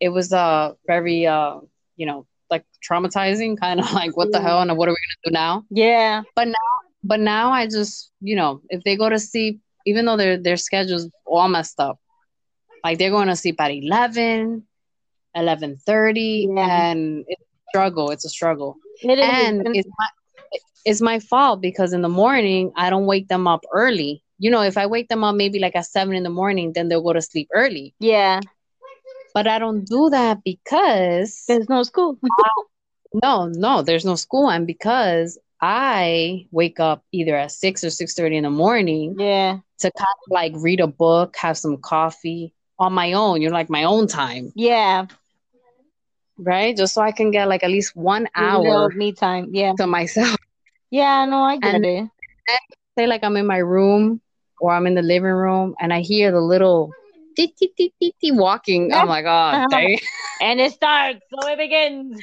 it 0.00 0.08
was 0.10 0.32
uh 0.32 0.72
very 0.86 1.26
uh 1.26 1.60
you 1.96 2.06
know 2.06 2.26
like 2.54 2.64
traumatizing 2.88 3.52
kind 3.64 3.78
of 3.80 3.86
like 4.00 4.16
what 4.18 4.30
the 4.32 4.40
hell 4.46 4.60
and 4.62 4.76
what 4.78 4.88
are 4.88 4.96
we 4.98 5.04
to 5.12 5.18
do 5.26 5.32
now? 5.44 5.52
yeah, 5.70 6.22
But 6.36 6.48
now 6.48 6.70
but 7.12 7.20
now 7.20 7.46
I 7.60 7.66
just, 7.66 8.10
you 8.20 8.36
know, 8.40 8.60
if 8.74 8.80
they 8.84 8.96
go 8.96 9.08
to 9.08 9.18
sleep 9.18 9.60
even 9.90 10.06
though 10.06 10.16
their 10.22 10.36
their 10.46 10.56
schedules 10.68 11.04
all 11.26 11.48
messed 11.48 11.78
up. 11.80 11.96
Like 12.84 12.98
they're 12.98 13.10
going 13.18 13.28
to 13.28 13.36
sleep 13.36 13.60
at 13.60 13.70
11 13.70 14.64
11:30 15.36 16.48
Yeah. 16.56 16.92
and 16.92 17.24
it's 17.28 17.40
a 17.42 17.60
struggle. 17.70 18.10
It's 18.14 18.24
a 18.24 18.28
struggle 18.38 18.76
it 19.02 19.18
is. 19.18 19.28
and 19.28 19.66
it's 19.78 19.88
my 20.00 20.08
it's 20.90 21.00
my 21.10 21.18
fault 21.30 21.58
because 21.68 21.92
in 21.96 22.02
the 22.02 22.14
morning 22.22 22.72
I 22.76 22.90
don't 22.90 23.06
wake 23.06 23.28
them 23.28 23.46
up 23.46 23.62
early. 23.72 24.22
You 24.38 24.50
know, 24.50 24.62
if 24.62 24.76
I 24.76 24.86
wake 24.86 25.08
them 25.08 25.24
up 25.24 25.34
maybe 25.36 25.58
like 25.58 25.76
at 25.76 25.86
seven 25.86 26.14
in 26.14 26.22
the 26.28 26.30
morning, 26.42 26.72
then 26.74 26.88
they'll 26.88 27.02
go 27.08 27.12
to 27.12 27.22
sleep 27.22 27.48
early. 27.54 27.94
yeah, 28.00 28.40
But 29.34 29.46
I 29.48 29.58
don't 29.58 29.84
do 29.84 30.10
that 30.10 30.42
because 30.44 31.42
there's 31.48 31.68
no 31.68 31.82
school. 31.82 32.18
no, 33.22 33.46
no, 33.46 33.82
there's 33.82 34.04
no 34.04 34.14
school, 34.14 34.48
and 34.48 34.66
because 34.66 35.38
I 35.60 36.46
wake 36.52 36.78
up 36.80 37.04
either 37.12 37.36
at 37.36 37.50
six 37.52 37.82
or 37.84 37.90
six 37.90 38.14
thirty 38.14 38.36
in 38.36 38.44
the 38.44 38.50
morning 38.50 39.16
yeah, 39.18 39.58
to 39.80 39.90
kind 39.90 40.16
of 40.26 40.30
like 40.30 40.52
read 40.56 40.80
a 40.80 40.86
book, 40.86 41.36
have 41.36 41.58
some 41.58 41.76
coffee 41.78 42.54
on 42.78 42.92
my 42.92 43.12
own. 43.12 43.42
You 43.42 43.48
know, 43.48 43.54
like 43.54 43.68
my 43.70 43.84
own 43.84 44.06
time, 44.06 44.52
yeah, 44.54 45.06
right? 46.38 46.76
Just 46.76 46.94
so 46.94 47.02
I 47.02 47.12
can 47.12 47.30
get 47.30 47.48
like 47.48 47.64
at 47.64 47.70
least 47.70 47.96
one 47.96 48.28
hour 48.36 48.88
me 48.90 49.12
time. 49.12 49.48
Yeah, 49.52 49.72
to 49.78 49.86
myself. 49.86 50.36
yeah, 50.90 51.24
no, 51.24 51.42
I 51.42 51.58
get 51.58 51.74
And- 51.74 51.84
it. 51.86 52.08
say 52.96 53.06
like 53.08 53.24
I'm 53.24 53.36
in 53.36 53.46
my 53.46 53.58
room 53.58 54.20
or 54.60 54.72
I'm 54.72 54.86
in 54.86 54.94
the 54.94 55.02
living 55.02 55.30
room 55.32 55.74
and 55.80 55.92
I 55.92 56.00
hear 56.00 56.30
the 56.30 56.40
little 56.40 56.92
walking. 57.38 58.90
Oh 58.92 59.66
dang. 59.70 59.98
And 60.40 60.60
it 60.60 60.72
starts, 60.72 61.20
so 61.30 61.48
it 61.48 61.58
begins. 61.58 62.20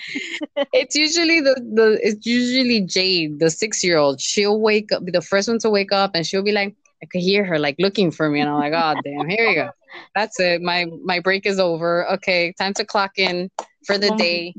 it's 0.73 0.95
usually 0.95 1.39
the, 1.41 1.55
the 1.73 1.99
it's 2.01 2.25
usually 2.25 2.81
Jade, 2.81 3.39
the 3.39 3.49
six 3.49 3.83
year 3.83 3.97
old. 3.97 4.19
She'll 4.19 4.59
wake 4.59 4.91
up, 4.91 5.05
be 5.05 5.11
the 5.11 5.21
first 5.21 5.47
one 5.47 5.59
to 5.59 5.69
wake 5.69 5.91
up, 5.91 6.11
and 6.13 6.25
she'll 6.25 6.43
be 6.43 6.51
like, 6.51 6.75
I 7.01 7.05
could 7.05 7.21
hear 7.21 7.43
her 7.45 7.57
like 7.57 7.75
looking 7.79 8.11
for 8.11 8.29
me, 8.29 8.41
and 8.41 8.49
I'm 8.49 8.57
like, 8.57 8.73
oh 8.73 8.99
damn, 9.03 9.27
here 9.29 9.47
we 9.47 9.55
go. 9.55 9.69
That's 10.15 10.39
it. 10.39 10.61
My 10.61 10.85
my 11.03 11.19
break 11.19 11.45
is 11.45 11.59
over. 11.59 12.07
Okay, 12.13 12.53
time 12.57 12.73
to 12.75 12.85
clock 12.85 13.11
in 13.17 13.49
for 13.85 13.97
the 13.97 14.11
Oh 14.11 14.17
day. 14.17 14.53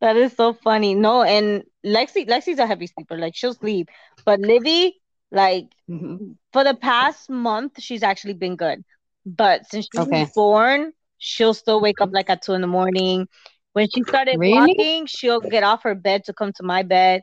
That 0.00 0.16
is 0.16 0.34
so 0.34 0.52
funny. 0.52 0.94
No, 0.94 1.22
and 1.22 1.62
Lexi, 1.84 2.28
Lexi's 2.28 2.58
a 2.58 2.66
heavy 2.66 2.86
sleeper. 2.86 3.16
Like 3.16 3.34
she'll 3.34 3.54
sleep, 3.54 3.88
but 4.24 4.40
Livy, 4.40 5.00
like 5.30 5.66
Mm-hmm. 5.90 6.32
for 6.52 6.64
the 6.64 6.74
past 6.74 7.28
month, 7.28 7.80
she's 7.80 8.02
actually 8.02 8.32
been 8.32 8.56
good. 8.56 8.82
But 9.26 9.66
since 9.70 9.88
she 9.92 9.98
Okay. 9.98 10.16
was 10.16 10.30
born, 10.34 10.92
she'll 11.18 11.54
still 11.54 11.80
wake 11.80 12.00
up 12.00 12.10
like 12.12 12.30
at 12.30 12.42
two 12.42 12.52
in 12.54 12.60
the 12.60 12.66
morning. 12.66 13.28
When 13.72 13.88
she 13.88 14.02
started 14.04 14.38
Really? 14.38 14.76
walking, 14.80 15.06
she'll 15.06 15.40
get 15.40 15.62
off 15.64 15.82
her 15.84 15.94
bed 15.94 16.24
to 16.24 16.32
come 16.34 16.52
to 16.56 16.62
my 16.62 16.82
bed 16.82 17.22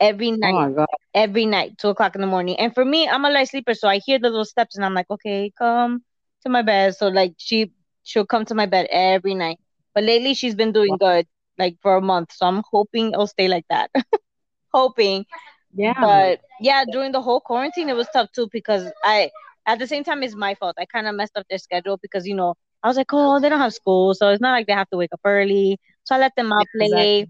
every 0.00 0.30
Oh 0.42 0.46
night. 0.46 0.52
my 0.52 0.70
god. 0.70 0.86
every 1.14 1.46
night, 1.46 1.76
two 1.78 1.88
o'clock 1.88 2.14
in 2.14 2.20
the 2.20 2.26
morning. 2.26 2.56
And 2.58 2.74
for 2.74 2.84
me, 2.84 3.08
I'm 3.08 3.24
a 3.24 3.30
light 3.30 3.48
sleeper, 3.48 3.74
so 3.74 3.88
I 3.88 3.98
hear 4.04 4.18
the 4.18 4.28
little 4.30 4.44
steps 4.44 4.76
and 4.76 4.84
I'm 4.84 4.94
like, 4.94 5.10
okay, 5.10 5.50
come 5.58 6.02
to 6.42 6.48
my 6.50 6.62
bed. 6.62 6.94
So 6.96 7.08
like 7.08 7.34
she 7.38 7.72
she'll 8.04 8.26
come 8.26 8.44
to 8.46 8.54
my 8.54 8.66
bed 8.66 8.86
every 8.90 9.34
night. 9.34 9.58
But 9.94 10.04
lately 10.04 10.34
she's 10.34 10.54
been 10.54 10.72
doing 10.72 10.98
good, 10.98 11.26
like 11.58 11.76
for 11.82 11.96
a 11.96 12.00
month. 12.02 12.32
So 12.32 12.46
I'm 12.46 12.62
hoping 12.70 13.12
it'll 13.12 13.26
stay 13.26 13.48
like 13.48 13.64
that. 13.70 13.90
hoping. 14.72 15.24
Yeah. 15.74 15.92
But 15.98 16.40
yeah, 16.60 16.84
during 16.84 17.12
the 17.12 17.22
whole 17.22 17.40
quarantine 17.40 17.88
it 17.88 17.96
was 17.96 18.08
tough 18.12 18.30
too 18.32 18.48
because 18.52 18.90
I 19.04 19.30
at 19.72 19.78
the 19.78 19.86
same 19.86 20.04
time 20.04 20.22
it's 20.22 20.34
my 20.36 20.54
fault. 20.54 20.76
I 20.78 20.86
kind 20.86 21.06
of 21.06 21.14
messed 21.14 21.36
up 21.36 21.46
their 21.48 21.58
schedule 21.58 21.98
because 22.02 22.26
you 22.26 22.34
know, 22.34 22.54
I 22.82 22.88
was 22.88 22.96
like, 22.96 23.12
oh, 23.12 23.40
they 23.40 23.48
don't 23.48 23.60
have 23.60 23.74
school, 23.74 24.14
so 24.14 24.28
it's 24.30 24.40
not 24.40 24.52
like 24.52 24.66
they 24.66 24.72
have 24.72 24.90
to 24.90 24.96
wake 24.98 25.12
up 25.12 25.20
early. 25.24 25.78
So 26.04 26.16
I 26.16 26.18
let 26.18 26.32
them 26.36 26.52
out. 26.52 26.68
Exactly. 26.78 27.28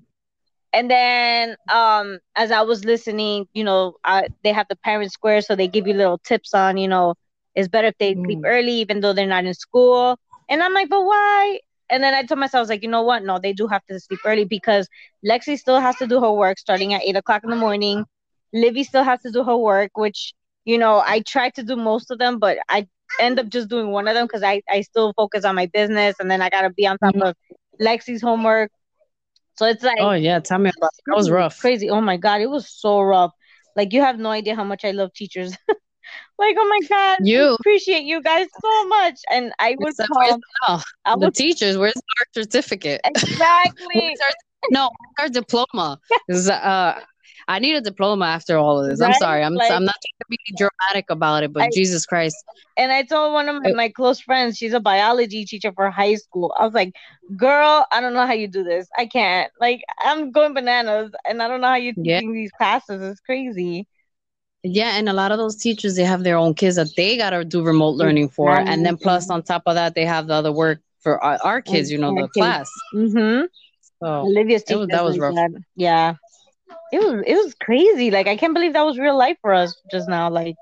And 0.73 0.91
then 0.91 1.57
um 1.73 2.19
as 2.37 2.51
I 2.53 2.63
was 2.63 2.85
listening, 2.85 3.47
you 3.53 3.65
know, 3.65 3.95
I, 4.05 4.29
they 4.43 4.53
have 4.53 4.67
the 4.69 4.77
ParentSquare, 4.87 5.45
so 5.45 5.57
they 5.57 5.69
give 5.69 5.87
you 5.87 5.95
little 5.95 6.19
tips 6.19 6.55
on, 6.55 6.77
you 6.77 6.89
know, 6.89 7.15
it's 7.55 7.69
better 7.69 7.89
if 7.89 7.99
they 7.99 8.17
sleep 8.25 8.41
Mm. 8.41 8.45
early 8.45 8.73
even 8.75 9.01
though 9.01 9.13
they're 9.13 9.27
not 9.27 9.45
in 9.45 9.55
school. 9.55 10.19
And 10.49 10.63
I'm 10.63 10.75
like, 10.75 10.89
but 10.89 11.03
why? 11.05 11.61
And 11.91 12.03
then 12.03 12.15
I 12.15 12.23
told 12.25 12.41
myself, 12.41 12.61
I 12.61 12.63
was 12.63 12.69
like, 12.71 12.83
you 12.83 12.89
know 12.89 13.03
what? 13.03 13.25
No, 13.25 13.39
they 13.39 13.53
do 13.53 13.67
have 13.69 13.85
to 13.87 13.99
sleep 14.01 14.21
early 14.25 14.45
because 14.45 14.89
Lexi 15.27 15.59
still 15.59 15.81
has 15.81 15.97
to 15.97 16.07
do 16.07 16.21
her 16.21 16.33
work 16.33 16.59
starting 16.59 16.95
at 16.95 17.03
eight 17.03 17.17
o'clock 17.17 17.43
in 17.45 17.51
the 17.51 17.57
morning. 17.57 18.05
Livy 18.53 18.85
still 18.85 19.05
has 19.05 19.21
to 19.23 19.31
do 19.31 19.43
her 19.45 19.57
work, 19.57 19.91
which 19.97 20.33
you 20.65 20.79
know 20.79 21.03
I 21.05 21.21
try 21.27 21.51
to 21.51 21.63
do 21.63 21.77
most 21.77 22.11
of 22.11 22.19
them, 22.19 22.39
but 22.39 22.59
I 22.69 22.87
end 23.19 23.39
up 23.39 23.49
just 23.49 23.69
doing 23.69 23.91
one 23.91 24.09
of 24.09 24.15
them 24.15 24.27
because 24.27 24.43
I 24.43 24.63
I 24.69 24.83
still 24.83 25.13
focus 25.17 25.45
on 25.45 25.55
my 25.57 25.67
business, 25.67 26.17
and 26.21 26.31
then 26.31 26.43
I 26.43 26.51
gotta 26.51 26.71
be 26.71 26.87
on 26.87 26.99
top 26.99 27.15
Mhm. 27.15 27.23
of 27.23 27.35
Lexi's 27.81 28.23
homework. 28.23 28.71
So 29.59 29.67
it's 29.67 29.83
like 29.83 29.99
Oh 29.99 30.13
yeah, 30.13 30.41
tell 30.41 30.59
me 30.59 30.71
about 30.77 30.91
it. 30.99 31.05
That 31.07 31.17
was 31.17 31.31
rough. 31.31 31.59
Crazy. 31.59 31.91
Oh 31.91 32.01
my 32.01 32.17
god, 32.17 32.41
it 32.41 32.49
was 32.51 32.69
so 32.71 33.01
rough. 33.03 33.33
Like 33.77 33.93
you 33.93 34.01
have 34.03 34.19
no 34.19 34.31
idea 34.31 34.57
how 34.57 34.65
much 34.65 34.85
I 34.85 34.91
love 34.93 35.13
teachers. 35.15 35.53
like 36.39 36.57
oh 36.59 36.69
my 36.69 36.81
god, 36.89 37.19
I 37.19 37.19
You 37.19 37.57
appreciate 37.61 38.05
you 38.05 38.23
guys 38.23 38.49
so 38.61 38.87
much. 38.89 39.17
And 39.31 39.53
I 39.59 39.77
would 39.81 39.97
Except 39.97 40.11
call. 40.13 40.39
oh, 40.69 40.83
I 41.05 41.15
the 41.15 41.17
would 41.17 41.35
teachers, 41.35 41.77
where's 41.79 41.95
our 42.21 42.43
certificate? 42.43 43.01
exactly. 43.05 44.17
Our, 44.23 44.31
no, 44.71 44.91
our 45.19 45.29
diploma? 45.29 45.99
uh, 46.31 47.01
I 47.51 47.59
need 47.59 47.75
a 47.75 47.81
diploma 47.81 48.27
after 48.27 48.57
all 48.57 48.81
of 48.81 48.89
this. 48.89 49.01
I'm 49.01 49.13
sorry. 49.15 49.43
I'm 49.43 49.55
Like- 49.55 49.73
I'm 49.73 49.85
not 49.85 49.97
trying 50.05 50.19
to 50.21 50.27
be 50.31 50.39
dramatic 50.57 51.11
about 51.11 51.43
it, 51.43 51.53
but 51.53 51.65
I- 51.65 51.71
Jesus 51.75 52.07
Christ. 52.07 52.37
And 52.77 52.93
I 52.93 53.03
told 53.03 53.33
one 53.33 53.49
of 53.49 53.61
my, 53.63 53.73
my 53.73 53.89
close 53.89 54.21
friends, 54.21 54.57
she's 54.57 54.73
a 54.73 54.79
biology 54.81 55.45
teacher 55.45 55.73
for 55.73 55.91
high 55.91 56.15
school. 56.15 56.55
I 56.59 56.65
was 56.65 56.75
like, 56.75 56.95
girl, 57.37 57.87
I 57.91 58.01
don't 58.01 58.15
know 58.15 58.27
how 58.27 58.35
you 58.35 58.47
do 58.49 58.63
this. 58.63 58.87
I 58.97 59.07
can't. 59.07 59.51
Like, 59.61 59.83
I'm 59.99 60.31
going 60.31 60.55
bananas 60.55 61.11
and 61.29 61.43
I 61.43 61.49
don't 61.49 61.61
know 61.61 61.69
how 61.69 61.75
you're 61.75 61.95
Yeah. 61.97 62.21
teaching 62.21 62.33
these 62.33 62.53
classes. 62.53 63.03
It's 63.03 63.21
crazy. 63.21 63.87
Yeah, 64.63 64.97
and 64.99 65.09
a 65.09 65.13
lot 65.15 65.33
of 65.33 65.39
those 65.39 65.57
teachers 65.57 65.97
they 65.97 66.05
have 66.05 66.23
their 66.23 66.37
own 66.37 66.55
kids 66.55 66.77
that 66.77 66.95
they 66.95 67.17
gotta 67.17 67.45
do 67.45 67.63
remote 67.65 67.97
learning 67.97 68.29
for, 68.29 68.51
and 68.55 68.85
then 68.85 68.97
plus 68.99 69.31
on 69.31 69.43
top 69.43 69.63
of 69.67 69.75
that 69.75 69.95
they 69.95 70.05
have 70.05 70.27
the 70.27 70.35
other 70.35 70.53
work 70.53 70.81
for 71.01 71.19
our, 71.25 71.39
our 71.43 71.63
kids, 71.63 71.91
you 71.91 71.97
know, 71.97 72.15
the 72.15 72.23
kids. 72.23 72.33
class. 72.35 72.71
Mm-hmm. 72.95 73.47
So 74.03 74.07
Olivia's 74.07 74.63
teacher 74.65 74.87
that 74.87 75.03
was 75.03 75.19
rough. 75.19 75.35
that. 75.35 75.51
Yeah. 75.77 76.17
It 76.93 76.99
was 76.99 77.23
it 77.27 77.35
was 77.35 77.55
crazy. 77.55 78.11
Like 78.11 78.27
I 78.27 78.37
can't 78.37 78.55
believe 78.55 78.73
that 78.75 78.83
was 78.83 78.99
real 78.99 79.17
life 79.17 79.37
for 79.41 79.53
us 79.53 79.77
just 79.91 80.09
now. 80.09 80.29
Like 80.31 80.57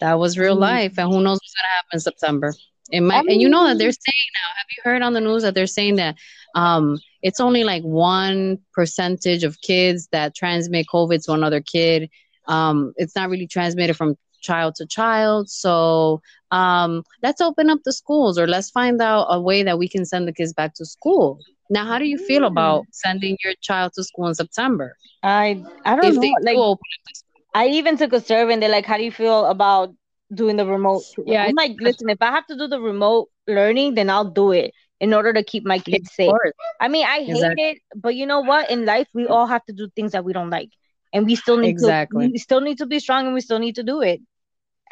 that 0.00 0.18
was 0.18 0.38
real 0.38 0.56
Mm. 0.56 0.60
life, 0.60 0.98
and 0.98 1.08
who 1.12 1.20
knows 1.22 1.36
what's 1.36 1.54
gonna 1.54 1.74
happen 1.74 1.90
in 1.94 2.00
September? 2.00 2.54
It 2.90 3.00
might, 3.00 3.16
I 3.16 3.32
and 3.32 3.40
you 3.40 3.48
know 3.48 3.64
that 3.66 3.78
they're 3.78 3.92
saying 3.92 4.30
now. 4.34 4.48
Have 4.56 4.66
you 4.76 4.82
heard 4.84 5.02
on 5.02 5.12
the 5.14 5.20
news 5.20 5.42
that 5.42 5.54
they're 5.54 5.66
saying 5.66 5.96
that 5.96 6.16
um, 6.54 6.98
it's 7.22 7.40
only 7.40 7.64
like 7.64 7.82
one 7.82 8.58
percentage 8.72 9.44
of 9.44 9.60
kids 9.60 10.08
that 10.12 10.34
transmit 10.34 10.86
COVID 10.92 11.24
to 11.24 11.32
another 11.32 11.60
kid. 11.60 12.10
Um, 12.46 12.92
it's 12.96 13.16
not 13.16 13.30
really 13.30 13.46
transmitted 13.46 13.94
from 13.96 14.16
child 14.42 14.74
to 14.76 14.86
child. 14.86 15.48
So 15.48 16.20
um, 16.50 17.02
let's 17.22 17.40
open 17.40 17.70
up 17.70 17.80
the 17.84 17.92
schools, 17.92 18.38
or 18.38 18.46
let's 18.46 18.70
find 18.70 19.00
out 19.00 19.26
a 19.30 19.40
way 19.40 19.62
that 19.62 19.78
we 19.78 19.88
can 19.88 20.04
send 20.04 20.28
the 20.28 20.32
kids 20.32 20.52
back 20.52 20.74
to 20.74 20.84
school. 20.84 21.38
Now, 21.70 21.86
how 21.86 21.98
do 21.98 22.04
you 22.06 22.18
feel 22.18 22.44
Mm. 22.44 22.44
about 22.44 22.86
sending 22.90 23.36
your 23.44 23.54
child 23.60 23.92
to 23.94 24.04
school 24.04 24.26
in 24.28 24.34
September? 24.34 24.96
I 25.22 25.62
I 25.84 25.96
don't 25.96 26.14
If 26.14 26.14
know. 26.14 26.22
Like 26.40 26.56
do 26.56 26.62
open 26.62 26.88
up 26.96 27.02
the 27.08 27.14
school. 27.14 27.40
I 27.54 27.68
even 27.68 27.96
took 27.96 28.12
a 28.12 28.20
survey 28.20 28.52
and 28.54 28.62
they're 28.62 28.70
like, 28.70 28.86
How 28.86 28.96
do 28.96 29.04
you 29.04 29.12
feel 29.12 29.46
about 29.46 29.94
doing 30.34 30.56
the 30.56 30.66
remote? 30.66 31.06
Yeah, 31.24 31.44
I'm 31.44 31.54
like, 31.54 31.76
listen, 31.80 32.08
if 32.10 32.18
I 32.20 32.30
have 32.32 32.46
to 32.48 32.56
do 32.56 32.68
the 32.68 32.80
remote 32.80 33.28
learning, 33.46 33.94
then 33.94 34.10
I'll 34.10 34.30
do 34.30 34.52
it 34.52 34.72
in 35.00 35.14
order 35.14 35.32
to 35.32 35.42
keep 35.44 35.64
my 35.64 35.78
kids 35.78 36.12
safe. 36.14 36.36
I 36.80 36.88
mean, 36.88 37.04
I 37.06 37.22
hate 37.24 37.54
Exactly. 37.54 37.58
it, 37.58 37.78
but 37.94 38.14
you 38.14 38.26
know 38.26 38.40
what? 38.40 38.70
In 38.70 38.84
life, 38.86 39.08
we 39.14 39.26
all 39.26 39.46
have 39.46 39.64
to 39.66 39.72
do 39.72 39.88
things 39.94 40.12
that 40.12 40.24
we 40.24 40.32
don't 40.32 40.50
like, 40.50 40.70
and 41.12 41.26
we 41.26 41.36
still 41.36 41.58
need 41.58 41.78
Exactly. 41.78 41.78
to. 41.78 41.96
We 42.32 42.38
still 42.38 42.60
need 42.60 42.78
to 42.78 42.86
be 42.86 42.98
strong, 43.00 43.26
and 43.26 43.34
we 43.34 43.40
still 43.40 43.58
need 43.58 43.76
to 43.76 43.82
do 43.84 44.02
it. 44.02 44.20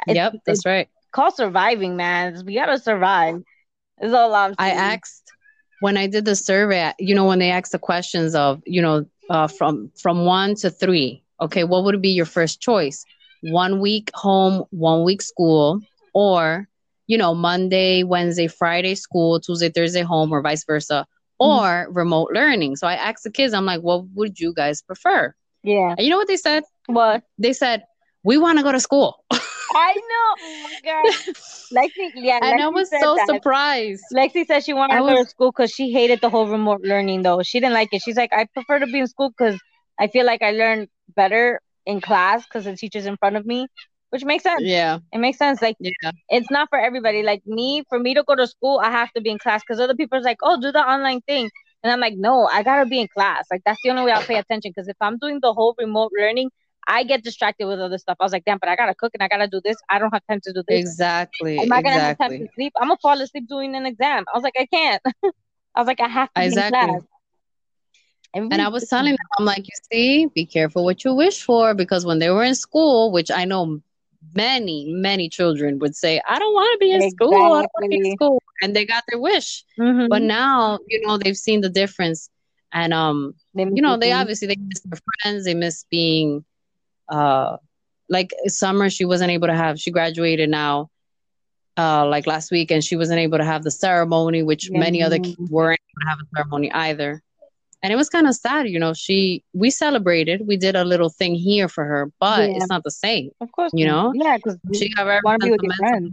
It's, 0.06 0.20
Yep, 0.20 0.36
that's 0.46 0.66
right. 0.66 0.88
Call 1.12 1.30
surviving, 1.30 1.96
man. 1.96 2.42
We 2.46 2.54
gotta 2.54 2.78
survive. 2.78 3.42
Is 4.00 4.12
all 4.12 4.34
I'm 4.34 4.54
Saying. 4.54 4.58
I 4.58 4.70
asked 4.94 5.21
when 5.83 5.97
I 5.97 6.07
did 6.07 6.24
the 6.24 6.37
survey, 6.37 6.93
you 7.01 7.12
know, 7.12 7.26
when 7.26 7.41
they 7.41 7.51
asked 7.51 7.72
the 7.72 7.78
questions 7.78 8.37
of, 8.37 8.62
you 8.64 8.80
know, 8.80 9.05
uh, 9.28 9.49
from 9.49 9.91
from 10.01 10.24
one 10.24 10.55
to 10.57 10.70
three, 10.70 11.24
okay, 11.41 11.64
what 11.64 11.83
would 11.85 12.01
be 12.01 12.11
your 12.11 12.24
first 12.24 12.61
choice? 12.61 13.05
One 13.43 13.80
week 13.80 14.11
home, 14.14 14.64
one 14.70 15.03
week 15.03 15.22
school, 15.22 15.80
or 16.14 16.68
you 17.09 17.18
know, 17.18 17.35
Monday, 17.35 18.05
Wednesday, 18.05 18.47
Friday 18.47 18.95
school, 18.95 19.41
Tuesday, 19.41 19.70
Thursday 19.70 20.03
home, 20.03 20.30
or 20.33 20.41
vice 20.41 20.64
versa, 20.64 21.05
or 21.41 21.89
remote 21.91 22.30
learning. 22.33 22.76
So 22.76 22.87
I 22.87 22.95
asked 22.95 23.24
the 23.24 23.30
kids, 23.30 23.53
I'm 23.53 23.66
like, 23.66 23.80
what 23.80 24.05
would 24.14 24.39
you 24.39 24.55
guys 24.55 24.83
prefer? 24.83 25.35
Yeah. 25.64 25.97
And 25.99 26.01
you 26.01 26.11
know 26.11 26.16
what 26.16 26.28
they 26.28 26.37
said? 26.37 26.62
What? 26.87 27.24
They 27.39 27.53
said, 27.53 27.83
we 28.22 28.39
want 28.39 28.59
to 28.59 28.62
go 28.62 28.70
to 28.70 28.78
school. 28.78 29.24
I 29.74 29.94
know. 29.94 30.36
Oh 30.42 30.62
my 30.64 30.80
god. 30.84 31.34
Lexi, 31.72 32.12
yeah. 32.14 32.38
and 32.42 32.60
Lexi 32.60 32.64
I 32.64 32.68
was 32.68 32.90
so 32.90 33.16
that. 33.16 33.26
surprised. 33.26 34.02
Lexi 34.14 34.46
said 34.46 34.64
she 34.64 34.72
wanted 34.72 34.94
I 34.94 35.00
to 35.00 35.04
go 35.04 35.24
to 35.24 35.28
school 35.28 35.50
because 35.52 35.70
she 35.70 35.92
hated 35.92 36.20
the 36.20 36.30
whole 36.30 36.48
remote 36.48 36.82
learning 36.82 37.22
though. 37.22 37.42
She 37.42 37.60
didn't 37.60 37.74
like 37.74 37.88
it. 37.92 38.02
She's 38.02 38.16
like, 38.16 38.32
I 38.32 38.46
prefer 38.52 38.78
to 38.80 38.86
be 38.86 39.00
in 39.00 39.06
school 39.06 39.30
because 39.36 39.58
I 39.98 40.08
feel 40.08 40.26
like 40.26 40.42
I 40.42 40.52
learn 40.52 40.88
better 41.14 41.60
in 41.86 42.00
class 42.00 42.44
because 42.44 42.64
the 42.64 42.76
teacher's 42.76 43.06
in 43.06 43.16
front 43.16 43.36
of 43.36 43.46
me, 43.46 43.66
which 44.10 44.24
makes 44.24 44.44
sense. 44.44 44.62
Yeah, 44.62 44.98
It 45.12 45.18
makes 45.18 45.38
sense. 45.38 45.62
Like 45.62 45.76
yeah. 45.80 46.12
it's 46.28 46.50
not 46.50 46.68
for 46.70 46.78
everybody. 46.78 47.22
Like 47.22 47.42
me, 47.46 47.84
for 47.88 47.98
me 47.98 48.14
to 48.14 48.24
go 48.24 48.34
to 48.34 48.46
school, 48.46 48.80
I 48.82 48.90
have 48.90 49.12
to 49.12 49.20
be 49.20 49.30
in 49.30 49.38
class 49.38 49.62
because 49.62 49.80
other 49.80 49.94
people's 49.94 50.24
like, 50.24 50.38
oh, 50.42 50.60
do 50.60 50.72
the 50.72 50.80
online 50.86 51.20
thing. 51.22 51.50
And 51.82 51.92
I'm 51.92 52.00
like, 52.00 52.14
no, 52.16 52.48
I 52.52 52.62
gotta 52.62 52.86
be 52.86 53.00
in 53.00 53.08
class. 53.08 53.46
Like 53.50 53.62
that's 53.64 53.78
the 53.82 53.90
only 53.90 54.04
way 54.04 54.12
I'll 54.12 54.22
pay 54.22 54.36
attention. 54.38 54.72
Because 54.74 54.88
if 54.88 54.96
I'm 55.00 55.18
doing 55.18 55.40
the 55.42 55.52
whole 55.52 55.74
remote 55.78 56.12
learning, 56.18 56.50
I 56.87 57.05
get 57.05 57.22
distracted 57.22 57.66
with 57.66 57.80
other 57.80 57.99
stuff. 57.99 58.16
I 58.20 58.24
was 58.24 58.33
like, 58.33 58.45
damn, 58.45 58.59
but 58.59 58.68
I 58.68 58.76
gotta 58.76 58.95
cook 58.95 59.12
and 59.14 59.22
I 59.22 59.28
gotta 59.28 59.49
do 59.49 59.61
this. 59.64 59.76
I 59.89 59.99
don't 59.99 60.12
have 60.12 60.22
time 60.28 60.41
to 60.45 60.53
do 60.53 60.62
this. 60.66 60.80
Exactly. 60.80 61.59
Am 61.61 61.72
I 61.72 61.83
gonna 61.83 61.99
have 62.01 62.18
time 62.18 62.30
to 62.33 62.47
sleep? 62.55 62.72
I'm 62.80 62.89
gonna 62.89 62.99
fall 63.01 63.20
asleep 63.20 63.49
doing 63.49 63.74
an 63.74 63.87
exam. 63.87 64.24
I 64.33 64.37
was 64.37 64.43
like, 64.43 64.55
I 64.59 64.66
can't. 64.66 65.03
I 65.74 65.80
was 65.80 65.87
like, 65.87 66.01
I 66.01 66.09
have 66.09 66.33
to 66.35 66.43
Exactly. 66.43 67.01
And 68.35 68.61
I 68.61 68.68
was 68.68 68.89
telling 68.89 69.12
them, 69.12 69.26
I'm 69.39 69.45
like, 69.45 69.64
you 69.64 69.74
see, 69.93 70.26
be 70.26 70.47
careful 70.47 70.85
what 70.85 71.05
you 71.05 71.14
wish 71.14 71.43
for 71.43 71.74
because 71.74 72.07
when 72.07 72.18
they 72.18 72.30
were 72.30 72.45
in 72.45 72.55
school, 72.55 73.12
which 73.12 73.30
I 73.30 73.45
know 73.45 73.80
many, 74.35 74.87
many 74.93 75.28
children 75.28 75.78
would 75.80 75.95
say, 75.95 76.20
I 76.28 76.39
don't 76.39 76.53
want 76.55 76.72
to 76.72 76.78
be 76.78 76.93
in 76.93 77.03
school. 77.03 77.35
I 77.35 77.49
don't 77.49 77.51
want 77.51 77.85
to 77.85 77.89
be 77.91 77.97
in 77.97 78.07
school. 78.07 78.43
And 78.62 78.74
they 78.74 78.85
got 78.87 79.05
their 79.09 79.20
wish. 79.20 79.64
Mhm. 79.78 80.09
But 80.09 80.22
now, 80.22 80.78
you 80.87 81.01
know, 81.07 81.18
they've 81.18 81.37
seen 81.37 81.61
the 81.61 81.68
difference. 81.68 82.30
And 82.72 82.95
um, 82.95 83.35
you 83.55 83.83
know, 83.83 83.97
they 83.97 84.12
obviously 84.12 84.49
they 84.49 84.57
miss 84.57 84.80
their 84.91 85.01
friends, 85.22 85.45
they 85.45 85.55
miss 85.55 85.85
being 85.91 86.45
uh 87.12 87.56
like 88.08 88.32
summer 88.48 88.90
she 88.90 89.04
wasn't 89.06 89.30
able 89.30 89.48
to 89.48 89.54
have 89.54 89.78
she 89.80 89.92
graduated 89.92 90.50
now 90.50 90.90
uh 91.78 92.06
like 92.06 92.26
last 92.26 92.50
week 92.50 92.70
and 92.70 92.84
she 92.84 92.96
wasn't 92.96 93.18
able 93.18 93.38
to 93.38 93.44
have 93.44 93.62
the 93.64 93.70
ceremony 93.70 94.42
which 94.42 94.70
many 94.72 95.02
other 95.02 95.18
kids 95.20 95.38
weren't 95.50 95.80
able 95.90 96.02
to 96.02 96.08
have 96.10 96.18
a 96.20 96.26
ceremony 96.36 96.72
either 96.72 97.22
and 97.82 97.92
it 97.92 97.96
was 97.96 98.08
kind 98.10 98.26
of 98.28 98.34
sad 98.34 98.68
you 98.68 98.78
know 98.80 98.94
she 98.94 99.42
we 99.54 99.70
celebrated 99.70 100.42
we 100.46 100.56
did 100.56 100.76
a 100.76 100.84
little 100.84 101.10
thing 101.10 101.34
here 101.34 101.68
for 101.68 101.84
her 101.84 102.10
but 102.20 102.50
Yeah. 102.50 102.56
it's 102.56 102.70
not 102.70 102.82
the 102.84 102.90
same 102.90 103.30
Of 103.40 103.52
course, 103.52 103.72
you 103.74 103.86
know? 103.86 104.12
Yeah, 104.14 104.36
because 104.38 104.58
she 104.74 104.88
got 104.94 105.04
very 105.06 105.20
want 105.24 105.42
to 105.42 105.48
be 105.50 105.56
sentimental. 105.58 105.76
friends. 105.76 106.12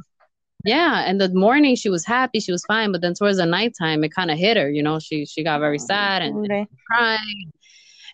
yeah 0.66 1.04
and 1.08 1.20
the 1.22 1.30
morning 1.30 1.76
she 1.76 1.89
was 1.89 2.06
happy 2.06 2.39
she 2.39 2.52
was 2.52 2.64
fine 2.66 2.91
but 2.91 3.02
then 3.02 3.14
towards 3.14 3.38
the 3.38 3.45
nighttime 3.45 4.04
it 4.04 4.14
kind 4.14 4.32
of 4.32 4.38
hit 4.38 4.58
her 4.58 4.70
you 4.70 4.84
know 4.84 5.00
she 5.00 5.26
she 5.26 5.43
got 5.43 5.60
very 5.60 5.80
sad 5.80 6.22
and 6.22 6.38
Okay. 6.45 6.68
crying. 6.88 7.52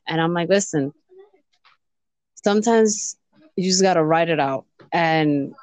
And 0.07 0.21
I'm 0.21 0.33
like, 0.33 0.49
listen, 0.49 0.93
sometimes 2.45 3.17
you 3.57 3.65
just 3.71 3.81
got 3.87 3.95
to 3.95 4.03
write 4.11 4.29
it 4.35 4.39
out. 4.39 4.63
And, 4.93 5.53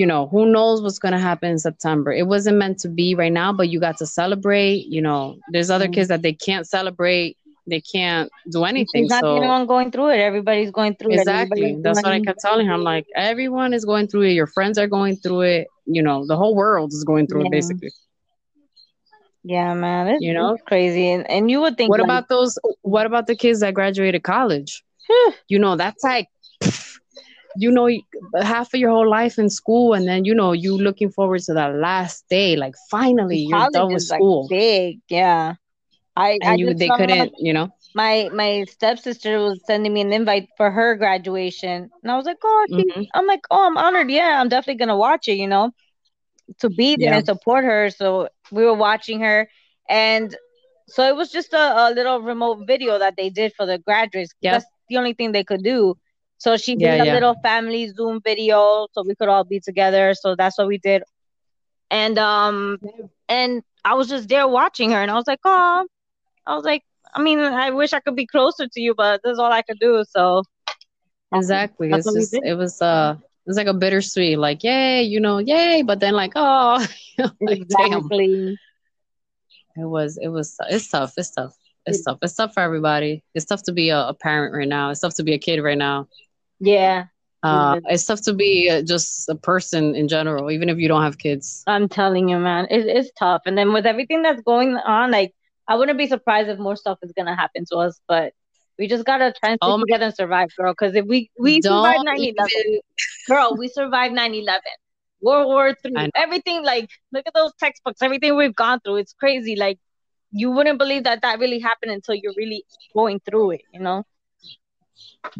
you 0.00 0.06
know, 0.10 0.22
who 0.32 0.42
knows 0.56 0.82
what's 0.82 0.98
going 1.04 1.16
to 1.18 1.24
happen 1.30 1.48
in 1.54 1.58
September? 1.58 2.10
It 2.12 2.26
wasn't 2.34 2.58
meant 2.62 2.78
to 2.80 2.88
be 2.88 3.14
right 3.22 3.32
now, 3.42 3.50
but 3.58 3.68
you 3.70 3.78
got 3.88 3.96
to 3.98 4.06
celebrate. 4.06 4.80
You 4.96 5.02
know, 5.06 5.22
there's 5.52 5.70
other 5.70 5.88
Mhm. 5.88 5.94
kids 5.94 6.08
that 6.08 6.22
they 6.22 6.34
can't 6.46 6.66
celebrate 6.76 7.36
they 7.72 7.80
can't 7.80 8.28
do 8.50 8.64
anything. 8.64 9.04
She's 9.04 9.10
not 9.10 9.22
so 9.22 9.34
the 9.36 9.46
one 9.46 9.66
going 9.66 9.90
through 9.92 10.08
it. 10.08 10.18
Everybody's 10.18 10.72
going 10.72 10.94
through 10.96 11.12
exactly, 11.12 11.60
it. 11.60 11.64
Everybody's 11.64 11.82
that's 11.84 12.02
what 12.02 12.12
I 12.12 12.20
kept 12.20 12.40
telling 12.40 12.66
her. 12.66 12.72
I'm 12.72 12.82
like, 12.82 13.06
everyone 13.14 13.72
is 13.72 13.84
going 13.84 14.08
through 14.08 14.22
it. 14.22 14.32
Your 14.32 14.48
friends 14.56 14.78
are 14.78 14.88
going 14.88 15.14
through 15.22 15.42
it. 15.42 15.68
You 15.86 16.02
know, 16.02 16.26
the 16.26 16.36
whole 16.36 16.54
world 16.56 16.92
is 16.92 17.04
going 17.04 17.26
through 17.28 17.42
Yeah. 17.42 17.46
it 17.50 17.52
basically. 17.58 17.92
Yeah, 19.44 19.74
man. 19.74 20.08
It's, 20.08 20.22
You 20.22 20.34
know? 20.34 20.54
it's 20.54 20.62
crazy. 20.64 21.08
And 21.10 21.28
and 21.30 21.50
you 21.52 21.60
would 21.60 21.76
think 21.76 21.90
What 21.90 22.00
like, 22.00 22.06
about 22.06 22.28
those? 22.28 22.58
What 22.82 23.06
about 23.06 23.26
the 23.28 23.36
kids 23.36 23.60
that 23.60 23.74
graduated 23.74 24.22
college? 24.22 24.82
you 25.48 25.58
know, 25.58 25.76
that's 25.76 26.02
like, 26.04 26.28
you 27.56 27.70
know, 27.70 27.88
half 28.42 28.72
of 28.74 28.80
your 28.80 28.90
whole 28.90 29.08
life 29.08 29.38
in 29.38 29.50
school, 29.50 29.94
and 29.94 30.06
then 30.06 30.24
you 30.24 30.34
know, 30.34 30.52
you 30.52 30.76
looking 30.76 31.10
forward 31.10 31.40
to 31.42 31.54
that 31.54 31.74
last 31.76 32.24
day. 32.28 32.56
Like, 32.56 32.74
finally, 32.90 33.38
you're 33.38 33.66
college 33.66 33.72
done 33.72 33.92
with 33.92 34.02
is, 34.02 34.08
like, 34.10 34.24
school, 34.24 34.48
big, 34.48 35.00
yeah. 35.08 35.54
I, 36.16 36.40
I 36.42 36.56
you 36.56 36.74
they 36.74 36.90
couldn't, 36.90 37.32
you 37.38 37.52
know. 37.52 37.70
my 37.94 38.30
my 38.34 38.64
stepsister 38.68 39.38
was 39.40 39.60
sending 39.66 39.92
me 39.92 40.00
an 40.02 40.12
invite 40.12 40.48
for 40.56 40.70
her 40.70 40.96
graduation, 40.96 41.90
and 42.02 42.12
I 42.12 42.16
was 42.16 42.24
like, 42.26 42.38
oh, 42.44 42.66
Mhm. 42.70 43.06
I'm 43.14 43.26
like, 43.26 43.42
oh, 43.50 43.66
I'm 43.66 43.76
honored. 43.76 44.10
Yeah, 44.10 44.40
I'm 44.40 44.48
definitely 44.48 44.78
gonna 44.78 44.96
watch 44.96 45.28
it. 45.28 45.34
You 45.36 45.48
know, 45.48 45.72
to 46.60 46.70
be 46.70 46.96
there 46.96 47.12
Yeah. 47.12 47.16
and 47.16 47.24
support 47.26 47.64
her. 47.64 47.90
So 47.90 48.28
we 48.50 48.64
were 48.64 48.74
watching 48.74 49.20
her, 49.20 49.48
and 49.88 50.34
so 50.88 51.02
it 51.08 51.16
was 51.16 51.30
just 51.30 51.52
a, 51.52 51.88
a 51.88 51.92
little 51.94 52.20
remote 52.20 52.64
video 52.66 52.98
that 52.98 53.16
they 53.16 53.30
did 53.30 53.52
for 53.56 53.66
the 53.66 53.78
graduates. 53.78 54.34
Yep. 54.40 54.62
That's 54.62 54.66
the 54.88 54.96
only 54.98 55.14
thing 55.14 55.32
they 55.32 55.44
could 55.44 55.62
do. 55.62 55.96
So 56.38 56.56
she 56.56 56.76
Yeah, 56.76 56.76
did 56.76 57.00
a 57.00 57.04
yeah. 57.04 57.14
little 57.14 57.34
family 57.42 57.88
Zoom 57.88 58.20
video 58.24 58.86
so 58.92 59.02
we 59.06 59.14
could 59.14 59.28
all 59.28 59.44
be 59.44 59.60
together. 59.60 60.14
So 60.14 60.34
that's 60.36 60.58
what 60.58 60.68
we 60.68 60.78
did. 60.78 61.02
And 61.90 62.18
um 62.18 62.78
and 63.28 63.62
I 63.84 63.94
was 63.94 64.08
just 64.08 64.28
there 64.28 64.46
watching 64.48 64.90
her 64.90 65.00
and 65.02 65.10
I 65.10 65.14
was 65.14 65.26
like, 65.26 65.40
oh 65.44 65.86
I 66.46 66.54
was 66.54 66.64
like, 66.64 66.82
I 67.14 67.22
mean, 67.22 67.38
I 67.40 67.70
wish 67.70 67.92
I 67.92 68.00
could 68.00 68.16
be 68.16 68.26
closer 68.26 68.66
to 68.66 68.80
you, 68.80 68.94
but 68.94 69.20
this 69.24 69.32
is 69.34 69.38
all 69.38 69.52
I 69.52 69.62
could 69.62 69.78
do. 69.80 70.04
So 70.08 70.42
Exactly. 71.32 71.90
That's 71.90 71.96
It's 71.96 72.12
just 72.12 72.38
it 72.42 72.54
was 72.54 72.80
uh 72.82 73.14
it 73.18 73.48
was 73.48 73.56
like 73.56 73.66
a 73.66 73.74
bittersweet, 73.74 74.38
like 74.38 74.62
yay, 74.62 75.02
you 75.02 75.20
know, 75.20 75.38
yay, 75.38 75.82
but 75.82 76.00
then 76.00 76.14
like 76.14 76.32
oh, 76.36 76.84
like, 77.18 77.62
damn. 77.68 78.10
exactly. 78.10 78.58
It 79.76 79.84
was 79.84 80.18
it 80.18 80.28
was 80.28 80.56
it's 80.68 80.88
tough. 80.90 81.14
It's 81.16 81.30
tough. 81.30 81.56
It's 81.86 82.02
tough. 82.04 82.18
It's 82.22 82.34
tough 82.34 82.54
for 82.54 82.60
everybody. 82.60 83.24
It's 83.34 83.44
tough 83.44 83.62
to 83.64 83.72
be 83.72 83.90
a, 83.90 83.98
a 84.08 84.14
parent 84.14 84.54
right 84.54 84.68
now. 84.68 84.90
It's 84.90 85.00
tough 85.00 85.14
to 85.16 85.24
be 85.24 85.34
a 85.34 85.38
kid 85.38 85.60
right 85.60 85.78
now. 85.78 86.08
Yeah. 86.60 87.06
Uh, 87.42 87.80
it's 87.86 88.04
tough 88.06 88.22
to 88.22 88.32
be 88.34 88.70
uh, 88.70 88.82
just 88.82 89.28
a 89.28 89.34
person 89.34 89.96
in 89.96 90.06
general, 90.06 90.48
even 90.52 90.68
if 90.68 90.78
you 90.78 90.86
don't 90.86 91.02
have 91.02 91.18
kids. 91.18 91.64
I'm 91.66 91.88
telling 91.88 92.28
you, 92.28 92.38
man, 92.38 92.68
it, 92.70 92.86
it's 92.86 93.10
tough. 93.18 93.42
And 93.46 93.58
then 93.58 93.72
with 93.72 93.84
everything 93.84 94.22
that's 94.22 94.40
going 94.42 94.76
on, 94.76 95.10
like 95.10 95.34
I 95.66 95.74
wouldn't 95.74 95.98
be 95.98 96.06
surprised 96.06 96.48
if 96.48 96.58
more 96.60 96.76
stuff 96.76 96.98
is 97.02 97.10
gonna 97.16 97.34
happen 97.34 97.64
to 97.72 97.78
us, 97.78 98.00
but 98.06 98.32
we 98.78 98.86
just 98.86 99.04
gotta 99.04 99.34
try 99.40 99.50
and 99.50 99.58
Oh 99.60 99.76
my- 99.76 99.82
together 99.82 100.06
and 100.06 100.14
survive, 100.14 100.50
girl. 100.56 100.72
Because 100.72 100.94
if 100.94 101.04
we 101.04 101.32
we 101.36 101.60
survived 101.62 102.04
Don't 102.04 102.16
9/11, 102.16 102.20
even- 102.20 102.80
girl, 103.28 103.56
we 103.58 103.66
survived 103.66 104.14
9/11, 104.14 104.60
World 105.20 105.46
War 105.48 105.74
Three, 105.82 106.10
everything. 106.14 106.62
Like, 106.64 106.90
look 107.12 107.24
at 107.26 107.34
those 107.34 107.50
textbooks, 107.58 108.02
everything 108.02 108.36
we've 108.36 108.54
gone 108.54 108.78
through. 108.84 108.96
It's 108.96 109.14
crazy. 109.14 109.56
Like, 109.56 109.80
you 110.32 110.50
wouldn't 110.50 110.78
believe 110.78 111.04
that 111.04 111.22
that 111.22 111.38
really 111.38 111.58
happened 111.60 111.92
until 111.92 112.14
you're 112.14 112.34
really 112.36 112.64
going 112.94 113.20
through 113.20 113.52
it. 113.52 113.62
You 113.72 113.80
know? 113.80 114.04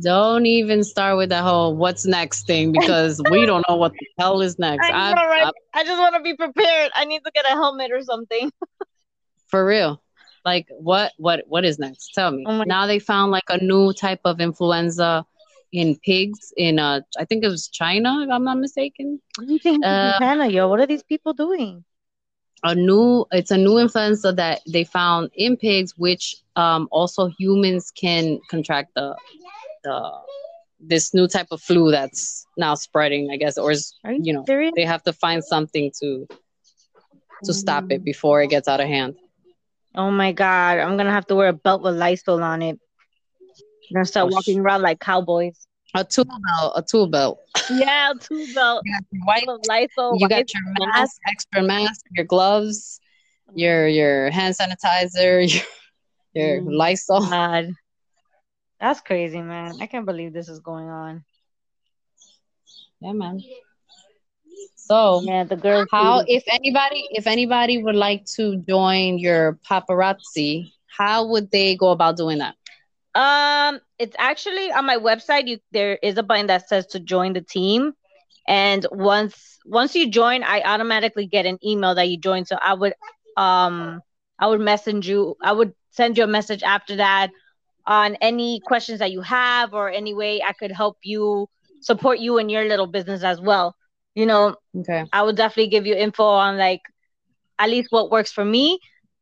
Don't 0.01 0.47
even 0.47 0.84
start 0.84 1.16
with 1.18 1.30
that 1.30 1.43
whole 1.43 1.76
what's 1.76 2.07
next 2.07 2.47
thing 2.47 2.72
because 2.72 3.20
we 3.28 3.47
don't 3.47 3.64
know 3.68 3.76
what 3.76 3.93
the 3.93 4.07
hell 4.18 4.40
is 4.40 4.59
next. 4.59 4.90
I 4.90 5.11
I, 5.11 5.12
right? 5.12 5.47
I- 5.47 5.80
I 5.80 5.84
just 5.84 5.99
want 5.99 6.14
to 6.16 6.22
be 6.22 6.34
prepared. 6.36 6.90
I 6.95 7.05
need 7.05 7.20
to 7.24 7.30
get 7.34 7.45
a 7.47 7.51
helmet 7.51 7.90
or 7.93 8.03
something. 8.03 8.51
for 9.49 9.64
real. 9.66 10.03
Like 10.45 10.66
what 10.70 11.12
what 11.18 11.45
what 11.47 11.64
is 11.64 11.78
next? 11.78 12.12
Tell 12.14 12.30
me. 12.30 12.45
Oh 12.47 12.62
now 12.66 12.86
they 12.86 12.99
found 12.99 13.30
like 13.30 13.49
a 13.49 13.62
new 13.62 13.93
type 13.93 14.20
of 14.24 14.40
influenza 14.40 15.24
in 15.72 15.97
pigs 16.05 16.53
in 16.57 16.78
uh 16.78 17.01
I 17.18 17.24
think 17.24 17.45
it 17.45 17.49
was 17.49 17.68
China 17.68 18.22
if 18.22 18.30
I'm 18.30 18.45
not 18.45 18.59
mistaken. 18.59 19.20
What 19.36 19.47
do 19.47 19.53
you 19.53 19.59
think 19.59 19.84
Uh, 19.84 20.18
Hannah, 20.18 20.49
yo? 20.49 20.68
What 20.68 20.80
are 20.80 20.86
these 20.86 21.03
people 21.03 21.32
doing? 21.32 21.84
A 22.64 22.74
new 22.74 23.24
it's 23.32 23.50
a 23.50 23.56
new 23.58 23.78
influenza 23.78 24.32
that 24.32 24.60
they 24.68 24.84
found 24.84 25.30
in 25.34 25.56
pigs 25.56 25.94
which 25.96 26.36
um 26.56 26.88
also 26.90 27.26
humans 27.38 27.92
can 27.94 28.38
contract 28.48 28.92
the 28.94 29.16
the 29.84 30.10
this 30.80 31.14
new 31.14 31.26
type 31.26 31.48
of 31.50 31.60
flu 31.60 31.90
that's 31.90 32.46
now 32.56 32.74
spreading 32.74 33.30
i 33.32 33.36
guess 33.36 33.58
or 33.58 33.70
is 33.72 33.94
you, 34.04 34.22
you 34.22 34.32
know 34.32 34.46
serious? 34.46 34.72
they 34.74 34.84
have 34.84 35.02
to 35.02 35.12
find 35.12 35.44
something 35.44 35.90
to 36.00 36.26
to 37.44 37.52
stop 37.54 37.84
it 37.90 38.04
before 38.04 38.42
it 38.42 38.48
gets 38.48 38.68
out 38.68 38.80
of 38.80 38.86
hand 38.88 39.14
Oh 39.94 40.10
my 40.10 40.32
god, 40.32 40.78
I'm 40.78 40.96
gonna 40.96 41.10
have 41.12 41.26
to 41.28 41.34
wear 41.36 41.48
a 41.48 41.52
belt 41.52 41.82
with 41.82 41.96
Lysol 41.96 42.42
on 42.42 42.62
it. 42.62 42.78
I'm 43.90 43.94
gonna 43.94 44.04
start 44.06 44.28
Oh, 44.28 44.30
sh- 44.30 44.34
walking 44.34 44.60
around 44.60 44.82
like 44.82 45.00
cowboys. 45.00 45.66
A 45.95 46.05
tool 46.05 46.24
belt 46.24 46.72
a 46.76 46.82
tool 46.82 47.07
belt 47.07 47.38
Yeah, 47.68 48.12
tool 48.20 48.47
belt. 48.55 48.84
you 48.84 48.93
got 48.93 49.05
your 49.11 49.24
white 49.24 49.49
Lysol. 49.68 50.18
you 50.18 50.28
got 50.28 50.45
your 50.53 50.62
mask 50.78 51.16
extra 51.26 51.62
mask 51.62 52.01
your 52.16 52.24
gloves 52.24 53.01
your 53.55 53.86
your 53.88 54.30
hand 54.30 54.55
sanitizer 54.55 55.43
your, 55.53 55.62
your 56.34 56.62
Mm. 56.62 56.76
lysol 56.76 57.20
God. 57.20 57.74
That's 58.80 59.01
crazy, 59.01 59.40
man. 59.40 59.78
I 59.80 59.86
can't 59.86 60.07
believe 60.07 60.32
this 60.32 60.49
is 60.49 60.61
going 60.61 60.88
on. 60.88 61.24
yeah 63.01 63.12
man 63.12 63.40
so 64.76 65.22
Yeah, 65.24 65.45
the 65.45 65.57
girls. 65.57 65.88
How, 65.90 66.22
if 66.26 66.43
anybody, 66.51 67.07
if 67.11 67.26
anybody 67.26 67.82
would 67.82 67.95
like 67.95 68.24
to 68.36 68.57
join 68.68 69.18
your 69.18 69.59
paparazzi, 69.70 70.72
how 70.86 71.26
would 71.28 71.51
they 71.51 71.76
go 71.76 71.90
about 71.90 72.16
doing 72.16 72.38
that? 72.38 72.55
Um, 73.14 73.80
it's 73.98 74.16
actually 74.18 74.70
on 74.72 74.86
my 74.86 74.96
website. 74.96 75.46
You 75.48 75.58
there 75.72 75.98
is 76.02 76.16
a 76.18 76.22
button 76.22 76.46
that 76.46 76.68
says 76.68 76.86
to 76.88 77.00
join 77.00 77.32
the 77.34 77.40
team, 77.42 77.92
and 78.46 78.86
once 78.90 79.58
once 79.64 79.94
you 79.94 80.10
join, 80.10 80.42
I 80.42 80.62
automatically 80.62 81.26
get 81.26 81.46
an 81.46 81.58
email 81.64 81.94
that 81.94 82.08
you 82.08 82.18
joined. 82.18 82.48
So 82.48 82.56
I 82.60 82.74
would 82.74 82.94
um 83.36 84.02
I 84.38 84.46
would 84.48 84.60
message 84.60 85.08
you. 85.08 85.36
I 85.42 85.52
would 85.52 85.72
send 85.90 86.16
you 86.18 86.24
a 86.24 86.28
message 86.28 86.62
after 86.62 86.96
that 86.96 87.30
on 87.86 88.16
any 88.16 88.60
questions 88.64 88.98
that 89.00 89.10
you 89.12 89.22
have 89.22 89.74
or 89.74 89.90
any 89.90 90.14
way 90.14 90.42
I 90.42 90.52
could 90.52 90.72
help 90.72 90.98
you 91.02 91.48
support 91.80 92.18
you 92.18 92.38
in 92.38 92.48
your 92.48 92.64
little 92.64 92.86
business 92.86 93.22
as 93.22 93.40
well. 93.40 93.74
You 94.14 94.26
know, 94.26 94.56
Okay. 94.74 95.04
I 95.12 95.22
would 95.22 95.36
definitely 95.36 95.70
give 95.70 95.86
you 95.86 95.94
info 95.94 96.24
on 96.24 96.58
like 96.58 96.80
at 97.58 97.70
least 97.70 97.88
what 97.90 98.10
works 98.10 98.32
for 98.32 98.44
me. 98.44 98.78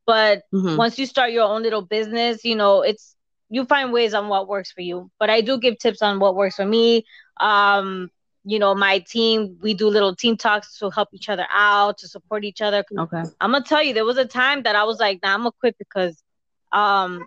But 0.07 0.43
Mhm. 0.53 0.76
once 0.76 0.99
you 0.99 1.07
start 1.07 1.30
your 1.32 1.45
own 1.45 1.62
little 1.62 1.82
business, 1.82 2.45
you 2.45 2.57
know, 2.57 2.82
it's 2.82 3.16
you 3.51 3.65
find 3.67 3.93
ways 3.93 4.15
on 4.15 4.29
what 4.29 4.49
works 4.49 4.73
for 4.73 4.83
you. 4.83 5.11
But 5.21 5.31
I 5.31 5.43
do 5.43 5.59
give 5.59 5.79
tips 5.79 6.03
on 6.03 6.21
what 6.21 6.37
works 6.37 6.57
for 6.57 6.67
me. 6.67 7.05
Um, 7.41 8.11
you 8.45 8.59
know, 8.59 8.75
my 8.75 9.01
team, 9.01 9.59
we 9.63 9.75
do 9.75 9.89
little 9.89 10.17
team 10.17 10.37
talks 10.37 10.79
to 10.79 10.91
help 10.91 11.11
each 11.13 11.29
other 11.31 11.47
out, 11.53 11.99
to 11.99 12.09
support 12.09 12.45
each 12.45 12.63
other. 12.63 12.85
Okay. 12.99 13.23
I'm 13.41 13.53
gonna 13.53 13.65
tell 13.65 13.83
you, 13.83 13.95
there 13.95 14.05
was 14.05 14.19
a 14.19 14.27
time 14.27 14.63
that 14.65 14.77
I 14.77 14.85
was 14.85 14.99
like, 15.01 15.21
nah, 15.23 15.35
I'm 15.35 15.41
gonna 15.41 15.53
quit 15.61 15.77
because 15.79 16.23
um 16.73 17.27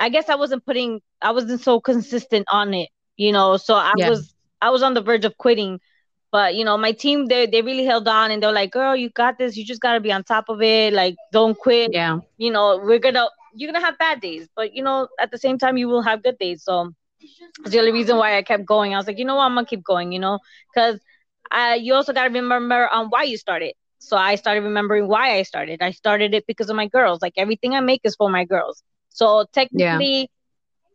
I 0.00 0.08
guess 0.10 0.28
I 0.28 0.36
wasn't 0.36 0.64
putting 0.66 1.00
I 1.22 1.32
wasn't 1.32 1.60
so 1.60 1.80
consistent 1.80 2.46
on 2.50 2.74
it, 2.74 2.90
you 3.16 3.32
know. 3.32 3.56
So 3.56 3.74
I 3.74 3.94
Yeah. 3.96 4.10
was 4.10 4.34
I 4.60 4.70
was 4.70 4.82
on 4.82 4.94
the 4.94 5.02
verge 5.02 5.24
of 5.24 5.36
quitting. 5.38 5.80
But 6.32 6.54
you 6.54 6.64
know, 6.64 6.76
my 6.78 6.92
team 6.92 7.26
they 7.26 7.46
they 7.46 7.62
really 7.62 7.84
held 7.84 8.08
on 8.08 8.30
and 8.30 8.42
they're 8.42 8.52
like, 8.52 8.72
girl, 8.72 8.96
you 8.96 9.10
got 9.10 9.38
this, 9.38 9.56
you 9.56 9.64
just 9.64 9.80
gotta 9.80 10.00
be 10.00 10.12
on 10.12 10.24
top 10.24 10.48
of 10.48 10.62
it, 10.62 10.92
like 10.92 11.18
don't 11.32 11.56
quit. 11.58 11.92
Yeah. 11.92 12.20
You 12.38 12.50
know, 12.52 12.80
we're 12.82 12.98
gonna 12.98 13.28
you're 13.54 13.72
gonna 13.72 13.84
have 13.84 13.98
bad 13.98 14.20
days, 14.20 14.48
but 14.56 14.74
you 14.74 14.82
know, 14.82 15.08
at 15.20 15.30
the 15.30 15.38
same 15.38 15.58
time 15.58 15.76
you 15.76 15.88
will 15.88 16.02
have 16.02 16.22
good 16.22 16.38
days. 16.38 16.62
So 16.64 16.92
it's 17.64 17.70
the 17.72 17.78
only 17.78 17.92
reason 17.92 18.16
why 18.16 18.36
I 18.36 18.42
kept 18.42 18.64
going. 18.66 18.94
I 18.94 18.96
was 18.98 19.06
like, 19.06 19.18
you 19.18 19.24
know 19.24 19.36
what, 19.36 19.44
I'm 19.44 19.54
gonna 19.54 19.66
keep 19.66 19.82
going, 19.84 20.12
you 20.12 20.18
know, 20.18 20.38
because 20.74 21.00
uh, 21.50 21.76
you 21.78 21.94
also 21.94 22.12
gotta 22.12 22.30
remember 22.32 22.88
um 22.92 23.08
why 23.08 23.24
you 23.24 23.36
started. 23.36 23.72
So 23.98 24.16
I 24.16 24.34
started 24.36 24.62
remembering 24.62 25.08
why 25.08 25.36
I 25.38 25.42
started. 25.42 25.82
I 25.82 25.90
started 25.90 26.34
it 26.34 26.44
because 26.46 26.70
of 26.70 26.76
my 26.76 26.86
girls. 26.88 27.20
Like 27.22 27.34
everything 27.36 27.74
I 27.74 27.80
make 27.80 28.00
is 28.04 28.16
for 28.16 28.30
my 28.30 28.44
girls. 28.44 28.82
So 29.10 29.46
technically, 29.52 30.28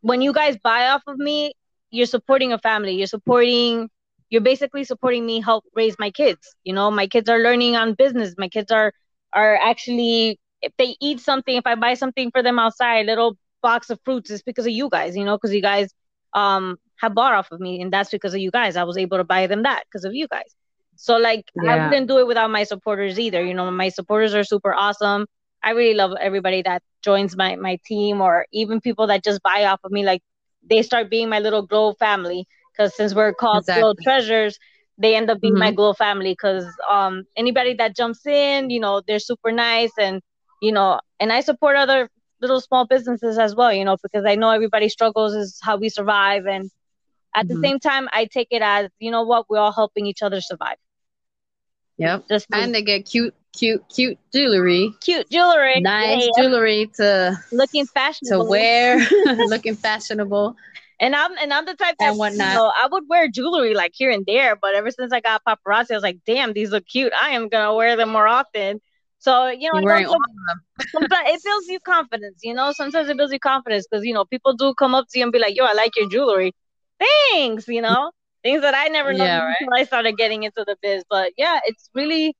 when 0.02 0.22
you 0.22 0.34
guys 0.34 0.58
buy 0.64 0.88
off 0.88 1.04
of 1.08 1.18
me, 1.18 1.54
you're 1.92 2.06
supporting 2.06 2.54
a 2.54 2.58
family. 2.60 2.94
You're 2.96 3.08
supporting. 3.08 3.90
You're 4.30 4.42
basically 4.42 4.84
supporting 4.84 5.26
me 5.26 5.42
help 5.42 5.64
raise 5.76 5.96
my 6.00 6.12
kids. 6.12 6.56
You 6.64 6.74
know, 6.74 6.92
my 6.92 7.08
kids 7.08 7.30
are 7.30 7.40
learning 7.40 7.76
on 7.76 7.94
business. 7.94 8.34
My 8.38 8.48
kids 8.50 8.72
are 8.72 8.92
are 9.34 9.56
actually 9.56 10.40
if 10.66 10.74
they 10.78 10.98
eat 11.02 11.22
something, 11.22 11.56
if 11.56 11.68
I 11.68 11.76
buy 11.76 11.96
something 11.96 12.32
for 12.32 12.44
them 12.44 12.60
outside, 12.60 13.06
a 13.06 13.08
little 13.08 13.38
box 13.62 13.90
of 13.92 14.00
fruits, 14.06 14.32
it's 14.32 14.44
because 14.44 14.66
of 14.68 14.74
you 14.74 14.90
guys. 14.90 15.16
You 15.16 15.26
know, 15.26 15.38
because 15.38 15.54
you 15.54 15.62
guys 15.62 15.90
um 16.34 16.78
have 17.02 17.16
bought 17.16 17.34
off 17.34 17.52
of 17.52 17.60
me, 17.62 17.82
and 17.82 17.94
that's 17.94 18.12
because 18.12 18.34
of 18.34 18.42
you 18.42 18.52
guys. 18.52 18.78
I 18.78 18.84
was 18.84 18.98
able 18.98 19.18
to 19.18 19.26
buy 19.26 19.48
them 19.48 19.64
that 19.64 19.84
because 19.90 20.06
of 20.06 20.14
you 20.16 20.28
guys. 20.28 20.56
So 20.96 21.18
like 21.18 21.46
I 21.68 21.78
wouldn't 21.78 22.08
do 22.08 22.20
it 22.20 22.28
without 22.28 22.52
my 22.52 22.64
supporters 22.64 23.20
either. 23.20 23.44
You 23.44 23.54
know, 23.54 23.70
my 23.72 23.90
supporters 23.90 24.34
are 24.36 24.44
super 24.44 24.74
awesome. 24.74 25.26
I 25.64 25.72
really 25.72 25.96
love 25.96 26.12
everybody 26.22 26.62
that 26.64 26.84
joins 27.04 27.36
my 27.38 27.56
my 27.56 27.78
team 27.86 28.22
or 28.22 28.46
even 28.54 28.82
people 28.82 29.08
that 29.08 29.24
just 29.24 29.42
buy 29.44 29.66
off 29.66 29.80
of 29.84 29.92
me. 29.92 30.04
Like 30.06 30.22
they 30.70 30.82
start 30.84 31.10
being 31.10 31.30
my 31.30 31.40
little 31.40 31.66
glow 31.66 31.94
family 31.94 32.48
because 32.74 32.96
since 32.96 33.16
we're 33.16 33.34
called 33.34 33.66
glow 33.74 33.94
treasures, 34.04 34.58
they 34.98 35.16
end 35.16 35.30
up 35.30 35.40
being 35.42 35.58
my 35.58 35.72
glow 35.72 35.94
family. 35.94 36.32
Because 36.32 36.66
um 36.90 37.24
anybody 37.36 37.74
that 37.76 37.96
jumps 37.96 38.26
in, 38.26 38.70
you 38.70 38.80
know, 38.80 39.02
they're 39.08 39.20
super 39.20 39.52
nice 39.52 39.92
and 40.00 40.22
you 40.62 40.72
know, 40.72 41.00
and 41.20 41.32
I 41.32 41.42
support 41.42 41.76
other 41.76 42.10
little 42.42 42.62
small 42.62 42.86
businesses 42.86 43.38
as 43.38 43.56
well, 43.56 43.74
you 43.74 43.86
know, 43.86 43.98
because 44.02 44.26
I 44.26 44.36
know 44.36 44.52
everybody 44.52 44.90
struggles 44.90 45.34
is 45.34 45.60
how 45.62 45.78
we 45.78 45.90
survive. 45.90 46.46
And 46.46 46.70
at 47.36 47.48
mm-hmm. 47.48 47.62
the 47.62 47.68
same 47.68 47.80
time, 47.80 48.08
I 48.12 48.26
take 48.26 48.50
it 48.52 48.62
as, 48.62 48.90
you 49.00 49.12
know 49.12 49.24
what, 49.24 49.50
we're 49.50 49.60
all 49.60 49.72
helping 49.72 50.06
each 50.06 50.22
other 50.22 50.42
survive. 50.42 50.78
Yep. 51.98 52.26
Just 52.30 52.48
and 52.52 52.76
they 52.76 52.82
get 52.82 53.06
cute, 53.06 53.34
cute, 53.58 53.84
cute 53.94 54.18
jewelry. 54.34 54.94
Cute 55.00 55.30
jewelry. 55.30 55.80
Nice 55.80 56.28
yeah. 56.36 56.44
jewelry 56.44 56.92
to 56.96 57.38
looking 57.52 57.86
fashionable 57.86 58.46
to 58.46 58.50
wear, 58.50 58.98
looking 59.26 59.76
fashionable. 59.76 60.56
And 61.00 61.16
I'm 61.16 61.38
and 61.38 61.54
I'm 61.54 61.66
the 61.66 61.74
type 61.74 61.96
that 62.00 62.10
and 62.10 62.18
whatnot. 62.18 62.50
You 62.50 62.56
know, 62.56 62.72
I 62.76 62.88
would 62.90 63.04
wear 63.10 63.30
jewelry 63.30 63.74
like 63.74 63.92
here 63.96 64.12
and 64.12 64.26
there, 64.26 64.56
but 64.56 64.76
ever 64.76 64.92
since 64.92 65.12
I 65.12 65.20
got 65.20 65.44
paparazzi, 65.46 65.92
I 65.92 65.96
was 65.96 66.04
like, 66.04 66.20
damn, 66.26 66.54
these 66.54 66.72
look 66.72 66.86
cute. 66.86 67.14
I 67.14 67.32
am 67.32 67.50
gonna 67.50 67.74
wear 67.76 67.96
them 67.96 68.10
more 68.10 68.28
often. 68.28 68.82
So 69.26 69.48
you 69.48 69.72
know, 69.74 69.80
sometimes 70.92 71.30
it 71.30 71.42
builds 71.44 71.68
you 71.68 71.80
confidence. 71.80 72.42
You 72.44 72.54
know, 72.54 72.72
sometimes 72.74 73.10
it 73.10 73.18
builds 73.18 73.34
you 73.34 73.40
confidence 73.40 73.88
because 73.90 74.06
you 74.06 74.14
know 74.14 74.24
people 74.24 74.54
do 74.54 74.76
come 74.76 74.94
up 74.94 75.08
to 75.10 75.18
you 75.20 75.24
and 75.26 75.32
be 75.32 75.40
like, 75.40 75.56
"Yo, 75.58 75.66
I 75.66 75.74
like 75.74 75.96
your 75.96 76.08
jewelry." 76.08 76.54
Thanks. 77.00 77.68
You 77.68 77.82
know, 77.82 78.12
things 78.44 78.62
that 78.62 78.76
I 78.76 78.88
never 78.90 79.12
yeah, 79.14 79.44
right? 79.44 79.56
until 79.60 79.74
I 79.74 79.84
started 79.84 80.16
getting 80.16 80.44
into 80.44 80.64
the 80.68 80.78
biz. 80.80 81.04
But 81.10 81.34
yeah, 81.38 81.60
it's 81.66 81.90
really, 81.96 82.36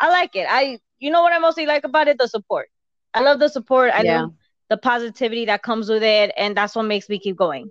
I 0.00 0.08
like 0.08 0.34
it. 0.34 0.46
I, 0.48 0.78
you 0.98 1.10
know, 1.10 1.20
what 1.20 1.34
I 1.34 1.38
mostly 1.38 1.66
like 1.66 1.84
about 1.84 2.08
it, 2.08 2.16
the 2.18 2.26
support. 2.26 2.68
I 3.12 3.20
love 3.20 3.38
the 3.38 3.48
support. 3.48 3.92
I 3.92 4.02
yeah. 4.02 4.22
love 4.22 4.32
the 4.70 4.78
positivity 4.78 5.44
that 5.44 5.62
comes 5.62 5.90
with 5.90 6.02
it, 6.02 6.32
and 6.38 6.56
that's 6.56 6.74
what 6.74 6.84
makes 6.84 7.10
me 7.10 7.18
keep 7.18 7.36
going. 7.36 7.68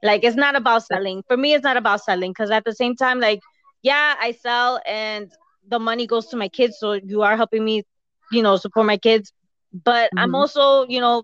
Like 0.00 0.22
it's 0.22 0.36
not 0.36 0.54
about 0.54 0.84
selling. 0.84 1.24
For 1.26 1.36
me, 1.36 1.54
it's 1.54 1.64
not 1.64 1.76
about 1.76 2.04
selling 2.04 2.30
because 2.30 2.52
at 2.52 2.64
the 2.64 2.72
same 2.72 2.94
time, 2.94 3.18
like, 3.18 3.40
yeah, 3.82 4.14
I 4.20 4.30
sell 4.30 4.80
and 4.86 5.28
the 5.70 5.78
money 5.78 6.06
goes 6.06 6.26
to 6.28 6.36
my 6.36 6.48
kids. 6.48 6.76
So 6.78 6.92
you 6.92 7.22
are 7.22 7.36
helping 7.36 7.64
me, 7.64 7.84
you 8.30 8.42
know, 8.42 8.56
support 8.56 8.86
my 8.86 8.98
kids. 8.98 9.32
But 9.72 10.10
mm-hmm. 10.10 10.18
I'm 10.18 10.34
also, 10.34 10.86
you 10.86 11.00
know, 11.00 11.22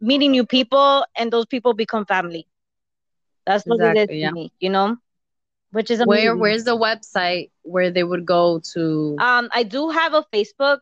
meeting 0.00 0.32
new 0.32 0.46
people 0.46 1.04
and 1.16 1.32
those 1.32 1.46
people 1.46 1.74
become 1.74 2.06
family. 2.06 2.46
That's 3.46 3.64
what 3.64 3.76
exactly, 3.76 4.02
it 4.02 4.10
is 4.10 4.16
yeah. 4.16 4.28
to 4.28 4.34
me, 4.34 4.52
you 4.58 4.70
know? 4.70 4.96
Which 5.70 5.90
is 5.90 6.00
amazing. 6.00 6.08
where 6.08 6.36
where's 6.36 6.64
the 6.64 6.76
website 6.76 7.50
where 7.62 7.90
they 7.90 8.04
would 8.04 8.24
go 8.24 8.60
to 8.74 9.16
um 9.18 9.48
I 9.52 9.64
do 9.64 9.90
have 9.90 10.14
a 10.14 10.24
Facebook 10.32 10.78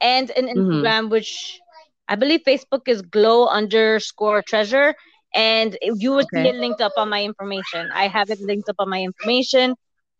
and 0.00 0.30
an 0.30 0.46
mm-hmm. 0.46 0.58
Instagram, 0.58 0.82
mm-hmm. 0.82 1.08
which 1.10 1.60
I 2.08 2.16
believe 2.16 2.40
Facebook 2.42 2.88
is 2.88 3.02
glow 3.02 3.46
underscore 3.46 4.42
treasure 4.42 4.94
and 5.34 5.76
you 5.82 6.12
would 6.12 6.26
okay. 6.32 6.42
see 6.42 6.48
it 6.48 6.56
linked 6.56 6.80
up 6.80 6.92
on 6.96 7.08
my 7.08 7.22
information. 7.22 7.88
I 7.94 8.08
have 8.08 8.30
it 8.30 8.40
linked 8.40 8.68
up 8.68 8.76
on 8.78 8.88
my 8.88 9.02
information. 9.02 9.76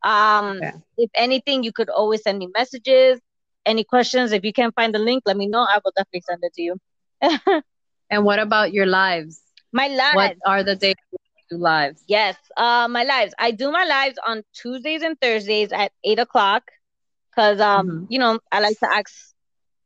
Um, 0.06 0.58
okay. 0.58 0.72
If 0.96 1.10
anything, 1.14 1.64
you 1.64 1.72
could 1.72 1.90
always 1.90 2.22
send 2.22 2.38
me 2.38 2.48
messages. 2.54 3.20
Any 3.66 3.82
questions? 3.82 4.30
If 4.30 4.44
you 4.44 4.52
can't 4.52 4.74
find 4.74 4.94
the 4.94 5.00
link, 5.00 5.24
let 5.26 5.36
me 5.36 5.48
know. 5.48 5.62
I 5.62 5.80
will 5.84 5.92
definitely 5.96 6.22
send 6.28 6.40
it 6.42 6.54
to 6.54 6.62
you. 6.62 6.76
and 8.10 8.24
what 8.24 8.38
about 8.38 8.72
your 8.72 8.86
lives? 8.86 9.42
My 9.72 9.88
lives. 9.88 10.14
What 10.14 10.36
are 10.46 10.62
the 10.62 10.76
days 10.76 10.94
you 11.10 11.18
do 11.50 11.56
lives? 11.58 12.04
Yes, 12.06 12.36
uh, 12.56 12.86
my 12.88 13.02
lives. 13.02 13.34
I 13.36 13.50
do 13.50 13.72
my 13.72 13.84
lives 13.84 14.16
on 14.24 14.44
Tuesdays 14.54 15.02
and 15.02 15.20
Thursdays 15.20 15.72
at 15.72 15.90
eight 16.04 16.20
o'clock 16.20 16.62
because 17.30 17.60
um, 17.60 17.88
mm-hmm. 17.88 18.04
you 18.08 18.20
know, 18.20 18.38
I 18.52 18.60
like 18.60 18.78
to 18.78 18.88
ask 18.88 19.12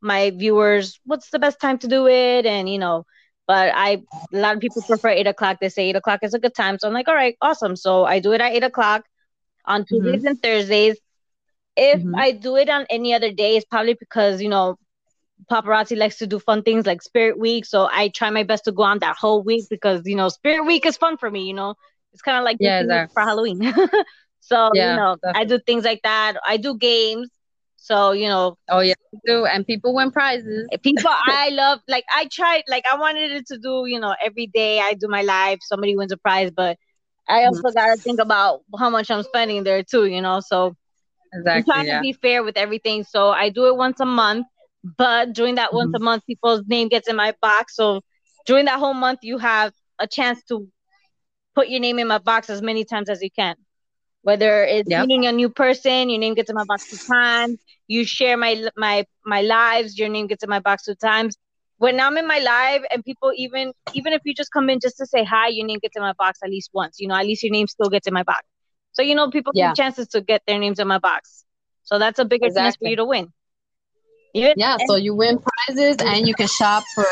my 0.03 0.31
viewers 0.31 1.01
what's 1.07 1.31
the 1.31 1.39
best 1.39 1.61
time 1.61 1.79
to 1.79 1.89
do 1.89 2.07
it, 2.09 2.45
and 2.45 2.69
you 2.69 2.79
know, 2.79 3.07
but 3.47 3.73
I 3.75 4.03
a 4.35 4.37
lot 4.37 4.55
of 4.55 4.61
people 4.61 4.83
prefer 4.83 5.09
eight 5.09 5.27
o'clock. 5.27 5.59
They 5.63 5.71
say 5.71 5.89
eight 5.89 5.97
o'clock 5.97 6.21
is 6.23 6.35
a 6.35 6.39
good 6.39 6.55
time. 6.55 6.79
So 6.79 6.89
I'm 6.89 6.95
like, 6.95 7.09
all 7.09 7.15
right, 7.15 7.39
awesome. 7.41 7.75
So 7.75 8.05
I 8.05 8.21
do 8.21 8.33
it 8.33 8.43
at 8.43 8.53
eight 8.53 8.65
o'clock 8.65 9.07
on. 9.71 9.85
Tuesdays 9.85 10.17
mm-hmm. 10.17 10.27
and 10.27 10.43
Thursdays. 10.43 10.99
If 11.77 12.01
mm-hmm. 12.01 12.15
I 12.15 12.33
do 12.33 12.57
it 12.57 12.69
on 12.69 12.87
any 12.91 13.15
other 13.15 13.33
day, 13.33 13.57
it's 13.57 13.65
probably 13.65 13.95
because, 13.95 14.43
you 14.43 14.49
know, 14.49 14.77
paparazzi 15.51 15.97
likes 15.97 16.19
to 16.19 16.27
do 16.27 16.39
fun 16.39 16.63
things 16.63 16.87
like 16.87 17.03
Spirit 17.03 17.39
Week. 17.39 17.65
So 17.65 17.89
I 17.91 18.09
try 18.09 18.31
my 18.31 18.43
best 18.43 18.65
to 18.65 18.73
go 18.73 18.83
on 18.83 18.99
that 18.99 19.17
whole 19.17 19.43
week 19.43 19.65
because, 19.71 20.03
you 20.05 20.17
know, 20.17 20.29
Spirit 20.29 20.67
Week 20.67 20.85
is 20.85 20.97
fun 20.97 21.17
for 21.17 21.31
me, 21.31 21.47
you 21.47 21.55
know. 21.55 21.75
It's 22.13 22.23
kind 22.23 22.37
of 22.37 22.45
like 22.45 22.57
yeah, 22.61 22.81
exactly. 22.81 23.15
for 23.15 23.23
Halloween. 23.23 23.63
so, 24.41 24.71
yeah, 24.75 24.91
you 24.91 24.97
know, 24.97 25.17
definitely. 25.23 25.41
I 25.41 25.45
do 25.45 25.59
things 25.65 25.85
like 25.85 26.01
that. 26.03 26.35
I 26.47 26.57
do 26.57 26.77
games. 26.77 27.29
So 27.81 28.13
you 28.13 28.29
know. 28.29 28.57
Oh 28.69 28.81
yeah, 28.81 28.95
do 29.25 29.47
and 29.47 29.67
people 29.67 29.95
win 29.95 30.11
prizes. 30.11 30.69
People, 30.83 31.05
I 31.27 31.49
love 31.51 31.81
like 31.89 32.05
I 32.15 32.29
tried 32.31 32.65
like 32.69 32.85
I 32.91 32.97
wanted 32.97 33.33
it 33.33 33.47
to 33.47 33.59
do 33.59 33.85
you 33.87 33.99
know 33.99 34.15
every 34.23 34.47
day 34.49 34.81
I 34.81 34.95
do 34.95 35.09
my 35.09 35.23
live 35.23 35.59
somebody 35.63 35.97
wins 35.97 36.13
a 36.13 36.19
prize, 36.19 36.51
but 36.55 36.77
I 37.29 37.45
also 37.45 37.63
mm-hmm. 37.63 37.77
gotta 37.77 38.01
think 38.01 38.21
about 38.21 38.63
how 38.79 38.91
much 38.91 39.11
I'm 39.11 39.23
spending 39.23 39.65
there 39.65 39.83
too. 39.83 40.07
You 40.07 40.21
know, 40.21 40.41
so 40.41 40.77
exactly, 41.33 41.53
I'm 41.53 41.65
trying 41.65 41.87
yeah. 41.87 41.97
to 41.97 42.03
be 42.03 42.13
fair 42.13 42.43
with 42.43 42.57
everything. 42.57 43.05
So 43.05 43.31
I 43.31 43.51
do 43.51 43.67
it 43.67 43.77
once 43.77 44.01
a 44.01 44.07
month, 44.07 44.47
but 44.83 45.33
during 45.33 45.57
that 45.57 45.69
mm-hmm. 45.69 45.77
once 45.77 45.91
a 45.95 45.99
mm-hmm. 45.99 46.05
month, 46.05 46.27
people's 46.27 46.63
name 46.67 46.89
gets 46.89 47.09
in 47.09 47.17
my 47.17 47.35
box. 47.41 47.77
So 47.77 48.01
during 48.47 48.67
that 48.67 48.79
whole 48.79 48.95
month, 48.95 49.21
you 49.23 49.39
have 49.39 49.73
a 49.99 50.07
chance 50.07 50.43
to 50.45 50.69
put 51.55 51.69
your 51.69 51.81
name 51.81 51.99
in 51.99 52.09
my 52.09 52.19
box 52.19 52.51
as 52.51 52.63
many 52.63 52.85
times 52.85 53.09
as 53.11 53.23
you 53.23 53.31
can. 53.31 53.57
Whether 54.23 54.65
it's 54.65 54.91
yep. 54.91 55.07
meeting 55.07 55.27
a 55.27 55.33
new 55.33 55.49
person, 55.49 56.11
your 56.11 56.19
name 56.19 56.35
gets 56.35 56.51
in 56.51 56.57
my 56.57 56.65
box 56.65 56.91
two 56.91 56.99
times. 57.07 57.59
You 57.89 58.05
share 58.05 58.37
my 58.37 58.69
my 58.77 59.07
my 59.25 59.43
lives, 59.43 59.99
your 59.99 60.09
name 60.09 60.27
gets 60.27 60.45
in 60.45 60.51
my 60.51 60.61
box 60.61 60.85
two 60.85 60.95
times. 60.95 61.37
When 61.81 61.99
I'm 61.99 62.19
in 62.19 62.27
my 62.29 62.41
live 62.41 62.83
and 62.91 63.03
people 63.03 63.33
even 63.35 63.73
even 63.95 64.13
if 64.13 64.21
you 64.27 64.35
just 64.35 64.53
come 64.53 64.69
in 64.69 64.81
just 64.81 64.99
to 64.99 65.07
say 65.07 65.25
hi, 65.25 65.49
your 65.49 65.67
name 65.67 65.79
gets 65.81 65.97
in 65.97 66.03
my 66.03 66.13
box 66.13 66.39
at 66.45 66.51
least 66.51 66.69
once. 66.75 67.01
You 67.01 67.09
know, 67.09 67.15
at 67.15 67.25
least 67.25 67.43
your 67.43 67.53
name 67.53 67.69
still 67.69 67.89
gets 67.89 68.07
in 68.07 68.13
my 68.13 68.23
box. 68.23 68.43
So 68.93 69.01
you 69.01 69.15
know, 69.15 69.31
people 69.31 69.53
yeah. 69.55 69.69
get 69.69 69.77
chances 69.77 70.09
to 70.09 70.21
get 70.21 70.43
their 70.47 70.59
names 70.59 70.79
in 70.79 70.87
my 70.87 70.99
box. 70.99 71.47
So 71.85 71.99
that's 71.99 72.19
a 72.19 72.27
bigger 72.27 72.49
exactly. 72.49 72.67
chance 72.67 72.77
for 72.77 72.89
you 72.89 72.97
to 72.97 73.07
win. 73.07 73.33
Even, 74.35 74.53
yeah, 74.59 74.77
and, 74.79 74.89
so 74.89 74.97
you 74.97 75.15
win 75.15 75.39
prizes 75.39 75.97
and 76.01 76.29
you 76.29 76.35
can 76.35 76.49
shop 76.49 76.85
for 76.95 77.07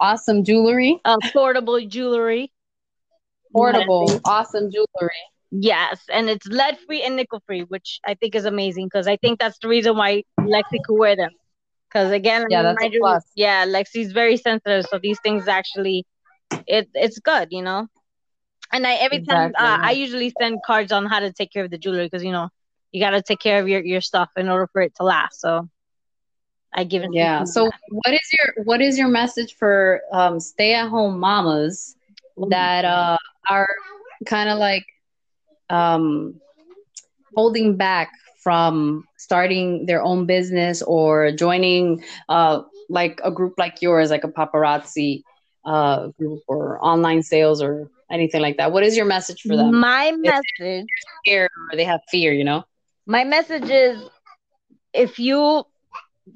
awesome 0.00 0.42
jewelry. 0.42 1.00
Um, 1.04 1.20
Affordable 1.20 1.88
jewelry. 1.88 2.50
Portable, 3.52 4.20
awesome 4.24 4.72
jewelry. 4.72 5.22
Yes, 5.52 6.00
and 6.12 6.28
it's 6.28 6.48
lead 6.48 6.78
free 6.84 7.02
and 7.02 7.14
nickel 7.14 7.44
free, 7.46 7.62
which 7.62 8.00
I 8.04 8.14
think 8.14 8.34
is 8.34 8.44
amazing 8.44 8.86
because 8.86 9.06
I 9.06 9.16
think 9.16 9.38
that's 9.38 9.58
the 9.60 9.68
reason 9.68 9.96
why 9.96 10.24
Lexi 10.40 10.82
could 10.84 10.98
wear 10.98 11.14
them. 11.14 11.30
Because 11.88 12.10
again, 12.12 12.46
yeah, 12.50 12.62
that's 12.62 12.82
a 12.84 12.90
plus. 13.00 13.24
yeah, 13.34 13.66
Lexi's 13.66 14.12
very 14.12 14.36
sensitive, 14.36 14.84
so 14.86 14.98
these 14.98 15.18
things 15.20 15.48
actually, 15.48 16.04
it 16.66 16.88
it's 16.94 17.18
good, 17.18 17.48
you 17.50 17.62
know. 17.62 17.86
And 18.72 18.86
I 18.86 18.94
every 18.94 19.20
exactly, 19.20 19.28
time 19.28 19.52
uh, 19.58 19.78
I 19.82 19.92
usually 19.92 20.30
send 20.40 20.62
cards 20.64 20.92
on 20.92 21.06
how 21.06 21.20
to 21.20 21.32
take 21.32 21.52
care 21.52 21.64
of 21.64 21.70
the 21.70 21.78
jewelry 21.78 22.06
because 22.06 22.24
you 22.24 22.32
know 22.32 22.48
you 22.92 23.00
got 23.00 23.10
to 23.10 23.22
take 23.22 23.40
care 23.40 23.60
of 23.60 23.68
your 23.68 23.84
your 23.84 24.00
stuff 24.00 24.30
in 24.36 24.48
order 24.48 24.68
for 24.72 24.82
it 24.82 24.94
to 24.96 25.04
last. 25.04 25.40
So 25.40 25.68
I 26.74 26.84
give 26.84 27.02
it. 27.02 27.10
Yeah. 27.12 27.44
So 27.44 27.70
what 27.90 28.14
is 28.14 28.30
your 28.38 28.64
what 28.64 28.80
is 28.80 28.98
your 28.98 29.08
message 29.08 29.54
for 29.58 30.00
um, 30.12 30.40
stay 30.40 30.74
at 30.74 30.88
home 30.88 31.18
mamas 31.18 31.96
that 32.50 32.84
uh, 32.84 33.16
are 33.48 33.68
kind 34.26 34.48
of 34.48 34.58
like 34.58 34.86
um, 35.70 36.40
holding 37.34 37.76
back 37.76 38.10
from 38.38 39.04
starting 39.16 39.86
their 39.86 40.02
own 40.02 40.26
business 40.26 40.82
or 40.82 41.32
joining 41.32 42.04
uh, 42.28 42.62
like 42.88 43.20
a 43.24 43.30
group 43.30 43.54
like 43.58 43.82
yours, 43.82 44.10
like 44.10 44.24
a 44.24 44.28
paparazzi 44.28 45.22
uh, 45.64 46.08
group 46.18 46.42
or 46.46 46.82
online 46.84 47.22
sales 47.22 47.60
or 47.62 47.90
anything 48.10 48.40
like 48.40 48.56
that? 48.56 48.72
What 48.72 48.84
is 48.84 48.96
your 48.96 49.06
message 49.06 49.42
for 49.42 49.56
them? 49.56 49.74
My 49.80 50.12
message, 50.12 50.86
scared 51.24 51.50
or 51.70 51.76
they 51.76 51.84
have 51.84 52.00
fear, 52.10 52.32
you 52.32 52.44
know. 52.44 52.64
My 53.06 53.24
message 53.24 53.68
is, 53.70 54.02
if 54.92 55.18
you, 55.18 55.64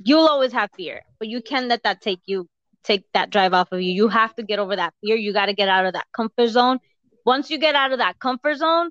you'll 0.04 0.26
always 0.26 0.52
have 0.52 0.70
fear, 0.76 1.02
but 1.18 1.28
you 1.28 1.40
can 1.40 1.68
let 1.68 1.82
that 1.84 2.00
take 2.00 2.20
you, 2.26 2.48
take 2.82 3.04
that 3.14 3.30
drive 3.30 3.54
off 3.54 3.70
of 3.72 3.80
you. 3.80 3.92
You 3.92 4.08
have 4.08 4.34
to 4.36 4.42
get 4.42 4.58
over 4.58 4.74
that 4.76 4.92
fear. 5.00 5.16
You 5.16 5.32
got 5.32 5.46
to 5.46 5.54
get 5.54 5.68
out 5.68 5.86
of 5.86 5.92
that 5.92 6.06
comfort 6.14 6.48
zone. 6.48 6.78
Once 7.24 7.50
you 7.50 7.58
get 7.58 7.74
out 7.74 7.92
of 7.92 7.98
that 7.98 8.18
comfort 8.18 8.56
zone, 8.56 8.90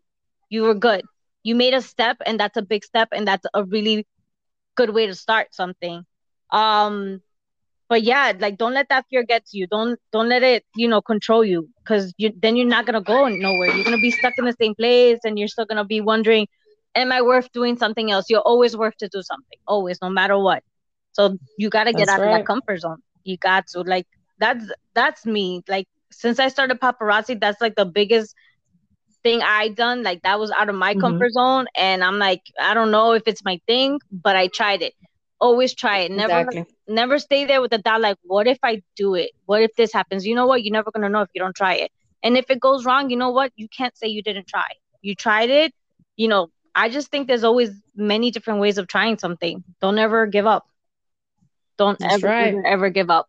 you 0.49 0.65
are 0.65 0.73
good. 0.73 1.03
You 1.43 1.55
made 1.55 1.73
a 1.73 1.81
step, 1.81 2.17
and 2.25 2.39
that's 2.39 2.57
a 2.57 2.61
big 2.61 2.83
step, 2.83 3.09
and 3.11 3.27
that's 3.27 3.45
a 3.53 3.63
really 3.63 4.07
good 4.75 4.89
way 4.91 5.07
to 5.07 5.15
start 5.15 5.53
something. 5.53 6.03
Um, 6.51 7.21
but 7.89 8.03
yeah, 8.03 8.33
like 8.39 8.57
don't 8.57 8.73
let 8.73 8.89
that 8.89 9.05
fear 9.09 9.23
get 9.23 9.45
to 9.47 9.57
you. 9.57 9.67
Don't 9.67 9.99
don't 10.11 10.29
let 10.29 10.43
it, 10.43 10.63
you 10.75 10.87
know, 10.87 11.01
control 11.01 11.43
you, 11.43 11.69
because 11.83 12.13
you 12.17 12.31
then 12.41 12.55
you're 12.55 12.67
not 12.67 12.85
gonna 12.85 13.01
go 13.01 13.27
nowhere. 13.27 13.69
You're 13.71 13.83
gonna 13.83 13.97
be 13.97 14.11
stuck 14.11 14.33
in 14.37 14.45
the 14.45 14.55
same 14.61 14.75
place, 14.75 15.19
and 15.23 15.37
you're 15.37 15.47
still 15.47 15.65
gonna 15.65 15.85
be 15.85 16.01
wondering, 16.01 16.47
am 16.95 17.11
I 17.11 17.21
worth 17.21 17.51
doing 17.51 17.77
something 17.77 18.11
else? 18.11 18.29
You're 18.29 18.41
always 18.41 18.75
worth 18.75 18.97
to 18.97 19.09
do 19.11 19.21
something, 19.21 19.59
always, 19.67 19.99
no 20.01 20.09
matter 20.09 20.37
what. 20.37 20.63
So 21.13 21.37
you 21.57 21.69
gotta 21.69 21.93
get 21.93 22.07
that's 22.07 22.09
out 22.09 22.21
right. 22.21 22.25
of 22.25 22.29
that 22.31 22.45
comfort 22.45 22.79
zone. 22.79 22.97
You 23.23 23.37
got 23.37 23.67
to 23.67 23.81
like 23.81 24.05
that's 24.39 24.65
that's 24.93 25.25
me. 25.25 25.61
Like 25.67 25.87
since 26.11 26.39
I 26.39 26.47
started 26.47 26.79
paparazzi, 26.79 27.39
that's 27.39 27.61
like 27.61 27.75
the 27.75 27.85
biggest 27.85 28.35
thing 29.23 29.41
I 29.41 29.69
done. 29.69 30.03
Like 30.03 30.23
that 30.23 30.39
was 30.39 30.51
out 30.51 30.69
of 30.69 30.75
my 30.75 30.91
mm-hmm. 30.91 31.01
comfort 31.01 31.31
zone, 31.31 31.67
and 31.75 32.03
I'm 32.03 32.19
like, 32.19 32.41
I 32.59 32.73
don't 32.73 32.91
know 32.91 33.13
if 33.13 33.23
it's 33.25 33.43
my 33.43 33.59
thing, 33.67 33.99
but 34.11 34.35
I 34.35 34.47
tried 34.47 34.81
it. 34.81 34.93
Always 35.39 35.73
try 35.73 35.99
it. 35.99 36.11
Never, 36.11 36.39
exactly. 36.39 36.65
never 36.87 37.17
stay 37.17 37.45
there 37.45 37.61
with 37.61 37.71
the 37.71 37.79
doubt. 37.79 38.01
Like, 38.01 38.17
what 38.23 38.47
if 38.47 38.59
I 38.63 38.83
do 38.95 39.15
it? 39.15 39.31
What 39.45 39.63
if 39.63 39.75
this 39.75 39.91
happens? 39.91 40.25
You 40.25 40.35
know 40.35 40.45
what? 40.45 40.63
You're 40.63 40.73
never 40.73 40.91
gonna 40.91 41.09
know 41.09 41.21
if 41.21 41.29
you 41.33 41.41
don't 41.41 41.55
try 41.55 41.75
it. 41.75 41.91
And 42.23 42.37
if 42.37 42.49
it 42.49 42.59
goes 42.59 42.85
wrong, 42.85 43.09
you 43.09 43.17
know 43.17 43.31
what? 43.31 43.51
You 43.55 43.67
can't 43.67 43.97
say 43.97 44.07
you 44.07 44.21
didn't 44.21 44.47
try. 44.47 44.67
You 45.01 45.15
tried 45.15 45.49
it. 45.49 45.73
You 46.15 46.27
know, 46.27 46.49
I 46.75 46.89
just 46.89 47.09
think 47.09 47.27
there's 47.27 47.43
always 47.43 47.71
many 47.95 48.31
different 48.31 48.59
ways 48.59 48.77
of 48.77 48.87
trying 48.87 49.17
something. 49.17 49.63
Don't 49.81 49.97
ever 49.97 50.27
give 50.27 50.45
up. 50.45 50.67
Don't 51.77 51.97
That's 51.97 52.15
ever, 52.15 52.27
right. 52.27 52.47
ever, 52.49 52.65
ever 52.65 52.89
give 52.89 53.09
up. 53.09 53.27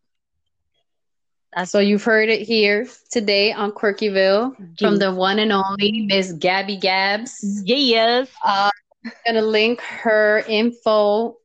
That's 1.54 1.70
So 1.70 1.78
you've 1.80 2.04
heard 2.04 2.28
it 2.28 2.42
here 2.42 2.86
today 3.10 3.52
on 3.52 3.72
Quirkyville 3.72 4.78
from 4.78 4.98
the 4.98 5.12
one 5.12 5.38
and 5.38 5.52
only 5.52 6.06
Miss 6.08 6.32
Gabby 6.32 6.76
Gabs. 6.76 7.62
yes. 7.64 8.28
Uh, 8.44 8.70
I'm 9.04 9.12
gonna 9.26 9.42
link 9.42 9.80
her 9.80 10.44
info 10.48 11.36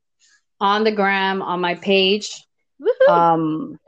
on 0.60 0.84
the 0.84 0.92
gram 0.92 1.42
on 1.42 1.60
my 1.60 1.76
page. 1.76 2.46
Woohoo. 2.82 3.12
Um, 3.12 3.80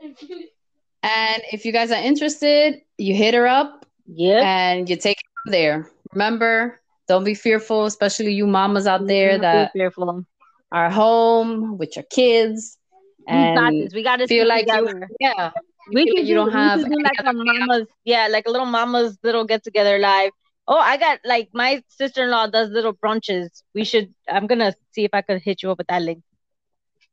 and 1.02 1.42
if 1.52 1.64
you 1.64 1.72
guys 1.72 1.90
are 1.90 2.02
interested, 2.02 2.82
you 2.98 3.14
hit 3.14 3.34
her 3.34 3.46
up 3.46 3.86
yep. 4.06 4.42
and 4.44 4.88
you 4.90 4.96
take 4.96 5.18
it 5.18 5.26
from 5.42 5.52
there. 5.52 5.90
Remember, 6.12 6.80
don't 7.08 7.24
be 7.24 7.34
fearful, 7.34 7.86
especially 7.86 8.32
you 8.32 8.46
mamas 8.46 8.86
out 8.86 9.06
there 9.06 9.38
that 9.38 9.72
fearful. 9.72 10.24
are 10.72 10.90
home 10.90 11.78
with 11.78 11.96
your 11.96 12.04
kids 12.04 12.78
We 13.26 13.32
got 13.32 13.68
and 13.68 13.82
this. 13.86 13.94
We 13.94 14.02
got 14.02 14.16
to 14.16 14.26
feel 14.26 14.46
like 14.46 14.66
you, 14.66 15.02
yeah, 15.20 15.50
we 15.92 16.06
can 16.06 16.26
you 16.26 16.34
do, 16.34 16.34
don't 16.34 16.52
have 16.52 16.80
do 16.84 16.96
like 17.02 17.20
a 17.24 17.32
other 17.32 17.38
way 17.44 17.54
out. 17.60 17.68
mama's 17.68 17.86
yeah 18.04 18.28
like 18.28 18.46
a 18.46 18.50
little 18.50 18.66
mama's 18.66 19.18
little 19.22 19.44
get 19.44 19.62
together 19.64 19.98
live 19.98 20.30
oh 20.68 20.78
i 20.78 20.96
got 20.96 21.18
like 21.24 21.48
my 21.52 21.82
sister-in-law 21.88 22.46
does 22.48 22.68
little 22.70 22.94
brunches 22.94 23.62
we 23.74 23.84
should 23.84 24.12
i'm 24.28 24.46
gonna 24.46 24.72
see 24.92 25.04
if 25.04 25.10
i 25.14 25.22
could 25.22 25.40
hit 25.42 25.62
you 25.62 25.70
up 25.70 25.78
with 25.78 25.86
that 25.88 26.02
link 26.02 26.22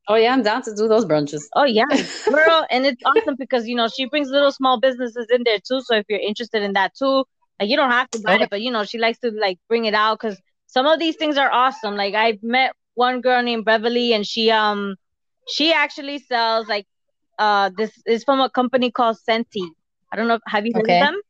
Oh 0.09 0.15
yeah, 0.15 0.33
I'm 0.33 0.41
down 0.41 0.61
to 0.63 0.73
do 0.75 0.87
those 0.87 1.05
brunches. 1.05 1.43
oh 1.55 1.65
yeah 1.65 1.85
girl 2.29 2.65
and 2.69 2.85
it's 2.85 3.01
awesome 3.05 3.35
because 3.37 3.67
you 3.67 3.75
know 3.75 3.87
she 3.87 4.05
brings 4.05 4.29
little 4.29 4.51
small 4.51 4.79
businesses 4.79 5.27
in 5.31 5.43
there 5.45 5.59
too 5.59 5.81
so 5.81 5.95
if 5.95 6.05
you're 6.09 6.19
interested 6.19 6.61
in 6.63 6.73
that 6.73 6.93
too 6.97 7.23
like 7.59 7.69
you 7.69 7.75
don't 7.77 7.91
have 7.91 8.09
to 8.11 8.19
buy 8.19 8.35
Okay. 8.35 8.43
it 8.43 8.49
but 8.49 8.61
you 8.61 8.71
know 8.71 8.83
she 8.83 8.97
likes 8.97 9.19
to 9.19 9.31
like 9.31 9.57
bring 9.69 9.85
it 9.85 9.93
out 9.93 10.19
because 10.19 10.39
some 10.67 10.85
of 10.85 10.99
these 10.99 11.15
things 11.15 11.37
are 11.37 11.51
awesome 11.51 11.95
like 11.95 12.15
i 12.15 12.37
met 12.41 12.73
one 12.95 13.21
girl 13.21 13.41
named 13.41 13.65
beverly 13.65 14.13
and 14.13 14.25
she 14.25 14.49
um 14.51 14.95
she 15.47 15.73
actually 15.73 16.19
sells 16.19 16.67
like 16.67 16.85
uh 17.39 17.69
this 17.77 17.91
is 18.05 18.23
from 18.23 18.39
a 18.41 18.49
company 18.49 18.91
called 18.91 19.17
Scentsy 19.27 19.67
i 20.11 20.15
don't 20.15 20.27
know 20.27 20.39
have 20.47 20.65
you 20.65 20.73
heard 20.75 20.89
Okay. 20.89 20.91
of 20.91 20.99
them 20.99 21.21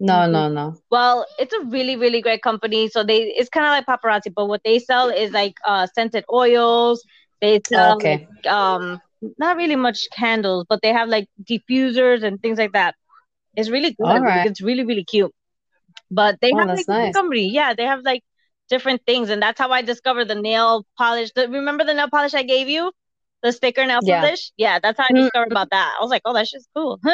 No, 0.00 0.26
no, 0.26 0.48
no. 0.48 0.76
Well, 0.90 1.26
it's 1.38 1.52
a 1.54 1.60
really, 1.66 1.96
really 1.96 2.20
great 2.20 2.42
company. 2.42 2.88
So 2.88 3.02
they 3.04 3.22
it's 3.22 3.48
kind 3.48 3.66
of 3.66 3.70
like 3.72 3.86
paparazzi, 3.86 4.32
but 4.34 4.46
what 4.46 4.62
they 4.64 4.78
sell 4.78 5.08
is 5.08 5.32
like 5.32 5.54
uh 5.66 5.86
scented 5.86 6.24
oils. 6.32 7.04
They 7.40 7.60
sell 7.72 8.00
Okay. 8.00 8.28
like, 8.44 8.52
um 8.52 9.00
not 9.38 9.56
really 9.56 9.76
much 9.76 10.08
candles, 10.16 10.66
but 10.68 10.80
they 10.82 10.92
have 10.92 11.08
like 11.08 11.28
diffusers 11.50 12.22
and 12.22 12.40
things 12.40 12.58
like 12.58 12.72
that. 12.72 12.94
It's 13.56 13.70
really 13.70 13.94
good. 13.94 14.10
All 14.10 14.20
right. 14.20 14.44
it's 14.44 14.62
really, 14.62 14.84
really 14.84 15.04
cute. 15.04 15.32
But 16.10 16.36
they 16.40 16.52
Oh, 16.52 16.58
have 16.58 16.70
like 16.72 16.86
nice. 16.88 17.00
Montgomery. 17.00 17.44
Yeah, 17.52 17.74
they 17.74 17.84
have 17.84 18.00
like 18.02 18.22
different 18.68 19.02
things, 19.06 19.30
and 19.30 19.42
that's 19.42 19.60
how 19.60 19.70
I 19.70 19.82
discovered 19.82 20.26
the 20.28 20.34
nail 20.34 20.86
polish. 20.98 21.30
The, 21.34 21.48
remember 21.48 21.84
the 21.84 21.94
nail 21.94 22.08
polish 22.10 22.34
I 22.34 22.42
gave 22.42 22.68
you? 22.68 22.92
The 23.42 23.52
sticker 23.52 23.86
nail 23.86 24.00
Yeah. 24.02 24.20
polish? 24.22 24.52
Yeah, 24.56 24.78
that's 24.80 24.98
how 24.98 25.04
I 25.04 25.12
Mhm. 25.12 25.14
discovered 25.14 25.50
about 25.52 25.70
that. 25.70 25.94
I 25.98 26.02
was 26.02 26.10
like, 26.10 26.22
oh, 26.24 26.32
that's 26.34 26.50
just 26.50 26.68
cool. 26.74 27.00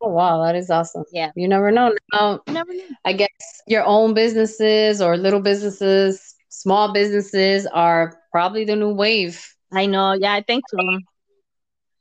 Oh 0.00 0.10
wow, 0.10 0.42
that 0.44 0.54
is 0.56 0.70
awesome. 0.70 1.04
Yeah. 1.12 1.32
You 1.34 1.48
never 1.48 1.70
know. 1.70 1.92
Now, 2.12 2.40
You 2.46 2.52
never 2.54 2.72
knew. 2.72 2.96
I 3.04 3.12
guess 3.12 3.62
your 3.66 3.84
own 3.84 4.14
businesses 4.14 5.00
or 5.00 5.16
little 5.16 5.40
businesses, 5.40 6.34
small 6.48 6.92
businesses 6.92 7.66
are 7.66 8.16
probably 8.30 8.64
the 8.64 8.76
new 8.76 8.92
wave. 8.92 9.44
I 9.72 9.86
know. 9.86 10.12
Yeah, 10.12 10.32
I 10.34 10.42
think 10.42 10.64
so. 10.68 10.78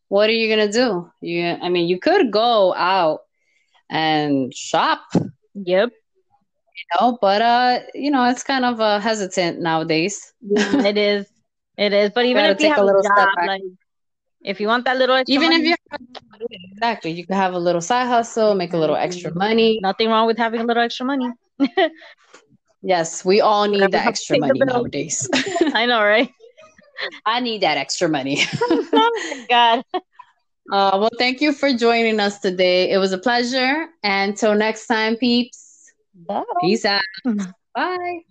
What 0.09 0.29
are 0.29 0.33
you 0.33 0.49
gonna 0.55 0.71
do? 0.71 1.09
You, 1.21 1.45
I 1.61 1.69
mean, 1.69 1.87
you 1.87 1.99
could 1.99 2.31
go 2.31 2.73
out 2.75 3.21
and 3.89 4.53
shop, 4.53 5.01
Yep. 5.55 5.91
you 6.75 6.85
know, 6.99 7.17
but 7.21 7.41
uh, 7.41 7.79
you 7.93 8.11
know, 8.11 8.25
it's 8.29 8.43
kind 8.43 8.65
of 8.65 8.79
uh, 8.79 8.99
hesitant 8.99 9.59
nowadays. 9.61 10.33
It 10.41 10.97
is. 10.97 11.25
It 11.77 11.93
is. 11.93 12.11
But 12.13 12.25
even 12.25 12.45
if 12.45 12.59
you 12.59 12.67
a 12.67 12.69
have 12.69 12.81
a 12.81 12.85
little 12.85 13.03
step 13.03 13.15
job, 13.15 13.35
back. 13.35 13.47
like 13.47 13.61
if 14.41 14.59
you 14.59 14.67
want 14.67 14.85
that 14.85 14.97
little 14.97 15.15
extra 15.15 15.35
Even 15.35 15.51
if 15.51 15.61
money, 15.61 15.69
you 15.69 15.75
exactly, 16.73 17.11
you 17.11 17.25
could 17.25 17.35
have 17.35 17.53
a 17.53 17.59
little 17.59 17.81
side 17.81 18.07
hustle, 18.07 18.55
make 18.55 18.73
a 18.73 18.77
little 18.77 18.95
extra 18.95 19.33
money. 19.35 19.79
nothing 19.81 20.09
wrong 20.09 20.27
with 20.27 20.37
having 20.37 20.61
a 20.61 20.63
little 20.63 20.83
extra 20.83 21.05
money. 21.05 21.29
Yes, 22.81 23.25
we 23.25 23.41
all 23.41 23.67
need 23.67 23.91
that 23.91 24.07
extra 24.07 24.37
money 24.37 24.59
nowadays. 24.59 25.27
I 25.73 25.85
know, 25.85 26.01
right? 26.01 26.29
I 27.25 27.39
need 27.39 27.61
that 27.61 27.77
extra 27.77 28.07
money. 28.07 28.39
oh 28.61 29.11
my 29.29 29.45
god. 29.49 29.83
Uh, 30.71 30.97
well, 30.99 31.09
thank 31.17 31.41
you 31.41 31.53
for 31.53 31.73
joining 31.73 32.19
us 32.19 32.39
today. 32.39 32.91
It 32.91 32.97
was 32.97 33.13
a 33.13 33.17
pleasure. 33.17 33.87
And 34.03 34.31
until 34.31 34.53
next 34.55 34.87
time, 34.87 35.15
peeps, 35.15 35.91
Bye. 36.13 36.43
peace 36.61 36.85
out. 36.85 37.01
Bye. 37.73 38.21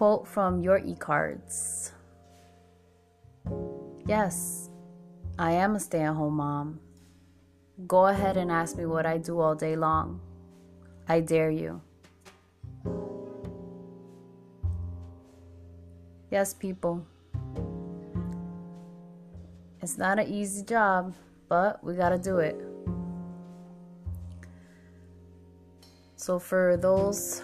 Quote 0.00 0.26
from 0.26 0.62
your 0.62 0.78
e 0.78 0.94
cards 0.94 1.92
Yes, 4.06 4.70
I 5.38 5.52
am 5.52 5.76
a 5.76 5.80
stay 5.80 6.00
at 6.00 6.14
home 6.14 6.36
mom. 6.36 6.80
Go 7.86 8.06
ahead 8.06 8.38
and 8.38 8.50
ask 8.50 8.78
me 8.78 8.86
what 8.86 9.04
I 9.04 9.18
do 9.18 9.38
all 9.40 9.54
day 9.54 9.76
long. 9.76 10.22
I 11.06 11.20
dare 11.20 11.50
you. 11.50 11.82
Yes, 16.30 16.54
people. 16.54 17.04
It's 19.82 19.98
not 19.98 20.18
an 20.18 20.28
easy 20.28 20.64
job, 20.64 21.12
but 21.46 21.84
we 21.84 21.94
gotta 21.94 22.16
do 22.16 22.38
it. 22.38 22.56
So, 26.16 26.38
for 26.38 26.78
those 26.78 27.42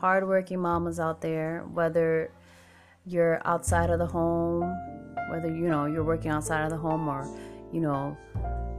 hardworking 0.00 0.60
mamas 0.60 1.00
out 1.00 1.20
there, 1.20 1.64
whether 1.72 2.30
you're 3.04 3.40
outside 3.44 3.90
of 3.90 3.98
the 3.98 4.06
home, 4.06 4.62
whether 5.30 5.48
you 5.48 5.68
know 5.68 5.86
you're 5.86 6.04
working 6.04 6.30
outside 6.30 6.64
of 6.64 6.70
the 6.70 6.76
home 6.76 7.08
or 7.08 7.28
you 7.72 7.80
know 7.80 8.16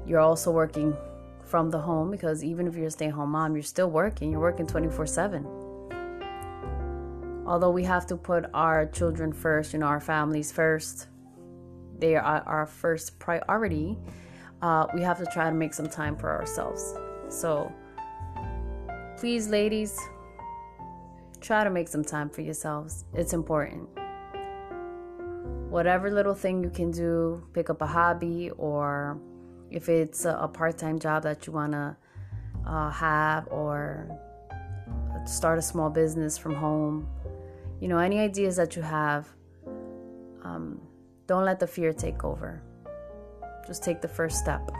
you're 0.05 0.19
also 0.19 0.51
working 0.51 0.95
from 1.43 1.69
the 1.71 1.79
home 1.79 2.11
because 2.11 2.43
even 2.43 2.67
if 2.67 2.75
you're 2.75 2.87
a 2.87 2.91
stay-at-home 2.91 3.31
mom, 3.31 3.55
you're 3.55 3.63
still 3.63 3.89
working. 3.89 4.31
You're 4.31 4.39
working 4.39 4.67
24/7. 4.67 5.45
Although 7.45 7.71
we 7.71 7.83
have 7.83 8.05
to 8.07 8.15
put 8.15 8.45
our 8.53 8.85
children 8.85 9.33
first, 9.33 9.73
you 9.73 9.79
know, 9.79 9.87
our 9.87 9.99
families 9.99 10.51
first. 10.51 11.07
They 11.97 12.15
are 12.15 12.43
our 12.45 12.65
first 12.65 13.19
priority. 13.19 13.97
Uh, 14.61 14.85
we 14.93 15.01
have 15.01 15.17
to 15.17 15.25
try 15.25 15.49
to 15.49 15.55
make 15.55 15.73
some 15.73 15.89
time 15.89 16.15
for 16.15 16.29
ourselves. 16.29 16.93
So, 17.29 17.71
please, 19.17 19.49
ladies, 19.49 19.97
try 21.41 21.63
to 21.63 21.69
make 21.69 21.87
some 21.87 22.03
time 22.03 22.29
for 22.29 22.41
yourselves. 22.41 23.05
It's 23.13 23.33
important. 23.33 23.87
Whatever 25.69 26.09
little 26.09 26.33
thing 26.33 26.63
you 26.63 26.69
can 26.69 26.91
do, 26.91 27.43
pick 27.53 27.69
up 27.69 27.81
a 27.81 27.85
hobby, 27.87 28.49
or 28.51 29.19
if 29.69 29.87
it's 29.87 30.25
a, 30.25 30.49
part 30.51 30.77
time 30.77 30.97
job 30.99 31.23
that 31.23 31.45
you 31.45 31.53
want 31.53 31.73
to 31.73 31.95
uh, 32.65 32.89
have, 32.89 33.47
or 33.51 34.09
start 35.25 35.59
a 35.59 35.61
small 35.61 35.89
business 35.89 36.37
from 36.37 36.55
home. 36.55 37.07
You 37.79 37.87
know, 37.87 37.99
any 37.99 38.19
ideas 38.19 38.55
that 38.55 38.75
you 38.75 38.81
have, 38.81 39.27
um, 40.43 40.81
don't 41.27 41.45
let 41.45 41.59
the 41.59 41.67
fear 41.67 41.93
take 41.93 42.23
over. 42.23 42.61
Just 43.67 43.83
take 43.83 44.01
the 44.01 44.07
first 44.07 44.37
step. 44.37 44.71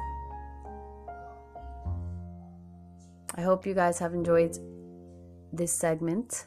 I 3.35 3.41
hope 3.41 3.65
you 3.65 3.75
guys 3.75 3.99
have 3.99 4.13
enjoyed 4.13 4.57
this 5.51 5.71
segment. 5.71 6.45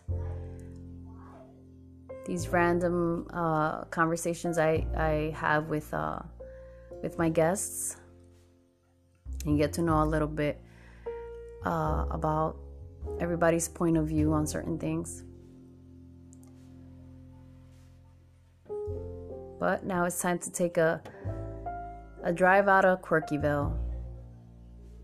These 2.24 2.48
random 2.48 3.26
uh, 3.32 3.84
conversations 3.84 4.58
I, 4.58 4.86
I 4.96 5.34
have 5.36 5.68
with 5.68 5.92
uh, 5.92 6.20
with 7.02 7.18
my 7.18 7.28
guests, 7.28 7.96
and 9.44 9.58
get 9.58 9.72
to 9.74 9.82
know 9.82 10.02
a 10.02 10.06
little 10.06 10.28
bit 10.28 10.62
uh, 11.66 12.06
about 12.10 12.56
everybody's 13.18 13.68
point 13.68 13.96
of 13.96 14.06
view 14.06 14.32
on 14.32 14.46
certain 14.46 14.78
things. 14.78 15.24
But 19.58 19.84
now 19.84 20.04
it's 20.04 20.20
time 20.20 20.38
to 20.40 20.50
take 20.50 20.76
a 20.76 21.02
a 22.22 22.32
drive 22.32 22.68
out 22.68 22.84
of 22.84 23.02
Quirkyville. 23.02 23.76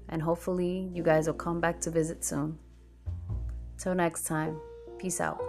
And 0.08 0.22
hopefully 0.22 0.88
you 0.94 1.02
guys 1.02 1.26
will 1.26 1.34
come 1.34 1.60
back 1.60 1.80
to 1.80 1.90
visit 1.90 2.24
soon. 2.24 2.58
Till 3.78 3.94
next 3.94 4.26
time, 4.26 4.60
peace 4.98 5.20
out. 5.20 5.47